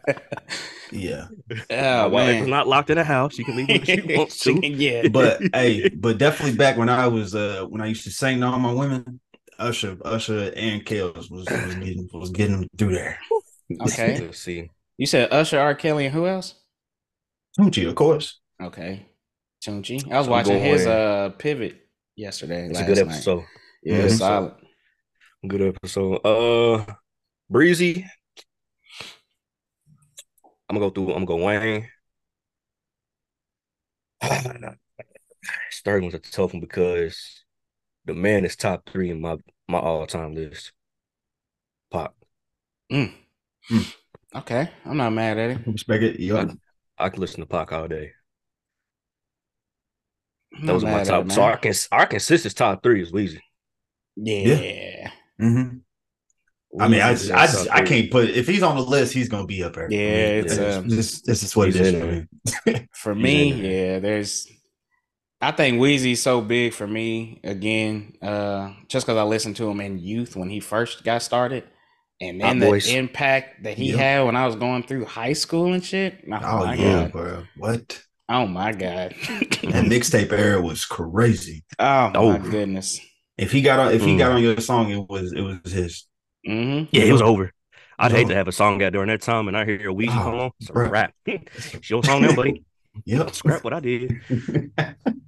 Yeah, 0.91 1.27
My 1.69 2.03
Oh 2.03 2.09
wife 2.09 2.39
man. 2.39 2.49
not 2.49 2.67
locked 2.67 2.89
in 2.89 2.97
a 2.97 3.03
house. 3.03 3.37
You 3.37 3.45
can 3.45 3.55
leave 3.57 3.67
when 3.69 3.83
she 3.85 4.01
wants 4.17 4.39
to. 4.39 4.67
yeah. 4.67 5.07
but 5.07 5.39
hey, 5.53 5.89
but 5.89 6.17
definitely 6.17 6.57
back 6.57 6.77
when 6.77 6.89
I 6.89 7.07
was 7.07 7.35
uh 7.35 7.65
when 7.69 7.81
I 7.81 7.85
used 7.87 8.03
to 8.05 8.11
sing 8.11 8.39
to 8.39 8.47
all 8.47 8.57
my 8.59 8.73
women, 8.73 9.19
Usher, 9.59 9.97
Usher 10.03 10.51
and 10.55 10.83
Kellz 10.83 11.29
was 11.29 11.29
was 11.29 11.45
getting 11.47 12.09
was 12.11 12.31
getting 12.31 12.61
them 12.61 12.69
through 12.77 12.93
there. 12.93 13.19
Okay. 13.81 14.19
Let's 14.19 14.39
see. 14.39 14.71
You 14.97 15.05
said 15.05 15.31
Usher, 15.31 15.59
R. 15.59 15.75
Kelly, 15.75 16.05
and 16.05 16.13
who 16.15 16.25
else? 16.25 16.55
Tunechi, 17.59 17.87
of 17.87 17.93
course. 17.95 18.39
Okay. 18.61 19.05
Tunechi. 19.63 20.11
I 20.11 20.17
was 20.17 20.27
I'm 20.27 20.31
watching 20.31 20.59
his 20.59 20.87
uh 20.87 21.29
pivot 21.37 21.87
yesterday. 22.19 22.65
It's 22.67 22.79
a 22.79 22.81
last 22.81 22.87
good 22.87 22.97
night. 23.07 23.13
episode. 23.15 23.45
Yeah, 23.83 23.95
Mhm. 24.01 24.05
it's 24.05 24.17
solid. 24.17 24.53
Good 25.47 25.61
episode. 25.61 26.15
Uh, 26.25 26.85
Breezy. 27.49 28.05
I'm 30.69 30.75
gonna 30.75 30.79
go 30.81 30.89
through. 30.91 31.13
I'm 31.15 31.25
gonna 31.25 31.39
go 31.39 31.45
Wayne. 31.45 31.89
Starting 35.71 36.05
was 36.05 36.13
a 36.13 36.19
tough 36.19 36.53
one 36.53 36.59
because 36.59 37.43
the 38.05 38.13
man 38.13 38.45
is 38.45 38.55
top 38.55 38.87
three 38.89 39.09
in 39.09 39.21
my 39.21 39.37
my 39.67 39.79
all 39.79 40.05
time 40.05 40.35
list. 40.35 40.73
Pop. 41.89 42.15
Mm. 42.91 43.13
Mm. 43.71 43.95
Okay. 44.35 44.69
I'm 44.85 44.97
not 44.97 45.11
mad 45.11 45.37
at 45.37 45.51
it. 45.51 45.59
Respect 45.65 46.03
it. 46.03 46.19
Yeah. 46.19 46.51
I 46.97 47.09
could 47.09 47.19
listen 47.19 47.39
to 47.39 47.45
Pac 47.47 47.71
all 47.71 47.87
day. 47.87 48.11
I'm 50.57 50.65
Those 50.65 50.83
are 50.83 50.87
my 50.87 51.03
top. 51.03 51.25
it, 51.25 51.31
so 51.31 51.41
our 51.43 51.57
cons- 51.57 51.87
our 51.91 52.05
consensus 52.07 52.53
top 52.53 52.83
three 52.83 53.01
is 53.01 53.11
Weezy. 53.11 53.39
Yeah. 54.15 55.11
hmm 55.39 55.77
I 56.79 56.87
mean, 56.87 57.01
I 57.01 57.13
just, 57.13 57.31
I, 57.31 57.47
just, 57.47 57.69
I 57.71 57.81
can't 57.81 58.11
put 58.11 58.29
if 58.29 58.47
he's 58.47 58.61
on 58.63 58.75
the 58.75 58.83
list, 58.83 59.13
he's 59.13 59.27
gonna 59.27 59.47
be 59.47 59.63
up 59.63 59.73
there. 59.73 59.91
Yeah, 59.91 59.99
I 59.99 60.01
mean, 60.01 60.21
it's, 60.45 60.55
this, 60.55 60.77
um, 60.77 60.87
this, 60.89 61.21
this 61.21 61.43
is 61.43 61.55
what 61.55 61.69
it 61.69 61.75
he's 61.75 61.91
for 61.91 62.05
me. 62.05 62.27
For 62.93 63.15
me, 63.15 63.53
yeah, 63.53 63.99
there's 63.99 64.47
I 65.41 65.51
think 65.51 65.79
Weezy's 65.79 66.21
so 66.21 66.41
big 66.41 66.73
for 66.73 66.85
me 66.85 67.39
again, 67.43 68.13
uh, 68.21 68.73
just 68.87 69.05
because 69.05 69.17
I 69.17 69.23
listened 69.23 69.55
to 69.57 69.69
him 69.69 69.79
in 69.81 69.97
youth 69.99 70.35
when 70.35 70.49
he 70.49 70.59
first 70.59 71.03
got 71.03 71.21
started. 71.21 71.63
And 72.21 72.41
then 72.41 72.47
Hot 72.47 72.59
the 72.59 72.65
Boys. 72.67 72.87
impact 72.89 73.63
that 73.63 73.77
he 73.77 73.91
Yep. 73.91 73.97
had 73.97 74.21
when 74.25 74.35
I 74.35 74.45
was 74.45 74.57
going 74.57 74.83
through 74.83 75.05
high 75.05 75.31
school 75.31 75.71
and 75.73 75.83
shit. 75.83 76.25
Oh, 76.29 76.39
Oh 76.43 76.65
my 76.65 76.73
yeah, 76.75 77.03
god. 77.03 77.11
bro. 77.13 77.43
What? 77.55 78.03
Oh 78.29 78.45
my 78.45 78.71
god. 78.71 79.15
That 79.69 79.85
mixtape 79.85 80.31
era 80.31 80.61
was 80.61 80.85
crazy. 80.85 81.63
oh 81.79 82.11
Oh. 82.15 82.31
my 82.31 82.37
goodness. 82.39 82.99
If 83.37 83.51
he 83.51 83.61
got 83.61 83.79
on, 83.79 83.93
if 83.93 84.01
he 84.03 84.15
Mm. 84.15 84.17
got 84.17 84.31
on 84.33 84.43
your 84.43 84.59
song, 84.59 84.89
it 84.91 85.07
was 85.09 85.31
it 85.33 85.41
was 85.41 85.71
his. 85.71 86.07
hmm 86.45 86.83
Yeah, 86.91 87.03
it 87.03 87.11
was 87.13 87.21
over. 87.21 87.51
I'd 87.97 88.11
hate 88.11 88.27
to 88.29 88.35
have 88.35 88.47
a 88.47 88.51
song 88.51 88.81
out 88.83 88.93
during 88.93 89.09
that 89.09 89.21
time 89.21 89.47
and 89.47 89.57
I 89.57 89.65
hear 89.65 89.79
Weezy 89.91 90.07
Oh, 90.15 90.23
come 90.23 90.35
on. 90.39 90.51
It's 90.59 90.69
a 90.69 90.73
bruh. 90.73 90.89
rap. 90.89 91.13
it's 91.25 91.89
your 91.89 92.03
song 92.03 92.21
now, 92.21 92.33
buddy. 92.33 92.63
Yep. 93.05 93.33
Scrap 93.35 93.63
what 93.63 93.73
I 93.73 93.79
did. 93.79 94.15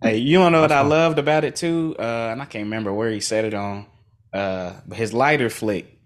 Hey, 0.04 0.18
you 0.18 0.38
don't 0.40 0.52
know 0.52 0.62
what 0.62 0.70
That's 0.70 0.80
I 0.80 0.82
fine. 0.82 0.90
loved 0.90 1.20
about 1.20 1.44
it 1.44 1.56
too? 1.56 1.96
Uh, 2.00 2.30
and 2.32 2.42
I 2.42 2.46
can't 2.46 2.64
remember 2.66 2.92
where 2.94 3.12
he 3.12 3.20
said 3.20 3.46
it 3.46 3.54
on. 3.54 3.86
Uh, 4.34 4.74
but 4.88 4.98
his 4.98 5.14
lighter 5.14 5.50
flick. 5.50 6.00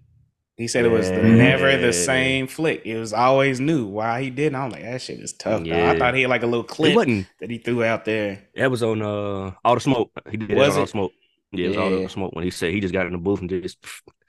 He 0.58 0.68
said 0.70 0.86
it 0.86 0.90
was 0.90 1.10
the, 1.10 1.16
Yeah. 1.18 1.36
never 1.36 1.76
the 1.78 1.92
same 1.92 2.48
flick. 2.48 2.86
It 2.86 2.98
was 2.98 3.12
always 3.12 3.60
new. 3.60 3.86
Why 3.88 4.22
he 4.24 4.30
did? 4.30 4.54
it. 4.54 4.56
I'm 4.56 4.70
like, 4.70 4.84
that 4.84 5.02
shit 5.02 5.20
is 5.20 5.34
tough. 5.34 5.64
dog. 5.64 5.72
I 5.74 5.98
thought 6.00 6.14
he 6.16 6.22
had 6.22 6.30
like 6.30 6.44
a 6.44 6.48
little 6.48 6.64
clip 6.64 6.96
wasn't. 6.96 7.28
that 7.42 7.50
he 7.50 7.58
threw 7.58 7.84
out 7.84 8.06
there. 8.06 8.42
That 8.56 8.72
was 8.72 8.82
on 8.82 9.02
uh 9.02 9.52
All 9.66 9.76
the 9.76 9.82
Smoke. 9.82 10.12
He 10.32 10.38
did 10.38 10.56
Was 10.58 10.70
it 10.70 10.72
on 10.72 10.78
All 10.80 10.86
the 10.86 10.92
Smoke. 10.92 11.12
Yeah, 11.52 11.66
it 11.66 11.68
was 11.70 11.78
All 11.78 11.90
the 11.90 12.08
Smoke 12.10 12.36
when 12.36 12.44
he 12.46 12.52
said 12.52 12.72
he 12.74 12.80
just 12.80 12.94
got 12.94 13.06
in 13.06 13.12
the 13.12 13.18
booth 13.18 13.42
and 13.42 13.50
just 13.50 13.78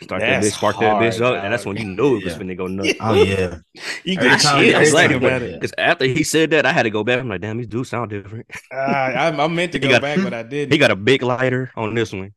start 0.02 0.20
that 0.20 0.42
bitch, 0.42 0.52
spark 0.52 0.78
that 0.80 0.96
bitch 1.00 1.20
hard, 1.20 1.36
up, 1.38 1.44
and 1.44 1.52
that's 1.52 1.64
when 1.64 1.76
you 1.76 1.84
knew 1.84 2.16
it 2.18 2.24
was 2.24 2.34
Yeah. 2.34 2.38
finna 2.40 2.56
go 2.56 2.66
nuts. 2.66 2.94
Oh 3.00 3.14
yeah. 3.14 3.58
You 4.04 4.16
Every 4.18 4.30
could 4.30 4.40
shit. 4.40 4.74
I 4.74 4.80
was 4.80 4.94
every 4.94 5.08
thinking 5.08 5.16
about 5.28 5.42
it. 5.42 5.54
Because 5.54 5.72
after 5.78 6.04
he 6.06 6.22
said 6.24 6.50
that, 6.50 6.66
I 6.66 6.72
had 6.72 6.84
to 6.84 6.90
go 6.90 7.02
back. 7.04 7.20
I'm 7.20 7.28
like, 7.28 7.40
damn, 7.40 7.56
these 7.58 7.66
dudes 7.68 7.88
sound 7.90 8.10
different. 8.10 8.46
Uh, 8.72 8.76
I, 8.76 9.28
I 9.28 9.46
meant 9.48 9.72
to 9.72 9.78
go 9.80 9.88
got- 9.88 10.02
back, 10.02 10.18
but 10.22 10.34
I 10.34 10.42
didn't. 10.44 10.72
he 10.72 10.78
got 10.78 10.90
a 10.90 10.96
big 10.96 11.22
lighter 11.22 11.70
on 11.76 11.94
this 11.94 12.12
one, 12.12 12.32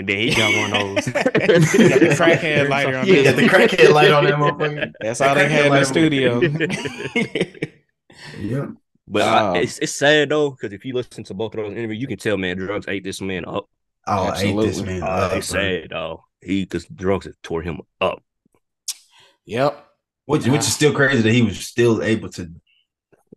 and 0.00 0.08
then 0.08 0.18
he 0.18 0.34
got 0.34 0.52
one 0.54 0.72
of 0.72 0.94
those. 0.96 1.04
He 1.72 1.88
got 1.88 2.00
the 2.00 2.16
crackhead 2.18 2.68
lighter 2.68 2.96
on 2.98 3.06
Yeah, 3.06 3.22
Got 3.22 3.36
the 3.36 3.42
crackhead 3.48 3.92
light 3.92 4.10
on 4.10 4.24
that 4.24 4.34
motherfucker. 4.42 4.92
That's 5.00 5.20
all 5.20 5.34
they 5.34 5.48
had 5.48 5.66
in 5.66 5.72
the 5.72 5.84
studio. 5.84 6.40
Yeah. 8.38 8.66
But 9.06 9.22
I- 9.22 9.48
Oh. 9.48 9.54
it's 9.54 9.78
it's 9.78 9.92
sad 9.92 10.28
though, 10.28 10.50
because 10.50 10.72
if 10.72 10.84
you 10.84 10.94
listen 10.94 11.24
to 11.24 11.34
both 11.34 11.54
of 11.54 11.64
those 11.64 11.76
interviews, 11.76 12.00
you 12.00 12.06
can 12.06 12.18
tell, 12.18 12.36
man, 12.36 12.56
drugs 12.56 12.86
ate 12.88 13.04
this 13.04 13.20
man 13.20 13.44
up. 13.46 13.68
Oh, 14.06 14.24
I 14.28 14.36
hate 14.38 14.56
this 14.56 14.78
Absolutely. 14.78 14.92
man. 15.00 15.02
Uh, 15.02 15.06
up, 15.06 15.32
it's 15.32 15.46
sad 15.48 15.88
though. 15.90 16.24
He 16.42 16.62
because 16.64 16.84
drugs 16.86 17.26
had 17.26 17.34
tore 17.42 17.62
him 17.62 17.80
up. 18.00 18.22
yep. 19.44 19.86
Which, 20.26 20.46
which 20.46 20.60
is 20.60 20.72
still 20.72 20.92
crazy 20.94 21.22
that 21.22 21.32
he 21.32 21.42
was 21.42 21.58
still 21.66 22.02
able 22.02 22.28
to 22.30 22.50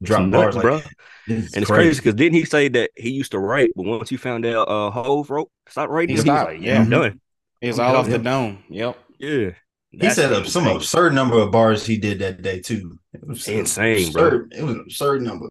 drop 0.03 0.19
Some 0.19 0.31
bars 0.31 0.55
nuts, 0.55 0.55
like 0.55 0.65
bruh. 0.65 0.83
that. 0.83 0.93
This 1.27 1.45
is 1.45 1.53
And 1.53 1.63
it's 1.63 1.71
crazy 1.71 1.99
because 1.99 2.15
didn't 2.15 2.35
he 2.35 2.45
say 2.45 2.67
that 2.69 2.91
he 2.95 3.11
used 3.11 3.31
to 3.31 3.39
write, 3.39 3.71
but 3.75 3.85
once 3.85 4.09
he 4.09 4.17
found 4.17 4.45
out 4.45 4.67
uh 4.69 4.91
Hove 4.91 5.29
wrote, 5.29 5.51
stop 5.69 5.89
writing, 5.89 6.15
He 6.15 6.21
he, 6.21 6.29
like, 6.29 6.59
yeah. 6.61 6.73
yeah, 6.73 6.79
I'm 6.81 6.89
done. 6.89 7.21
It 7.61 7.67
was 7.67 7.79
I'm 7.79 7.87
all 7.87 7.93
done. 7.93 8.05
off 8.05 8.09
the 8.09 8.19
dome. 8.19 8.63
Yep. 8.69 8.97
Yeah. 9.19 9.51
He 9.91 9.97
That's 9.99 10.15
set 10.15 10.33
up 10.33 10.45
some 10.47 10.67
absurd 10.67 11.13
number 11.13 11.39
of 11.39 11.51
bars 11.51 11.85
he 11.85 11.97
did 11.97 12.19
that 12.19 12.41
day 12.41 12.59
too. 12.61 12.97
It 13.13 13.27
was 13.27 13.47
Insane, 13.47 14.11
bro. 14.11 14.25
absurd. 14.25 14.53
It 14.57 14.63
was 14.63 14.75
an 14.75 14.81
absurd 14.81 15.21
number. 15.21 15.47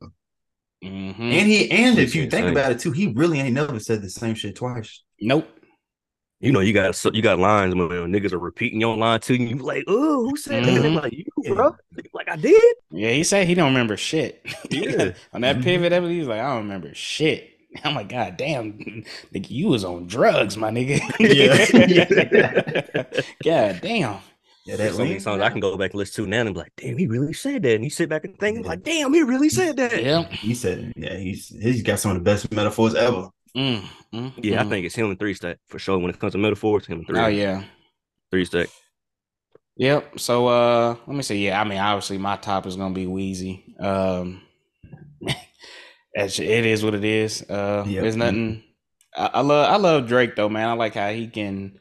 Mhm. 0.85 1.19
And 1.21 1.49
he 1.49 1.71
and 1.71 1.99
if 1.99 2.07
It's 2.07 2.15
you 2.17 2.29
think 2.29 2.49
about 2.49 2.73
it 2.73 2.81
too, 2.81 2.91
he 2.93 3.07
really 3.15 3.39
ain't 3.41 3.55
never 3.55 3.79
said 3.79 4.03
the 4.03 4.11
same 4.11 4.35
shit 4.35 4.57
twice. 4.57 5.03
Nope. 5.21 5.49
You 6.43 6.53
know, 6.53 6.61
you 6.61 6.73
got 6.73 7.03
you 7.15 7.23
got 7.23 7.39
lines 7.39 7.75
when 7.75 7.89
niggas 7.89 8.33
are 8.33 8.39
repeating 8.39 8.81
your 8.81 8.97
line 8.97 9.21
to 9.21 9.35
you. 9.37 9.47
You 9.47 9.57
like, 9.57 9.85
oh, 9.87 10.29
who 10.29 10.37
said 10.37 10.65
that? 10.65 10.71
Mhm. 10.71 10.85
And 10.85 10.95
like, 10.97 11.13
you, 11.13 11.25
Yeah. 11.45 11.55
bro. 11.55 11.77
Like 12.13 12.29
I 12.29 12.37
did. 12.37 12.61
Yeah, 12.91 13.11
he 13.13 13.23
said 13.25 13.47
he 13.47 13.55
don't 13.55 13.73
remember 13.73 13.97
shit. 13.97 14.45
Yeah. 14.71 15.13
on 15.33 15.43
that 15.43 15.59
Mhm. 15.59 15.65
pivot, 15.65 15.93
episode, 15.93 16.11
he 16.11 16.19
was 16.19 16.29
like, 16.29 16.41
I 16.41 16.49
don't 16.49 16.65
remember 16.65 16.93
shit. 16.95 17.51
I'm 17.85 17.95
like, 17.95 18.09
God 18.09 18.37
damn, 18.37 18.73
nigga, 19.33 19.51
you 19.51 19.69
was 19.69 19.85
on 19.85 20.07
drugs, 20.09 20.57
my 20.57 20.71
nigga. 20.71 20.99
God 23.45 23.79
damn. 23.83 24.19
Yeah, 24.65 24.77
that's 24.77 24.91
that 24.91 24.93
so 24.93 24.99
many 24.99 25.11
lean. 25.13 25.21
songs 25.21 25.43
I 25.43 25.51
can 25.51 25.59
go 25.61 25.77
back 25.77 25.91
and 25.91 25.99
listen 25.99 26.25
to 26.25 26.31
now 26.31 26.43
and 26.43 26.55
be 26.55 26.61
like, 26.61 26.73
damn, 26.77 26.97
he 26.97 27.07
really 27.09 27.33
said 27.33 27.63
that. 27.65 27.75
And 27.75 27.83
you 27.85 27.91
sit 27.91 28.09
back 28.09 28.25
and 28.25 28.39
think, 28.39 28.65
like, 28.65 28.83
damn, 28.85 29.13
he 29.13 29.23
really 29.23 29.49
said 29.49 29.77
that. 29.79 30.01
Yeah. 30.03 30.23
He 30.29 30.55
said, 30.55 30.93
yeah, 30.97 31.17
he's 31.17 31.49
he's 31.49 31.83
got 31.83 31.99
some 31.99 32.13
of 32.13 32.19
the 32.19 32.23
best 32.23 32.51
metaphors 32.53 32.95
ever. 32.95 33.29
Mm, 33.57 33.83
mm, 34.15 34.33
Yeah, 34.43 34.61
I 34.63 34.65
mm. 34.65 34.69
think 34.71 34.87
it's 34.87 34.95
him 34.95 35.11
and 35.11 35.19
three 35.19 35.35
stack 35.35 35.59
for 35.69 35.79
sure. 35.79 35.99
When 35.99 36.11
it 36.11 36.19
comes 36.19 36.33
to 36.33 36.39
middle 36.39 36.51
metaphors, 36.53 36.87
him 36.87 36.99
and 36.99 37.07
three. 37.07 37.19
Oh 37.19 37.27
yeah. 37.27 37.65
Three 38.31 38.45
stack. 38.45 38.69
Yep. 39.77 40.19
So 40.21 40.47
uh 40.49 40.97
let 41.07 41.17
me 41.17 41.23
see. 41.23 41.45
Yeah, 41.47 41.61
I 41.61 41.65
mean 41.65 41.79
obviously 41.79 42.19
my 42.19 42.37
top 42.37 42.67
is 42.67 42.77
gonna 42.77 42.95
be 42.95 43.07
Weezy. 43.07 43.79
Um 43.83 44.43
as 46.17 46.39
it 46.39 46.67
is 46.67 46.85
what 46.85 46.95
it 46.95 47.05
is. 47.05 47.43
Uh 47.43 47.85
Yep. 47.87 48.03
there's 48.03 48.17
nothing 48.17 48.63
I, 49.17 49.31
I 49.35 49.41
love 49.41 49.71
I 49.71 49.77
love 49.77 50.07
Drake 50.09 50.37
though, 50.37 50.49
man. 50.49 50.69
I 50.69 50.73
like 50.73 50.95
how 50.95 51.11
he 51.11 51.27
can 51.29 51.79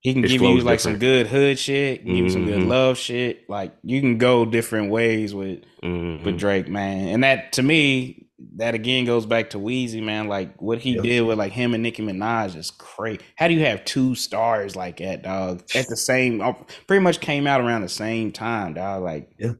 he 0.00 0.12
can 0.12 0.22
His 0.22 0.32
give 0.32 0.40
you 0.42 0.48
flow's 0.48 0.64
like 0.64 0.80
some 0.80 0.98
good 0.98 1.26
hood 1.26 1.58
shit, 1.58 2.04
give 2.04 2.16
you 2.16 2.28
some 2.30 2.46
good 2.46 2.60
Mhm. 2.60 2.68
love 2.68 2.96
shit. 2.96 3.48
Like 3.50 3.74
you 3.82 4.00
can 4.00 4.18
go 4.18 4.44
different 4.44 4.90
ways 4.90 5.34
with 5.34 5.60
Mhm. 5.82 6.22
with 6.24 6.38
Drake, 6.38 6.68
man. 6.68 7.08
And 7.08 7.24
that 7.24 7.52
to 7.54 7.62
me, 7.62 8.25
that 8.56 8.74
again 8.74 9.04
goes 9.04 9.24
back 9.26 9.50
to 9.50 9.58
Weezy, 9.58 10.02
man. 10.02 10.28
Like 10.28 10.60
what 10.60 10.78
he 10.78 10.94
Yep. 10.94 11.02
did 11.04 11.20
with 11.22 11.38
like 11.38 11.52
him 11.52 11.72
and 11.74 11.82
Nicki 11.82 12.02
Minaj 12.02 12.54
is 12.56 12.70
crazy. 12.70 13.20
How 13.36 13.48
do 13.48 13.54
you 13.54 13.64
have 13.64 13.84
two 13.84 14.14
stars 14.14 14.76
like 14.76 14.98
that, 14.98 15.22
dog? 15.22 15.62
At 15.74 15.86
the 15.88 15.96
same, 15.96 16.40
uh, 16.40 16.52
pretty 16.86 17.02
much 17.02 17.20
came 17.20 17.46
out 17.46 17.60
around 17.60 17.82
the 17.82 17.88
same 17.88 18.32
time, 18.32 18.74
dog. 18.74 19.02
Like, 19.02 19.30
Yeah. 19.38 19.52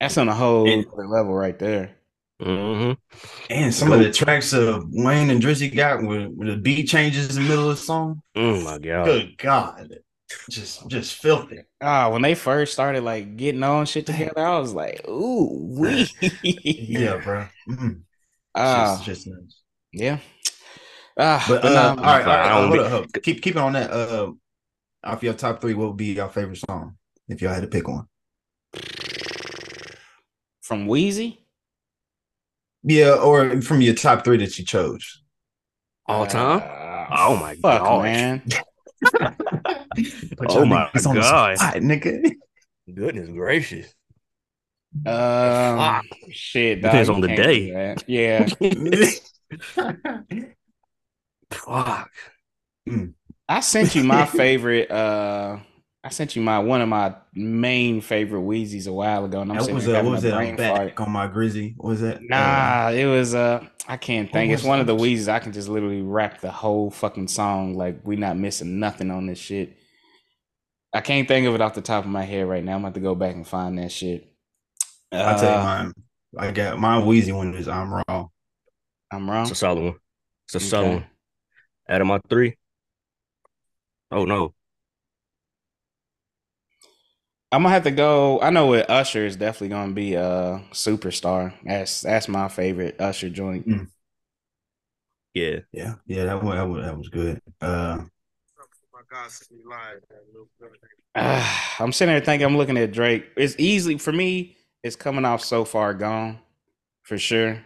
that's 0.00 0.16
on 0.16 0.28
a 0.28 0.34
whole 0.34 0.68
And- 0.70 0.86
other 0.92 1.08
level 1.08 1.34
right 1.34 1.58
there. 1.58 1.96
Mhm. 2.40 2.96
And 3.50 3.74
some 3.74 3.90
of 3.90 3.98
the 3.98 4.12
tracks 4.12 4.52
of 4.52 4.84
Wayne 4.92 5.28
and 5.28 5.42
Drizzy 5.42 5.74
got 5.74 6.00
with, 6.04 6.28
with 6.36 6.46
the 6.48 6.56
beat 6.56 6.86
changes 6.86 7.36
in 7.36 7.42
the 7.42 7.48
middle 7.48 7.68
of 7.68 7.76
the 7.76 7.82
song. 7.82 8.22
Oh 8.36 8.60
my 8.60 8.78
god. 8.78 9.06
Good 9.06 9.38
God. 9.38 9.98
Just 10.50 10.86
just 10.88 11.14
filthy. 11.14 11.60
Ah, 11.80 12.10
when 12.10 12.22
they 12.22 12.34
first 12.34 12.72
started 12.72 13.02
like 13.02 13.36
getting 13.36 13.62
on 13.62 13.86
shit 13.86 14.06
together, 14.06 14.40
I 14.44 14.58
was 14.58 14.74
like, 14.74 15.06
ooh, 15.08 15.74
we, 15.78 16.06
Yeah, 16.42 17.16
bro. 17.24 17.46
Mm. 17.68 18.02
ah, 18.54 18.96
Just- 18.96 19.04
just 19.04 19.26
nice. 19.26 19.60
yeah. 19.92 20.18
Ah, 21.18 21.44
But, 21.48 21.62
but, 21.62 21.72
uh, 21.72 21.74
nah, 21.74 21.88
all 21.90 21.96
right, 21.96 22.26
all 22.26 22.32
right, 22.32 22.46
I 22.46 22.48
don't 22.50 22.68
hold 22.68 22.72
be- 22.72 22.78
up, 22.84 22.90
hold 22.90 23.04
up. 23.16 23.22
Keep 23.22 23.42
keep 23.42 23.56
it 23.56 23.60
on 23.60 23.72
that. 23.72 23.90
Uh, 23.90 24.32
off 25.04 25.22
your 25.22 25.34
top 25.34 25.60
three, 25.60 25.74
what 25.74 25.88
would 25.88 25.96
be 25.96 26.12
your 26.14 26.28
favorite 26.28 26.58
song 26.68 26.96
if 27.28 27.40
y'all 27.40 27.54
had 27.54 27.62
to 27.62 27.68
pick 27.68 27.88
one? 27.88 28.04
from 30.60 30.86
Weezy, 30.86 31.38
Yeah, 32.82 33.14
or 33.14 33.62
from 33.62 33.80
your 33.80 33.94
top 33.94 34.24
three 34.24 34.36
that 34.38 34.58
you 34.58 34.64
chose. 34.66 35.22
All 36.06 36.26
time? 36.26 36.60
Ah, 36.62 37.28
Oh 37.30 37.36
my 37.36 37.54
fuck, 37.56 37.82
gosh. 37.82 38.02
man. 38.04 38.42
Put 39.02 40.46
Oh 40.50 40.64
my 40.64 40.90
niggas 40.94 41.06
on 41.06 41.14
God. 41.16 41.56
spot, 41.58 41.74
nigga. 41.76 42.32
Goodness 42.92 43.28
gracious. 43.28 43.94
Um, 45.06 45.12
Fuck. 45.76 46.04
shit, 46.30 46.80
dog, 46.82 46.92
Depends 46.92 47.08
on 47.10 47.20
the 47.20 47.28
day. 47.28 47.94
Yeah, 48.06 48.48
Fuck. 51.50 52.10
I 53.48 53.60
sent 53.60 53.94
you 53.94 54.04
my 54.04 54.26
favorite. 54.26 54.90
Uh, 54.90 55.58
I 56.04 56.10
sent 56.10 56.36
you 56.36 56.42
my 56.42 56.60
one 56.60 56.80
of 56.80 56.88
my 56.88 57.14
main 57.34 58.00
favorite 58.00 58.42
Weezys 58.42 58.86
a 58.86 58.92
while 58.92 59.24
ago, 59.24 59.40
and 59.40 59.50
I'm 59.50 59.56
That 59.58 59.62
sitting 59.64 59.74
was 59.74 59.84
here 59.84 59.96
uh, 59.96 60.02
what 60.04 60.12
was 60.12 60.22
that 60.22 60.34
brain 60.34 60.50
on 60.50 60.56
back 60.56 60.76
fart. 60.96 61.00
on 61.00 61.10
my 61.12 61.26
Grizzy? 61.26 61.74
What 61.76 61.90
was 61.90 62.00
that? 62.02 62.18
Uh, 62.18 62.20
Nah, 62.22 62.90
it 62.90 63.04
was 63.06 63.34
uh 63.34 63.66
I 63.88 63.96
can't 63.96 64.30
think. 64.30 64.52
It's 64.52 64.62
one 64.62 64.80
of 64.80 64.86
the 64.86 64.94
that? 64.96 65.02
Weezys 65.02 65.28
I 65.28 65.38
can 65.40 65.52
just 65.52 65.68
literally 65.68 66.02
rap 66.02 66.40
the 66.40 66.52
whole 66.52 66.90
fucking 66.90 67.28
song 67.28 67.74
like 67.74 68.00
we 68.06 68.16
not 68.16 68.36
missing 68.36 68.78
nothing 68.78 69.10
on 69.10 69.26
this 69.26 69.38
shit. 69.38 69.76
I 70.94 71.00
can't 71.00 71.26
think 71.28 71.46
of 71.46 71.54
it 71.54 71.60
off 71.60 71.74
the 71.74 71.82
top 71.82 72.04
of 72.04 72.10
my 72.10 72.22
head 72.24 72.46
right 72.48 72.64
now. 72.64 72.76
I'm 72.76 72.82
about 72.84 72.94
to 72.94 73.00
go 73.00 73.14
back 73.14 73.34
and 73.34 73.46
find 73.46 73.76
that 73.78 73.90
shit. 73.92 74.26
I'll 75.12 75.38
tell 75.38 75.50
you 75.52 75.58
Uh, 75.58 75.64
mine. 75.64 75.92
I 76.38 76.50
got 76.52 76.78
my 76.78 77.00
Weezy 77.00 77.34
one 77.36 77.54
is 77.54 77.66
I'm 77.68 77.92
wrong. 77.92 78.28
I'm 79.10 79.28
wrong. 79.28 79.42
It's 79.42 79.50
a 79.52 79.54
solid 79.56 79.82
one. 79.84 79.94
It's 80.46 80.54
a 80.54 80.60
solid 80.60 80.88
one. 80.92 81.06
Out 81.88 82.00
of 82.02 82.06
my 82.06 82.20
three. 82.30 82.56
Oh 84.12 84.24
no. 84.24 84.54
I'm 87.50 87.62
gonna 87.62 87.74
have 87.74 87.84
to 87.84 87.90
go. 87.90 88.40
I 88.40 88.50
know 88.50 88.68
with 88.68 88.88
Usher 88.90 89.24
is 89.24 89.36
definitely 89.36 89.70
gonna 89.70 89.92
be 89.92 90.14
a 90.14 90.62
superstar. 90.72 91.54
That's 91.64 92.02
that's 92.02 92.28
my 92.28 92.48
favorite 92.48 93.00
Usher 93.00 93.30
joint. 93.30 93.66
Yeah. 95.34 95.60
Yeah, 95.72 95.94
yeah, 96.06 96.24
that 96.24 96.42
one, 96.42 96.56
that 96.56 96.68
was, 96.68 96.84
that 96.84 96.98
was 96.98 97.08
good. 97.08 97.40
Uh, 97.60 98.04
I'm 101.14 101.92
sitting 101.92 102.12
there 102.14 102.24
thinking 102.24 102.46
I'm 102.46 102.56
looking 102.56 102.76
at 102.78 102.92
Drake. 102.92 103.26
It's 103.36 103.54
easily 103.58 103.98
for 103.98 104.12
me. 104.12 104.56
It's 104.82 104.96
coming 104.96 105.24
off 105.24 105.42
so 105.42 105.64
far 105.64 105.94
gone, 105.94 106.38
for 107.02 107.18
sure. 107.18 107.60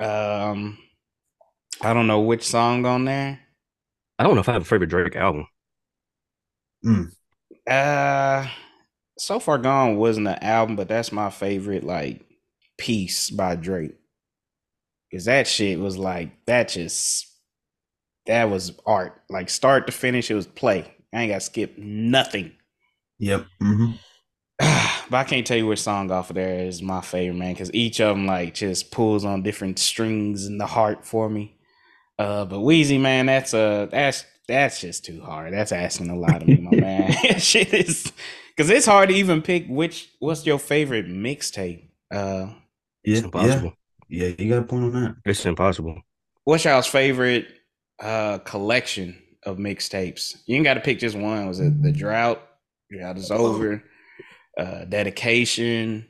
Um, 0.00 0.78
I 1.82 1.92
don't 1.92 2.06
know 2.06 2.20
which 2.20 2.44
song 2.44 2.86
on 2.86 3.04
there. 3.04 3.38
I 4.18 4.24
don't 4.24 4.34
know 4.34 4.40
if 4.40 4.48
I 4.48 4.52
have 4.54 4.62
a 4.62 4.64
favorite 4.64 4.88
Drake 4.90 5.16
album. 5.16 5.46
Uh, 7.66 8.46
so 9.18 9.38
far 9.38 9.58
gone 9.58 9.96
wasn't 9.96 10.28
an 10.28 10.42
album, 10.42 10.76
but 10.76 10.88
that's 10.88 11.12
my 11.12 11.30
favorite 11.30 11.84
like 11.84 12.24
piece 12.78 13.30
by 13.30 13.56
Drake. 13.56 13.94
Cause 15.12 15.26
that 15.26 15.46
shit 15.46 15.78
was 15.78 15.98
like 15.98 16.44
that 16.46 16.68
just 16.68 17.26
that 18.26 18.44
was 18.44 18.72
art. 18.86 19.22
Like 19.28 19.50
start 19.50 19.86
to 19.86 19.92
finish, 19.92 20.30
it 20.30 20.34
was 20.34 20.46
play. 20.46 20.94
I 21.12 21.22
ain't 21.22 21.32
got 21.32 21.40
to 21.40 21.44
skip 21.44 21.76
nothing. 21.76 22.52
yep. 23.18 23.46
hmm 23.60 23.92
but 24.58 25.16
I 25.16 25.24
can't 25.24 25.46
tell 25.46 25.56
you 25.56 25.66
which 25.66 25.82
song 25.82 26.10
off 26.10 26.30
of 26.30 26.36
there 26.36 26.66
is 26.66 26.82
my 26.82 27.00
favorite, 27.00 27.36
man, 27.36 27.52
because 27.52 27.72
each 27.74 28.00
of 28.00 28.16
them 28.16 28.26
like 28.26 28.54
just 28.54 28.90
pulls 28.90 29.24
on 29.24 29.42
different 29.42 29.78
strings 29.78 30.46
in 30.46 30.58
the 30.58 30.66
heart 30.66 31.04
for 31.04 31.28
me. 31.28 31.56
Uh, 32.18 32.44
but 32.44 32.58
Weezy, 32.58 33.00
man, 33.00 33.26
that's 33.26 33.52
uh 33.54 33.86
that's 33.90 34.24
that's 34.48 34.80
just 34.80 35.04
too 35.04 35.20
hard. 35.22 35.52
That's 35.52 35.72
asking 35.72 36.10
a 36.10 36.16
lot 36.16 36.42
of 36.42 36.48
me, 36.48 36.56
my 36.56 36.70
man. 36.80 37.12
Shit 37.38 37.74
is 37.74 38.12
because 38.56 38.70
it's 38.70 38.86
hard 38.86 39.08
to 39.08 39.14
even 39.14 39.42
pick 39.42 39.66
which 39.68 40.10
what's 40.18 40.44
your 40.46 40.58
favorite 40.58 41.06
mixtape. 41.06 41.88
Uh, 42.12 42.52
Yeah, 43.04 43.16
It's 43.16 43.22
impossible. 43.22 43.74
yeah. 44.08 44.28
You 44.38 44.48
got 44.48 44.58
a 44.58 44.62
point 44.62 44.84
on 44.84 44.92
that. 45.02 45.16
It's 45.24 45.44
impossible. 45.46 46.00
what's 46.44 46.64
y'all's 46.64 46.86
favorite 46.86 47.46
uh 48.00 48.38
collection 48.38 49.20
of 49.44 49.58
mixtapes? 49.58 50.36
You 50.46 50.56
ain't 50.56 50.64
got 50.64 50.74
to 50.74 50.80
pick 50.80 50.98
just 50.98 51.16
one. 51.16 51.46
Was 51.48 51.60
it 51.60 51.82
the 51.82 51.92
drought? 51.92 52.40
Drought 52.90 53.16
is 53.18 53.30
over. 53.30 53.82
Uh, 54.58 54.84
dedication. 54.84 56.06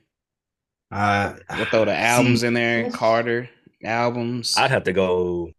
I 0.91 1.37
We'll 1.57 1.65
throw 1.67 1.85
the 1.85 1.97
albums 1.97 2.41
See, 2.41 2.49
in 2.49 2.55
there. 2.55 2.91
Carter 2.91 3.49
albums. 3.85 4.55
I'd 4.59 4.71
have 4.71 4.85
to 4.85 4.93
go. 4.93 5.51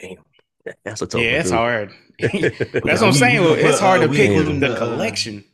Damn. 0.00 0.16
That- 0.64 0.78
That's 0.84 1.02
a 1.02 1.06
tough 1.06 1.20
yeah, 1.20 1.40
it's 1.40 1.50
too. 1.50 1.56
hard. 1.56 1.92
That's 2.20 2.42
what 2.84 3.02
I'm 3.02 3.12
saying. 3.12 3.40
Well, 3.40 3.54
it's 3.54 3.80
hard 3.80 4.00
uh, 4.02 4.06
to 4.06 4.12
pick 4.12 4.30
including 4.30 4.60
the 4.60 4.68
the, 4.68 4.74
uh, 4.74 4.78
collection. 4.78 5.44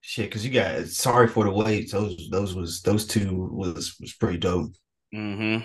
shit 0.00 0.26
because 0.26 0.44
you 0.44 0.52
got 0.52 0.86
sorry 0.86 1.28
for 1.28 1.44
the 1.44 1.50
wait. 1.52 1.90
Those 1.90 2.28
those 2.30 2.54
was 2.54 2.82
those 2.82 3.06
two 3.06 3.48
was 3.52 3.96
was 4.00 4.12
pretty 4.14 4.38
dope. 4.38 4.72
hmm 5.12 5.58
Them 5.58 5.64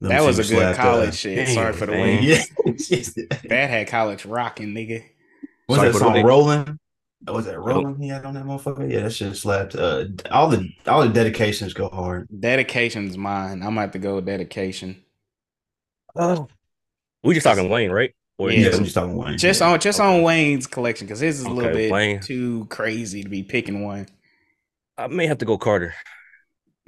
That 0.00 0.22
was 0.22 0.38
a 0.38 0.42
good 0.42 0.48
slapped, 0.74 0.78
uh, 0.78 0.82
college 0.82 1.14
shit. 1.14 1.46
Damn, 1.46 1.54
Sorry 1.54 1.72
for 1.72 1.86
the 1.86 1.92
man. 1.92 2.22
wait. 2.22 2.50
Yeah. 2.90 3.36
That 3.48 3.70
had 3.70 3.88
college 3.88 4.24
rocking, 4.24 4.68
nigga. 4.74 5.02
Was 5.68 5.76
Sorry 5.76 5.88
that 5.88 5.92
for 5.92 5.98
song? 6.00 6.22
Rolling. 6.24 6.78
Oh, 7.26 7.32
Was 7.34 7.46
that 7.46 7.58
Rolling? 7.58 7.96
He 8.00 8.08
had 8.08 8.24
on 8.24 8.34
that 8.34 8.44
motherfucker. 8.44 8.90
Yeah, 8.90 9.00
that 9.00 9.12
shit 9.12 9.34
slapped. 9.36 9.74
Uh, 9.74 10.04
all 10.30 10.48
the 10.48 10.68
all 10.86 11.02
the 11.02 11.08
dedications 11.08 11.72
go 11.74 11.88
hard. 11.88 12.28
Dedication's 12.38 13.16
mine. 13.18 13.62
I'm 13.62 13.76
about 13.76 13.92
to 13.94 13.98
go 13.98 14.16
with 14.16 14.26
dedication. 14.26 15.02
Oh. 16.14 16.46
We 17.26 17.34
just 17.34 17.44
talking 17.44 17.68
Wayne, 17.68 17.90
right? 17.90 18.14
Or 18.38 18.50
Yeah. 18.50 18.70
Yeah, 18.70 18.76
I'm 18.76 18.84
just 18.84 18.94
talking 18.94 19.16
Wayne. 19.16 19.38
Just 19.38 19.60
yeah. 19.60 19.68
on 19.70 19.80
just 19.80 20.00
Okay. 20.00 20.16
on 20.16 20.22
Wayne's 20.22 20.66
collection 20.66 21.06
because 21.06 21.20
his 21.20 21.40
is 21.40 21.46
a 21.46 21.50
little 21.50 21.70
Okay, 21.70 21.86
bit 21.86 21.92
Wayne. 21.92 22.20
too 22.20 22.66
crazy 22.70 23.22
to 23.22 23.28
be 23.28 23.42
picking 23.42 23.82
one. 23.84 24.06
I 24.98 25.06
may 25.08 25.26
have 25.26 25.38
to 25.38 25.44
go 25.46 25.58
Carter. 25.58 25.94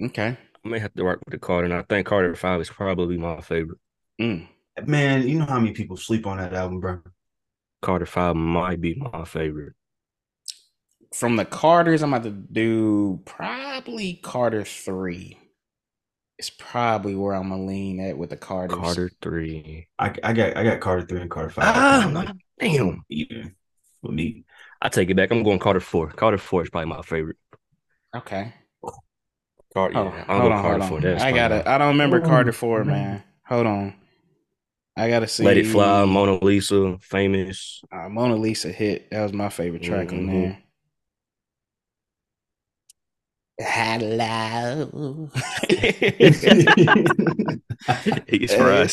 Okay. 0.00 0.36
I 0.64 0.68
may 0.68 0.78
have 0.78 0.94
to 0.94 1.04
work 1.04 1.20
with 1.24 1.32
the 1.32 1.38
Carter, 1.38 1.64
and 1.66 1.74
I 1.74 1.82
think 1.82 2.06
Carter 2.06 2.34
Five 2.34 2.60
is 2.60 2.70
probably 2.70 3.16
my 3.16 3.40
favorite. 3.40 3.78
Mm. 4.20 4.48
Man, 4.86 5.26
you 5.26 5.38
know 5.38 5.46
how 5.46 5.58
many 5.58 5.72
people 5.72 5.96
sleep 5.96 6.26
on 6.26 6.38
that 6.38 6.52
album, 6.54 6.80
bro? 6.80 7.00
Carter 7.82 8.06
Five 8.06 8.36
might 8.36 8.80
be 8.80 8.94
my 8.94 9.24
favorite. 9.24 9.74
From 11.14 11.36
the 11.36 11.44
Carters, 11.44 12.02
I'm 12.02 12.12
about 12.12 12.24
to 12.24 12.30
do 12.30 13.22
probably 13.24 14.14
Carter 14.22 14.64
three. 14.64 15.37
It's 16.38 16.50
probably 16.50 17.14
where 17.16 17.34
I'm 17.34 17.48
gonna 17.48 17.64
lean 17.64 17.98
at 18.00 18.16
with 18.16 18.30
the 18.30 18.36
Carters. 18.36 18.78
Carter 18.78 19.10
Three. 19.20 19.88
I, 19.98 20.14
I 20.22 20.32
got 20.32 20.56
I 20.56 20.62
got 20.62 20.80
Carter 20.80 21.04
three 21.04 21.20
and 21.20 21.30
Carter 21.30 21.50
five. 21.50 21.64
Ah, 21.66 22.00
Kinda 22.04 22.18
like, 22.20 22.28
damn. 22.60 23.02
even 23.08 23.56
with 24.02 24.12
me. 24.12 24.44
I 24.80 24.88
take 24.88 25.10
it 25.10 25.14
back. 25.16 25.32
I'm 25.32 25.42
going 25.42 25.58
Carter 25.58 25.80
Four. 25.80 26.10
Carter 26.10 26.38
Four 26.38 26.62
is 26.62 26.70
probably 26.70 26.90
my 26.90 27.02
favorite. 27.02 27.36
Okay. 28.16 28.54
Carter, 29.74 29.94
Hold 29.94 30.06
on, 30.08 30.12
yeah, 30.14 30.24
I'm 30.28 30.40
hold 30.40 30.42
going 30.42 30.52
on, 30.52 30.62
Carter 30.62 30.78
hold 30.78 30.88
Four. 30.88 30.96
on. 30.98 31.02
That's 31.02 31.22
I 31.24 31.32
gotta. 31.32 31.56
my- 31.66 31.74
I 31.74 31.78
don't 31.78 31.88
remember 31.88 32.18
Hold 32.20 32.30
Carter 32.30 32.52
four, 32.52 32.84
man. 32.84 33.22
Hold 33.46 33.66
on. 33.66 33.94
I 34.96 35.08
gotta 35.08 35.26
see. 35.28 35.44
Let 35.44 35.56
It 35.56 35.66
Fly, 35.66 36.04
Mona 36.04 36.38
Lisa, 36.44 36.98
Famous. 37.00 37.82
Uh, 37.92 38.08
Mona 38.08 38.36
Lisa 38.36 38.70
hit. 38.70 39.10
That 39.10 39.22
was 39.24 39.32
my 39.32 39.48
favorite 39.48 39.82
track 39.82 40.12
on 40.12 40.26
Mhm. 40.26 40.30
there. 40.30 40.58
Hello. 43.60 45.28
He's 48.28 48.54
fried. 48.54 48.90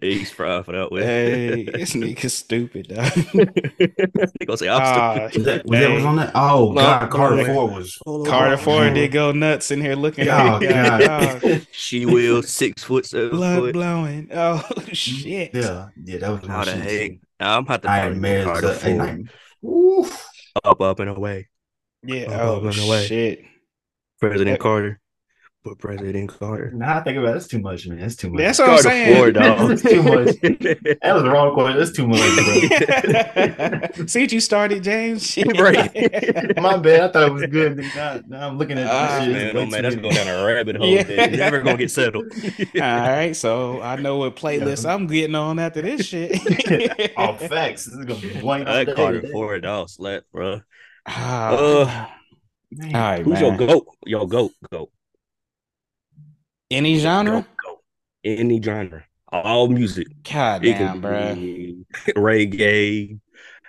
He's 0.00 0.30
fried 0.32 0.64
for 0.64 0.72
that 0.72 0.88
way. 0.90 1.02
hey, 1.04 1.64
this 1.64 1.92
nigga 1.94 2.30
stupid, 2.30 2.88
dog. 2.88 3.12
they 4.38 4.46
gonna 4.46 4.56
say 4.56 4.68
I'm 4.68 4.80
Ah, 4.82 5.28
stupid. 5.28 5.36
Was 5.36 5.44
that, 5.44 5.66
was 5.66 5.80
that 5.80 5.90
was 5.90 6.04
on 6.06 6.16
that? 6.16 6.30
Oh 6.34 6.72
No, 6.74 6.80
God, 6.80 7.10
Carter 7.10 7.36
no, 7.36 7.44
Ford 7.44 7.72
was. 7.72 7.98
Carter 8.26 8.56
Ford 8.56 8.94
did 8.94 9.12
go 9.12 9.32
nuts 9.32 9.70
in 9.70 9.80
here 9.82 9.94
looking 9.94 10.28
Oh 10.28 10.58
at. 10.62 11.00
God. 11.42 11.66
She 11.72 12.06
will 12.06 12.42
six 12.42 12.82
foot 12.82 13.04
seven 13.04 13.30
Blood 13.30 13.58
foot. 13.58 13.72
blowing. 13.74 14.28
Oh 14.32 14.66
shit. 14.92 15.50
Yeah, 15.54 15.88
yeah, 16.02 16.18
that 16.18 16.30
was 16.30 16.46
How 16.48 16.64
the 16.64 16.70
my 16.76 16.76
heck? 16.82 16.90
shit. 16.90 17.18
I'm 17.40 17.64
about 17.64 17.82
to 17.82 17.90
Iron 17.90 18.12
find 18.12 18.22
Man. 18.22 18.44
Carter 18.44 18.74
so- 18.74 18.96
Ford. 18.96 19.30
Oof. 19.64 20.26
up, 20.64 20.80
up 20.80 21.00
and 21.00 21.10
away. 21.10 21.48
Yeah. 22.06 22.26
Oh, 22.42 22.60
Oh 22.62 22.86
away. 22.86 23.06
shit. 23.06 23.40
President 24.20 24.58
Uh, 24.60 24.62
Carter. 24.62 25.00
But 25.64 25.78
President 25.80 26.28
Carter. 26.28 26.70
Now 26.72 26.98
I 26.98 27.02
think 27.02 27.18
about 27.18 27.30
it, 27.30 27.32
that's 27.32 27.48
too 27.48 27.58
much, 27.58 27.88
man. 27.88 27.98
That's 27.98 28.14
too 28.14 28.30
much. 28.30 28.38
That's 28.38 28.58
what 28.60 28.68
I'm 28.68 28.74
Carter 28.76 28.88
saying. 28.88 29.16
Ford, 29.16 29.34
dog. 29.42 29.68
That's 29.68 29.82
too 29.82 30.02
much. 30.04 30.26
That 31.02 31.12
was 31.12 31.22
the 31.24 31.30
wrong 31.30 31.54
question. 31.54 31.78
That's 31.78 31.90
too 31.90 32.06
much, 32.06 33.90
bro. 33.96 34.06
See 34.06 34.20
what 34.22 34.30
you 34.32 34.38
started, 34.40 34.84
James? 34.84 35.26
Shit. 35.30 35.58
Right. 35.58 35.92
My 36.60 36.76
bad. 36.76 37.00
I 37.00 37.08
thought 37.12 37.26
it 37.28 37.32
was 37.32 37.46
good. 37.46 37.78
Now, 37.96 38.20
now 38.28 38.46
I'm 38.48 38.58
looking 38.58 38.78
at 38.78 38.86
Ah, 38.86 39.16
this 39.18 39.24
shit. 39.24 39.32
man, 39.32 39.46
It's 39.46 39.54
no, 39.54 39.66
man, 39.66 39.82
that's 39.82 39.96
many. 39.96 40.02
going 40.02 40.14
down 40.14 40.28
a 40.40 40.46
rabbit 40.46 40.76
hole. 40.76 40.86
Yeah. 40.86 41.02
man. 41.02 41.30
You're 41.30 41.38
never 41.38 41.60
gonna 41.62 41.76
get 41.78 41.90
settled. 41.90 42.26
All 42.32 42.80
right, 42.80 43.34
so 43.34 43.82
I 43.82 43.96
know 43.96 44.18
what 44.18 44.36
playlist 44.36 44.88
I'm 44.88 45.08
getting 45.08 45.34
on 45.34 45.58
after 45.58 45.82
this 45.82 46.06
shit. 46.06 47.12
All 47.16 47.34
facts. 47.36 47.86
This 47.86 47.94
is 47.94 48.04
gonna 48.04 48.20
be 48.20 48.38
blank. 48.40 48.68
all 48.68 48.74
That 48.74 48.86
day 48.86 48.94
Carter 48.94 49.20
today. 49.20 49.32
Ford 49.32 49.62
dog 49.64 49.88
slap, 49.90 50.22
bro. 50.32 50.60
Ah, 51.06 51.50
Uh, 51.54 52.06
Man. 52.72 52.94
all 52.96 53.00
right, 53.00 53.22
Who's 53.22 53.40
man. 53.40 53.42
your 53.42 53.56
goat? 53.68 53.86
Your 54.06 54.28
goat, 54.28 54.52
goat. 54.70 54.90
Any 56.70 56.98
genre? 56.98 57.42
Goat, 57.42 57.46
goat. 57.64 57.78
Any 58.24 58.60
genre. 58.60 59.04
All 59.28 59.68
music. 59.68 60.08
God 60.30 60.64
It 60.64 60.72
damn, 60.74 61.00
bro. 61.00 61.36
reggae. 62.16 63.20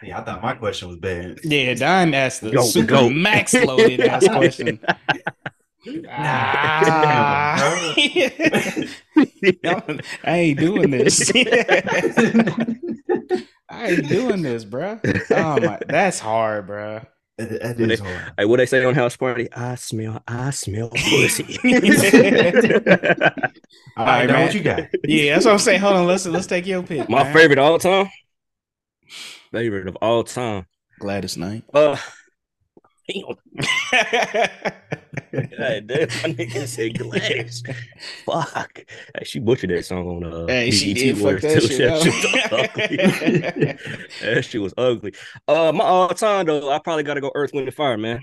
Yeah, 0.04 0.20
I 0.20 0.24
thought 0.24 0.42
my 0.44 0.54
question 0.56 0.90
was 0.90 0.98
bad. 0.98 1.40
Yeah, 1.44 1.74
Don 1.74 2.14
asked 2.14 2.42
the 2.42 2.52
Go, 2.52 2.62
super 2.64 2.88
go. 2.88 3.10
max 3.10 3.54
loaded 3.66 4.02
ass 4.02 4.28
question. 4.28 4.80
Ah. 6.10 7.56
I 7.96 7.98
ain't 10.26 10.60
doing 10.60 10.90
this. 10.92 11.32
I 13.70 13.90
ain't 13.92 14.10
doing 14.10 14.42
this, 14.42 14.66
bro. 14.66 15.00
Oh 15.32 15.60
my, 15.62 15.80
that's 15.88 16.20
hard, 16.20 16.68
bro. 16.68 17.02
That, 17.38 17.50
that 17.50 17.78
But 17.78 17.92
is 17.92 18.00
they- 18.00 18.06
hard. 18.06 18.34
Hey, 18.38 18.46
what 18.46 18.58
they 18.58 18.66
say 18.66 18.84
on 18.84 18.96
House 18.96 19.16
Party? 19.16 19.48
I 19.54 19.76
smell, 19.76 20.22
I 20.28 20.50
smell 20.50 20.90
pussy. 20.96 21.58
All 23.98 24.06
right, 24.06 24.28
man. 24.28 24.42
what 24.46 24.54
you 24.54 24.62
got? 24.64 24.82
Yeah, 25.04 25.34
that's 25.34 25.46
what 25.46 25.52
I'm 25.54 25.60
saying. 25.60 25.80
Hold 25.82 25.96
on, 25.98 26.08
let's 26.08 26.26
let's 26.26 26.48
take 26.48 26.66
your 26.66 26.84
pick. 26.84 27.10
My 27.10 27.24
man. 27.24 27.34
favorite 27.34 27.60
all 27.60 27.78
time. 27.80 28.10
Favorite 29.52 29.88
of 29.88 29.96
all 30.02 30.24
time. 30.24 30.66
Gladys 31.00 31.38
Knight. 31.38 31.64
Uh, 31.74 31.96
damn, 33.08 33.24
God 35.32 35.88
damn, 35.88 36.08
my 36.08 36.30
nigga 36.34 36.68
said 36.68 36.98
glass. 36.98 37.64
Fuck. 38.26 38.84
Hey, 39.16 39.24
she 39.24 39.40
butchered 39.40 39.70
that 39.70 39.86
song 39.86 40.08
on 40.08 40.24
uh 40.24 40.48
Hey, 40.48 40.72
she 40.72 40.94
did 40.94 41.18
fuck 41.18 41.42
that 41.42 41.64
shit. 41.64 41.80
That 41.80 42.04
shit 42.04 42.22
was 42.22 42.52
ugly. 42.52 44.08
that 44.34 44.46
shit 44.46 44.62
was 44.62 44.74
ugly. 44.78 45.14
Uh, 45.48 45.72
my 45.72 45.84
all 45.84 46.10
time 46.10 46.46
though, 46.46 46.72
I 46.72 46.80
probably 46.80 47.04
gotta 47.04 47.22
go 47.22 47.32
Earth, 47.34 47.52
Wind, 47.54 47.68
and 47.68 47.76
Fire, 47.76 47.98
man. 47.98 48.22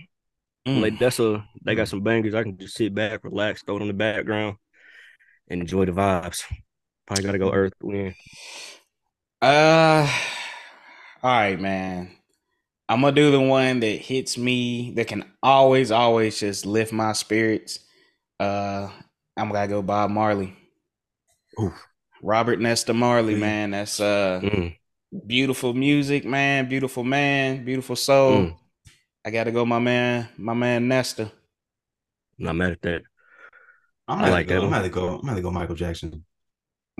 Mm. 0.66 0.82
Like 0.82 0.98
that's 0.98 1.18
a 1.20 1.44
they 1.64 1.74
got 1.74 1.88
some 1.88 2.02
bangers. 2.02 2.34
I 2.34 2.42
can 2.42 2.56
just 2.56 2.76
sit 2.76 2.94
back, 2.94 3.24
relax, 3.24 3.62
throw 3.62 3.76
it 3.76 3.82
on 3.82 3.88
the 3.88 3.94
background, 3.94 4.56
and 5.48 5.60
enjoy 5.60 5.84
the 5.84 5.92
vibes. 5.92 6.44
Probably 7.06 7.24
gotta 7.24 7.38
go 7.38 7.52
Earth, 7.52 7.74
Wind. 7.82 8.14
Uh, 9.42 10.08
all 11.22 11.30
right, 11.30 11.60
man. 11.60 12.16
I'm 12.88 13.00
gonna 13.00 13.12
do 13.16 13.30
the 13.30 13.40
one 13.40 13.80
that 13.80 13.86
hits 13.98 14.36
me 14.36 14.92
that 14.96 15.06
can 15.06 15.24
always, 15.42 15.90
always 15.90 16.38
just 16.38 16.66
lift 16.66 16.92
my 16.92 17.12
spirits. 17.12 17.78
Uh, 18.38 18.90
I'm 19.36 19.50
gonna 19.50 19.68
go 19.68 19.82
Bob 19.82 20.10
Marley. 20.10 20.56
Robert 22.22 22.60
Nesta 22.60 22.92
Marley, 22.94 23.34
Mm. 23.34 23.40
man. 23.40 23.70
That's 23.72 24.00
uh 24.00 24.40
Mm, 24.42 24.76
beautiful 25.26 25.72
music, 25.74 26.24
man. 26.24 26.68
Beautiful 26.68 27.04
man, 27.04 27.64
beautiful 27.64 27.96
soul. 27.96 28.32
Mm. 28.42 28.56
I 29.24 29.30
gotta 29.30 29.50
go, 29.50 29.64
my 29.64 29.78
man, 29.78 30.28
my 30.36 30.54
man 30.54 30.88
Nesta. 30.88 31.32
not 32.38 32.56
mad 32.56 32.72
at 32.72 32.82
that. 32.82 33.02
I'm 34.08 34.18
I 34.18 34.20
gonna 34.22 34.32
like 34.32 34.48
go, 34.48 34.54
that 34.60 34.64
I'm 34.66 34.70
gonna 34.70 34.88
go. 34.90 35.18
I'm 35.20 35.26
gonna 35.26 35.40
go 35.40 35.50
Michael 35.50 35.74
Jackson. 35.74 36.24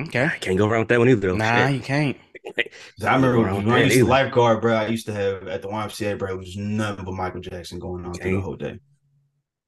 Okay. 0.01 0.25
I 0.25 0.39
can't 0.39 0.57
go 0.57 0.67
around 0.67 0.81
with 0.81 0.89
that 0.89 0.99
one 0.99 1.09
either. 1.09 1.29
Though. 1.29 1.37
Nah, 1.37 1.67
Shit. 1.67 1.75
you 1.77 1.81
can't. 1.81 2.17
I 3.05 3.15
remember 3.15 3.41
when 3.41 3.69
I 3.71 3.79
that 3.81 3.85
used 3.87 3.97
to 3.99 4.05
lifeguard, 4.05 4.61
bro. 4.61 4.75
I 4.75 4.87
used 4.89 5.07
to 5.07 5.13
have 5.13 5.49
at 5.49 5.63
the 5.63 5.69
YMCA, 5.69 6.19
bro. 6.19 6.33
It 6.33 6.39
was 6.39 6.57
nothing 6.57 7.05
but 7.05 7.15
Michael 7.15 7.41
Jackson 7.41 7.79
going 7.79 8.05
on 8.05 8.15
through 8.15 8.37
the 8.37 8.41
whole 8.41 8.57
day. 8.57 8.79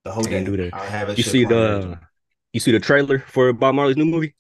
The 0.05 0.13
whole 0.13 0.23
day. 0.23 0.31
can't 0.31 0.47
do 0.47 0.57
that. 0.59 0.75
I 0.75 0.85
have 0.87 1.09
it. 1.09 1.19
You 1.19 1.25
see 1.25 1.45
the 1.45 1.99
you 2.53 2.61
see 2.61 2.73
the 2.73 2.81
trailer 2.81 3.19
for 3.19 3.53
Bob 3.53 3.75
Marley's 3.75 3.97
new 3.97 4.05
movie? 4.05 4.35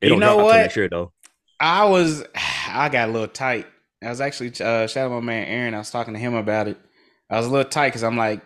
It 0.00 0.06
You 0.06 0.10
don't 0.10 0.20
know 0.20 0.34
drop 0.34 0.44
what? 0.44 0.52
till 0.52 0.60
next 0.62 0.76
year 0.76 0.88
though. 0.88 1.12
I 1.60 1.84
was, 1.86 2.24
I 2.68 2.88
got 2.88 3.08
a 3.08 3.12
little 3.12 3.28
tight. 3.28 3.66
I 4.02 4.10
was 4.10 4.20
actually 4.20 4.48
uh, 4.50 4.86
shout 4.86 5.06
out 5.06 5.10
my 5.10 5.20
man 5.20 5.46
Aaron. 5.46 5.74
I 5.74 5.78
was 5.78 5.90
talking 5.90 6.12
to 6.14 6.20
him 6.20 6.34
about 6.34 6.68
it. 6.68 6.76
I 7.30 7.38
was 7.38 7.46
a 7.46 7.50
little 7.50 7.70
tight 7.70 7.88
because 7.88 8.02
I'm 8.04 8.16
like, 8.16 8.42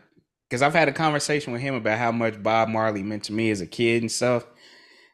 because 0.48 0.62
I've 0.62 0.74
had 0.74 0.88
a 0.88 0.92
conversation 0.92 1.52
with 1.52 1.60
him 1.60 1.74
about 1.74 1.98
how 1.98 2.12
much 2.12 2.40
Bob 2.42 2.68
Marley 2.68 3.02
meant 3.02 3.24
to 3.24 3.32
me 3.32 3.50
as 3.50 3.60
a 3.60 3.66
kid 3.66 4.02
and 4.02 4.10
stuff. 4.12 4.46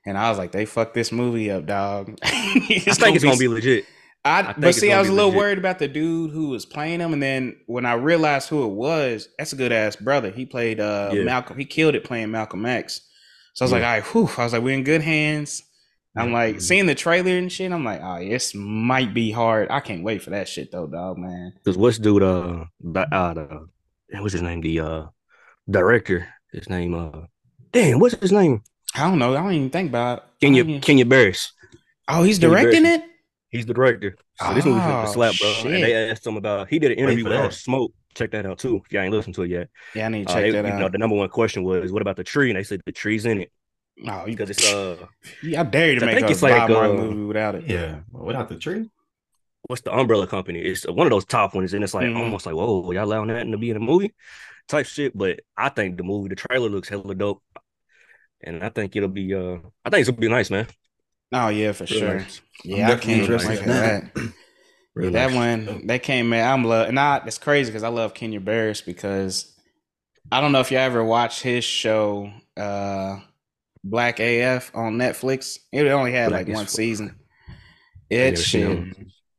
And 0.06 0.18
I 0.18 0.28
was 0.28 0.38
like, 0.38 0.52
they 0.52 0.66
fucked 0.66 0.94
this 0.94 1.10
movie 1.12 1.50
up, 1.50 1.66
dog. 1.66 2.18
I 2.22 2.30
think 2.60 2.86
it's 3.16 3.24
gonna 3.24 3.36
be 3.36 3.48
legit. 3.48 3.86
I, 4.26 4.40
I 4.40 4.54
but 4.56 4.74
see, 4.74 4.90
I 4.92 4.98
was 4.98 5.08
a 5.08 5.12
little 5.12 5.28
legit. 5.30 5.38
worried 5.38 5.58
about 5.58 5.78
the 5.78 5.88
dude 5.88 6.30
who 6.30 6.48
was 6.48 6.64
playing 6.66 7.00
him, 7.00 7.12
and 7.12 7.22
then 7.22 7.56
when 7.66 7.84
I 7.86 7.94
realized 7.94 8.48
who 8.48 8.64
it 8.64 8.72
was, 8.72 9.28
that's 9.38 9.52
a 9.52 9.56
good 9.56 9.72
ass 9.72 9.96
brother. 9.96 10.30
He 10.30 10.46
played 10.46 10.80
uh 10.80 11.10
Yeah. 11.12 11.24
Malcolm. 11.24 11.58
He 11.58 11.64
killed 11.64 11.94
it 11.94 12.04
playing 12.04 12.30
Malcolm 12.30 12.64
X. 12.66 13.00
So 13.54 13.64
I 13.64 13.66
was 13.66 13.72
Yeah. 13.72 13.76
like, 13.78 13.84
all 13.84 13.92
right, 13.92 14.04
whew. 14.28 14.30
I 14.40 14.44
was 14.44 14.52
like, 14.52 14.62
we're 14.62 14.74
in 14.78 14.84
good 14.84 15.02
hands. 15.02 15.62
I'm 16.16 16.28
Yeah. 16.28 16.34
like 16.34 16.60
seeing 16.60 16.86
the 16.86 16.94
trailer 16.94 17.36
and 17.36 17.50
shit. 17.50 17.72
I'm 17.72 17.84
like, 17.84 18.00
oh, 18.02 18.18
this 18.26 18.54
might 18.54 19.12
be 19.14 19.30
hard. 19.30 19.68
I 19.70 19.80
can't 19.80 20.02
wait 20.04 20.22
for 20.22 20.30
that 20.30 20.48
shit 20.48 20.70
though, 20.70 20.86
dog, 20.86 21.18
man. 21.18 21.52
Cause 21.64 21.76
what's 21.76 21.98
dude 21.98 22.22
uh 22.22 22.64
the 22.80 23.00
uh 23.14 23.34
the 23.34 23.66
what's 24.20 24.32
his 24.32 24.42
name? 24.42 24.60
The 24.60 24.80
uh 24.80 25.02
director. 25.68 26.28
His 26.52 26.68
name 26.68 26.94
uh 26.94 27.22
damn, 27.72 27.98
what's 27.98 28.14
his 28.14 28.32
name? 28.32 28.62
I 28.94 29.08
don't 29.08 29.18
know. 29.18 29.34
I 29.36 29.42
don't 29.42 29.52
even 29.52 29.70
think 29.70 29.88
about. 29.90 30.18
it. 30.18 30.22
I 30.24 30.46
Kenya 30.46 30.62
don't 30.62 30.70
even- 30.70 30.80
Kenya 30.82 31.06
Barris. 31.06 31.52
Oh, 32.08 32.22
he's 32.22 32.38
Kenya 32.38 32.56
directing 32.56 32.82
Barris. 32.84 32.98
it. 33.02 33.10
He's 33.50 33.66
the 33.66 33.74
director. 33.74 34.16
So 34.40 34.52
this 34.54 34.64
movie's 34.64 34.82
Oh, 34.82 34.86
gonna 34.88 35.08
slap, 35.08 35.34
bro. 35.38 35.52
shit. 35.52 35.66
And 35.74 35.82
they 35.84 36.10
asked 36.10 36.26
him 36.26 36.36
about 36.36 36.68
he 36.68 36.78
did 36.78 36.92
an 36.92 36.98
interview 36.98 37.24
for 37.24 37.30
with 37.30 37.38
that. 37.38 37.52
Smoke. 37.54 37.92
Check 38.14 38.30
that 38.32 38.46
out 38.46 38.58
too. 38.58 38.82
If 38.84 38.92
y'all 38.92 39.02
ain't 39.02 39.12
listened 39.12 39.34
to 39.36 39.42
it 39.42 39.50
yet. 39.50 39.68
Yeah, 39.94 40.06
I 40.06 40.08
need 40.08 40.26
to 40.26 40.32
Uh, 40.32 40.34
check 40.36 40.42
they- 40.44 40.50
that 40.52 40.64
you 40.64 40.78
know, 40.78 40.84
out. 40.86 40.92
the 40.92 40.98
number 40.98 41.16
one 41.16 41.28
question 41.28 41.64
was, 41.64 41.90
"What 41.92 42.02
about 42.02 42.16
the 42.16 42.24
tree?" 42.24 42.50
And 42.50 42.58
they 42.58 42.62
said 42.62 42.80
the 42.86 42.92
tree's 42.92 43.26
in 43.26 43.40
it 43.40 43.52
oh, 44.08 44.20
you 44.26 44.32
because 44.36 44.50
it's 44.50 44.72
uh, 44.72 44.96
Yeah, 45.42 45.60
I 45.60 45.64
dare 45.64 45.92
you 45.92 45.98
to 46.00 46.04
I 46.04 46.06
make 46.06 46.14
think 46.16 46.28
a 46.28 46.30
it's 46.32 46.42
like, 46.42 46.52
Bob 46.56 46.70
Marley 46.70 46.98
uh, 46.98 47.00
movie 47.02 47.24
without 47.24 47.54
it. 47.56 47.64
Yeah, 47.68 48.00
without 48.12 48.48
the 48.48 48.56
tree. 48.56 48.90
what's 49.66 49.82
the 49.82 49.92
umbrella 49.96 50.26
company? 50.26 50.60
It's 50.60 50.86
one 50.86 51.06
of 51.06 51.10
those 51.10 51.24
top 51.24 51.54
ones, 51.54 51.74
and 51.74 51.82
it's 51.82 51.94
like 51.94 52.06
Mhm. 52.06 52.18
almost 52.18 52.44
like, 52.46 52.54
whoa, 52.54 52.90
y'all 52.92 53.04
allowing 53.04 53.28
that 53.28 53.44
to 53.44 53.56
be 53.58 53.70
in 53.70 53.76
a 53.76 53.80
movie 53.80 54.12
type 54.68 54.86
shit. 54.86 55.16
But 55.16 55.40
I 55.56 55.68
think 55.70 55.96
the 55.96 56.02
movie, 56.04 56.28
the 56.28 56.36
trailer 56.36 56.68
looks 56.68 56.88
hella 56.88 57.14
dope, 57.14 57.42
and 58.44 58.62
I 58.64 58.68
think 58.70 58.96
it'll 58.96 59.08
be 59.08 59.34
uh, 59.34 59.58
I 59.84 59.90
think 59.90 60.00
it's 60.02 60.10
gonna 60.10 60.20
be 60.20 60.28
nice, 60.28 60.50
man. 60.50 60.68
Oh 61.32 61.48
yeah, 61.48 61.72
for 61.72 61.86
Real 61.88 62.00
sure. 62.00 62.14
nice. 62.14 62.40
Yeah, 62.64 62.90
I 62.90 62.94
definitely 62.94 63.16
can't 63.16 63.20
interested 63.20 63.48
wait 63.48 63.60
for 63.60 63.68
that. 63.68 64.02
that. 64.14 64.14
Real 64.94 65.10
Yeah, 65.10 65.10
that 65.12 65.30
nice. 65.30 65.34
one 65.34 65.86
that 65.86 66.02
came 66.02 66.32
in. 66.32 66.44
I'm 66.44 66.64
love 66.64 66.92
not. 66.92 67.26
It's 67.26 67.38
crazy 67.38 67.70
because 67.70 67.82
I 67.82 67.88
love 67.88 68.14
Kenya 68.14 68.40
Barris 68.40 68.80
because 68.82 69.52
I 70.32 70.40
don't 70.40 70.52
know 70.52 70.60
if 70.60 70.70
you 70.70 70.78
ever 70.78 71.04
watched 71.04 71.42
his 71.42 71.64
show, 71.64 72.32
uh, 72.56 73.20
Black 73.84 74.20
AF 74.20 74.72
on 74.74 74.94
Netflix. 74.98 75.58
It 75.72 75.86
only 75.88 76.12
had 76.12 76.32
Black 76.32 76.46
like 76.46 76.48
one 76.48 76.66
fuck. 76.66 76.68
season. 76.68 77.16
I 78.16 78.16
It 78.20 78.38
shit. 78.38 78.84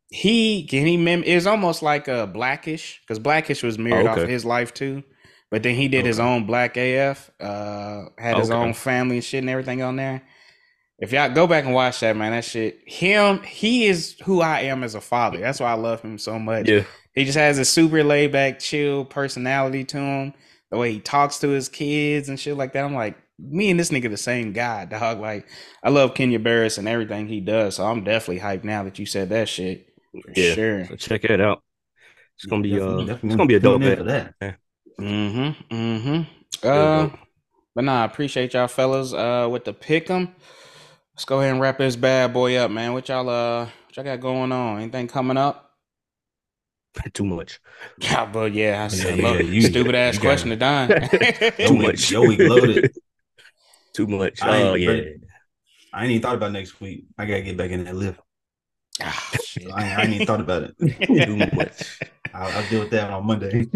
He 0.09 0.65
can 0.67 0.85
he 0.85 0.97
mem. 0.97 1.23
It 1.23 1.35
was 1.35 1.47
almost 1.47 1.81
like 1.81 2.07
a 2.07 2.27
Blackish 2.27 3.01
because 3.01 3.19
Blackish 3.19 3.63
was 3.63 3.77
mirrored 3.77 4.07
off 4.07 4.17
okay. 4.17 4.23
of 4.23 4.30
his 4.30 4.45
life 4.45 4.73
too. 4.73 5.03
But 5.51 5.63
then 5.63 5.76
he 5.76 5.88
did 5.88 6.05
his 6.05 6.19
own 6.19 6.45
Black 6.45 6.76
AF. 6.77 7.30
Uh, 7.39 8.05
had 8.17 8.38
his 8.38 8.49
Okay. 8.49 8.57
own 8.59 8.73
family 8.73 9.17
and 9.17 9.23
shit 9.23 9.39
and 9.43 9.49
everything 9.49 9.81
on 9.81 9.95
there. 9.95 10.23
If 10.97 11.11
y'all 11.11 11.30
go 11.30 11.45
back 11.45 11.65
and 11.65 11.73
watch 11.73 11.99
that, 11.99 12.15
man, 12.15 12.31
that 12.31 12.45
shit. 12.45 12.80
Him, 12.85 13.43
he 13.43 13.85
is 13.85 14.15
who 14.23 14.41
I 14.41 14.61
am 14.61 14.84
as 14.84 14.95
a 14.95 15.01
father. 15.01 15.39
That's 15.39 15.59
why 15.59 15.72
I 15.72 15.76
love 15.76 16.01
him 16.01 16.17
so 16.17 16.39
much. 16.39 16.67
Yeah, 16.69 16.84
He 17.13 17.26
just 17.26 17.38
has 17.38 17.59
a 17.59 17.65
super 17.65 18.03
laid 18.03 18.31
back, 18.31 18.59
chill 18.59 19.05
personality 19.05 19.84
to 19.85 19.97
him. 19.97 20.34
The 20.72 20.77
way 20.77 20.93
he 20.93 20.99
talks 20.99 21.39
to 21.39 21.49
his 21.49 21.69
kids 21.69 22.27
and 22.30 22.39
shit 22.39 22.57
like 22.57 22.73
that. 22.73 22.84
I'm 22.84 22.93
like, 22.95 23.17
me 23.38 23.69
and 23.69 23.80
this 23.80 23.91
nigga 23.91 24.09
the 24.09 24.17
same 24.17 24.51
guy, 24.53 24.85
dog. 24.85 25.19
Like, 25.19 25.45
I 25.84 25.89
love 25.89 26.15
Kenya 26.15 26.39
Barris 26.39 26.77
and 26.77 26.88
everything 26.88 27.27
he 27.27 27.39
does. 27.41 27.76
So 27.76 27.85
I'm 27.85 28.03
definitely 28.03 28.41
hyped 28.41 28.63
now 28.63 28.84
that 28.84 28.97
you 28.97 29.05
said 29.05 29.30
that 29.30 29.47
shit. 29.49 29.88
For 30.11 30.31
Yeah. 30.39 30.53
sure. 30.53 30.85
so 30.85 30.95
check 30.95 31.26
it 31.26 31.41
out. 31.41 31.61
It's 32.38 32.45
gonna 32.45 32.63
be 32.63 32.80
uh, 32.80 32.85
Definitely- 32.99 33.27
it's 33.30 33.35
gonna 33.35 33.47
be 33.47 33.55
a 33.55 33.59
dope 33.59 33.81
tune 33.81 33.84
in 33.84 33.89
bit. 33.89 33.97
for 33.99 34.03
that. 34.39 34.57
Mm-hmm. 34.99 35.76
Mm-hmm. 35.76 36.67
Uh, 36.67 37.09
but 37.76 37.84
nah, 37.84 38.01
I 38.01 38.05
appreciate 38.05 38.53
y'all 38.53 38.67
fellas. 38.67 39.13
Uh, 39.13 39.47
with 39.51 39.65
the 39.65 39.73
pick 39.73 40.09
'em. 40.09 40.34
Let's 41.13 41.26
go 41.26 41.39
ahead 41.39 41.51
and 41.51 41.61
wrap 41.61 41.77
this 41.77 41.95
bad 41.95 42.34
boy 42.34 42.55
up, 42.57 42.72
man. 42.72 42.93
What 42.93 43.07
y'all 43.09 43.30
uh, 43.30 43.65
what 43.65 43.95
y'all 43.95 44.05
got 44.05 44.19
going 44.19 44.51
on? 44.51 44.81
Anything 44.81 45.07
coming 45.07 45.38
up? 45.38 45.72
Too 47.13 47.26
much. 47.26 47.59
Yeah, 47.99 48.26
but 48.26 48.53
yeah, 48.53 48.85
I 48.85 48.88
said, 48.88 49.19
Yeah, 49.19 49.30
look, 49.30 49.39
yeah, 49.41 49.45
you- 49.45 49.61
stupid 49.61 49.95
ass 49.95 50.17
question 50.17 50.49
to 50.49 50.55
Don. 50.55 50.88
Too 51.67 51.77
much. 51.77 52.09
Yo, 52.11 52.22
we 52.26 52.38
loaded. 52.38 52.91
Too 53.93 54.07
much. 54.07 54.41
I 54.41 54.61
Oh 54.61 54.73
yeah. 54.76 54.88
ready. 54.89 55.15
I 55.93 56.03
ain't 56.03 56.11
even 56.11 56.22
thought 56.22 56.35
about 56.35 56.51
next 56.51 56.80
week. 56.81 57.05
I 57.17 57.26
gotta 57.26 57.41
get 57.41 57.55
back 57.57 57.72
in 57.72 57.85
that 57.85 57.95
lift. 57.95 58.19
Shit. 59.43 59.72
I 59.73 59.88
ain't, 59.89 59.99
I 59.99 60.03
ain't 60.03 60.13
even 60.13 60.27
thought 60.27 60.41
about 60.41 60.63
it. 60.63 60.76
Too 61.26 61.35
much. 61.38 61.99
I'll, 62.34 62.49
I'll 62.57 62.69
deal 62.69 62.80
with 62.81 62.89
that 62.91 63.09
on 63.11 63.26
Monday. 63.26 63.67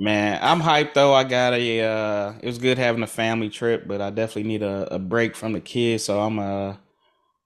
Man, 0.00 0.38
I'm 0.42 0.62
hyped 0.62 0.94
though. 0.94 1.14
I 1.14 1.24
got 1.24 1.54
a 1.54 1.82
uh 1.82 2.34
it 2.42 2.46
was 2.46 2.58
good 2.58 2.78
having 2.78 3.02
a 3.04 3.08
family 3.08 3.50
trip, 3.50 3.86
but 3.86 4.00
I 4.00 4.10
definitely 4.10 4.44
need 4.44 4.62
a, 4.62 4.94
a 4.94 5.00
break 5.00 5.36
from 5.36 5.52
the 5.52 5.60
kids. 5.60 6.04
So 6.04 6.20
I'm 6.20 6.38
uh 6.40 6.76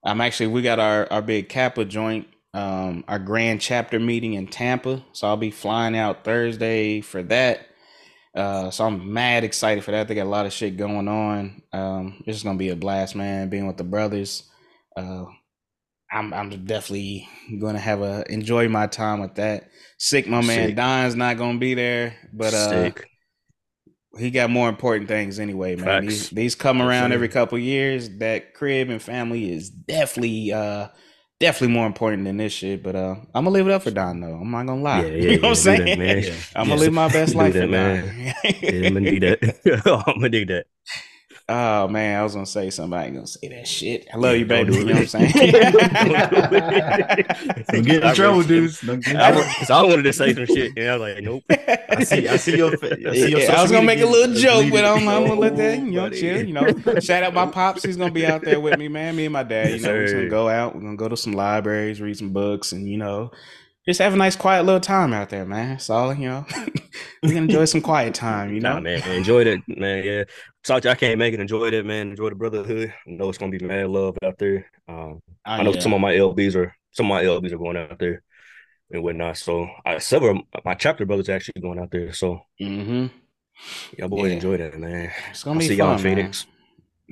I'm 0.05 0.21
actually 0.21 0.49
we 0.49 0.63
got 0.63 0.79
our, 0.81 1.09
our 1.13 1.23
big 1.23 1.49
Kappa 1.49 1.85
joint, 1.85 2.29
um, 2.55 3.05
our 3.09 3.19
grand 3.19 3.61
chapter 3.61 4.01
meeting 4.01 4.35
in 4.35 4.47
Tampa. 4.49 5.05
So 5.13 5.29
I'll 5.29 5.37
be 5.39 5.51
flying 5.51 5.97
out 5.97 6.25
Thursday 6.25 7.03
for 7.03 7.25
that. 7.25 7.67
Uh 8.37 8.71
so 8.71 8.87
I'm 8.87 9.13
mad 9.13 9.45
excited 9.45 9.85
for 9.85 9.91
that. 9.93 10.09
They 10.09 10.15
got 10.17 10.27
a 10.27 10.31
lot 10.31 10.47
of 10.47 10.53
shit 10.53 10.77
going 10.77 11.09
on. 11.09 11.63
Um 11.73 12.23
it's 12.27 12.45
gonna 12.45 12.59
be 12.59 12.71
a 12.71 12.77
blast, 12.77 13.17
man, 13.17 13.51
being 13.51 13.67
with 13.67 13.79
the 13.79 13.85
brothers. 13.85 14.45
Uh 14.97 15.27
I'm 16.15 16.33
I'm 16.33 16.49
definitely 16.65 17.29
gonna 17.59 17.81
have 17.81 18.01
a 18.01 18.25
enjoy 18.33 18.69
my 18.69 18.87
time 18.87 19.21
with 19.21 19.35
that. 19.35 19.69
Sick, 19.99 20.29
my 20.29 20.41
man 20.41 20.69
Sick. 20.69 20.77
Don's 20.77 21.17
not 21.17 21.37
gonna 21.37 21.59
be 21.59 21.75
there, 21.75 22.15
but 22.33 22.55
uh 22.55 22.69
Sick. 22.71 23.11
he 24.17 24.31
got 24.31 24.49
more 24.49 24.69
important 24.69 25.09
things 25.09 25.41
anyway, 25.41 25.75
man. 25.75 26.07
These, 26.07 26.31
these 26.31 26.55
come 26.55 26.81
around 26.81 27.13
every 27.13 27.29
couple 27.29 27.59
years. 27.59 28.09
That 28.19 28.55
crib 28.55 28.91
and 28.91 29.03
family 29.03 29.53
is 29.53 29.71
definitely 29.71 30.53
uh 30.53 30.89
definitely 31.41 31.75
more 31.75 31.87
important 31.87 32.25
than 32.25 32.37
this 32.37 32.53
shit. 32.53 32.85
But 32.85 32.95
uh 32.95 33.17
I'm 33.35 33.45
gonna 33.45 33.51
leave 33.51 33.67
it 33.67 33.73
up 33.73 33.83
for 33.83 33.91
Don 33.91 34.21
though. 34.21 34.37
I'm 34.37 34.53
not 34.53 34.67
gonna 34.67 34.83
lie. 34.83 35.07
Yeah, 35.07 35.09
yeah, 35.17 35.31
you 35.33 35.41
know 35.41 35.49
what 35.49 35.67
I'm 35.67 35.87
yeah, 35.87 35.97
do 35.97 36.23
that. 36.23 36.49
I'm 36.55 36.69
gonna 36.69 36.81
live 36.81 36.93
my 36.93 37.09
best 37.09 37.35
life 37.35 37.55
that, 37.55 37.63
for 37.63 37.69
man. 37.69 38.07
Don. 38.07 38.17
Yeah, 38.63 38.87
I'm 38.87 38.95
gonna 38.95 39.11
do 39.11 39.21
that. 39.21 40.05
I'm 40.07 40.15
gonna 40.15 40.29
do 40.29 40.47
that. 40.47 40.67
Oh 41.49 41.89
man, 41.89 42.21
I 42.21 42.23
was 42.23 42.35
gonna 42.35 42.47
say 42.47 42.71
somebody 42.71 43.11
gonna 43.13 43.27
say 43.27 43.49
that 43.49 43.69
shit. 43.69 44.09
I 44.13 44.17
love 44.17 44.37
you, 44.37 44.47
baby. 44.47 44.73
do 44.73 44.79
You 44.79 44.85
know 44.87 44.95
what 44.95 45.15
I'm 45.15 45.17
saying? 45.31 45.33
Don't 47.71 47.83
get 47.85 48.05
in 48.05 48.15
trouble, 48.15 48.43
dudes. 48.43 48.81
Don't 48.81 49.05
get 49.05 49.15
in 49.15 49.21
I, 49.21 49.31
trouble. 49.31 49.47
was- 49.47 49.67
so 49.69 49.75
I 49.75 49.83
wanted 49.83 50.03
to 50.05 50.13
say 50.13 50.35
some 50.35 50.47
shit, 50.47 50.73
and 50.77 50.89
I 50.89 50.97
was 50.97 51.15
like, 51.15 51.25
nope. 51.25 51.45
I 51.51 52.05
see. 52.05 52.29
I 52.29 52.37
see 52.37 52.57
your. 52.57 52.77
fa- 52.77 52.97
I, 53.09 53.13
see 53.15 53.31
your 53.31 53.41
Yeah, 53.41 53.59
I 53.59 53.63
was 53.63 53.71
gonna 53.71 53.87
make 53.87 54.01
a 54.01 54.07
little 54.07 54.35
joke, 54.35 54.71
but 54.71 54.85
I'm. 54.85 55.09
I'm 55.09 55.27
gonna 55.27 55.41
let 55.41 55.57
that 55.57 55.79
you 55.79 55.91
know 55.93 56.11
chill. 56.21 56.45
You 56.47 56.53
know, 56.55 56.67
shout 57.01 57.23
out 57.23 57.35
my 57.35 57.47
pops. 57.47 57.83
He's 57.85 57.97
gonna 57.97 58.11
be 58.11 58.27
out 58.27 58.43
there 58.43 58.61
with 58.61 58.79
me, 58.79 58.89
man. 58.89 59.17
Me 59.17 59.27
and 59.27 59.33
my 59.33 59.43
dad. 59.43 59.71
You 59.71 59.81
know, 59.81 59.93
we're 59.93 60.13
gonna 60.13 60.29
go 60.29 60.49
out. 60.49 60.75
We're 60.75 60.83
gonna 60.83 60.97
go 60.97 61.09
to 61.09 61.17
some 61.17 61.33
libraries, 61.33 62.01
read 62.01 62.17
some 62.17 62.31
books, 62.31 62.73
and 62.73 62.89
you 62.89 62.99
know, 62.99 63.31
just 63.87 64.01
have 64.01 64.15
a 64.15 64.17
nice, 64.17 64.37
quiet 64.37 64.65
little 64.65 64.81
time 64.81 65.13
out 65.13 65.31
there, 65.31 65.45
man. 65.45 65.71
That's 65.71 65.91
all. 65.91 66.15
You 66.15 66.29
know, 66.29 66.47
we 67.23 67.29
can 67.31 67.45
enjoy 67.45 67.65
some 67.67 67.81
quiet 67.81 68.15
time. 68.15 68.55
You 68.55 68.61
know, 68.61 68.75
Nah, 68.75 68.81
man, 68.81 69.03
enjoy 69.11 69.43
it, 69.43 69.61
man. 69.69 70.05
Yeah, 70.05 70.25
sorry 70.65 70.89
I 70.89 70.95
can't 70.95 71.19
make 71.19 71.35
it. 71.35 71.41
Enjoy 71.41 71.67
it, 71.67 71.85
man. 71.85 72.11
Enjoy 72.11 72.31
the 72.31 72.35
brotherhood. 72.35 72.93
I 73.07 73.11
know 73.11 73.29
it's 73.29 73.39
gonna 73.39 73.57
be 73.57 73.65
mad 73.65 73.89
love 73.89 74.17
out 74.25 74.39
there. 74.39 74.67
Um, 74.89 75.21
Oh, 75.47 75.53
I 75.53 75.63
know 75.63 75.73
yeah. 75.75 75.81
some 75.81 75.93
of 75.93 76.01
my 76.01 76.15
LBs 76.15 76.55
are 76.57 76.75
some 76.93 77.07
of 77.07 77.11
my 77.11 77.23
LBs 77.23 77.53
are 77.53 77.59
going 77.59 77.77
out 77.77 77.99
there 77.99 78.23
and 78.91 79.03
whatnot. 79.03 79.37
So 79.37 79.69
I 79.85 79.99
several 79.99 80.41
my 80.65 80.75
chapter 80.75 81.05
brothers 81.05 81.29
are 81.29 81.33
actually 81.35 81.61
going 81.61 81.79
out 81.79 81.91
there. 81.91 82.13
So 82.15 82.41
Mm-hmm. 82.61 83.07
y'all 83.99 84.09
boys 84.09 84.29
Yeah. 84.31 84.37
enjoy 84.37 84.57
that, 84.57 84.79
man. 84.79 85.11
It's 85.31 85.43
gonna 85.45 85.55
I'll 85.57 85.61
be 85.61 85.69
see 85.69 85.77
fun, 85.77 85.79
y'all 85.79 85.97
in 85.97 86.03
man. 86.03 86.17
Phoenix. 86.17 86.47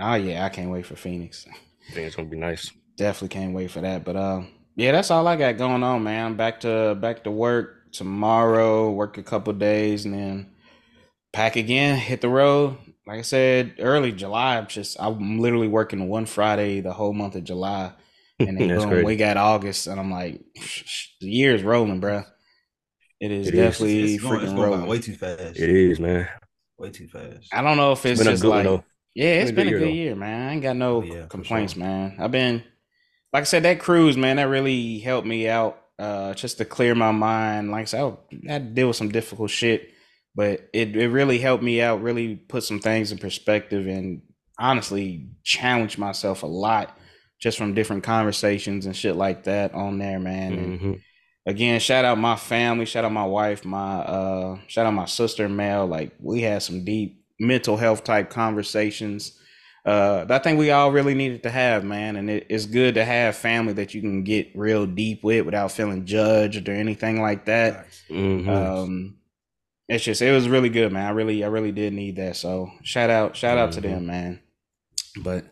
Oh 0.01 0.15
yeah, 0.15 0.45
I 0.47 0.49
can't 0.49 0.71
wait 0.71 0.87
for 0.87 0.97
Phoenix. 0.97 1.47
I 1.49 1.93
think 1.93 2.07
it's 2.07 2.17
gonna 2.17 2.29
be 2.29 2.39
nice. 2.39 2.71
Definitely 2.97 3.29
can't 3.29 3.55
wait 3.55 3.71
for 3.71 3.81
that. 3.83 4.05
But 4.05 4.17
uh, 4.17 4.43
yeah, 4.77 4.93
that's 4.93 5.11
all 5.11 5.27
I 5.27 5.37
got 5.37 5.59
going 5.59 5.83
on, 5.83 6.03
man. 6.03 6.27
I'm 6.27 6.37
back 6.37 6.61
to 6.61 6.95
back 7.01 7.25
to 7.25 7.31
work 7.31 7.93
tomorrow. 7.93 8.91
Work 8.91 9.19
a 9.19 9.23
couple 9.23 9.53
days 9.53 10.05
and 10.05 10.15
then 10.15 10.51
pack 11.33 11.57
again. 11.57 11.99
Hit 11.99 12.21
the 12.23 12.31
road. 12.31 12.79
Like 13.07 13.21
I 13.21 13.23
said 13.23 13.77
early 13.81 14.13
July, 14.13 14.59
I'm 14.59 14.69
just 14.69 14.97
I'm 15.01 15.41
literally 15.41 15.69
working 15.69 16.09
one 16.09 16.27
Friday 16.27 16.81
the 16.81 16.93
whole 16.93 17.13
month 17.15 17.37
of 17.37 17.45
July, 17.45 17.93
and 18.45 18.57
then 18.59 18.75
boom, 18.75 19.03
we 19.03 19.17
got 19.17 19.37
August, 19.39 19.87
and 19.89 20.01
I'm 20.01 20.11
like, 20.11 20.41
the 21.21 21.29
year's 21.31 21.63
rolling, 21.63 22.01
bruh. 22.01 22.27
It 23.21 23.31
is 23.33 23.51
It 23.51 23.55
is. 23.55 23.81
definitely 23.81 23.97
It's, 23.99 24.19
it's 24.19 24.19
freaking 24.19 24.55
going 24.55 24.69
by 24.71 24.85
rolling. 24.85 24.85
way 24.85 24.99
too 25.01 25.15
fast. 25.15 25.59
It 25.59 25.71
is, 25.71 26.01
man. 26.01 26.29
Way 26.79 26.91
too 26.91 27.09
fast. 27.09 27.49
I 27.53 27.63
don't 27.63 27.77
know 27.77 27.93
if 27.93 28.05
it's, 28.07 28.19
It's 28.19 28.25
been 28.25 28.29
a 28.29 28.35
just 28.35 28.45
good 28.45 28.55
like 28.55 28.63
though. 28.63 28.85
yeah, 29.15 29.41
it's 29.43 29.51
Been 29.51 29.51
been 29.51 29.69
a 29.69 29.69
a 29.69 29.73
good 29.73 29.73
good 29.73 29.91
year, 29.91 29.91
year, 29.91 30.15
man. 30.17 30.49
I 30.49 30.53
ain't 30.55 30.63
got 30.63 30.77
no 30.77 31.03
Oh, 31.03 31.03
yeah, 31.03 31.29
complaints, 31.29 31.77
sure. 31.77 31.77
man. 31.77 32.17
I've 32.19 32.31
been, 32.33 32.65
like 33.33 33.43
I 33.43 33.45
said, 33.45 33.63
that 33.65 33.81
cruise, 33.81 34.17
man, 34.17 34.37
that 34.37 34.49
really 34.49 34.99
helped 34.99 35.27
me 35.27 35.49
out, 35.49 35.81
uh, 35.99 36.35
just 36.35 36.59
to 36.59 36.65
clear 36.65 36.95
my 36.95 37.13
mind. 37.13 37.71
Like 37.71 37.83
I 37.83 37.85
said, 37.85 38.17
I 38.49 38.53
had 38.53 38.69
to 38.69 38.75
deal 38.75 38.89
with 38.89 38.97
some 38.97 39.11
difficult 39.11 39.51
shit, 39.51 39.91
but 40.35 40.69
it 40.73 40.97
it 40.97 41.09
really 41.09 41.39
helped 41.39 41.63
me 41.65 41.81
out. 41.81 42.03
Really 42.03 42.37
put 42.37 42.63
some 42.65 42.81
things 42.81 43.13
in 43.13 43.19
perspective, 43.19 43.87
and 43.87 44.23
honestly, 44.59 45.29
challenged 45.43 45.99
myself 45.99 46.43
a 46.43 46.47
lot 46.47 46.99
just 47.41 47.59
from 47.59 47.75
different 47.75 48.05
conversations 48.05 48.87
and 48.87 48.95
shit 48.97 49.17
like 49.17 49.45
that 49.45 49.75
on 49.75 49.99
there, 49.99 50.21
man. 50.21 50.53
And 50.59 50.81
Mhm. 50.81 51.01
again 51.45 51.81
shout 51.81 52.05
out 52.05 52.19
my 52.19 52.37
family 52.37 52.85
shout 52.85 53.05
out 53.05 53.11
my 53.11 53.25
wife 53.25 53.65
my 53.65 53.97
uh 53.99 54.59
shout 54.69 54.87
out 54.87 54.95
my 54.95 55.07
sister 55.07 55.49
mel 55.49 55.89
like 55.89 56.13
we 56.21 56.41
had 56.41 56.63
some 56.63 56.85
deep 56.85 57.25
mental 57.41 57.77
health 57.77 58.05
type 58.05 58.31
conversations 58.31 59.41
uh 59.85 60.25
that 60.25 60.41
i 60.41 60.43
think 60.45 60.59
we 60.59 60.71
all 60.71 60.93
really 60.93 61.15
needed 61.15 61.43
to 61.43 61.51
have 61.51 61.83
man 61.85 62.17
and 62.17 62.31
it, 62.31 62.47
it's 62.49 62.67
good 62.67 62.95
to 62.95 63.05
have 63.05 63.35
family 63.37 63.73
that 63.73 63.95
you 63.95 64.01
can 64.01 64.23
get 64.23 64.49
real 64.55 64.87
deep 64.87 65.25
with 65.25 65.45
without 65.45 65.73
feeling 65.73 66.05
judged 66.05 66.69
or 66.69 66.73
anything 66.73 67.21
like 67.21 67.47
that 67.47 67.75
Facts. 67.87 68.03
Mhm. 68.11 68.49
um 68.49 69.17
it's 69.89 70.05
just 70.05 70.23
it 70.23 70.31
was 70.33 70.49
really 70.49 70.69
good 70.69 70.93
man 70.93 71.07
i 71.07 71.11
really 71.11 71.43
i 71.43 71.49
really 71.49 71.73
did 71.73 71.93
need 71.93 72.17
that 72.17 72.37
so 72.37 72.71
shout 72.83 73.11
out 73.11 73.37
shout 73.37 73.59
out 73.59 73.73
to 73.73 73.81
Mhm. 73.81 73.83
them 73.83 74.07
man 74.07 74.41
but 75.21 75.45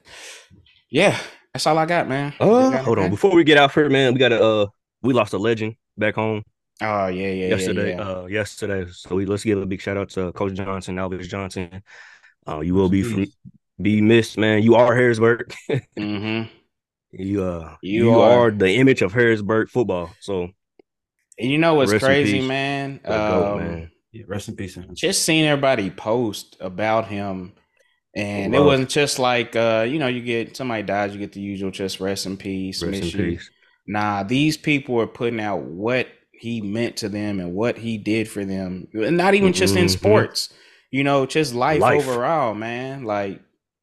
yeah 0.90 1.18
that's 1.52 1.66
all 1.66 1.76
i 1.78 1.86
got 1.86 2.08
man 2.08 2.32
Uh, 2.40 2.70
got 2.70 2.84
hold 2.84 2.98
on. 2.98 3.04
anything? 3.04 3.10
Before 3.10 3.34
we 3.34 3.44
get 3.44 3.58
out 3.58 3.72
here, 3.72 3.88
man, 3.90 4.12
we 4.14 4.20
got 4.20 4.32
a 4.32 4.42
uh, 4.42 4.66
we 5.02 5.12
lost 5.12 5.32
a 5.32 5.38
legend 5.38 5.74
back 5.98 6.14
home 6.14 6.44
oh 6.82 7.08
yeah 7.08 7.28
yeah 7.28 7.48
yesterday. 7.48 7.90
yeah, 7.90 7.96
yeah. 7.96 8.02
Uh, 8.20 8.26
yesterday. 8.26 8.86
So 8.92 9.16
we 9.16 9.26
let's 9.26 9.42
give 9.44 9.60
a 9.60 9.66
big 9.66 9.80
shout 9.80 9.96
out 9.96 10.10
to 10.10 10.32
Coach 10.32 10.54
Johnson, 10.54 10.96
Alvis 10.96 11.28
Johnson. 11.28 11.82
Uh, 12.48 12.60
you 12.60 12.74
will 12.74 12.88
be 12.88 13.02
from, 13.02 13.24
Peace. 13.26 13.36
Be 13.80 14.00
missed, 14.00 14.36
man. 14.38 14.62
You 14.62 14.74
are 14.74 14.94
Harrodsburg. 14.94 15.54
mm-hmm 15.98 16.48
you 17.12 17.42
uh, 17.42 17.74
You 17.82 18.04
you, 18.04 18.20
are. 18.20 18.46
are. 18.46 18.50
the 18.52 18.72
image 18.76 19.02
of 19.02 19.12
Harrodsburg 19.12 19.68
football. 19.68 20.10
So 20.20 20.48
And 21.38 21.50
you 21.50 21.58
know 21.58 21.74
what's 21.74 21.90
Rest 21.90 22.04
crazy, 22.04 22.38
peace. 22.38 22.46
man? 22.48 23.00
the 23.02 23.08
GOAT, 23.08 23.52
Um, 23.52 23.58
man. 23.58 23.90
Yeah, 24.12 24.22
rest 24.28 24.48
in 24.48 24.54
peace. 24.56 24.76
man. 24.76 24.94
just 24.94 25.24
seeing 25.24 25.44
everybody 25.44 25.90
post 25.90 26.56
about 26.60 27.08
him, 27.08 27.52
and 28.14 28.54
it 28.54 28.60
wasn't 28.60 28.90
just 28.90 29.18
like 29.18 29.54
uh, 29.56 29.86
you 29.88 29.98
know, 29.98 30.06
you 30.08 30.20
get 30.20 30.56
somebody 30.56 30.82
dies, 30.84 31.12
you 31.12 31.18
get 31.18 31.32
the 31.32 31.40
usual 31.40 31.70
just 31.72 31.98
rest 32.00 32.26
in 32.26 32.36
peace, 32.36 32.82
Rest 32.82 32.94
in 32.94 33.00
miss 33.00 33.14
you. 33.14 33.24
peace. 33.24 33.50
Nah, 33.88 34.22
these 34.24 34.56
people 34.56 35.00
are 35.00 35.06
putting 35.06 35.40
out 35.40 35.62
what 35.62 36.06
he 36.32 36.60
meant 36.60 36.96
to 36.98 37.08
them 37.08 37.40
and 37.40 37.54
what 37.54 37.76
he 37.78 37.98
did 37.98 38.28
for 38.28 38.44
them, 38.44 38.86
and 38.94 39.16
not 39.16 39.34
even 39.34 39.52
just 39.52 39.74
in 39.76 39.86
Mhm. 39.86 39.90
sports. 39.90 40.52
You 40.92 41.02
know, 41.04 41.24
just 41.26 41.54
life, 41.54 41.80
Life. 41.80 42.06
overall, 42.08 42.54
man. 42.54 43.02
Like 43.04 43.40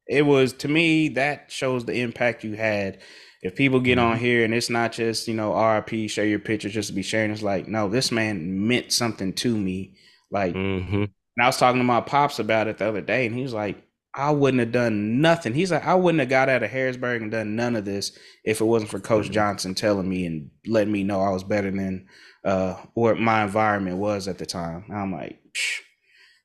it 0.08 0.22
was 0.22 0.52
to 0.54 0.68
me 0.68 1.08
that 1.10 1.50
shows 1.52 1.84
the 1.84 2.00
impact 2.00 2.44
you 2.44 2.54
had. 2.54 3.00
If 3.42 3.54
people 3.54 3.80
get 3.80 3.98
Mm-hmm. 3.98 4.00
on 4.00 4.18
here 4.18 4.44
and 4.44 4.52
it's 4.52 4.70
not 4.70 4.92
just 4.92 5.28
you 5.28 5.34
know 5.34 5.52
RP, 5.52 6.08
share 6.08 6.26
your 6.26 6.40
picture 6.40 6.68
just 6.68 6.88
to 6.88 6.94
be 6.94 7.02
sharing, 7.02 7.30
it's 7.30 7.42
like 7.42 7.68
no, 7.68 7.88
this 7.88 8.10
man 8.12 8.66
meant 8.68 8.92
something 8.92 9.32
to 9.34 9.56
me. 9.56 9.96
Like, 10.30 10.54
hmm 10.54 11.04
and 11.36 11.44
I 11.44 11.46
was 11.48 11.56
talking 11.58 11.80
to 11.80 11.84
my 11.84 12.00
pops 12.00 12.38
about 12.38 12.68
it 12.68 12.78
the 12.78 12.88
other 12.88 13.00
day, 13.00 13.26
and 13.26 13.34
he 13.36 13.42
was 13.42 13.54
like, 13.54 13.82
I 14.14 14.30
wouldn't 14.32 14.60
have 14.60 14.72
done 14.72 15.20
nothing. 15.20 15.54
He's 15.54 15.70
like, 15.70 15.86
I 15.86 15.94
wouldn't 15.94 16.20
have 16.20 16.28
got 16.28 16.48
out 16.48 16.62
of 16.64 16.70
Harrodsburg 16.70 17.22
and 17.22 17.30
done 17.30 17.54
none 17.56 17.76
of 17.76 17.84
this 17.84 18.18
if 18.44 18.60
it 18.60 18.64
wasn't 18.64 18.90
for 18.90 18.98
Coach 19.00 19.30
Johnson 19.30 19.74
telling 19.74 20.08
me 20.08 20.26
and 20.26 20.50
letting 20.66 20.92
me 20.92 21.04
know 21.04 21.20
I 21.20 21.30
was 21.30 21.44
better 21.44 21.70
than 21.70 22.08
uh 22.44 22.74
what 22.94 23.18
my 23.20 23.44
environment 23.44 23.98
was 23.98 24.26
at 24.28 24.38
the 24.38 24.46
time. 24.46 24.86
I'm 24.92 25.12
like, 25.12 25.38
Psh. 25.56 25.80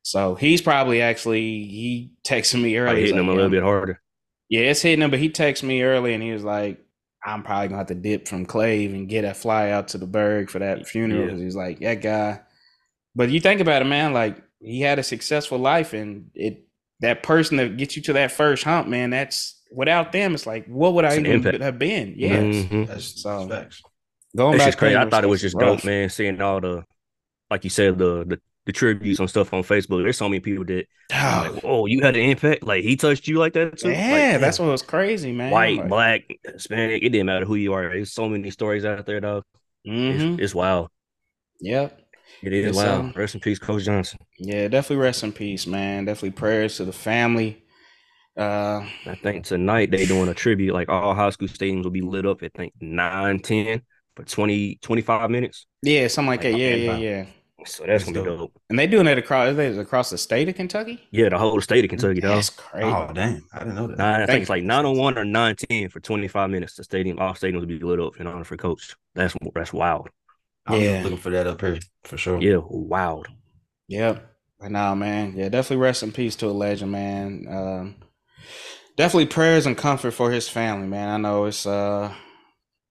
So 0.03 0.35
he's 0.35 0.61
probably 0.61 1.01
actually 1.01 1.41
he 1.41 2.11
texted 2.27 2.61
me 2.61 2.77
early. 2.77 2.99
He's 3.01 3.09
hitting 3.09 3.19
him 3.23 3.30
a 3.30 3.34
little 3.34 3.45
"Yeah, 3.51 3.59
bit 3.59 3.63
harder. 3.63 4.01
yeah, 4.49 4.61
it's 4.61 4.81
hitting 4.81 5.01
him, 5.01 5.09
but 5.09 5.19
he 5.19 5.30
texted 5.30 5.63
me 5.63 5.81
early 5.81 6.13
and 6.13 6.21
he 6.21 6.31
was 6.31 6.43
like, 6.43 6.80
I'm 7.25 7.41
probably 7.43 7.69
gonna 7.69 7.77
have 7.80 7.88
to 7.88 7.95
dip 7.95 8.27
from 8.27 8.45
Clave 8.45 8.93
and 8.93 9.07
get 9.09 9.23
a 9.25 9.34
fly 9.34 9.69
out 9.71 9.88
to 9.89 9.97
the 9.97 10.05
Berg 10.07 10.49
for 10.49 10.59
that 10.59 10.88
funeral 10.88 11.21
Yeah. 11.21 11.25
because 11.27 11.41
he's 11.41 11.55
like, 11.55 11.80
that 11.80 12.01
guy. 12.01 12.41
But 13.15 13.30
you 13.30 13.39
think 13.39 13.61
about 13.61 13.81
it, 13.81 13.85
man, 13.85 14.13
like 14.13 14.38
he 14.59 14.81
had 14.81 14.99
a 14.99 15.03
successful 15.03 15.57
life 15.57 15.93
and 15.93 16.30
it 16.35 16.67
that 16.99 17.23
person 17.23 17.57
that 17.57 17.75
gets 17.77 17.95
you 17.97 18.01
to 18.03 18.13
that 18.13 18.31
first 18.31 18.63
hump, 18.63 18.88
man, 18.88 19.09
that's 19.09 19.61
without 19.71 20.11
them, 20.11 20.34
it's 20.35 20.45
like, 20.45 20.65
what 20.67 20.93
would 20.93 21.03
I 21.05 21.09
It's 21.09 21.17
an 21.17 21.25
even 21.25 21.38
impact. 21.45 21.61
have 21.63 21.80
been? 21.80 22.13
Yeah. 22.15 22.38
Mhm. 22.39 22.88
That's, 22.88 23.21
So- 23.21 23.45
that's 23.47 23.77
facts. 23.77 23.81
Going 24.35 24.55
It's 24.55 24.61
back 24.63 24.67
just 24.69 24.77
crazy. 24.80 24.95
I 24.95 25.07
thought 25.09 25.23
it 25.23 25.27
was 25.27 25.41
just 25.41 25.55
rough. 25.55 25.77
dope, 25.81 25.85
man. 25.85 26.09
Seeing 26.09 26.41
all 26.41 26.59
the, 26.59 26.84
like 27.51 27.63
you 27.63 27.69
said, 27.69 27.97
the 27.99 28.23
the 28.25 28.39
the 28.65 28.72
tributes 28.72 29.19
and 29.19 29.30
stuff 29.30 29.53
on 29.53 29.64
Facebook. 29.64 30.03
There's 30.03 30.18
so 30.18 30.30
many 30.30 30.40
people 30.40 30.65
that, 30.65 30.85
Oh, 31.11 31.52
like, 31.53 31.64
oh, 31.64 31.85
you 31.85 32.02
had 32.02 32.15
an 32.15 32.23
impact. 32.23 32.64
Like 32.64 32.84
he 32.84 32.95
touched 32.95 33.27
you 33.27 33.38
like 33.40 33.53
that 33.53 33.77
too. 33.77 33.95
Like, 33.95 33.98
yeah, 33.98 34.38
that's 34.38 34.60
what 34.60 34.69
was 34.69 34.81
crazy, 34.81 35.31
man. 35.31 35.52
white, 35.52 35.77
Like, 35.77 35.90
black, 35.90 36.22
Hispanic. 36.44 37.03
It 37.03 37.10
didn't 37.10 37.27
matter 37.27 37.45
who 37.45 37.56
you 37.56 37.73
are. 37.73 37.90
There's 37.90 38.14
so 38.14 38.30
many 38.30 38.49
stories 38.52 38.85
out 38.85 39.06
there, 39.06 39.19
dog. 39.19 39.44
mhm. 39.88 40.34
It's, 40.35 40.41
it's 40.41 40.56
wild. 40.56 40.90
Yep. 41.61 41.99
It 42.41 42.53
is 42.53 42.68
It's, 42.68 42.77
wild. 42.77 43.06
um, 43.06 43.14
Rest 43.15 43.35
in 43.35 43.41
peace, 43.41 43.60
Coach 43.60 43.84
Johnson. 43.85 44.19
Yeah, 44.40 44.68
definitely 44.68 44.98
rest 45.03 45.23
in 45.23 45.31
peace, 45.31 45.65
man. 45.68 46.06
Definitely 46.06 46.31
prayers 46.31 46.77
to 46.77 46.85
the 46.85 46.94
family. 46.94 47.64
Uh, 48.38 48.88
I 49.06 49.15
think 49.15 49.45
tonight 49.45 49.91
they 49.91 50.06
doing 50.06 50.30
a 50.30 50.34
tribute. 50.34 50.73
Like 50.73 50.90
all 50.90 51.14
high 51.14 51.30
school 51.30 51.48
stadiums 51.48 51.84
will 51.84 51.91
be 51.91 52.02
lit 52.02 52.26
up. 52.26 52.41
I 52.44 52.49
think 52.49 52.73
9, 52.81 53.40
10 53.40 53.81
for 54.15 54.23
20, 54.23 54.77
25 54.81 55.30
minutes. 55.30 55.65
yeah, 55.81 56.07
something 56.07 56.30
like 56.30 56.41
that. 56.41 56.53
Like, 56.53 56.61
Yeah, 56.61 56.76
yeah, 56.76 56.91
yeah. 56.91 57.26
So 57.65 57.85
that's, 57.85 58.06
That's 58.06 58.11
gonna 58.11 58.19
be 58.23 58.30
dope. 58.30 58.40
dope. 58.40 58.61
And 58.69 58.77
they 58.80 58.88
doing 58.88 59.07
it 59.07 59.18
across 59.18 59.49
is 59.49 59.77
it 59.77 59.81
across 59.81 60.10
the 60.10 60.18
state 60.18 60.49
of 60.49 60.56
Kentucky. 60.56 61.02
Yeah, 61.11 61.30
the 61.30 61.38
whole 61.38 61.60
state 61.61 61.84
of 61.84 61.90
Kentucky, 61.90 62.22
dog. 62.22 62.35
That's 62.35 62.49
crazy. 62.49 62.88
Oh 62.88 63.11
damn, 63.14 63.45
I 63.53 63.60
didn't 63.60 63.76
know 63.76 63.88
that. 63.88 63.98
Nine, 63.98 64.22
I 64.22 64.26
think 64.26 64.41
it's 64.41 64.49
like 64.49 64.64
nine 64.64 64.85
on 64.85 64.98
one 64.98 65.18
or 65.18 65.26
nine 65.26 65.56
ten 65.56 65.90
for 65.90 65.99
twenty 65.99 66.27
five 66.27 66.49
minutes. 66.49 66.76
The 66.76 66.84
stadium, 66.84 67.19
all 67.19 67.34
stadiums 67.34 67.60
will 67.60 67.65
be 67.68 67.80
lit 67.80 67.99
up 67.99 68.19
in 68.19 68.27
honor 68.27 68.44
for 68.44 68.57
coach. 68.57 68.95
That's 69.15 69.35
that's 69.53 69.73
wild. 69.73 70.10
I'm 70.65 70.81
Yeah. 70.81 71.02
looking 71.03 71.18
for 71.18 71.30
that 71.31 71.48
up 71.48 71.61
here 71.61 71.80
for 72.03 72.18
sure. 72.18 72.41
Yeah, 72.41 72.60
wild. 72.64 73.27
Yep. 73.88 74.30
But 74.60 74.72
nah, 74.72 74.95
man. 74.95 75.34
Yeah, 75.35 75.49
definitely 75.49 75.84
rest 75.84 76.03
in 76.03 76.11
peace 76.11 76.35
to 76.38 76.48
a 76.48 76.52
legend, 76.52 76.91
man. 76.91 77.45
Um, 77.49 77.95
definitely 78.98 79.27
prayers 79.27 79.65
and 79.65 79.77
comfort 79.77 80.11
for 80.11 80.31
his 80.31 80.49
family, 80.49 80.88
man. 80.88 81.10
I 81.10 81.18
know 81.18 81.45
it's 81.45 81.65
uh 81.65 82.14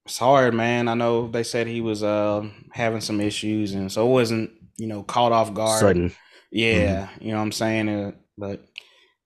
it's 0.05 0.19
hard, 0.19 0.55
man. 0.55 0.89
I 0.89 0.95
know 0.95 1.29
they 1.29 1.43
said 1.45 1.67
he 1.67 1.81
was 1.81 2.03
uh 2.03 2.49
having 2.73 3.01
some 3.01 3.21
issues 3.21 3.73
and 3.73 3.91
so 3.91 4.07
it 4.07 4.11
wasn't, 4.11 4.51
you 4.77 4.87
know, 4.87 5.03
caught 5.03 5.33
off 5.33 5.55
guard. 5.55 5.81
Sudden. 5.81 6.13
Yeah, 6.51 7.09
you 7.21 7.31
know 7.31 7.39
what 7.39 7.45
I'm 7.45 7.53
saying? 7.53 7.89
Uh, 7.89 8.13
but 8.37 8.65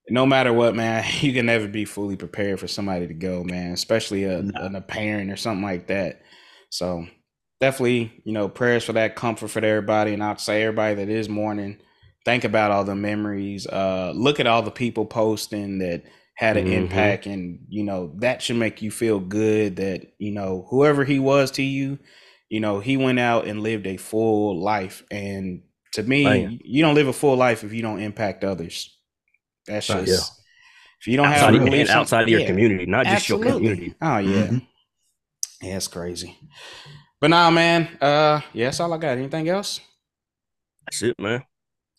no 0.08 0.26
matter 0.26 0.52
what, 0.52 0.74
man, 0.76 1.04
you 1.20 1.32
can 1.32 1.46
never 1.46 1.68
be 1.68 1.84
fully 1.84 2.16
prepared 2.16 2.60
for 2.60 2.68
somebody 2.68 3.06
to 3.08 3.14
go, 3.14 3.42
man, 3.44 3.72
especially 3.72 4.24
a, 4.24 4.42
No. 4.42 4.60
an- 4.60 4.76
a 4.76 4.80
parent 4.80 5.30
or 5.30 5.36
something 5.36 5.64
like 5.64 5.88
that. 5.88 6.22
So 6.70 7.06
definitely, 7.60 8.12
you 8.24 8.32
know, 8.32 8.48
prayers 8.48 8.84
for 8.84 8.92
that 8.92 9.16
comfort 9.16 9.48
for 9.48 9.64
everybody. 9.64 10.12
And 10.12 10.22
I'd 10.22 10.40
say 10.40 10.62
everybody 10.62 10.94
that 10.96 11.08
is 11.08 11.28
mourning, 11.28 11.78
think 12.24 12.44
about 12.44 12.70
all 12.70 12.84
the 12.84 12.94
memories. 12.94 13.66
Uh, 13.66 14.12
look 14.14 14.38
at 14.40 14.46
all 14.46 14.62
the 14.62 14.70
people 14.70 15.06
posting 15.06 15.78
that 15.78 16.04
had 16.34 16.56
an 16.56 16.66
Mhm. 16.66 16.72
impact. 16.72 17.26
And, 17.26 17.60
you 17.68 17.82
know, 17.82 18.12
that 18.18 18.42
should 18.42 18.56
make 18.56 18.82
you 18.82 18.90
feel 18.90 19.18
good 19.20 19.76
that, 19.76 20.02
you 20.18 20.32
know, 20.32 20.66
whoever 20.70 21.02
he 21.04 21.18
was 21.18 21.50
to 21.52 21.62
you, 21.62 21.98
you 22.48 22.60
know, 22.60 22.80
he 22.80 22.96
went 22.96 23.18
out 23.18 23.46
and 23.46 23.60
lived 23.62 23.86
a 23.86 23.96
full 23.96 24.60
life. 24.60 25.02
And 25.10 25.62
to 25.92 26.02
me, 26.02 26.24
Man. 26.24 26.60
you 26.64 26.82
don't 26.82 26.94
live 26.94 27.08
a 27.08 27.12
full 27.12 27.36
life 27.36 27.64
if 27.64 27.72
you 27.72 27.82
don't 27.82 28.00
impact 28.00 28.44
others. 28.44 28.96
That's 29.66 29.88
Right, 29.90 30.06
just 30.06 30.32
if 31.00 31.08
you 31.08 31.16
don't 31.16 31.26
Outside, 31.26 31.54
have 31.54 31.62
of- 31.62 31.64
beliefs 31.64 31.90
outside 31.90 32.22
of 32.22 32.28
your 32.28 32.40
yeah, 32.40 32.46
community, 32.46 32.86
not 32.86 33.06
just 33.06 33.28
your 33.28 33.38
community. 33.42 33.94
Oh 34.00 34.18
yeah, 34.18 34.46
Mhm. 34.46 34.66
yeah, 35.62 35.76
it's 35.76 35.88
crazy. 35.88 36.36
But 37.20 37.30
nah, 37.30 37.50
man. 37.50 37.88
Uh, 38.00 38.40
yeah, 38.52 38.66
that's 38.66 38.78
all 38.80 38.92
I 38.92 38.98
got. 38.98 39.16
Anything 39.18 39.48
else? 39.48 39.80
That's 40.84 41.02
it, 41.02 41.18
man. 41.18 41.42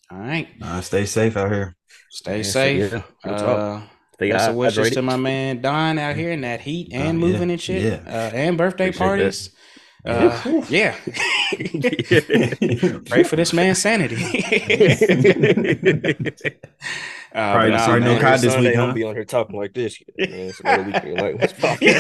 All 0.10 0.19
right, 0.19 0.48
Uh, 0.61 0.80
stay 0.82 1.06
safe 1.06 1.36
out 1.36 1.52
here. 1.52 1.76
stay 2.10 2.38
Yeah, 2.38 2.44
so, 2.44 2.52
safe. 2.52 2.91
yeah, 2.94 3.02
real 3.26 3.38
talk. 3.38 3.60
Uh, 3.60 3.82
Stay 4.14 4.32
best 4.32 4.49
of 4.49 4.56
wishes 4.56 4.91
to 4.91 5.02
my 5.03 5.15
man 5.18 5.61
Don 5.61 5.99
out 5.99 6.15
here 6.15 6.32
in 6.32 6.41
that 6.41 6.61
heat 6.61 6.90
and 6.91 7.06
yeah. 7.06 7.11
moving 7.28 7.52
and 7.52 7.61
shit, 7.61 7.84
Yeah. 7.84 7.99
uh, 8.11 8.32
and 8.34 8.57
birthday 8.57 8.90
Appreciate 8.90 9.18
that. 9.18 9.49
Uh, 10.06 10.64
yeah. 10.69 10.95
Pray 13.06 13.24
for 13.24 13.36
this 13.36 13.53
man's 13.53 13.80
sanity. 13.80 14.18
Uh, 17.38 17.51
Probably- 17.53 17.69
but 17.69 17.77
nah, 17.77 17.85
probably 17.85 17.99
no 18.03 18.11
man. 18.14 18.22
Cod 18.22 18.39
this 18.41 18.53
Sunday, 18.53 18.69
week, 18.72 18.80
I'm 18.80 18.88
huh? 18.88 18.93
be 18.95 19.03
on 19.03 19.14
here 19.14 19.23
talking 19.26 19.55
like 19.59 19.73
this. 19.76 19.99
Man, 20.18 20.30
it's 20.31 20.59
another 20.59 20.84
weekend. 20.84 21.22
Like, 21.22 21.39
what's 21.39 21.53
poppin'? 21.61 21.93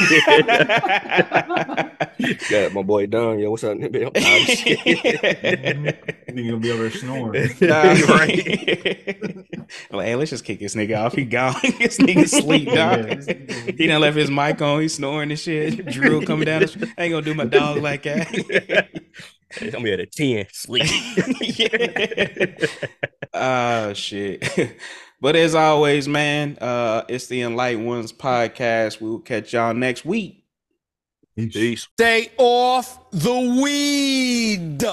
Got 2.49 2.73
my 2.73 2.81
boy 2.81 3.05
Don. 3.05 3.37
Yo, 3.37 3.51
what's 3.51 3.63
up? 3.63 3.77
nigga? 3.77 4.17
Shit. 4.47 4.79
Nigga 6.29 6.49
gonna 6.49 6.57
be 6.57 6.71
over 6.71 6.81
there 6.89 6.91
snoring. 6.91 7.51
Nah, 7.61 7.83
Right. 8.15 9.15
well, 9.91 10.01
hey, 10.01 10.15
let's 10.15 10.31
just 10.31 10.43
kick 10.43 10.59
this 10.59 10.73
nigga 10.73 10.97
off. 11.05 11.13
He 11.13 11.23
gone. 11.25 11.53
this 11.77 11.99
nigga 11.99 12.27
sleep, 12.27 12.65
dog. 12.69 12.75
Yeah, 12.75 13.13
this 13.15 13.27
nigga- 13.27 13.77
he 13.77 13.85
done 13.85 14.01
left 14.01 14.17
his 14.17 14.31
mic 14.31 14.59
on. 14.61 14.81
He's 14.81 14.95
snoring 14.95 15.29
and 15.29 15.39
shit. 15.39 15.85
Drew 15.85 16.25
coming 16.25 16.45
down. 16.45 16.63
I 16.97 17.03
ain't 17.03 17.11
gonna 17.11 17.21
do 17.21 17.35
my 17.35 17.45
dog 17.45 17.77
like 17.77 18.01
that. 18.03 18.89
I'm 19.61 19.69
gonna 19.69 19.83
be 19.83 19.93
at 19.93 19.99
a 19.99 20.05
10 20.07 20.47
sleep. 20.51 20.83
yeah. 21.41 22.67
Oh 23.33 23.93
shit. 23.93 24.43
But 25.19 25.35
as 25.35 25.55
always, 25.55 26.07
man, 26.07 26.57
uh, 26.61 27.03
it's 27.07 27.27
the 27.27 27.41
Enlightened 27.41 27.87
Ones 27.87 28.13
podcast. 28.13 29.01
We'll 29.01 29.19
catch 29.19 29.53
y'all 29.53 29.73
next 29.73 30.05
week. 30.05 30.43
Peace. 31.35 31.87
Stay 31.93 32.31
off 32.37 33.11
the 33.11 33.61
weed. 33.61 34.83